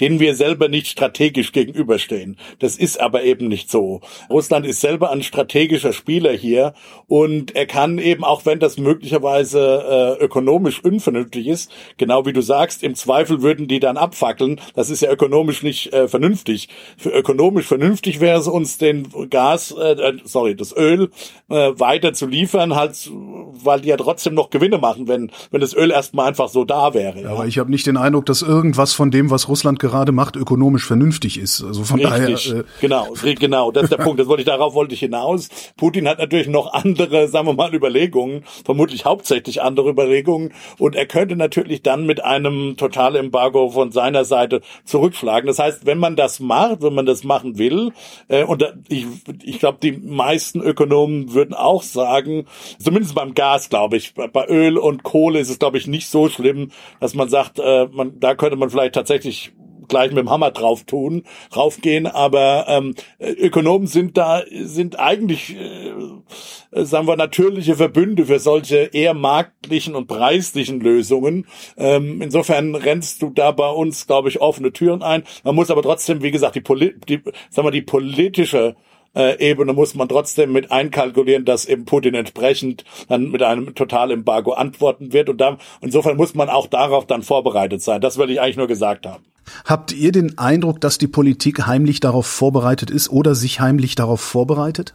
denen 0.00 0.18
wir 0.18 0.34
selber 0.34 0.68
nicht 0.68 0.86
strategisch 0.86 1.52
gegenüberstehen. 1.52 2.38
Das 2.58 2.76
ist 2.76 2.98
aber 2.98 3.22
eben 3.22 3.48
nicht 3.48 3.70
so. 3.70 4.00
Russland 4.30 4.66
ist 4.66 4.80
selber 4.80 5.10
ein 5.10 5.22
strategischer 5.22 5.92
Spieler 5.92 6.32
hier 6.32 6.72
und 7.06 7.54
er 7.54 7.66
kann 7.66 7.98
eben, 7.98 8.24
auch 8.24 8.46
wenn 8.46 8.60
das 8.60 8.78
möglicherweise 8.78 10.16
äh, 10.18 10.24
ökonomisch 10.24 10.82
unvernünftig 10.82 11.48
ist, 11.48 11.70
genau 11.98 12.24
wie 12.24 12.32
du 12.32 12.40
sagst, 12.40 12.82
im 12.82 12.94
Zweifel 12.94 13.42
würden 13.42 13.68
die 13.68 13.80
dann 13.80 13.98
abfackeln. 13.98 14.58
Das 14.74 14.88
ist 14.88 15.02
ja 15.02 15.10
ökonomisch 15.10 15.62
nicht 15.62 15.92
äh, 15.92 16.08
vernünftig. 16.08 16.70
Für 16.96 17.10
ökonomisch 17.10 17.66
vernünftig 17.66 18.20
wäre 18.20 18.40
es 18.40 18.48
uns, 18.48 18.78
den 18.78 19.08
Gas, 19.28 19.70
äh, 19.78 19.92
äh 19.92 20.18
sorry, 20.24 20.56
das 20.56 20.74
Öl 20.74 21.10
äh, 21.50 21.72
weiter 21.78 22.14
zu 22.14 22.26
liefern, 22.26 22.74
halt 22.74 23.01
weil 23.10 23.80
die 23.80 23.88
ja 23.88 23.96
trotzdem 23.96 24.34
noch 24.34 24.50
Gewinne 24.50 24.78
machen, 24.78 25.08
wenn, 25.08 25.30
wenn 25.50 25.60
das 25.60 25.74
Öl 25.74 25.90
erstmal 25.90 26.28
einfach 26.28 26.48
so 26.48 26.64
da 26.64 26.94
wäre. 26.94 27.22
Ja. 27.22 27.30
Aber 27.30 27.46
ich 27.46 27.58
habe 27.58 27.70
nicht 27.70 27.86
den 27.86 27.96
Eindruck, 27.96 28.26
dass 28.26 28.42
irgendwas 28.42 28.92
von 28.92 29.10
dem, 29.10 29.30
was 29.30 29.48
Russland 29.48 29.78
gerade 29.78 30.12
macht, 30.12 30.36
ökonomisch 30.36 30.84
vernünftig 30.84 31.38
ist. 31.38 31.62
Also 31.62 31.84
von 31.84 32.00
Richtig. 32.04 32.48
daher. 32.48 32.60
Äh 32.60 32.64
genau, 32.80 33.08
genau, 33.38 33.70
das 33.70 33.84
ist 33.84 33.92
der 33.92 33.98
Punkt. 33.98 34.20
Das 34.20 34.26
wollte 34.26 34.42
ich, 34.42 34.46
darauf 34.46 34.74
wollte 34.74 34.94
ich 34.94 35.00
hinaus. 35.00 35.48
Putin 35.76 36.08
hat 36.08 36.18
natürlich 36.18 36.48
noch 36.48 36.72
andere, 36.72 37.28
sagen 37.28 37.46
wir 37.46 37.54
mal, 37.54 37.74
Überlegungen, 37.74 38.44
vermutlich 38.64 39.04
hauptsächlich 39.04 39.62
andere 39.62 39.90
Überlegungen. 39.90 40.52
Und 40.78 40.96
er 40.96 41.06
könnte 41.06 41.36
natürlich 41.36 41.82
dann 41.82 42.06
mit 42.06 42.24
einem 42.24 42.76
Totalembargo 42.76 43.70
von 43.70 43.92
seiner 43.92 44.24
Seite 44.24 44.60
zurückschlagen. 44.84 45.46
Das 45.46 45.58
heißt, 45.58 45.86
wenn 45.86 45.98
man 45.98 46.16
das 46.16 46.40
macht, 46.40 46.82
wenn 46.82 46.94
man 46.94 47.06
das 47.06 47.24
machen 47.24 47.58
will, 47.58 47.92
äh, 48.28 48.44
und 48.44 48.64
ich, 48.88 49.06
ich 49.42 49.58
glaube, 49.58 49.78
die 49.82 49.92
meisten 49.92 50.60
Ökonomen 50.60 51.32
würden 51.34 51.54
auch 51.54 51.82
sagen, 51.82 52.46
zumindest 52.92 53.14
beim 53.14 53.32
Gas 53.32 53.70
glaube 53.70 53.96
ich. 53.96 54.12
Bei 54.14 54.46
Öl 54.48 54.76
und 54.76 55.02
Kohle 55.02 55.40
ist 55.40 55.48
es, 55.48 55.58
glaube 55.58 55.78
ich, 55.78 55.86
nicht 55.86 56.08
so 56.08 56.28
schlimm, 56.28 56.70
dass 57.00 57.14
man 57.14 57.30
sagt, 57.30 57.58
äh, 57.58 57.86
man, 57.90 58.20
da 58.20 58.34
könnte 58.34 58.56
man 58.56 58.68
vielleicht 58.68 58.94
tatsächlich 58.94 59.52
gleich 59.88 60.10
mit 60.10 60.18
dem 60.18 60.30
Hammer 60.30 60.50
drauf 60.50 60.84
tun, 60.84 61.24
raufgehen, 61.54 62.06
aber 62.06 62.66
ähm, 62.68 62.94
Ökonomen 63.18 63.86
sind 63.86 64.16
da, 64.16 64.42
sind 64.50 64.98
eigentlich, 64.98 65.56
äh, 65.56 66.84
sagen 66.84 67.06
wir, 67.06 67.16
natürliche 67.16 67.76
Verbünde 67.76 68.26
für 68.26 68.38
solche 68.38 68.90
eher 68.92 69.14
marktlichen 69.14 69.94
und 69.94 70.06
preislichen 70.06 70.80
Lösungen. 70.80 71.46
Ähm, 71.76 72.22
insofern 72.22 72.74
rennst 72.74 73.22
du 73.22 73.30
da 73.30 73.50
bei 73.52 73.68
uns, 73.68 74.06
glaube 74.06 74.28
ich, 74.28 74.40
offene 74.40 74.72
Türen 74.72 75.02
ein. 75.02 75.24
Man 75.44 75.54
muss 75.54 75.70
aber 75.70 75.82
trotzdem, 75.82 76.22
wie 76.22 76.30
gesagt, 76.30 76.56
die, 76.56 76.60
Poli 76.60 76.94
die, 77.08 77.22
sagen 77.50 77.66
wir, 77.66 77.72
die 77.72 77.82
politische 77.82 78.76
Ebene 79.14 79.72
muss 79.72 79.94
man 79.94 80.08
trotzdem 80.08 80.52
mit 80.52 80.70
einkalkulieren, 80.72 81.44
dass 81.44 81.66
eben 81.66 81.84
Putin 81.84 82.14
entsprechend 82.14 82.84
dann 83.08 83.30
mit 83.30 83.42
einem 83.42 83.74
Totalembargo 83.74 84.52
antworten 84.52 85.12
wird. 85.12 85.28
Und 85.28 85.38
da, 85.40 85.58
insofern 85.80 86.16
muss 86.16 86.34
man 86.34 86.48
auch 86.48 86.66
darauf 86.66 87.06
dann 87.06 87.22
vorbereitet 87.22 87.82
sein. 87.82 88.00
Das 88.00 88.16
will 88.16 88.30
ich 88.30 88.40
eigentlich 88.40 88.56
nur 88.56 88.68
gesagt 88.68 89.06
haben. 89.06 89.24
Habt 89.64 89.92
ihr 89.92 90.12
den 90.12 90.38
Eindruck, 90.38 90.80
dass 90.80 90.98
die 90.98 91.08
Politik 91.08 91.66
heimlich 91.66 92.00
darauf 92.00 92.26
vorbereitet 92.26 92.90
ist 92.90 93.10
oder 93.10 93.34
sich 93.34 93.60
heimlich 93.60 93.94
darauf 93.94 94.20
vorbereitet? 94.20 94.94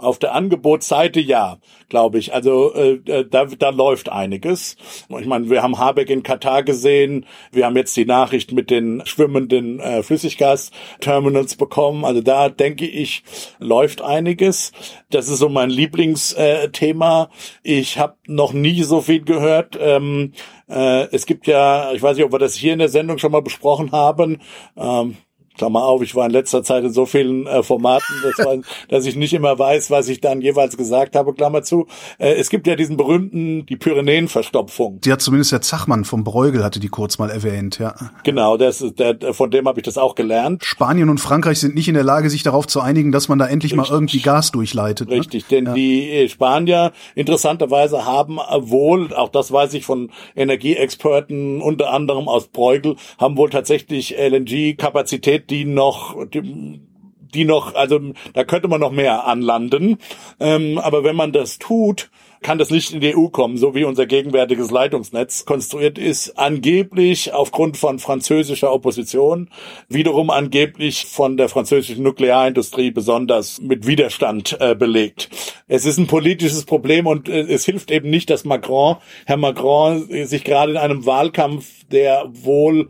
Auf 0.00 0.18
der 0.18 0.34
Angebotsseite 0.34 1.20
ja, 1.20 1.58
glaube 1.88 2.18
ich. 2.18 2.32
Also 2.32 2.74
äh, 2.74 3.00
äh, 3.06 3.28
da, 3.28 3.44
da 3.44 3.70
läuft 3.70 4.08
einiges. 4.08 4.76
Ich 5.18 5.26
meine, 5.26 5.50
wir 5.50 5.62
haben 5.62 5.78
Habeck 5.78 6.10
in 6.10 6.22
Katar 6.22 6.62
gesehen. 6.62 7.26
Wir 7.52 7.66
haben 7.66 7.76
jetzt 7.76 7.96
die 7.96 8.06
Nachricht 8.06 8.52
mit 8.52 8.70
den 8.70 9.02
schwimmenden 9.04 9.80
äh, 9.80 10.02
Flüssiggasterminals 10.02 11.56
bekommen. 11.56 12.04
Also 12.04 12.20
da 12.22 12.48
denke 12.48 12.86
ich, 12.86 13.22
läuft 13.58 14.02
einiges. 14.02 14.72
Das 15.10 15.28
ist 15.28 15.38
so 15.38 15.48
mein 15.48 15.70
Lieblingsthema. 15.70 17.30
ich 17.62 17.98
habe 17.98 18.16
noch 18.26 18.52
nie 18.52 18.82
so 18.82 19.00
viel 19.00 19.22
gehört. 19.22 19.78
Ähm, 19.80 20.32
äh, 20.68 21.08
es 21.12 21.26
gibt 21.26 21.46
ja, 21.46 21.92
ich 21.92 22.02
weiß 22.02 22.16
nicht, 22.16 22.24
ob 22.24 22.32
wir 22.32 22.38
das 22.38 22.54
hier 22.54 22.72
in 22.72 22.78
der 22.78 22.88
Sendung 22.88 23.18
schon 23.18 23.32
mal 23.32 23.42
besprochen 23.42 23.92
haben. 23.92 24.38
Ähm, 24.76 25.16
Klammer 25.60 25.84
auf, 25.84 26.00
ich 26.00 26.14
war 26.14 26.24
in 26.24 26.32
letzter 26.32 26.62
Zeit 26.62 26.84
in 26.84 26.90
so 26.90 27.04
vielen 27.04 27.46
äh, 27.46 27.62
Formaten, 27.62 28.14
dass, 28.22 28.46
man, 28.46 28.64
dass 28.88 29.04
ich 29.04 29.14
nicht 29.14 29.34
immer 29.34 29.58
weiß, 29.58 29.90
was 29.90 30.08
ich 30.08 30.22
dann 30.22 30.40
jeweils 30.40 30.78
gesagt 30.78 31.14
habe, 31.14 31.34
Klammer 31.34 31.62
zu. 31.62 31.86
Äh, 32.16 32.32
es 32.32 32.48
gibt 32.48 32.66
ja 32.66 32.76
diesen 32.76 32.96
berühmten, 32.96 33.66
die 33.66 33.76
Pyrenäenverstopfung. 33.76 35.02
Die 35.02 35.12
hat 35.12 35.20
zumindest 35.20 35.52
der 35.52 35.60
Zachmann 35.60 36.06
vom 36.06 36.24
Bräugel, 36.24 36.64
hatte 36.64 36.80
die 36.80 36.88
kurz 36.88 37.18
mal 37.18 37.28
erwähnt, 37.28 37.78
ja. 37.78 37.94
Genau, 38.24 38.56
das 38.56 38.82
der, 38.96 39.34
von 39.34 39.50
dem 39.50 39.68
habe 39.68 39.80
ich 39.80 39.84
das 39.84 39.98
auch 39.98 40.14
gelernt. 40.14 40.64
Spanien 40.64 41.10
und 41.10 41.18
Frankreich 41.18 41.60
sind 41.60 41.74
nicht 41.74 41.88
in 41.88 41.94
der 41.94 42.04
Lage, 42.04 42.30
sich 42.30 42.42
darauf 42.42 42.66
zu 42.66 42.80
einigen, 42.80 43.12
dass 43.12 43.28
man 43.28 43.38
da 43.38 43.46
endlich 43.46 43.72
Richtig. 43.72 43.90
mal 43.90 43.94
irgendwie 43.94 44.20
Gas 44.20 44.52
durchleitet. 44.52 45.10
Ne? 45.10 45.16
Richtig, 45.16 45.46
denn 45.48 45.66
ja. 45.66 45.74
die 45.74 46.10
äh, 46.10 46.28
Spanier 46.30 46.92
interessanterweise 47.14 48.06
haben 48.06 48.38
wohl, 48.60 49.12
auch 49.12 49.28
das 49.28 49.52
weiß 49.52 49.74
ich 49.74 49.84
von 49.84 50.10
Energieexperten, 50.34 51.60
unter 51.60 51.92
anderem 51.92 52.28
aus 52.28 52.48
Bräugel, 52.48 52.96
haben 53.18 53.36
wohl 53.36 53.50
tatsächlich 53.50 54.16
LNG-Kapazität 54.16 55.49
die 55.50 55.64
noch, 55.64 56.24
die, 56.26 56.80
die 57.34 57.44
noch, 57.44 57.74
also 57.74 58.00
da 58.32 58.44
könnte 58.44 58.68
man 58.68 58.80
noch 58.80 58.92
mehr 58.92 59.26
anlanden. 59.26 59.98
Ähm, 60.38 60.78
aber 60.78 61.04
wenn 61.04 61.16
man 61.16 61.32
das 61.32 61.58
tut, 61.58 62.10
kann 62.42 62.58
das 62.58 62.70
nicht 62.70 62.92
in 62.92 63.00
die 63.00 63.14
EU 63.14 63.28
kommen, 63.28 63.58
so 63.58 63.74
wie 63.74 63.84
unser 63.84 64.06
gegenwärtiges 64.06 64.70
Leitungsnetz 64.70 65.44
konstruiert 65.44 65.98
ist, 65.98 66.38
angeblich 66.38 67.34
aufgrund 67.34 67.76
von 67.76 67.98
französischer 67.98 68.72
Opposition, 68.72 69.50
wiederum 69.88 70.30
angeblich 70.30 71.04
von 71.04 71.36
der 71.36 71.50
französischen 71.50 72.02
Nuklearindustrie 72.02 72.90
besonders 72.92 73.60
mit 73.60 73.86
Widerstand 73.86 74.56
äh, 74.58 74.74
belegt. 74.74 75.28
Es 75.68 75.84
ist 75.84 75.98
ein 75.98 76.06
politisches 76.06 76.64
Problem 76.64 77.06
und 77.06 77.28
äh, 77.28 77.40
es 77.42 77.66
hilft 77.66 77.90
eben 77.90 78.08
nicht, 78.08 78.30
dass 78.30 78.44
Macron, 78.44 78.96
Herr 79.26 79.36
Macron, 79.36 80.08
sich 80.26 80.44
gerade 80.44 80.72
in 80.72 80.78
einem 80.78 81.04
Wahlkampf, 81.04 81.84
der 81.90 82.30
wohl 82.32 82.88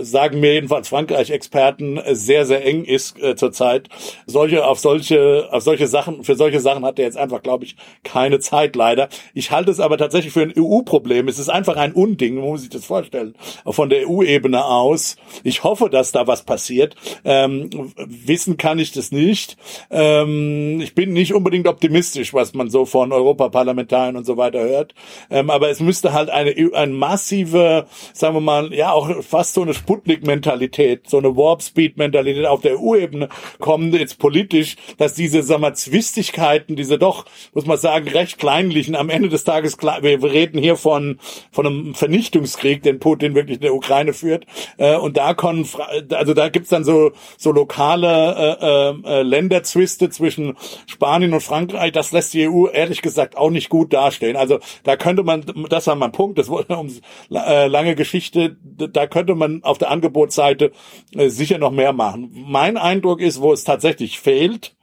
sagen 0.00 0.40
mir 0.40 0.54
jedenfalls 0.54 0.88
Frankreich-Experten, 0.88 1.98
äh, 1.98 2.14
sehr, 2.14 2.46
sehr 2.46 2.64
eng 2.64 2.84
ist 2.84 3.20
äh, 3.22 3.36
zurzeit. 3.36 3.88
Solche, 4.26 4.66
auf 4.66 4.78
solche, 4.78 5.48
auf 5.50 5.62
solche 5.62 5.86
Sachen, 5.86 6.24
für 6.24 6.34
solche 6.34 6.60
Sachen 6.60 6.84
hat 6.84 6.98
er 6.98 7.04
jetzt 7.04 7.16
einfach, 7.16 7.42
glaube 7.42 7.64
ich, 7.64 7.76
keine 8.04 8.38
Zeit 8.38 8.76
leider. 8.76 9.08
Ich 9.34 9.50
halte 9.50 9.70
es 9.70 9.80
aber 9.80 9.98
tatsächlich 9.98 10.32
für 10.32 10.42
ein 10.42 10.52
EU-Problem. 10.56 11.28
Es 11.28 11.38
ist 11.38 11.48
einfach 11.48 11.76
ein 11.76 11.92
Unding, 11.92 12.36
muss 12.36 12.62
sich 12.62 12.70
das 12.70 12.84
vorstellen, 12.84 13.34
von 13.64 13.88
der 13.88 14.08
EU-Ebene 14.08 14.64
aus. 14.64 15.16
Ich 15.44 15.64
hoffe, 15.64 15.90
dass 15.90 16.12
da 16.12 16.26
was 16.26 16.42
passiert. 16.42 16.96
Ähm, 17.24 17.70
wissen 17.96 18.56
kann 18.56 18.78
ich 18.78 18.92
das 18.92 19.12
nicht. 19.12 19.56
Ähm, 19.90 20.80
ich 20.80 20.94
bin 20.94 21.12
nicht 21.12 21.34
unbedingt 21.34 21.66
optimistisch, 21.66 22.34
was 22.34 22.54
man 22.54 22.70
so 22.70 22.84
von 22.84 23.12
Europaparlamentariern 23.12 24.16
und 24.16 24.26
so 24.26 24.36
weiter 24.36 24.60
hört. 24.60 24.94
Ähm, 25.30 25.50
aber 25.50 25.70
es 25.70 25.80
müsste 25.80 26.12
halt 26.12 26.30
eine, 26.30 26.54
eine 26.74 26.92
massive, 26.92 27.86
sagen 28.12 28.34
wir 28.34 28.40
mal, 28.40 28.72
ja 28.72 28.92
auch 28.92 29.22
fast 29.22 29.54
so 29.54 29.62
eine 29.62 29.74
Sputnik-Mentalität, 29.76 31.08
so 31.08 31.18
eine 31.18 31.36
Warp-Speed-Mentalität 31.36 32.46
auf 32.46 32.62
der 32.62 32.80
EU-Ebene 32.80 33.28
kommen, 33.58 33.92
jetzt 33.94 34.18
politisch, 34.18 34.76
dass 34.98 35.14
diese, 35.14 35.42
sag 35.42 35.60
mal, 35.60 35.74
Zwistigkeiten, 35.74 36.76
diese 36.76 36.98
doch, 36.98 37.26
muss 37.54 37.66
man 37.66 37.78
sagen, 37.78 38.08
recht 38.08 38.38
kleinlichen, 38.38 38.96
am 38.96 39.10
Ende 39.10 39.28
des 39.28 39.44
Tages, 39.44 39.78
wir 39.78 40.22
reden 40.22 40.58
hier 40.58 40.76
von, 40.76 41.18
von 41.52 41.66
einem 41.66 41.94
Vernichtungskrieg, 41.94 42.82
den 42.82 42.98
Putin 42.98 43.34
wirklich 43.34 43.56
in 43.56 43.62
der 43.62 43.74
Ukraine 43.74 44.12
führt, 44.12 44.46
äh, 44.78 44.96
und 44.96 45.16
da 45.16 45.34
können, 45.34 45.68
also 46.10 46.34
da 46.34 46.48
gibt's 46.48 46.70
dann 46.70 46.84
so, 46.84 47.12
so 47.36 47.52
lokale 47.52 48.56
äh, 48.60 49.08
äh, 49.08 49.22
Länderzwiste 49.22 50.10
zwischen 50.10 50.56
Spanien 50.86 51.34
und 51.34 51.42
Frankreich, 51.42 51.92
das 51.92 52.12
lässt 52.12 52.34
die 52.34 52.48
EU 52.48 52.66
ehrlich 52.66 53.02
gesagt 53.02 53.36
auch 53.36 53.50
nicht 53.50 53.68
gut 53.68 53.92
dastehen. 53.92 54.36
Also 54.36 54.58
da 54.84 54.96
könnte 54.96 55.22
man, 55.22 55.44
das 55.68 55.86
war 55.86 55.94
mein 55.94 56.12
Punkt, 56.12 56.38
das 56.38 56.48
war 56.48 56.68
um 56.78 56.90
äh, 57.30 57.66
lange 57.66 57.94
Geschichte, 57.94 58.56
da 58.62 59.06
könnte 59.06 59.34
man 59.34 59.62
auf 59.66 59.78
der 59.78 59.90
Angebotsseite 59.90 60.72
äh, 61.14 61.28
sicher 61.28 61.58
noch 61.58 61.72
mehr 61.72 61.92
machen. 61.92 62.30
Mein 62.32 62.76
Eindruck 62.76 63.20
ist, 63.20 63.40
wo 63.40 63.52
es 63.52 63.64
tatsächlich 63.64 64.20
fehlt, 64.20 64.75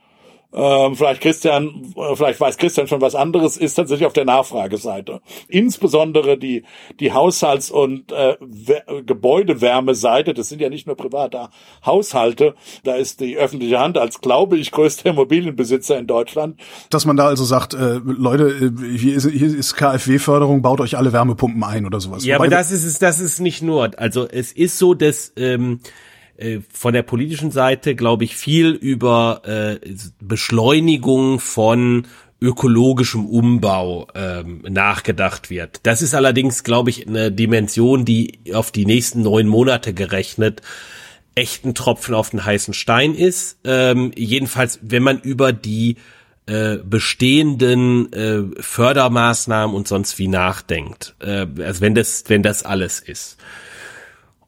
ähm, 0.54 0.96
vielleicht 0.96 1.22
Christian, 1.22 1.94
äh, 1.96 2.16
vielleicht 2.16 2.40
weiß 2.40 2.58
Christian 2.58 2.88
schon 2.88 3.02
was 3.02 3.16
anderes, 3.16 3.58
ist 3.58 3.74
tatsächlich 3.74 4.06
auf 4.06 4.14
der 4.14 4.26
Nachfrageseite. 4.26 5.22
Insbesondere 5.48 6.38
die, 6.38 6.64
die 7.00 7.12
Haushalts- 7.12 7.72
und 7.72 8.12
äh, 8.12 8.38
Gebäudewärmeseite, 9.06 10.34
das 10.34 10.50
sind 10.50 10.62
ja 10.62 10.70
nicht 10.70 10.86
nur 10.86 10.96
private 10.96 11.50
Haushalte, 11.86 12.54
da 12.84 12.94
ist 12.94 13.20
die 13.20 13.38
öffentliche 13.38 13.80
Hand 13.80 13.98
als, 13.98 14.22
glaube 14.22 14.58
ich, 14.58 14.72
größter 14.72 15.10
Immobilienbesitzer 15.10 15.98
in 15.98 16.06
Deutschland. 16.06 16.60
Dass 16.92 17.06
man 17.06 17.18
da 17.18 17.28
also 17.28 17.44
sagt, 17.44 17.74
äh, 17.74 18.00
Leute, 18.04 18.50
äh, 18.50 18.98
hier 18.98 19.16
ist, 19.16 19.28
hier 19.30 19.48
ist 19.48 19.74
KfW-Förderung, 19.76 20.62
baut 20.62 20.82
euch 20.82 20.98
alle 20.98 21.14
Wärmepumpen 21.14 21.64
ein 21.64 21.86
oder 21.88 22.00
sowas. 22.00 22.24
Ja, 22.26 22.36
Wobei 22.36 22.46
aber 22.46 22.56
das 22.56 22.72
ist 22.72 22.84
es, 22.84 23.00
das 23.00 23.20
ist 23.20 23.40
nicht 23.40 23.64
nur. 23.64 23.92
Also 23.98 24.28
es 24.28 24.52
ist 24.52 24.78
so, 24.78 24.94
dass 24.94 25.34
ähm, 25.36 25.80
äh, 26.38 26.60
von 26.72 26.94
der 26.94 27.04
politischen 27.04 27.52
Seite, 27.52 27.96
glaube 27.96 28.24
ich, 28.24 28.36
viel 28.36 28.72
über 28.72 29.42
äh, 29.46 29.80
Beschleunigung 30.20 31.40
von 31.40 32.08
ökologischem 32.42 33.26
Umbau 33.26 34.08
ähm, 34.16 34.64
nachgedacht 34.68 35.50
wird. 35.50 35.80
Das 35.84 36.02
ist 36.02 36.14
allerdings, 36.14 36.64
glaube 36.64 36.90
ich, 36.90 37.08
eine 37.08 37.32
Dimension, 37.32 38.04
die 38.04 38.40
auf 38.54 38.72
die 38.72 38.86
nächsten 38.86 39.22
neun 39.22 39.48
Monate 39.48 39.94
gerechnet 39.94 40.62
echten 41.36 41.74
Tropfen 41.74 42.14
auf 42.14 42.30
den 42.30 42.46
heißen 42.46 42.74
Stein 42.74 43.16
ist. 43.16 43.58
Ähm, 43.64 44.12
jedenfalls, 44.16 44.80
wenn 44.82 45.04
man 45.04 45.20
über 45.20 45.52
die 45.52 45.98
äh, 46.46 46.78
bestehenden 46.78 48.12
äh, 48.12 48.62
Fördermaßnahmen 48.62 49.76
und 49.76 49.88
sonst 49.88 50.20
wie 50.20 50.28
nachdenkt. 50.28 51.16
Äh, 51.20 51.48
also 51.60 51.82
wenn 51.82 51.96
das, 51.96 52.26
wenn 52.28 52.44
das 52.44 52.64
alles 52.64 53.00
ist. 53.00 53.38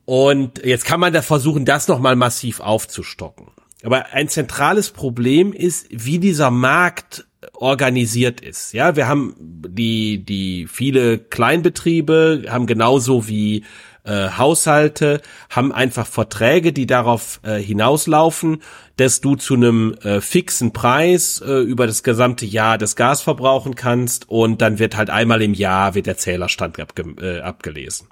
Und 0.06 0.64
jetzt 0.64 0.86
kann 0.86 1.00
man 1.00 1.14
da 1.14 1.22
versuchen, 1.22 1.66
das 1.66 1.88
nochmal 1.88 2.16
massiv 2.16 2.60
aufzustocken. 2.60 3.48
Aber 3.84 4.14
ein 4.14 4.30
zentrales 4.30 4.92
Problem 4.92 5.54
ist, 5.54 5.88
wie 5.90 6.20
dieser 6.20 6.52
Markt 6.52 7.26
organisiert 7.54 8.42
ist. 8.42 8.74
Ja, 8.74 8.96
wir 8.96 9.08
haben 9.08 9.36
die, 9.40 10.24
die 10.24 10.68
viele 10.68 11.20
Kleinbetriebe 11.20 12.46
haben 12.50 12.66
genauso 12.66 13.28
wie 13.28 13.64
äh, 14.04 14.30
Haushalte, 14.38 15.22
haben 15.50 15.72
einfach 15.72 16.08
Verträge, 16.08 16.74
die 16.74 16.86
darauf 16.86 17.40
äh, 17.44 17.58
hinauslaufen, 17.58 18.62
dass 18.98 19.22
du 19.22 19.36
zu 19.36 19.56
einem 19.56 19.96
äh, 20.04 20.22
fixen 20.22 20.74
Preis 20.74 21.42
äh, 21.46 21.60
über 21.60 21.88
das 21.88 22.04
gesamte 22.04 22.46
Jahr 22.46 22.78
das 22.78 22.96
Gas 22.96 23.22
verbrauchen 23.22 23.76
kannst 23.76 24.30
und 24.30 24.62
dann 24.62 24.80
wird 24.80 24.96
halt 24.96 25.10
einmal 25.10 25.42
im 25.42 25.54
Jahr 25.54 25.96
wird 25.96 26.08
der 26.08 26.18
Zählerstand 26.18 26.80
abge 26.80 27.04
äh, 27.22 27.42
abgelesen. 27.42 28.08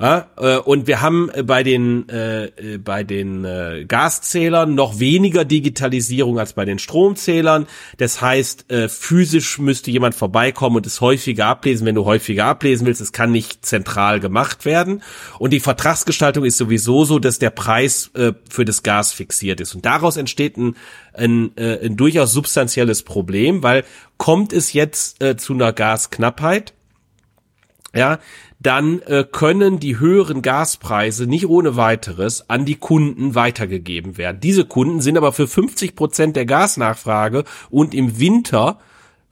Äh, 0.00 0.56
und 0.58 0.86
wir 0.86 1.02
haben 1.02 1.30
bei 1.44 1.62
den 1.62 2.08
äh, 2.08 2.46
äh, 2.46 2.78
bei 2.78 3.04
den 3.04 3.44
äh, 3.44 3.84
Gaszählern 3.86 4.74
noch 4.74 4.98
weniger 4.98 5.44
Digitalisierung 5.44 6.38
als 6.38 6.54
bei 6.54 6.64
den 6.64 6.78
Stromzählern. 6.78 7.66
Das 7.98 8.22
heißt, 8.22 8.72
äh, 8.72 8.88
physisch 8.88 9.58
müsste 9.58 9.90
jemand 9.90 10.14
vorbeikommen 10.14 10.76
und 10.76 10.86
es 10.86 11.02
häufiger 11.02 11.46
ablesen, 11.46 11.86
wenn 11.86 11.94
du 11.94 12.06
häufiger 12.06 12.46
ablesen 12.46 12.86
willst. 12.86 13.02
Es 13.02 13.12
kann 13.12 13.30
nicht 13.30 13.66
zentral 13.66 14.20
gemacht 14.20 14.64
werden. 14.64 15.02
Und 15.38 15.52
die 15.52 15.60
Vertragsgestaltung 15.60 16.44
ist 16.44 16.56
sowieso 16.56 17.04
so, 17.04 17.18
dass 17.18 17.38
der 17.38 17.50
Preis 17.50 18.10
äh, 18.14 18.32
für 18.48 18.64
das 18.64 18.82
Gas 18.82 19.12
fixiert 19.12 19.60
ist. 19.60 19.74
Und 19.74 19.84
daraus 19.84 20.16
entsteht 20.16 20.56
ein, 20.56 20.76
ein, 21.12 21.56
äh, 21.56 21.84
ein 21.84 21.96
durchaus 21.96 22.32
substanzielles 22.32 23.02
Problem, 23.02 23.62
weil 23.62 23.84
kommt 24.16 24.54
es 24.54 24.72
jetzt 24.72 25.22
äh, 25.22 25.36
zu 25.36 25.52
einer 25.52 25.74
Gasknappheit, 25.74 26.72
ja, 27.94 28.18
dann 28.60 29.00
äh, 29.02 29.24
können 29.30 29.80
die 29.80 29.98
höheren 29.98 30.42
Gaspreise 30.42 31.26
nicht 31.26 31.48
ohne 31.48 31.76
weiteres 31.76 32.48
an 32.50 32.66
die 32.66 32.76
Kunden 32.76 33.34
weitergegeben 33.34 34.18
werden. 34.18 34.40
Diese 34.40 34.66
Kunden 34.66 35.00
sind 35.00 35.16
aber 35.16 35.32
für 35.32 35.48
50 35.48 35.96
Prozent 35.96 36.36
der 36.36 36.44
Gasnachfrage 36.44 37.44
und 37.70 37.94
im 37.94 38.20
Winter 38.20 38.78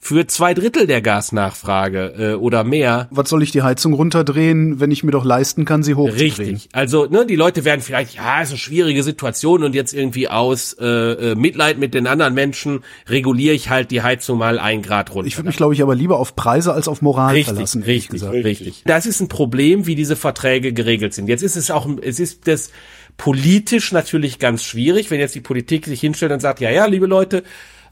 für 0.01 0.27
zwei 0.27 0.55
Drittel 0.55 0.87
der 0.87 1.03
Gasnachfrage 1.03 2.15
äh, 2.19 2.35
oder 2.35 2.65
mehr. 2.65 3.09
Was 3.11 3.29
soll 3.29 3.43
ich 3.43 3.51
die 3.51 3.63
Heizung 3.63 3.93
runterdrehen, 3.93 4.81
wenn 4.81 4.91
ich 4.91 5.03
mir 5.03 5.11
doch 5.11 5.25
leisten 5.25 5.65
kann, 5.65 5.83
sie 5.83 5.97
hochzudrehen? 5.97 6.57
Richtig. 6.57 6.69
Also 6.73 7.07
ne, 7.07 7.27
die 7.27 7.37
Leute 7.37 7.65
werden 7.65 7.81
vielleicht, 7.81 8.15
ja, 8.15 8.41
ist 8.41 8.51
eine 8.51 8.59
schwierige 8.59 9.03
Situation 9.03 9.65
und 9.65 9.75
jetzt 9.75 9.93
irgendwie 9.93 10.29
aus 10.29 10.75
äh, 10.81 10.87
äh, 10.87 11.35
Mitleid 11.35 11.79
mit 11.79 11.95
den 11.95 12.07
anderen 12.07 12.35
Menschen 12.35 12.85
reguliere 13.09 13.55
ich 13.55 13.71
halt 13.71 13.91
die 13.91 14.03
Heizung 14.03 14.39
mal 14.39 14.59
ein 14.59 14.83
Grad 14.83 15.15
runter. 15.15 15.27
Ich 15.27 15.37
würde 15.37 15.49
mich, 15.49 15.57
glaube 15.57 15.75
ich, 15.75 15.83
aber 15.83 15.95
lieber 15.95 16.19
auf 16.19 16.37
Preise 16.37 16.73
als 16.73 16.87
auf 16.87 17.03
Moral 17.03 17.35
richtig, 17.35 17.55
verlassen. 17.55 17.83
Richtig, 17.83 18.23
richtig, 18.23 18.45
richtig. 18.45 18.83
Das 18.87 19.05
ist 19.05 19.21
ein 19.21 19.29
Problem, 19.29 19.87
wie 19.87 19.97
diese 19.97 20.17
Verträge 20.17 20.73
geregelt 20.73 21.13
sind. 21.13 21.29
Jetzt 21.29 21.43
ist 21.43 21.57
es 21.57 21.71
auch, 21.71 21.89
es 22.03 22.21
ist 22.21 22.47
das 22.47 22.71
politisch 23.17 23.93
natürlich 23.93 24.39
ganz 24.39 24.63
schwierig, 24.63 25.11
wenn 25.11 25.19
jetzt 25.19 25.35
die 25.35 25.41
Politik 25.41 25.87
sich 25.87 26.01
hinstellt 26.01 26.33
und 26.33 26.41
sagt, 26.41 26.61
ja, 26.61 26.71
ja, 26.71 26.87
liebe 26.87 27.07
Leute, 27.07 27.43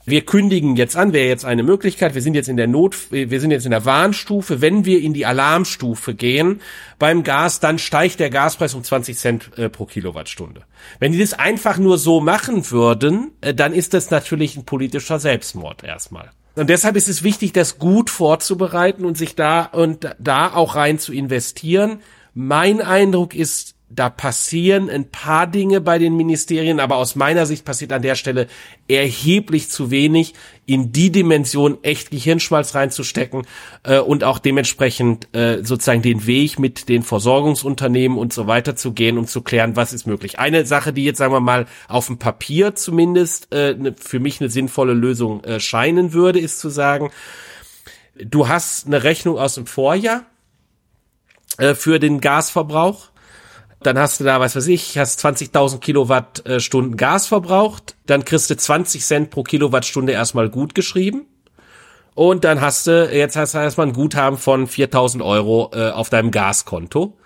wir 0.07 0.25
kündigen 0.25 0.77
jetzt 0.77 0.97
an, 0.97 1.13
wäre 1.13 1.29
jetzt 1.29 1.45
eine 1.45 1.65
Möglichkeit, 1.65 2.15
wir 2.15 2.23
sind 2.23 2.35
jetzt 2.35 2.49
in 2.49 2.57
der 2.57 2.69
Not, 2.69 3.11
wir 3.11 3.41
sind 3.41 3.51
jetzt 3.51 3.65
in 3.65 3.73
der 3.73 3.85
Warnstufe, 3.85 4.61
wenn 4.61 4.85
wir 4.85 5.03
in 5.03 5.13
die 5.13 5.27
Alarmstufe 5.27 6.15
gehen 6.15 6.61
beim 6.99 7.25
Gas, 7.25 7.59
dann 7.61 7.79
steigt 7.79 8.21
der 8.21 8.31
Gaspreis 8.31 8.75
um 8.75 8.85
20 8.85 9.19
Cent 9.19 9.59
äh, 9.59 9.69
pro 9.69 9.85
Kilowattstunde. 9.85 10.63
Wenn 11.01 11.13
die 11.13 11.19
das 11.19 11.35
einfach 11.35 11.79
nur 11.79 11.99
so 11.99 12.21
machen 12.21 12.71
würden, 12.71 13.33
äh, 13.41 13.53
dann 13.53 13.73
ist 13.73 13.95
das 13.95 14.11
natürlich 14.11 14.57
ein 14.57 14.65
politischer 14.65 15.19
Selbstmord 15.19 15.83
erstmal. 15.83 16.31
Und 16.55 16.71
deshalb 16.71 16.97
ist 16.97 17.09
es 17.09 17.23
wichtig, 17.23 17.53
das 17.53 17.79
gut 17.79 18.09
vorzubereiten 18.09 19.05
und 19.05 19.19
sich 19.19 19.35
da 19.35 19.65
und 19.65 20.17
da 20.19 20.55
auch 20.55 20.75
rein 20.75 20.99
zu 20.99 21.13
investieren. 21.13 22.01
Mein 22.33 22.81
Eindruck 22.81 23.35
ist, 23.35 23.76
da 23.89 24.11
passieren 24.11 24.91
ein 24.91 25.11
paar 25.11 25.47
Dinge 25.47 25.81
bei 25.81 25.99
den 25.99 26.17
Ministerien, 26.17 26.81
aber 26.81 26.97
aus 26.97 27.15
meiner 27.15 27.47
Sicht 27.47 27.65
passiert 27.65 27.93
an 27.93 28.03
der 28.03 28.17
Stelle 28.17 28.49
erheblich 28.89 29.71
zu 29.71 29.93
wenig, 29.93 30.35
in 30.67 30.91
die 30.91 31.13
Dimension 31.13 31.79
echt 31.83 32.11
Gehirnschmalz 32.11 32.75
reinzustecken 32.75 33.47
äh, 33.85 34.01
und 34.01 34.25
auch 34.25 34.41
dementsprechend 34.41 35.33
äh, 35.37 35.63
sozusagen 35.63 36.03
den 36.03 36.27
Weg 36.27 36.59
mit 36.59 36.89
den 36.89 37.05
Versorgungsunternehmen 37.05 38.19
und 38.19 38.33
so 38.33 38.49
weiter 38.49 38.75
zu 38.75 38.93
gehen 38.93 39.19
und 39.19 39.31
zu 39.31 39.43
klären, 39.43 39.77
was 39.77 39.93
ist 39.93 40.05
möglich. 40.05 40.41
Eine 40.41 40.67
Sache, 40.67 40.93
die 40.93 41.05
jetzt 41.05 41.19
sagen 41.19 41.33
wir 41.33 41.41
mal 41.41 41.67
auf 41.87 42.07
dem 42.07 42.19
Papier 42.19 42.75
zumindest 42.75 43.53
äh, 43.53 43.75
ne, 43.75 43.95
für 43.97 44.19
mich 44.19 44.41
eine 44.41 44.51
sinnvolle 44.51 44.95
Lösung 44.95 45.45
äh, 45.45 45.61
scheinen 45.61 46.13
würde, 46.13 46.41
ist 46.41 46.59
zu 46.59 46.71
sagen, 46.71 47.11
du 48.17 48.49
hast 48.49 48.89
eine 48.89 49.05
Rechnung 49.05 49.39
aus 49.39 49.55
dem 49.55 49.67
Vorjahr 49.67 50.25
äh, 51.59 51.75
für 51.75 52.01
den 52.01 52.21
Gasverbrauch 52.21 53.11
dann 53.83 53.99
hast 53.99 54.21
du 54.21 54.25
da, 54.25 54.41
was 54.41 54.57
weiß 54.57 54.67
ich, 54.69 54.99
hast 54.99 55.25
20.000 55.25 55.79
Kilowattstunden 55.81 56.97
Gas 56.97 57.27
verbraucht, 57.27 57.97
dann 58.07 58.25
kriegst 58.25 58.51
du 58.51 58.57
20 58.57 59.05
Cent 59.05 59.31
pro 59.31 59.43
Kilowattstunde 59.43 60.13
erstmal 60.13 60.49
gut 60.49 60.75
geschrieben. 60.75 61.27
Und 62.15 62.45
dann 62.45 62.63
hast 62.63 62.87
du, 62.87 63.11
jetzt 63.13 63.37
hast 63.37 63.55
du 63.55 63.59
erstmal 63.59 63.89
ein 63.89 63.93
Guthaben 63.93 64.39
von 64.39 64.67
4000 64.67 65.23
Euro 65.23 65.71
äh, 65.75 65.91
auf 65.91 66.09
deinem 66.09 66.31
Gaskonto 66.31 67.17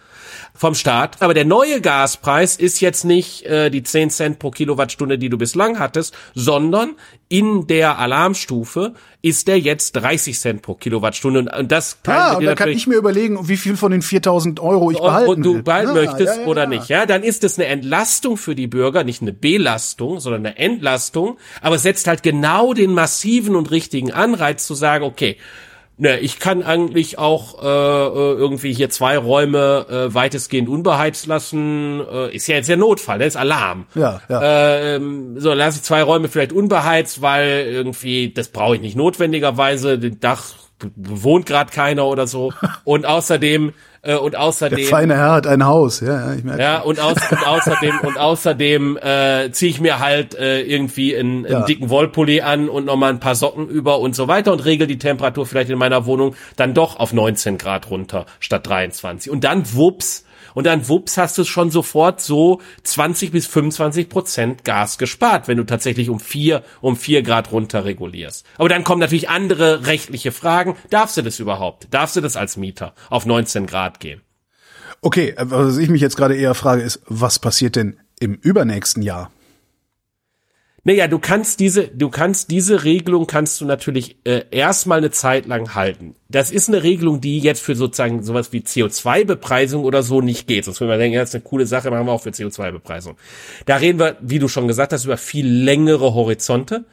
vom 0.60 0.74
Staat. 0.74 1.22
Aber 1.22 1.32
der 1.32 1.46
neue 1.46 1.80
Gaspreis 1.80 2.56
ist 2.56 2.80
jetzt 2.80 3.06
nicht 3.06 3.46
äh, 3.46 3.70
die 3.70 3.82
10 3.82 4.10
Cent 4.10 4.38
pro 4.38 4.50
Kilowattstunde, 4.50 5.16
die 5.16 5.30
du 5.30 5.38
bislang 5.38 5.78
hattest, 5.78 6.14
sondern 6.34 6.96
in 7.30 7.66
der 7.66 7.98
Alarmstufe 7.98 8.92
ist 9.22 9.48
der 9.48 9.58
jetzt 9.58 9.92
30 9.92 10.38
Cent 10.38 10.60
pro 10.60 10.74
Kilowattstunde. 10.74 11.50
Und 11.58 11.72
das 11.72 12.02
kann, 12.02 12.14
ah, 12.14 12.32
und 12.34 12.44
da 12.44 12.54
kann 12.54 12.68
ich 12.68 12.86
mir 12.86 12.96
überlegen, 12.96 13.48
wie 13.48 13.56
viel 13.56 13.74
von 13.78 13.90
den 13.90 14.02
4000 14.02 14.60
Euro 14.60 14.90
ich 14.90 14.98
behalten 14.98 15.42
du 15.42 15.62
behalten 15.62 15.94
will. 15.94 16.04
möchtest 16.04 16.36
ja, 16.36 16.42
ja, 16.42 16.46
oder 16.46 16.66
nicht. 16.66 16.90
Ja, 16.90 17.06
dann 17.06 17.22
ist 17.22 17.42
es 17.42 17.58
eine 17.58 17.66
Entlastung 17.68 18.36
für 18.36 18.54
die 18.54 18.66
Bürger, 18.66 19.02
nicht 19.02 19.22
eine 19.22 19.32
Belastung, 19.32 20.20
sondern 20.20 20.44
eine 20.44 20.58
Entlastung. 20.58 21.38
Aber 21.62 21.76
es 21.76 21.84
setzt 21.84 22.06
halt 22.06 22.22
genau 22.22 22.74
den 22.74 22.92
massiven 22.92 23.56
und 23.56 23.70
richtigen 23.70 24.12
Anreiz 24.12 24.66
zu 24.66 24.74
sagen, 24.74 25.04
okay, 25.04 25.38
Ne, 26.02 26.18
ich 26.18 26.38
kann 26.38 26.62
eigentlich 26.62 27.18
auch 27.18 27.62
äh, 27.62 27.66
äh, 27.66 28.32
irgendwie 28.38 28.72
hier 28.72 28.88
zwei 28.88 29.18
Räume 29.18 29.84
äh, 29.90 30.14
weitestgehend 30.14 30.66
unbeheizt 30.66 31.26
lassen. 31.26 32.00
Äh, 32.10 32.34
ist 32.34 32.46
ja 32.46 32.54
jetzt 32.56 32.70
der 32.70 32.78
Notfall, 32.78 33.18
der 33.18 33.26
ist 33.26 33.36
Alarm. 33.36 33.84
Ja, 33.94 34.22
ja. 34.30 34.94
Ähm, 34.94 35.38
so, 35.38 35.52
lasse 35.52 35.76
ich 35.76 35.82
zwei 35.82 36.02
Räume 36.02 36.28
vielleicht 36.28 36.54
unbeheizt, 36.54 37.20
weil 37.20 37.66
irgendwie, 37.66 38.32
das 38.32 38.48
brauche 38.48 38.76
ich 38.76 38.80
nicht 38.80 38.96
notwendigerweise. 38.96 39.98
Den 39.98 40.18
Dach 40.20 40.54
wohnt 40.96 41.44
gerade 41.44 41.70
keiner 41.70 42.06
oder 42.06 42.26
so. 42.26 42.50
Und 42.84 43.04
außerdem 43.04 43.74
äh, 44.02 44.16
und 44.16 44.34
außerdem 44.34 44.78
der 44.78 44.86
feine 44.86 45.16
Herr 45.16 45.32
hat 45.32 45.46
ein 45.46 45.64
Haus, 45.64 46.00
ja, 46.00 46.28
ja 46.28 46.34
ich 46.34 46.42
merke. 46.42 46.62
Ja 46.62 46.80
und, 46.80 47.00
aus, 47.00 47.16
und 47.30 47.46
außerdem 47.46 48.00
und 48.00 48.18
außerdem 48.18 48.96
äh, 48.96 49.50
ziehe 49.52 49.70
ich 49.70 49.80
mir 49.80 49.98
halt 49.98 50.34
äh, 50.34 50.62
irgendwie 50.62 51.16
einen, 51.16 51.44
einen 51.44 51.52
ja. 51.52 51.64
dicken 51.64 51.90
Wollpulli 51.90 52.40
an 52.40 52.68
und 52.68 52.86
nochmal 52.86 53.10
ein 53.10 53.20
paar 53.20 53.34
Socken 53.34 53.68
über 53.68 54.00
und 54.00 54.16
so 54.16 54.26
weiter 54.26 54.52
und 54.52 54.64
regel 54.64 54.86
die 54.86 54.98
Temperatur 54.98 55.44
vielleicht 55.44 55.70
in 55.70 55.78
meiner 55.78 56.06
Wohnung 56.06 56.34
dann 56.56 56.72
doch 56.72 56.98
auf 56.98 57.12
19 57.12 57.58
Grad 57.58 57.90
runter 57.90 58.24
statt 58.38 58.66
23 58.66 59.30
und 59.30 59.44
dann 59.44 59.74
wups 59.74 60.24
und 60.54 60.64
dann 60.66 60.88
wups 60.88 61.16
hast 61.16 61.38
du 61.38 61.44
schon 61.44 61.70
sofort 61.70 62.20
so 62.20 62.60
20 62.84 63.32
bis 63.32 63.46
25 63.46 64.08
Prozent 64.08 64.64
Gas 64.64 64.98
gespart, 64.98 65.48
wenn 65.48 65.56
du 65.56 65.64
tatsächlich 65.64 66.08
um 66.08 66.20
vier, 66.20 66.62
um 66.80 66.96
vier 66.96 67.22
Grad 67.22 67.52
runter 67.52 67.84
regulierst. 67.84 68.46
Aber 68.56 68.68
dann 68.68 68.84
kommen 68.84 69.00
natürlich 69.00 69.28
andere 69.28 69.86
rechtliche 69.86 70.32
Fragen. 70.32 70.76
Darfst 70.90 71.16
du 71.16 71.22
das 71.22 71.38
überhaupt? 71.38 71.88
Darfst 71.90 72.16
du 72.16 72.20
das 72.20 72.36
als 72.36 72.56
Mieter 72.56 72.94
auf 73.08 73.26
19 73.26 73.66
Grad 73.66 74.00
gehen? 74.00 74.20
Okay, 75.02 75.34
was 75.38 75.78
ich 75.78 75.88
mich 75.88 76.02
jetzt 76.02 76.16
gerade 76.16 76.36
eher 76.36 76.54
frage 76.54 76.82
ist, 76.82 77.00
was 77.06 77.38
passiert 77.38 77.76
denn 77.76 77.96
im 78.18 78.34
übernächsten 78.34 79.02
Jahr? 79.02 79.30
Naja, 80.82 81.08
du 81.08 81.18
kannst 81.18 81.60
diese, 81.60 81.88
du 81.88 82.08
kannst 82.08 82.50
diese 82.50 82.84
Regelung 82.84 83.26
kannst 83.26 83.60
du 83.60 83.66
natürlich 83.66 84.16
äh, 84.24 84.44
erstmal 84.50 84.98
eine 84.98 85.10
Zeit 85.10 85.46
lang 85.46 85.74
halten. 85.74 86.14
Das 86.28 86.50
ist 86.50 86.68
eine 86.68 86.82
Regelung, 86.82 87.20
die 87.20 87.38
jetzt 87.38 87.60
für 87.62 87.74
sozusagen 87.74 88.22
sowas 88.22 88.52
wie 88.52 88.60
CO2-Bepreisung 88.60 89.84
oder 89.84 90.02
so 90.02 90.22
nicht 90.22 90.46
geht. 90.46 90.64
Sonst 90.64 90.80
würde 90.80 90.92
man 90.92 90.98
denken, 90.98 91.14
ja, 91.14 91.20
das 91.20 91.30
ist 91.30 91.34
eine 91.34 91.44
coole 91.44 91.66
Sache, 91.66 91.90
machen 91.90 92.06
wir 92.06 92.12
auch 92.12 92.22
für 92.22 92.30
CO2-Bepreisung. 92.30 93.16
Da 93.66 93.76
reden 93.76 93.98
wir, 93.98 94.16
wie 94.20 94.38
du 94.38 94.48
schon 94.48 94.68
gesagt 94.68 94.92
hast, 94.92 95.04
über 95.04 95.18
viel 95.18 95.46
längere 95.46 96.14
Horizonte. 96.14 96.86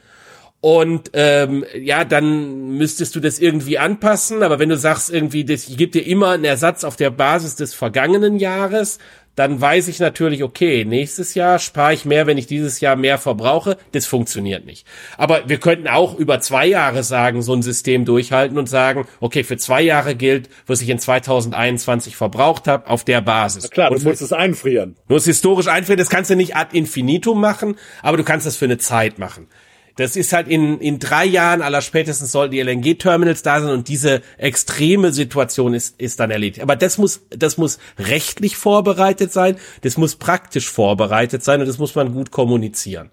Und 0.60 1.12
ähm, 1.12 1.64
ja, 1.80 2.04
dann 2.04 2.76
müsstest 2.76 3.14
du 3.14 3.20
das 3.20 3.38
irgendwie 3.38 3.78
anpassen. 3.78 4.42
Aber 4.42 4.58
wenn 4.58 4.68
du 4.68 4.76
sagst, 4.76 5.08
irgendwie, 5.08 5.44
das 5.44 5.66
gibt 5.76 5.94
dir 5.94 6.04
immer 6.04 6.30
einen 6.30 6.44
Ersatz 6.44 6.84
auf 6.84 6.96
der 6.96 7.10
Basis 7.10 7.54
des 7.54 7.74
vergangenen 7.74 8.36
Jahres, 8.36 8.98
dann 9.38 9.60
weiß 9.60 9.86
ich 9.86 10.00
natürlich, 10.00 10.42
okay, 10.42 10.84
nächstes 10.84 11.34
Jahr 11.34 11.60
spare 11.60 11.94
ich 11.94 12.04
mehr, 12.04 12.26
wenn 12.26 12.38
ich 12.38 12.48
dieses 12.48 12.80
Jahr 12.80 12.96
mehr 12.96 13.18
verbrauche. 13.18 13.76
Das 13.92 14.04
funktioniert 14.04 14.66
nicht. 14.66 14.84
Aber 15.16 15.48
wir 15.48 15.58
könnten 15.58 15.86
auch 15.86 16.18
über 16.18 16.40
zwei 16.40 16.66
Jahre 16.66 17.04
sagen, 17.04 17.42
so 17.42 17.54
ein 17.54 17.62
System 17.62 18.04
durchhalten 18.04 18.58
und 18.58 18.68
sagen, 18.68 19.06
okay, 19.20 19.44
für 19.44 19.56
zwei 19.56 19.80
Jahre 19.82 20.16
gilt, 20.16 20.48
was 20.66 20.82
ich 20.82 20.88
in 20.88 20.98
2021 20.98 22.16
verbraucht 22.16 22.66
habe, 22.66 22.88
auf 22.88 23.04
der 23.04 23.20
Basis. 23.20 23.62
Na 23.62 23.68
klar, 23.68 23.92
und 23.92 24.02
du 24.02 24.08
musst 24.08 24.22
es 24.22 24.32
einfrieren. 24.32 24.96
Du 25.06 25.14
musst 25.14 25.26
historisch 25.26 25.68
einfrieren, 25.68 25.98
das 25.98 26.10
kannst 26.10 26.30
du 26.30 26.34
nicht 26.34 26.56
ad 26.56 26.76
infinitum 26.76 27.40
machen, 27.40 27.76
aber 28.02 28.16
du 28.16 28.24
kannst 28.24 28.44
das 28.44 28.56
für 28.56 28.64
eine 28.64 28.78
Zeit 28.78 29.20
machen. 29.20 29.46
Das 29.98 30.14
ist 30.14 30.32
halt 30.32 30.46
in, 30.46 30.78
in 30.78 31.00
drei 31.00 31.24
Jahren 31.24 31.60
aller 31.60 31.82
spätestens 31.82 32.30
sollten 32.30 32.52
die 32.52 32.60
LNG-Terminals 32.60 33.42
da 33.42 33.60
sein 33.60 33.70
und 33.70 33.88
diese 33.88 34.22
extreme 34.36 35.12
Situation 35.12 35.74
ist, 35.74 36.00
ist 36.00 36.20
dann 36.20 36.30
erledigt. 36.30 36.62
Aber 36.62 36.76
das 36.76 36.98
muss, 36.98 37.22
das 37.30 37.58
muss 37.58 37.80
rechtlich 37.98 38.56
vorbereitet 38.56 39.32
sein, 39.32 39.56
das 39.80 39.96
muss 39.96 40.14
praktisch 40.14 40.70
vorbereitet 40.70 41.42
sein 41.42 41.60
und 41.60 41.66
das 41.66 41.78
muss 41.78 41.96
man 41.96 42.12
gut 42.12 42.30
kommunizieren. 42.30 43.10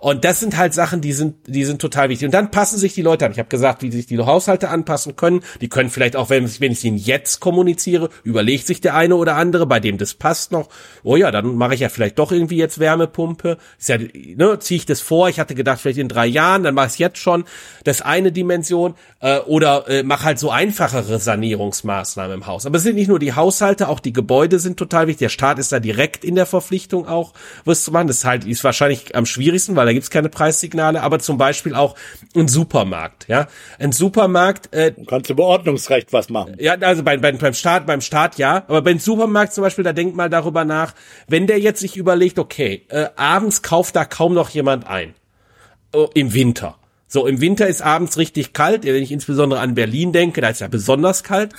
Und 0.00 0.24
das 0.24 0.40
sind 0.40 0.56
halt 0.56 0.74
Sachen, 0.74 1.00
die 1.00 1.12
sind, 1.12 1.36
die 1.46 1.64
sind 1.64 1.80
total 1.80 2.08
wichtig. 2.08 2.26
Und 2.26 2.34
dann 2.34 2.50
passen 2.50 2.78
sich 2.78 2.94
die 2.94 3.02
Leute 3.02 3.26
an. 3.26 3.32
Ich 3.32 3.38
habe 3.38 3.48
gesagt, 3.48 3.82
wie 3.82 3.90
sich 3.90 4.06
die 4.06 4.18
Haushalte 4.18 4.68
anpassen 4.68 5.16
können. 5.16 5.42
Die 5.60 5.68
können 5.68 5.88
vielleicht 5.88 6.16
auch, 6.16 6.30
wenn, 6.30 6.50
wenn 6.60 6.72
ich 6.72 6.84
ihnen 6.84 6.98
jetzt 6.98 7.40
kommuniziere, 7.40 8.10
überlegt 8.24 8.66
sich 8.66 8.80
der 8.80 8.94
eine 8.94 9.16
oder 9.16 9.36
andere, 9.36 9.66
bei 9.66 9.80
dem 9.80 9.98
das 9.98 10.14
passt 10.14 10.52
noch. 10.52 10.68
Oh 11.02 11.16
ja, 11.16 11.30
dann 11.30 11.56
mache 11.56 11.74
ich 11.74 11.80
ja 11.80 11.88
vielleicht 11.88 12.18
doch 12.18 12.32
irgendwie 12.32 12.56
jetzt 12.56 12.78
Wärmepumpe. 12.78 13.56
Ist 13.78 13.88
ja, 13.88 13.98
ne, 13.98 14.58
ziehe 14.58 14.76
ich 14.76 14.86
das 14.86 15.00
vor. 15.00 15.28
Ich 15.28 15.40
hatte 15.40 15.54
gedacht, 15.54 15.80
vielleicht 15.80 15.98
in 15.98 16.08
drei 16.08 16.23
Jahren, 16.26 16.62
dann 16.62 16.74
mache 16.74 16.86
ich 16.86 16.92
es 16.92 16.98
jetzt 16.98 17.18
schon. 17.18 17.44
Das 17.84 18.02
eine 18.02 18.32
Dimension. 18.32 18.94
Äh, 19.20 19.38
oder 19.40 19.88
äh, 19.88 20.02
mach 20.02 20.24
halt 20.24 20.38
so 20.38 20.50
einfachere 20.50 21.18
Sanierungsmaßnahmen 21.18 22.34
im 22.34 22.46
Haus. 22.46 22.66
Aber 22.66 22.76
es 22.76 22.82
sind 22.82 22.96
nicht 22.96 23.08
nur 23.08 23.18
die 23.18 23.34
Haushalte, 23.34 23.88
auch 23.88 24.00
die 24.00 24.12
Gebäude 24.12 24.58
sind 24.58 24.76
total 24.76 25.06
wichtig. 25.06 25.20
Der 25.20 25.28
Staat 25.30 25.58
ist 25.58 25.72
da 25.72 25.80
direkt 25.80 26.24
in 26.24 26.34
der 26.34 26.46
Verpflichtung 26.46 27.08
auch, 27.08 27.32
was 27.64 27.84
zu 27.84 27.92
machen. 27.92 28.08
Das 28.08 28.18
ist 28.18 28.24
halt, 28.24 28.44
ist 28.44 28.64
wahrscheinlich 28.64 29.16
am 29.16 29.26
schwierigsten, 29.26 29.76
weil 29.76 29.86
da 29.86 29.92
gibt's 29.92 30.10
keine 30.10 30.28
Preissignale, 30.28 31.02
aber 31.02 31.18
zum 31.20 31.38
Beispiel 31.38 31.74
auch 31.74 31.94
ein 32.36 32.48
Supermarkt, 32.48 33.26
ja. 33.28 33.46
Ein 33.78 33.92
Supermarkt, 33.92 34.74
äh, 34.74 34.92
Kannst 35.06 35.30
du 35.30 35.34
Beordnungsrecht 35.34 36.12
was 36.12 36.28
machen? 36.28 36.56
ja, 36.58 36.74
also 36.80 37.02
beim, 37.02 37.20
beim, 37.20 37.38
beim 37.38 37.54
Staat, 37.54 37.86
beim 37.86 38.00
Staat 38.00 38.38
ja, 38.38 38.64
aber 38.68 38.82
beim 38.82 38.98
Supermarkt 38.98 39.54
zum 39.54 39.62
Beispiel, 39.62 39.84
da 39.84 39.92
denkt 39.92 40.16
mal 40.16 40.28
darüber 40.28 40.64
nach, 40.64 40.94
wenn 41.28 41.46
der 41.46 41.58
jetzt 41.60 41.80
sich 41.80 41.96
überlegt, 41.96 42.38
okay, 42.38 42.82
äh, 42.88 43.06
abends 43.16 43.62
kauft 43.62 43.96
da 43.96 44.04
kaum 44.04 44.34
noch 44.34 44.50
jemand 44.50 44.86
ein. 44.86 45.14
Oh, 45.94 46.10
Im 46.14 46.34
Winter. 46.34 46.76
So, 47.06 47.26
im 47.28 47.40
Winter 47.40 47.68
ist 47.68 47.80
abends 47.80 48.18
richtig 48.18 48.52
kalt, 48.54 48.84
wenn 48.84 48.96
ich 49.02 49.12
insbesondere 49.12 49.60
an 49.60 49.74
Berlin 49.74 50.12
denke, 50.12 50.40
da 50.40 50.48
ist 50.48 50.60
ja 50.60 50.66
besonders 50.68 51.22
kalt. 51.22 51.52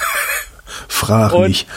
Frag 0.89 1.31
Und- 1.33 1.47
mich. 1.47 1.67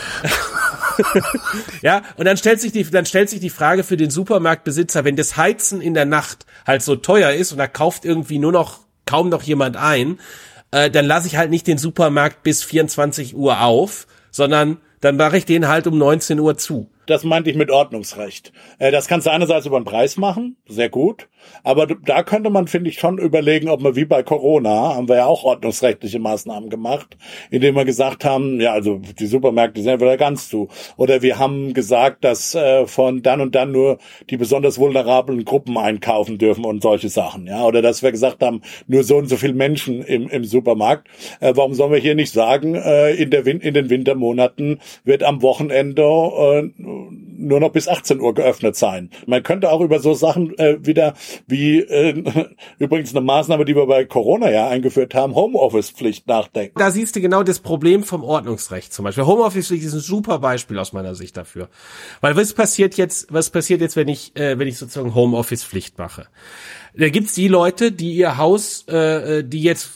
Ja, 1.83 2.03
und 2.17 2.25
dann 2.25 2.37
stellt 2.37 2.61
sich 2.61 2.73
die, 2.73 2.83
dann 2.83 3.07
stellt 3.07 3.31
sich 3.31 3.39
die 3.39 3.51
Frage 3.51 3.85
für 3.85 3.97
den 3.97 4.11
Supermarktbesitzer, 4.11 5.05
wenn 5.05 5.15
das 5.15 5.37
Heizen 5.37 5.81
in 5.81 5.95
der 5.95 6.07
Nacht 6.07 6.45
halt 6.67 6.83
so 6.83 6.97
teuer 6.97 7.31
ist 7.31 7.53
und 7.53 7.59
da 7.59 7.69
kauft 7.69 8.05
irgendwie 8.05 8.41
nur 8.41 8.51
noch 8.51 8.81
kaum 9.07 9.29
noch 9.29 9.43
jemand 9.45 9.77
ein, 9.77 10.19
äh, 10.73 10.91
dann 10.91 11.05
lasse 11.07 11.29
ich 11.29 11.37
halt 11.37 11.51
nicht 11.51 11.69
den 11.69 11.79
Supermarkt 11.79 12.43
bis 12.43 12.65
24 12.65 13.37
Uhr 13.37 13.61
auf, 13.61 14.09
sondern 14.33 14.79
dann 15.01 15.17
mache 15.17 15.37
ich 15.39 15.45
den 15.45 15.69
halt 15.69 15.87
um 15.87 15.97
19 15.97 16.41
Uhr 16.41 16.59
zu. 16.59 16.91
Das 17.09 17.25
meinte 17.25 17.49
ich 17.49 17.57
mit 17.57 17.71
Ordnungsrecht. 17.71 18.53
Äh, 18.79 18.93
Das 18.93 19.09
kannst 19.09 19.27
du 19.27 19.31
einerseits 19.31 19.65
über 19.67 19.81
den 19.81 19.85
Preis 19.85 20.19
machen, 20.19 20.57
sehr 20.69 20.91
gut. 20.91 21.29
Aber 21.63 21.87
da 21.87 22.23
könnte 22.23 22.51
man, 22.51 22.67
finde 22.67 22.91
ich, 22.91 22.99
schon 22.99 23.17
überlegen, 23.17 23.69
ob 23.69 23.81
man 23.81 23.97
wie 23.97 24.05
bei 24.05 24.23
Corona, 24.23 24.95
haben 24.95 25.09
wir 25.09 25.17
ja 25.17 25.27
auch 25.27 25.45
ordnungsrechtliche 25.45 26.19
Maßnahmen 26.19 26.69
gemacht, 26.69 27.17
indem 27.51 27.77
wir 27.77 27.85
gesagt 27.85 28.25
haben, 28.25 28.61
ja, 28.61 28.73
also 28.73 29.01
die 29.19 29.27
Supermärkte 29.27 29.81
sind 29.83 30.01
wieder 30.01 30.17
ganz 30.17 30.51
zu. 30.51 30.69
Oder 30.97 31.23
wir 31.23 31.39
haben 31.39 31.73
gesagt, 31.73 32.25
dass 32.25 32.55
äh, 32.55 32.87
von 32.87 33.23
dann 33.23 33.41
und 33.41 33.55
dann 33.55 33.73
nur 33.73 33.99
die 34.29 34.37
besonders 34.37 34.79
vulnerablen 34.79 35.45
Gruppen 35.45 35.79
einkaufen 35.79 36.37
dürfen 36.37 36.67
und 36.67 36.83
solche 36.83 37.09
Sachen. 37.09 37.47
Ja, 37.47 37.65
oder 37.65 37.81
dass 37.81 38.03
wir 38.03 38.11
gesagt 38.11 38.43
haben, 38.43 38.61
nur 38.87 39.03
so 39.03 39.17
und 39.17 39.29
so 39.29 39.37
viele 39.37 39.55
Menschen 39.55 40.03
im, 40.03 40.29
im 40.29 40.45
Supermarkt. 40.45 41.09
Äh, 41.41 41.55
warum 41.57 41.73
sollen 41.73 41.93
wir 41.93 42.01
hier 42.01 42.15
nicht 42.15 42.33
sagen, 42.33 42.75
in, 42.75 43.31
der 43.31 43.47
Win 43.47 43.61
in 43.61 43.75
den 43.75 43.89
Wintermonaten 43.89 44.81
wird 45.05 45.23
am 45.23 45.41
Wochenende 45.41 46.03
nur 47.39 47.61
noch 47.61 47.71
bis 47.71 47.89
18 47.89 48.21
Uhr 48.21 48.35
geöffnet 48.35 48.77
sein. 48.77 49.11
Man 49.27 49.43
könnte 49.43 49.71
auch 49.71 49.81
über 49.81 50.01
so 50.01 50.15
Sachen 50.15 50.59
äh, 50.59 50.85
wieder 50.85 51.15
wie 51.47 51.81
äh, 51.81 52.23
übrigens 52.79 53.15
eine 53.15 53.25
Maßnahme, 53.25 53.65
die 53.65 53.77
wir 53.77 53.87
bei 53.87 54.05
Corona 54.05 54.51
ja 54.51 54.69
eingeführt 54.69 55.15
haben, 55.15 55.35
Homeoffice-Pflicht 55.35 56.27
nachdenken. 56.27 56.79
Da 56.79 56.91
siehst 56.91 57.17
du 57.17 57.21
genau 57.21 57.43
das 57.43 57.61
Problem 57.61 58.03
vom 58.03 58.25
Ordnungsrecht 58.25 58.93
zum 58.93 59.05
Beispiel. 59.05 59.25
Homeoffice 59.25 59.71
ist 59.71 59.95
ein 59.95 60.01
super 60.01 60.39
Beispiel 60.39 60.79
aus 60.79 60.93
meiner 60.93 61.15
Sicht 61.15 61.37
dafür. 61.37 61.69
Weil 62.21 62.37
was 62.37 62.53
passiert 62.53 62.97
jetzt, 62.97 63.33
was 63.33 63.51
passiert 63.51 63.81
jetzt, 63.81 63.97
wenn 63.97 64.09
ich, 64.09 64.37
äh, 64.37 64.59
wenn 64.59 64.69
ich 64.69 64.79
sozusagen 64.79 65.15
Homeoffice-Pflicht 65.15 65.99
mache? 65.99 66.27
Da 66.95 67.09
gibt's 67.09 67.35
die 67.35 67.49
Leute, 67.49 67.93
die 67.93 68.15
ihr 68.15 68.39
Haus, 68.39 68.87
äh, 68.89 69.45
die 69.45 69.63
jetzt, 69.63 69.91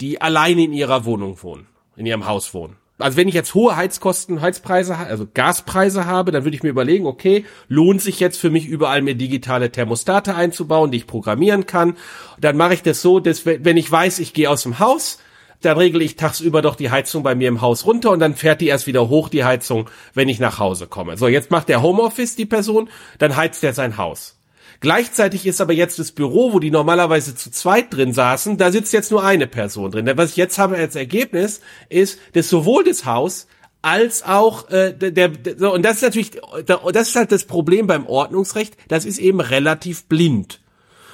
die 0.00 0.20
alleine 0.20 0.64
in 0.64 0.72
ihrer 0.72 1.04
Wohnung 1.04 1.42
wohnen, 1.42 1.66
in 1.96 2.06
ihrem 2.06 2.26
Haus 2.26 2.54
wohnen. 2.54 2.76
Also 2.98 3.18
wenn 3.18 3.28
ich 3.28 3.34
jetzt 3.34 3.54
hohe 3.54 3.76
Heizkosten, 3.76 4.40
Heizpreise, 4.40 4.96
also 4.96 5.26
Gaspreise 5.32 6.06
habe, 6.06 6.32
dann 6.32 6.44
würde 6.44 6.56
ich 6.56 6.62
mir 6.62 6.70
überlegen, 6.70 7.06
okay, 7.06 7.44
lohnt 7.68 8.00
sich 8.00 8.20
jetzt 8.20 8.38
für 8.40 8.48
mich 8.48 8.66
überall 8.66 9.02
mir 9.02 9.14
digitale 9.14 9.70
Thermostate 9.70 10.34
einzubauen, 10.34 10.90
die 10.90 10.98
ich 10.98 11.06
programmieren 11.06 11.66
kann. 11.66 11.96
Dann 12.40 12.56
mache 12.56 12.74
ich 12.74 12.82
das 12.82 13.02
so, 13.02 13.20
dass 13.20 13.44
wenn 13.44 13.76
ich 13.76 13.90
weiß, 13.90 14.18
ich 14.18 14.32
gehe 14.32 14.48
aus 14.48 14.62
dem 14.62 14.78
Haus, 14.78 15.18
dann 15.60 15.76
regle 15.76 16.04
ich 16.04 16.16
tagsüber 16.16 16.62
doch 16.62 16.76
die 16.76 16.90
Heizung 16.90 17.22
bei 17.22 17.34
mir 17.34 17.48
im 17.48 17.60
Haus 17.60 17.86
runter 17.86 18.10
und 18.10 18.20
dann 18.20 18.34
fährt 18.34 18.60
die 18.60 18.68
erst 18.68 18.86
wieder 18.86 19.08
hoch, 19.08 19.28
die 19.28 19.44
Heizung, 19.44 19.90
wenn 20.14 20.28
ich 20.28 20.38
nach 20.38 20.58
Hause 20.58 20.86
komme. 20.86 21.16
So, 21.16 21.28
jetzt 21.28 21.50
macht 21.50 21.68
der 21.68 21.82
Homeoffice 21.82 22.36
die 22.36 22.46
Person, 22.46 22.88
dann 23.18 23.36
heizt 23.36 23.62
er 23.64 23.72
sein 23.72 23.96
Haus. 23.96 24.35
Gleichzeitig 24.80 25.46
ist 25.46 25.60
aber 25.60 25.72
jetzt 25.72 25.98
das 25.98 26.12
Büro, 26.12 26.52
wo 26.52 26.58
die 26.58 26.70
normalerweise 26.70 27.34
zu 27.34 27.50
zweit 27.50 27.92
drin 27.92 28.12
saßen, 28.12 28.56
da 28.56 28.70
sitzt 28.70 28.92
jetzt 28.92 29.10
nur 29.10 29.24
eine 29.24 29.46
Person 29.46 29.90
drin. 29.90 30.06
Denn 30.06 30.18
was 30.18 30.30
ich 30.30 30.36
jetzt 30.36 30.58
habe 30.58 30.76
als 30.76 30.96
Ergebnis 30.96 31.60
ist, 31.88 32.18
dass 32.34 32.48
sowohl 32.48 32.84
das 32.84 33.04
Haus 33.04 33.46
als 33.82 34.24
auch 34.24 34.68
äh, 34.70 34.92
der, 34.92 35.28
der 35.28 35.58
so, 35.58 35.72
und 35.72 35.84
das 35.84 35.96
ist 35.96 36.02
natürlich 36.02 36.32
das 36.66 37.08
ist 37.08 37.16
halt 37.16 37.30
das 37.30 37.44
Problem 37.44 37.86
beim 37.86 38.06
Ordnungsrecht, 38.06 38.76
das 38.88 39.04
ist 39.04 39.18
eben 39.18 39.40
relativ 39.40 40.06
blind. 40.06 40.60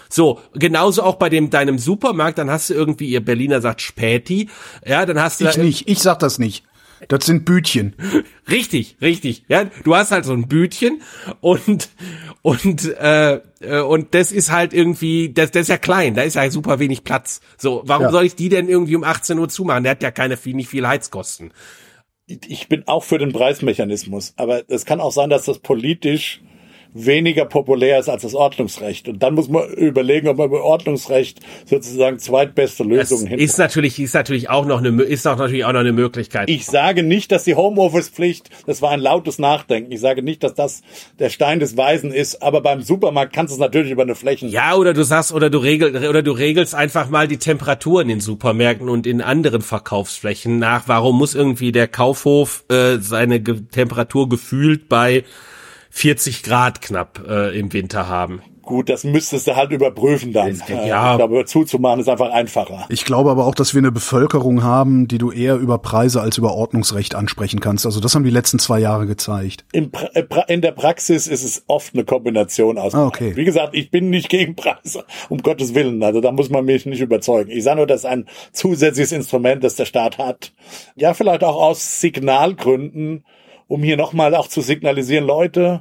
So, 0.09 0.41
genauso 0.55 1.03
auch 1.03 1.17
bei 1.17 1.31
dem 1.31 1.51
deinem 1.51 1.79
Supermarkt, 1.79 2.39
dann 2.39 2.51
hast 2.51 2.69
du 2.71 2.75
irgendwie, 2.75 3.09
ihr 3.09 3.25
Berliner 3.25 3.61
sagt 3.61 3.81
Späti, 3.81 4.51
ja, 4.87 5.07
dann 5.07 5.21
hast 5.21 5.41
du 5.41 5.49
Ich 5.49 5.55
da, 5.55 5.63
nicht, 5.63 5.89
ich 5.89 6.01
sag 6.01 6.19
das 6.19 6.39
nicht. 6.39 6.65
Das 7.09 7.27
sind 7.27 7.45
Bütchen. 7.45 7.95
Richtig, 8.51 8.97
richtig. 9.01 9.45
Ja, 9.49 9.65
du 9.85 9.95
hast 9.95 10.11
halt 10.12 10.24
so 10.24 10.33
ein 10.33 10.49
Bütchen 10.49 11.03
und 11.41 11.91
und 12.43 12.85
äh, 12.99 13.41
äh, 13.61 13.81
und 13.81 14.15
das 14.15 14.33
ist 14.33 14.51
halt 14.51 14.73
irgendwie, 14.73 15.33
das, 15.33 15.51
das 15.51 15.62
ist 15.62 15.69
ja 15.69 15.79
klein, 15.79 16.15
da 16.15 16.23
ist 16.23 16.35
ja 16.35 16.51
super 16.51 16.79
wenig 16.79 17.05
Platz. 17.05 17.41
So, 17.59 17.83
warum 17.87 18.05
Ja. 18.07 18.11
soll 18.11 18.24
ich 18.24 18.35
die 18.35 18.49
denn 18.49 18.69
irgendwie 18.69 18.97
um 18.97 19.05
18 19.05 19.39
Uhr 19.39 19.49
zumachen? 19.49 19.83
Der 19.85 19.93
hat 19.93 20.03
ja 20.03 20.11
keine 20.11 20.37
viel, 20.37 20.55
nicht 20.55 20.69
viel 20.69 20.87
Heizkosten. 20.87 21.53
Ich 22.27 22.69
bin 22.69 22.87
auch 22.87 23.05
für 23.05 23.19
den 23.19 23.33
Preismechanismus, 23.33 24.35
aber 24.37 24.62
es 24.69 24.85
kann 24.85 25.01
auch 25.01 25.12
sein, 25.12 25.29
dass 25.29 25.45
das 25.45 25.59
politisch 25.59 26.41
weniger 26.94 27.44
populär 27.47 27.98
ist 27.98 28.09
als 28.09 28.23
das 28.23 28.35
Ordnungsrecht. 28.35 29.09
Und 29.09 29.23
dann 29.23 29.35
muss 29.35 29.48
man 29.48 29.69
überlegen, 29.70 30.28
ob 30.28 30.39
man 30.39 30.51
bei 30.51 30.59
Ordnungsrecht 30.59 31.40
sozusagen 31.64 32.19
zweitbeste 32.19 32.85
Lösungen 32.85 33.27
hin. 33.27 33.39
ist 33.39 33.59
natürlich, 33.59 33.98
ist 33.98 34.14
natürlich 34.14 34.51
auch 34.51 34.66
noch 34.66 34.78
eine, 34.78 35.02
ist 35.02 35.27
auch 35.27 35.36
natürlich 35.36 35.64
auch 35.64 35.73
noch 35.73 35.81
eine 35.81 35.93
Möglichkeit. 35.93 36.51
Ich 36.51 36.66
sage 36.66 37.02
nicht, 37.02 37.32
dass 37.32 37.44
die 37.44 37.55
Homeoffice-Pflicht, 37.55 38.51
das 38.66 38.82
war 38.82 38.90
ein 38.90 39.01
lautes 39.01 39.39
Nachdenken. 39.39 39.90
Ich 39.93 40.01
sage 40.01 40.23
nicht, 40.23 40.43
dass 40.43 40.55
das 40.55 40.82
der 41.19 41.31
Stein 41.31 41.60
des 41.60 41.77
Weisen 41.77 42.12
ist, 42.12 42.43
aber 42.43 42.60
beim 42.60 42.82
Supermarkt 42.82 43.32
kannst 43.32 43.52
du 43.52 43.55
es 43.55 43.60
natürlich 43.60 43.90
über 43.90 44.02
eine 44.02 44.14
Flächen. 44.14 44.51
Ja, 44.51 44.74
oder 44.74 44.93
du 44.93 45.02
sagst, 45.02 45.32
oder 45.32 45.48
du 45.48 45.59
regel, 45.59 46.09
oder 46.09 46.23
du 46.23 46.32
regelst 46.32 46.74
einfach 46.74 47.09
mal 47.09 47.27
die 47.27 47.39
Temperatur 47.39 48.02
in 48.02 48.09
den 48.09 48.20
Supermärkten 48.20 48.89
und 48.89 49.06
in 49.06 49.23
anderen 49.23 49.62
Verkaufsflächen 49.62 50.59
nach. 50.59 50.85
Warum 50.86 51.16
muss 51.16 51.35
irgendwie 51.35 51.73
der 51.73 51.89
Kaufhof 51.89 52.64
äh, 52.69 52.98
seine 52.98 53.43
Temperatur 53.43 54.28
gefühlt 54.28 54.89
bei 54.89 55.24
40 55.94 56.43
Grad 56.43 56.81
knapp 56.82 57.23
äh, 57.28 57.56
im 57.59 57.73
Winter 57.73 58.09
haben? 58.09 58.40
Gut, 58.62 58.89
das 58.89 59.02
müsstest 59.02 59.48
du 59.48 59.56
halt 59.56 59.73
überprüfen 59.73 60.32
dann. 60.32 60.62
Äh, 60.69 60.89
ja. 60.89 61.16
Glaube, 61.16 61.44
zuzumachen 61.47 61.98
ist 62.01 62.09
einfach 62.09 62.31
einfacher. 62.31 62.86
Ich 62.90 63.05
glaube 63.05 63.31
aber 63.32 63.44
auch, 63.44 63.56
dass 63.56 63.74
wir 63.74 63.81
eine 63.81 63.90
Bevölkerung 63.90 64.62
haben, 64.62 65.09
die 65.09 65.19
du 65.19 65.32
eher 65.32 65.56
über 65.56 65.78
Preise 65.78 66.20
als 66.23 66.39
über 66.39 66.55
Ordnungsrecht 66.55 67.16
ansprechen 67.16 67.59
kannst. 67.59 67.85
Also 67.86 67.98
das 67.98 68.14
haben 68.14 68.23
die 68.23 68.31
letzten 68.31 68.60
zwei 68.60 68.78
Jahre 68.78 69.06
gezeigt. 69.06 69.64
In, 69.73 69.90
äh, 70.14 70.20
pra- 70.23 70.48
in 70.48 70.62
der 70.62 70.70
Praxis 70.70 71.27
ist 71.27 71.43
es 71.43 71.64
oft 71.66 71.93
eine 71.94 72.05
Kombination 72.05 72.78
aus. 72.78 72.94
Ah, 72.94 73.05
okay. 73.06 73.32
Wie 73.35 73.44
gesagt, 73.44 73.74
ich 73.74 73.90
bin 73.90 74.10
nicht 74.10 74.28
gegen 74.28 74.55
Preise, 74.55 75.05
um 75.28 75.39
Gottes 75.43 75.74
Willen. 75.74 76.01
Also 76.05 76.20
da 76.20 76.31
muss 76.31 76.48
man 76.48 76.64
mich 76.64 76.86
nicht 76.86 77.01
überzeugen. 77.01 77.51
Ich 77.51 77.64
sage 77.64 77.78
nur, 77.78 77.86
das 77.89 78.02
ist 78.02 78.06
ein 78.06 78.27
zusätzliches 78.52 79.10
Instrument, 79.12 79.64
das 79.64 79.74
der 79.74 79.86
Staat 79.86 80.19
hat. 80.19 80.52
Ja, 80.94 81.14
vielleicht 81.14 81.43
auch 81.43 81.60
aus 81.60 82.01
Signalgründen, 82.01 83.24
um 83.73 83.82
hier 83.82 83.97
nochmal 83.97 84.35
auch 84.35 84.49
zu 84.49 84.61
signalisieren, 84.61 85.24
Leute, 85.24 85.81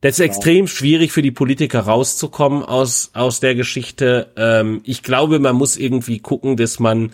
Das 0.00 0.12
ist 0.12 0.18
genau. 0.18 0.28
extrem 0.28 0.66
schwierig 0.68 1.10
für 1.12 1.22
die 1.22 1.30
Politiker 1.30 1.80
rauszukommen 1.80 2.62
aus 2.62 3.10
aus 3.14 3.40
der 3.40 3.54
Geschichte. 3.54 4.32
Ähm, 4.36 4.80
ich 4.84 5.02
glaube, 5.02 5.38
man 5.38 5.56
muss 5.56 5.76
irgendwie 5.76 6.20
gucken, 6.20 6.56
dass 6.56 6.78
man 6.78 7.12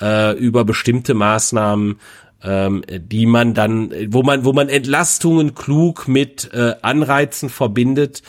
äh, 0.00 0.36
über 0.36 0.64
bestimmte 0.64 1.14
Maßnahmen 1.14 1.98
ähm, 2.42 2.82
die 2.88 3.26
man 3.26 3.54
dann, 3.54 3.92
wo 4.08 4.22
man, 4.22 4.44
wo 4.44 4.52
man 4.52 4.68
Entlastungen 4.68 5.54
klug 5.54 6.08
mit 6.08 6.50
äh, 6.52 6.74
Anreizen 6.82 7.48
verbindet, 7.48 8.22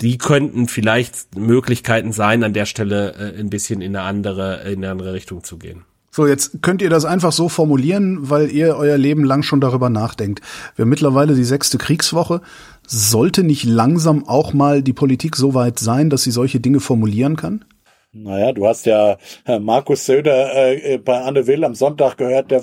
die 0.00 0.18
könnten 0.18 0.66
vielleicht 0.66 1.36
Möglichkeiten 1.36 2.12
sein, 2.12 2.42
an 2.42 2.52
der 2.52 2.66
Stelle 2.66 3.14
äh, 3.14 3.38
ein 3.38 3.50
bisschen 3.50 3.82
in 3.82 3.94
eine 3.94 4.06
andere, 4.06 4.62
in 4.62 4.78
eine 4.78 4.90
andere 4.90 5.12
Richtung 5.12 5.44
zu 5.44 5.58
gehen. 5.58 5.84
So, 6.12 6.26
jetzt 6.26 6.60
könnt 6.62 6.82
ihr 6.82 6.90
das 6.90 7.04
einfach 7.04 7.30
so 7.30 7.48
formulieren, 7.48 8.30
weil 8.30 8.50
ihr 8.50 8.76
euer 8.76 8.98
Leben 8.98 9.24
lang 9.24 9.44
schon 9.44 9.60
darüber 9.60 9.90
nachdenkt. 9.90 10.40
Wir 10.74 10.82
haben 10.82 10.88
mittlerweile 10.88 11.36
die 11.36 11.44
sechste 11.44 11.78
Kriegswoche. 11.78 12.40
Sollte 12.84 13.44
nicht 13.44 13.62
langsam 13.62 14.26
auch 14.26 14.52
mal 14.52 14.82
die 14.82 14.92
Politik 14.92 15.36
so 15.36 15.54
weit 15.54 15.78
sein, 15.78 16.10
dass 16.10 16.24
sie 16.24 16.32
solche 16.32 16.58
Dinge 16.58 16.80
formulieren 16.80 17.36
kann? 17.36 17.64
Naja, 18.12 18.50
du 18.50 18.66
hast 18.66 18.86
ja 18.86 19.18
äh, 19.46 19.60
Markus 19.60 20.04
Söder 20.04 20.74
äh, 20.74 20.98
bei 20.98 21.20
Anne 21.20 21.46
Will 21.46 21.62
am 21.62 21.76
Sonntag 21.76 22.16
gehört, 22.16 22.50
der, 22.50 22.60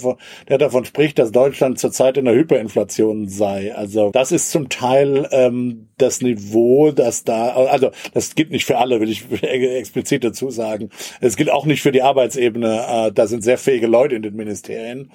der 0.50 0.58
davon 0.58 0.84
spricht, 0.84 1.20
dass 1.20 1.32
Deutschland 1.32 1.80
zurzeit 1.80 2.18
in 2.18 2.26
der 2.26 2.34
Hyperinflation 2.34 3.30
sei. 3.30 3.74
Also 3.74 4.12
das 4.12 4.34
ist 4.34 4.52
zum 4.52 4.68
Teil 4.68 5.26
ähm, 5.32 5.88
das 5.98 6.20
Niveau, 6.22 6.92
das 6.92 7.24
da, 7.24 7.52
also 7.52 7.92
das 8.14 8.36
gilt 8.36 8.52
nicht 8.52 8.66
für 8.66 8.78
alle, 8.78 9.00
will 9.00 9.10
ich 9.10 9.24
explizit 9.42 10.26
dazu 10.26 10.50
sagen. 10.50 10.90
Es 11.22 11.38
gilt 11.38 11.50
auch 11.50 11.66
nicht 11.66 11.82
für 11.82 11.94
die 11.94 12.02
Arbeitsebene. 12.02 12.86
Äh, 13.08 13.12
da 13.14 13.28
sind 13.28 13.42
sehr 13.42 13.58
fähige 13.58 13.88
Leute 13.88 14.16
in 14.16 14.24
den 14.24 14.36
Ministerien. 14.36 15.12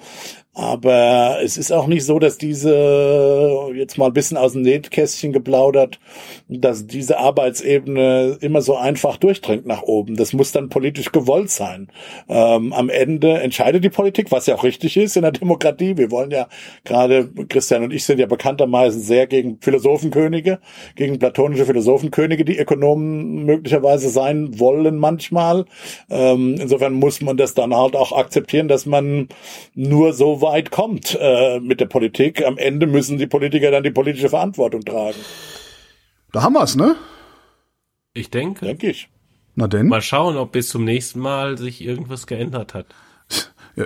Aber 0.55 1.39
es 1.43 1.57
ist 1.57 1.71
auch 1.71 1.87
nicht 1.87 2.05
so, 2.05 2.19
dass 2.19 2.37
diese, 2.37 3.71
jetzt 3.73 3.97
mal 3.97 4.07
ein 4.07 4.13
bisschen 4.13 4.37
aus 4.37 4.53
dem 4.53 4.61
Nähkästchen 4.61 5.33
geplaudert, 5.33 5.99
dass 6.47 6.85
diese 6.85 7.17
Arbeitsebene 7.17 8.37
immer 8.39 8.61
so 8.61 8.75
einfach 8.75 9.17
durchdringt 9.17 9.65
nach 9.65 9.81
oben. 9.81 10.15
Das 10.15 10.31
muss 10.31 10.51
dann 10.51 10.69
politisch 10.69 11.11
gewollt 11.11 11.49
sein. 11.49 11.87
Ähm, 12.29 12.71
am 12.71 12.89
Ende 12.89 13.39
entscheidet 13.41 13.83
die 13.83 13.89
Politik, 13.89 14.31
was 14.31 14.45
ja 14.45 14.53
auch 14.53 14.63
richtig 14.63 14.95
ist 14.95 15.15
in 15.15 15.23
der 15.23 15.31
Demokratie. 15.31 15.97
Wir 15.97 16.11
wollen 16.11 16.29
ja 16.29 16.47
gerade, 16.83 17.31
Christian 17.49 17.83
und 17.83 17.91
ich 17.91 18.05
sind 18.05 18.19
ja 18.19 18.27
bekanntermaßen 18.27 19.01
sehr 19.01 19.25
gegen 19.25 19.57
Philosophenkönige, 19.59 20.59
gegen 20.95 21.17
platonische 21.17 21.65
Philosophenkönige, 21.65 22.45
die 22.45 22.59
Ökonomen 22.59 23.43
möglicherweise 23.45 24.09
sein 24.09 24.59
wollen 24.59 24.97
manchmal. 24.97 25.65
Ähm, 26.11 26.57
insofern 26.59 26.93
muss 26.93 27.21
man 27.21 27.37
das 27.37 27.55
dann 27.55 27.75
halt 27.75 27.95
auch 27.95 28.11
akzeptieren, 28.11 28.67
dass 28.67 28.85
man 28.85 29.29
nur 29.73 30.13
so 30.13 30.42
weit 30.43 30.69
kommt 30.69 31.17
äh, 31.19 31.59
mit 31.59 31.79
der 31.79 31.87
Politik. 31.87 32.45
Am 32.45 32.59
Ende 32.59 32.85
müssen 32.85 33.17
die 33.17 33.25
Politiker 33.25 33.71
dann 33.71 33.81
die 33.81 33.91
politische 33.91 34.29
Verantwortung 34.29 34.85
tragen. 34.85 35.17
Da 36.31 36.43
haben 36.43 36.53
wir's, 36.53 36.75
ne? 36.75 36.95
Ich 38.13 38.29
denke. 38.29 38.65
Denke 38.65 38.91
ich. 38.91 39.09
Na 39.55 39.67
denn? 39.67 39.87
Mal 39.87 40.01
schauen, 40.01 40.37
ob 40.37 40.51
bis 40.51 40.69
zum 40.69 40.83
nächsten 40.83 41.19
Mal 41.19 41.57
sich 41.57 41.83
irgendwas 41.83 42.27
geändert 42.27 42.75
hat. 42.75 42.85
Ja, 43.75 43.85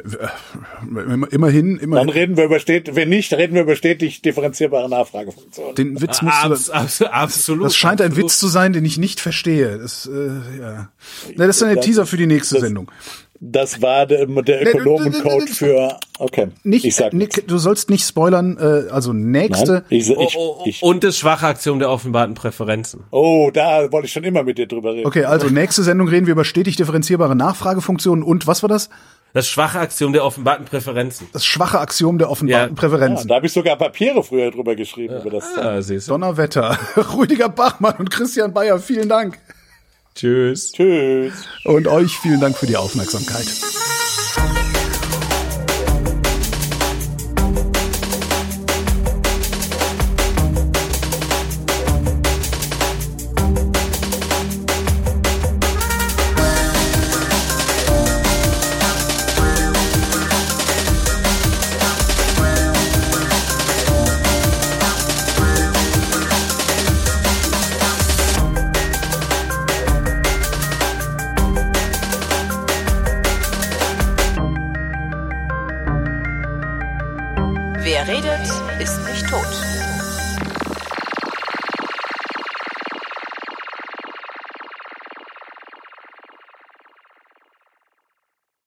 immerhin, 0.82 1.78
immerhin. 1.78 1.92
Dann 1.92 2.10
reden 2.10 2.36
wir 2.36 2.44
über 2.44 2.60
stetig, 2.60 2.94
wenn 2.96 3.08
nicht, 3.08 3.32
reden 3.32 3.54
wir 3.54 3.62
über 3.62 3.78
stetig 3.78 4.22
differenzierbare 4.22 4.90
Nachfragefunktionen. 4.90 5.76
Den 5.76 6.02
Witz 6.02 6.22
musst 6.22 6.44
Abs, 6.44 6.70
abs, 6.70 7.02
absolut. 7.04 7.68
Das 7.68 7.78
scheint 7.78 8.02
ein 8.02 8.18
Witz 8.18 8.38
zu 8.38 8.50
sein, 8.50 8.74
den 8.74 8.84
ich 8.84 8.98
nicht 8.98 9.22
verstehe. 9.22 9.78
Das, 9.78 10.06
äh, 10.06 10.60
ja. 10.60 10.92
Na, 11.38 11.48
das 11.48 11.58
ist 11.58 11.64
ein 11.64 11.80
Teaser 11.80 12.06
für 12.06 12.18
die 12.18 12.28
nächste 12.28 12.56
das, 12.56 12.64
Sendung. 12.66 12.92
Das 13.40 13.82
war 13.82 14.06
der, 14.08 14.26
der 14.26 14.68
Ökonomencode 14.68 15.50
für. 15.50 16.00
Okay. 16.18 16.48
Nicht, 16.64 16.86
ich 16.86 16.96
sag 16.96 17.14
Nick, 17.14 17.48
du 17.48 17.58
sollst 17.58 17.90
nicht 17.90 18.06
spoilern. 18.06 18.58
Äh, 18.58 18.90
also 18.92 19.14
nächste. 19.14 19.74
Nein, 19.74 19.84
ich, 19.90 20.10
ich, 20.10 20.18
oh, 20.18 20.58
oh, 20.60 20.64
ich, 20.66 20.82
und 20.82 21.04
das 21.04 21.18
schwache 21.18 21.46
Aktion 21.46 21.78
der 21.80 21.92
offenbarten 21.92 22.34
Präferenzen. 22.34 23.04
Oh, 23.12 23.52
da 23.54 23.92
wollte 23.92 24.08
ich 24.08 24.14
schon 24.14 24.24
immer 24.24 24.44
mit 24.44 24.58
dir 24.58 24.68
drüber 24.68 24.94
reden. 24.94 25.06
Okay, 25.06 25.26
also 25.26 25.48
nächste 25.48 25.84
Sendung 25.84 26.08
reden 26.08 26.26
wir 26.26 26.32
über 26.32 26.46
stetig 26.46 26.78
differenzierbare 26.78 27.36
Nachfragefunktionen 27.36 28.24
und 28.24 28.48
was 28.48 28.64
war 28.64 28.70
das? 28.70 28.90
Das 29.34 29.48
schwache 29.48 29.80
Axiom 29.80 30.14
der 30.14 30.26
offenbarten 30.26 30.66
Präferenzen. 30.66 31.28
Das 31.32 31.46
schwache 31.46 31.80
Axiom 31.80 32.18
der 32.18 32.32
offenbarten 32.32 32.76
ja. 32.76 32.80
Präferenzen. 32.80 33.28
Ja, 33.28 33.30
da 33.30 33.36
habe 33.36 33.46
ich 33.46 33.54
sogar 33.54 33.76
Papiere 33.76 34.24
früher 34.24 34.50
drüber 34.50 34.76
geschrieben. 34.76 35.14
Ja. 35.14 35.22
Über 35.22 35.30
das 35.30 35.46
ah, 35.58 35.80
Donnerwetter. 36.08 36.78
Rüdiger 37.16 37.50
Bachmann 37.50 37.96
und 38.00 38.10
Christian 38.10 38.54
Bayer, 38.54 38.80
vielen 38.80 39.10
Dank. 39.10 39.38
Tschüss. 40.18 40.72
Tschüss. 40.72 41.34
Und 41.64 41.88
euch 41.88 42.18
vielen 42.18 42.42
Dank 42.42 42.58
für 42.58 42.66
die 42.66 42.76
Aufmerksamkeit. 42.76 43.48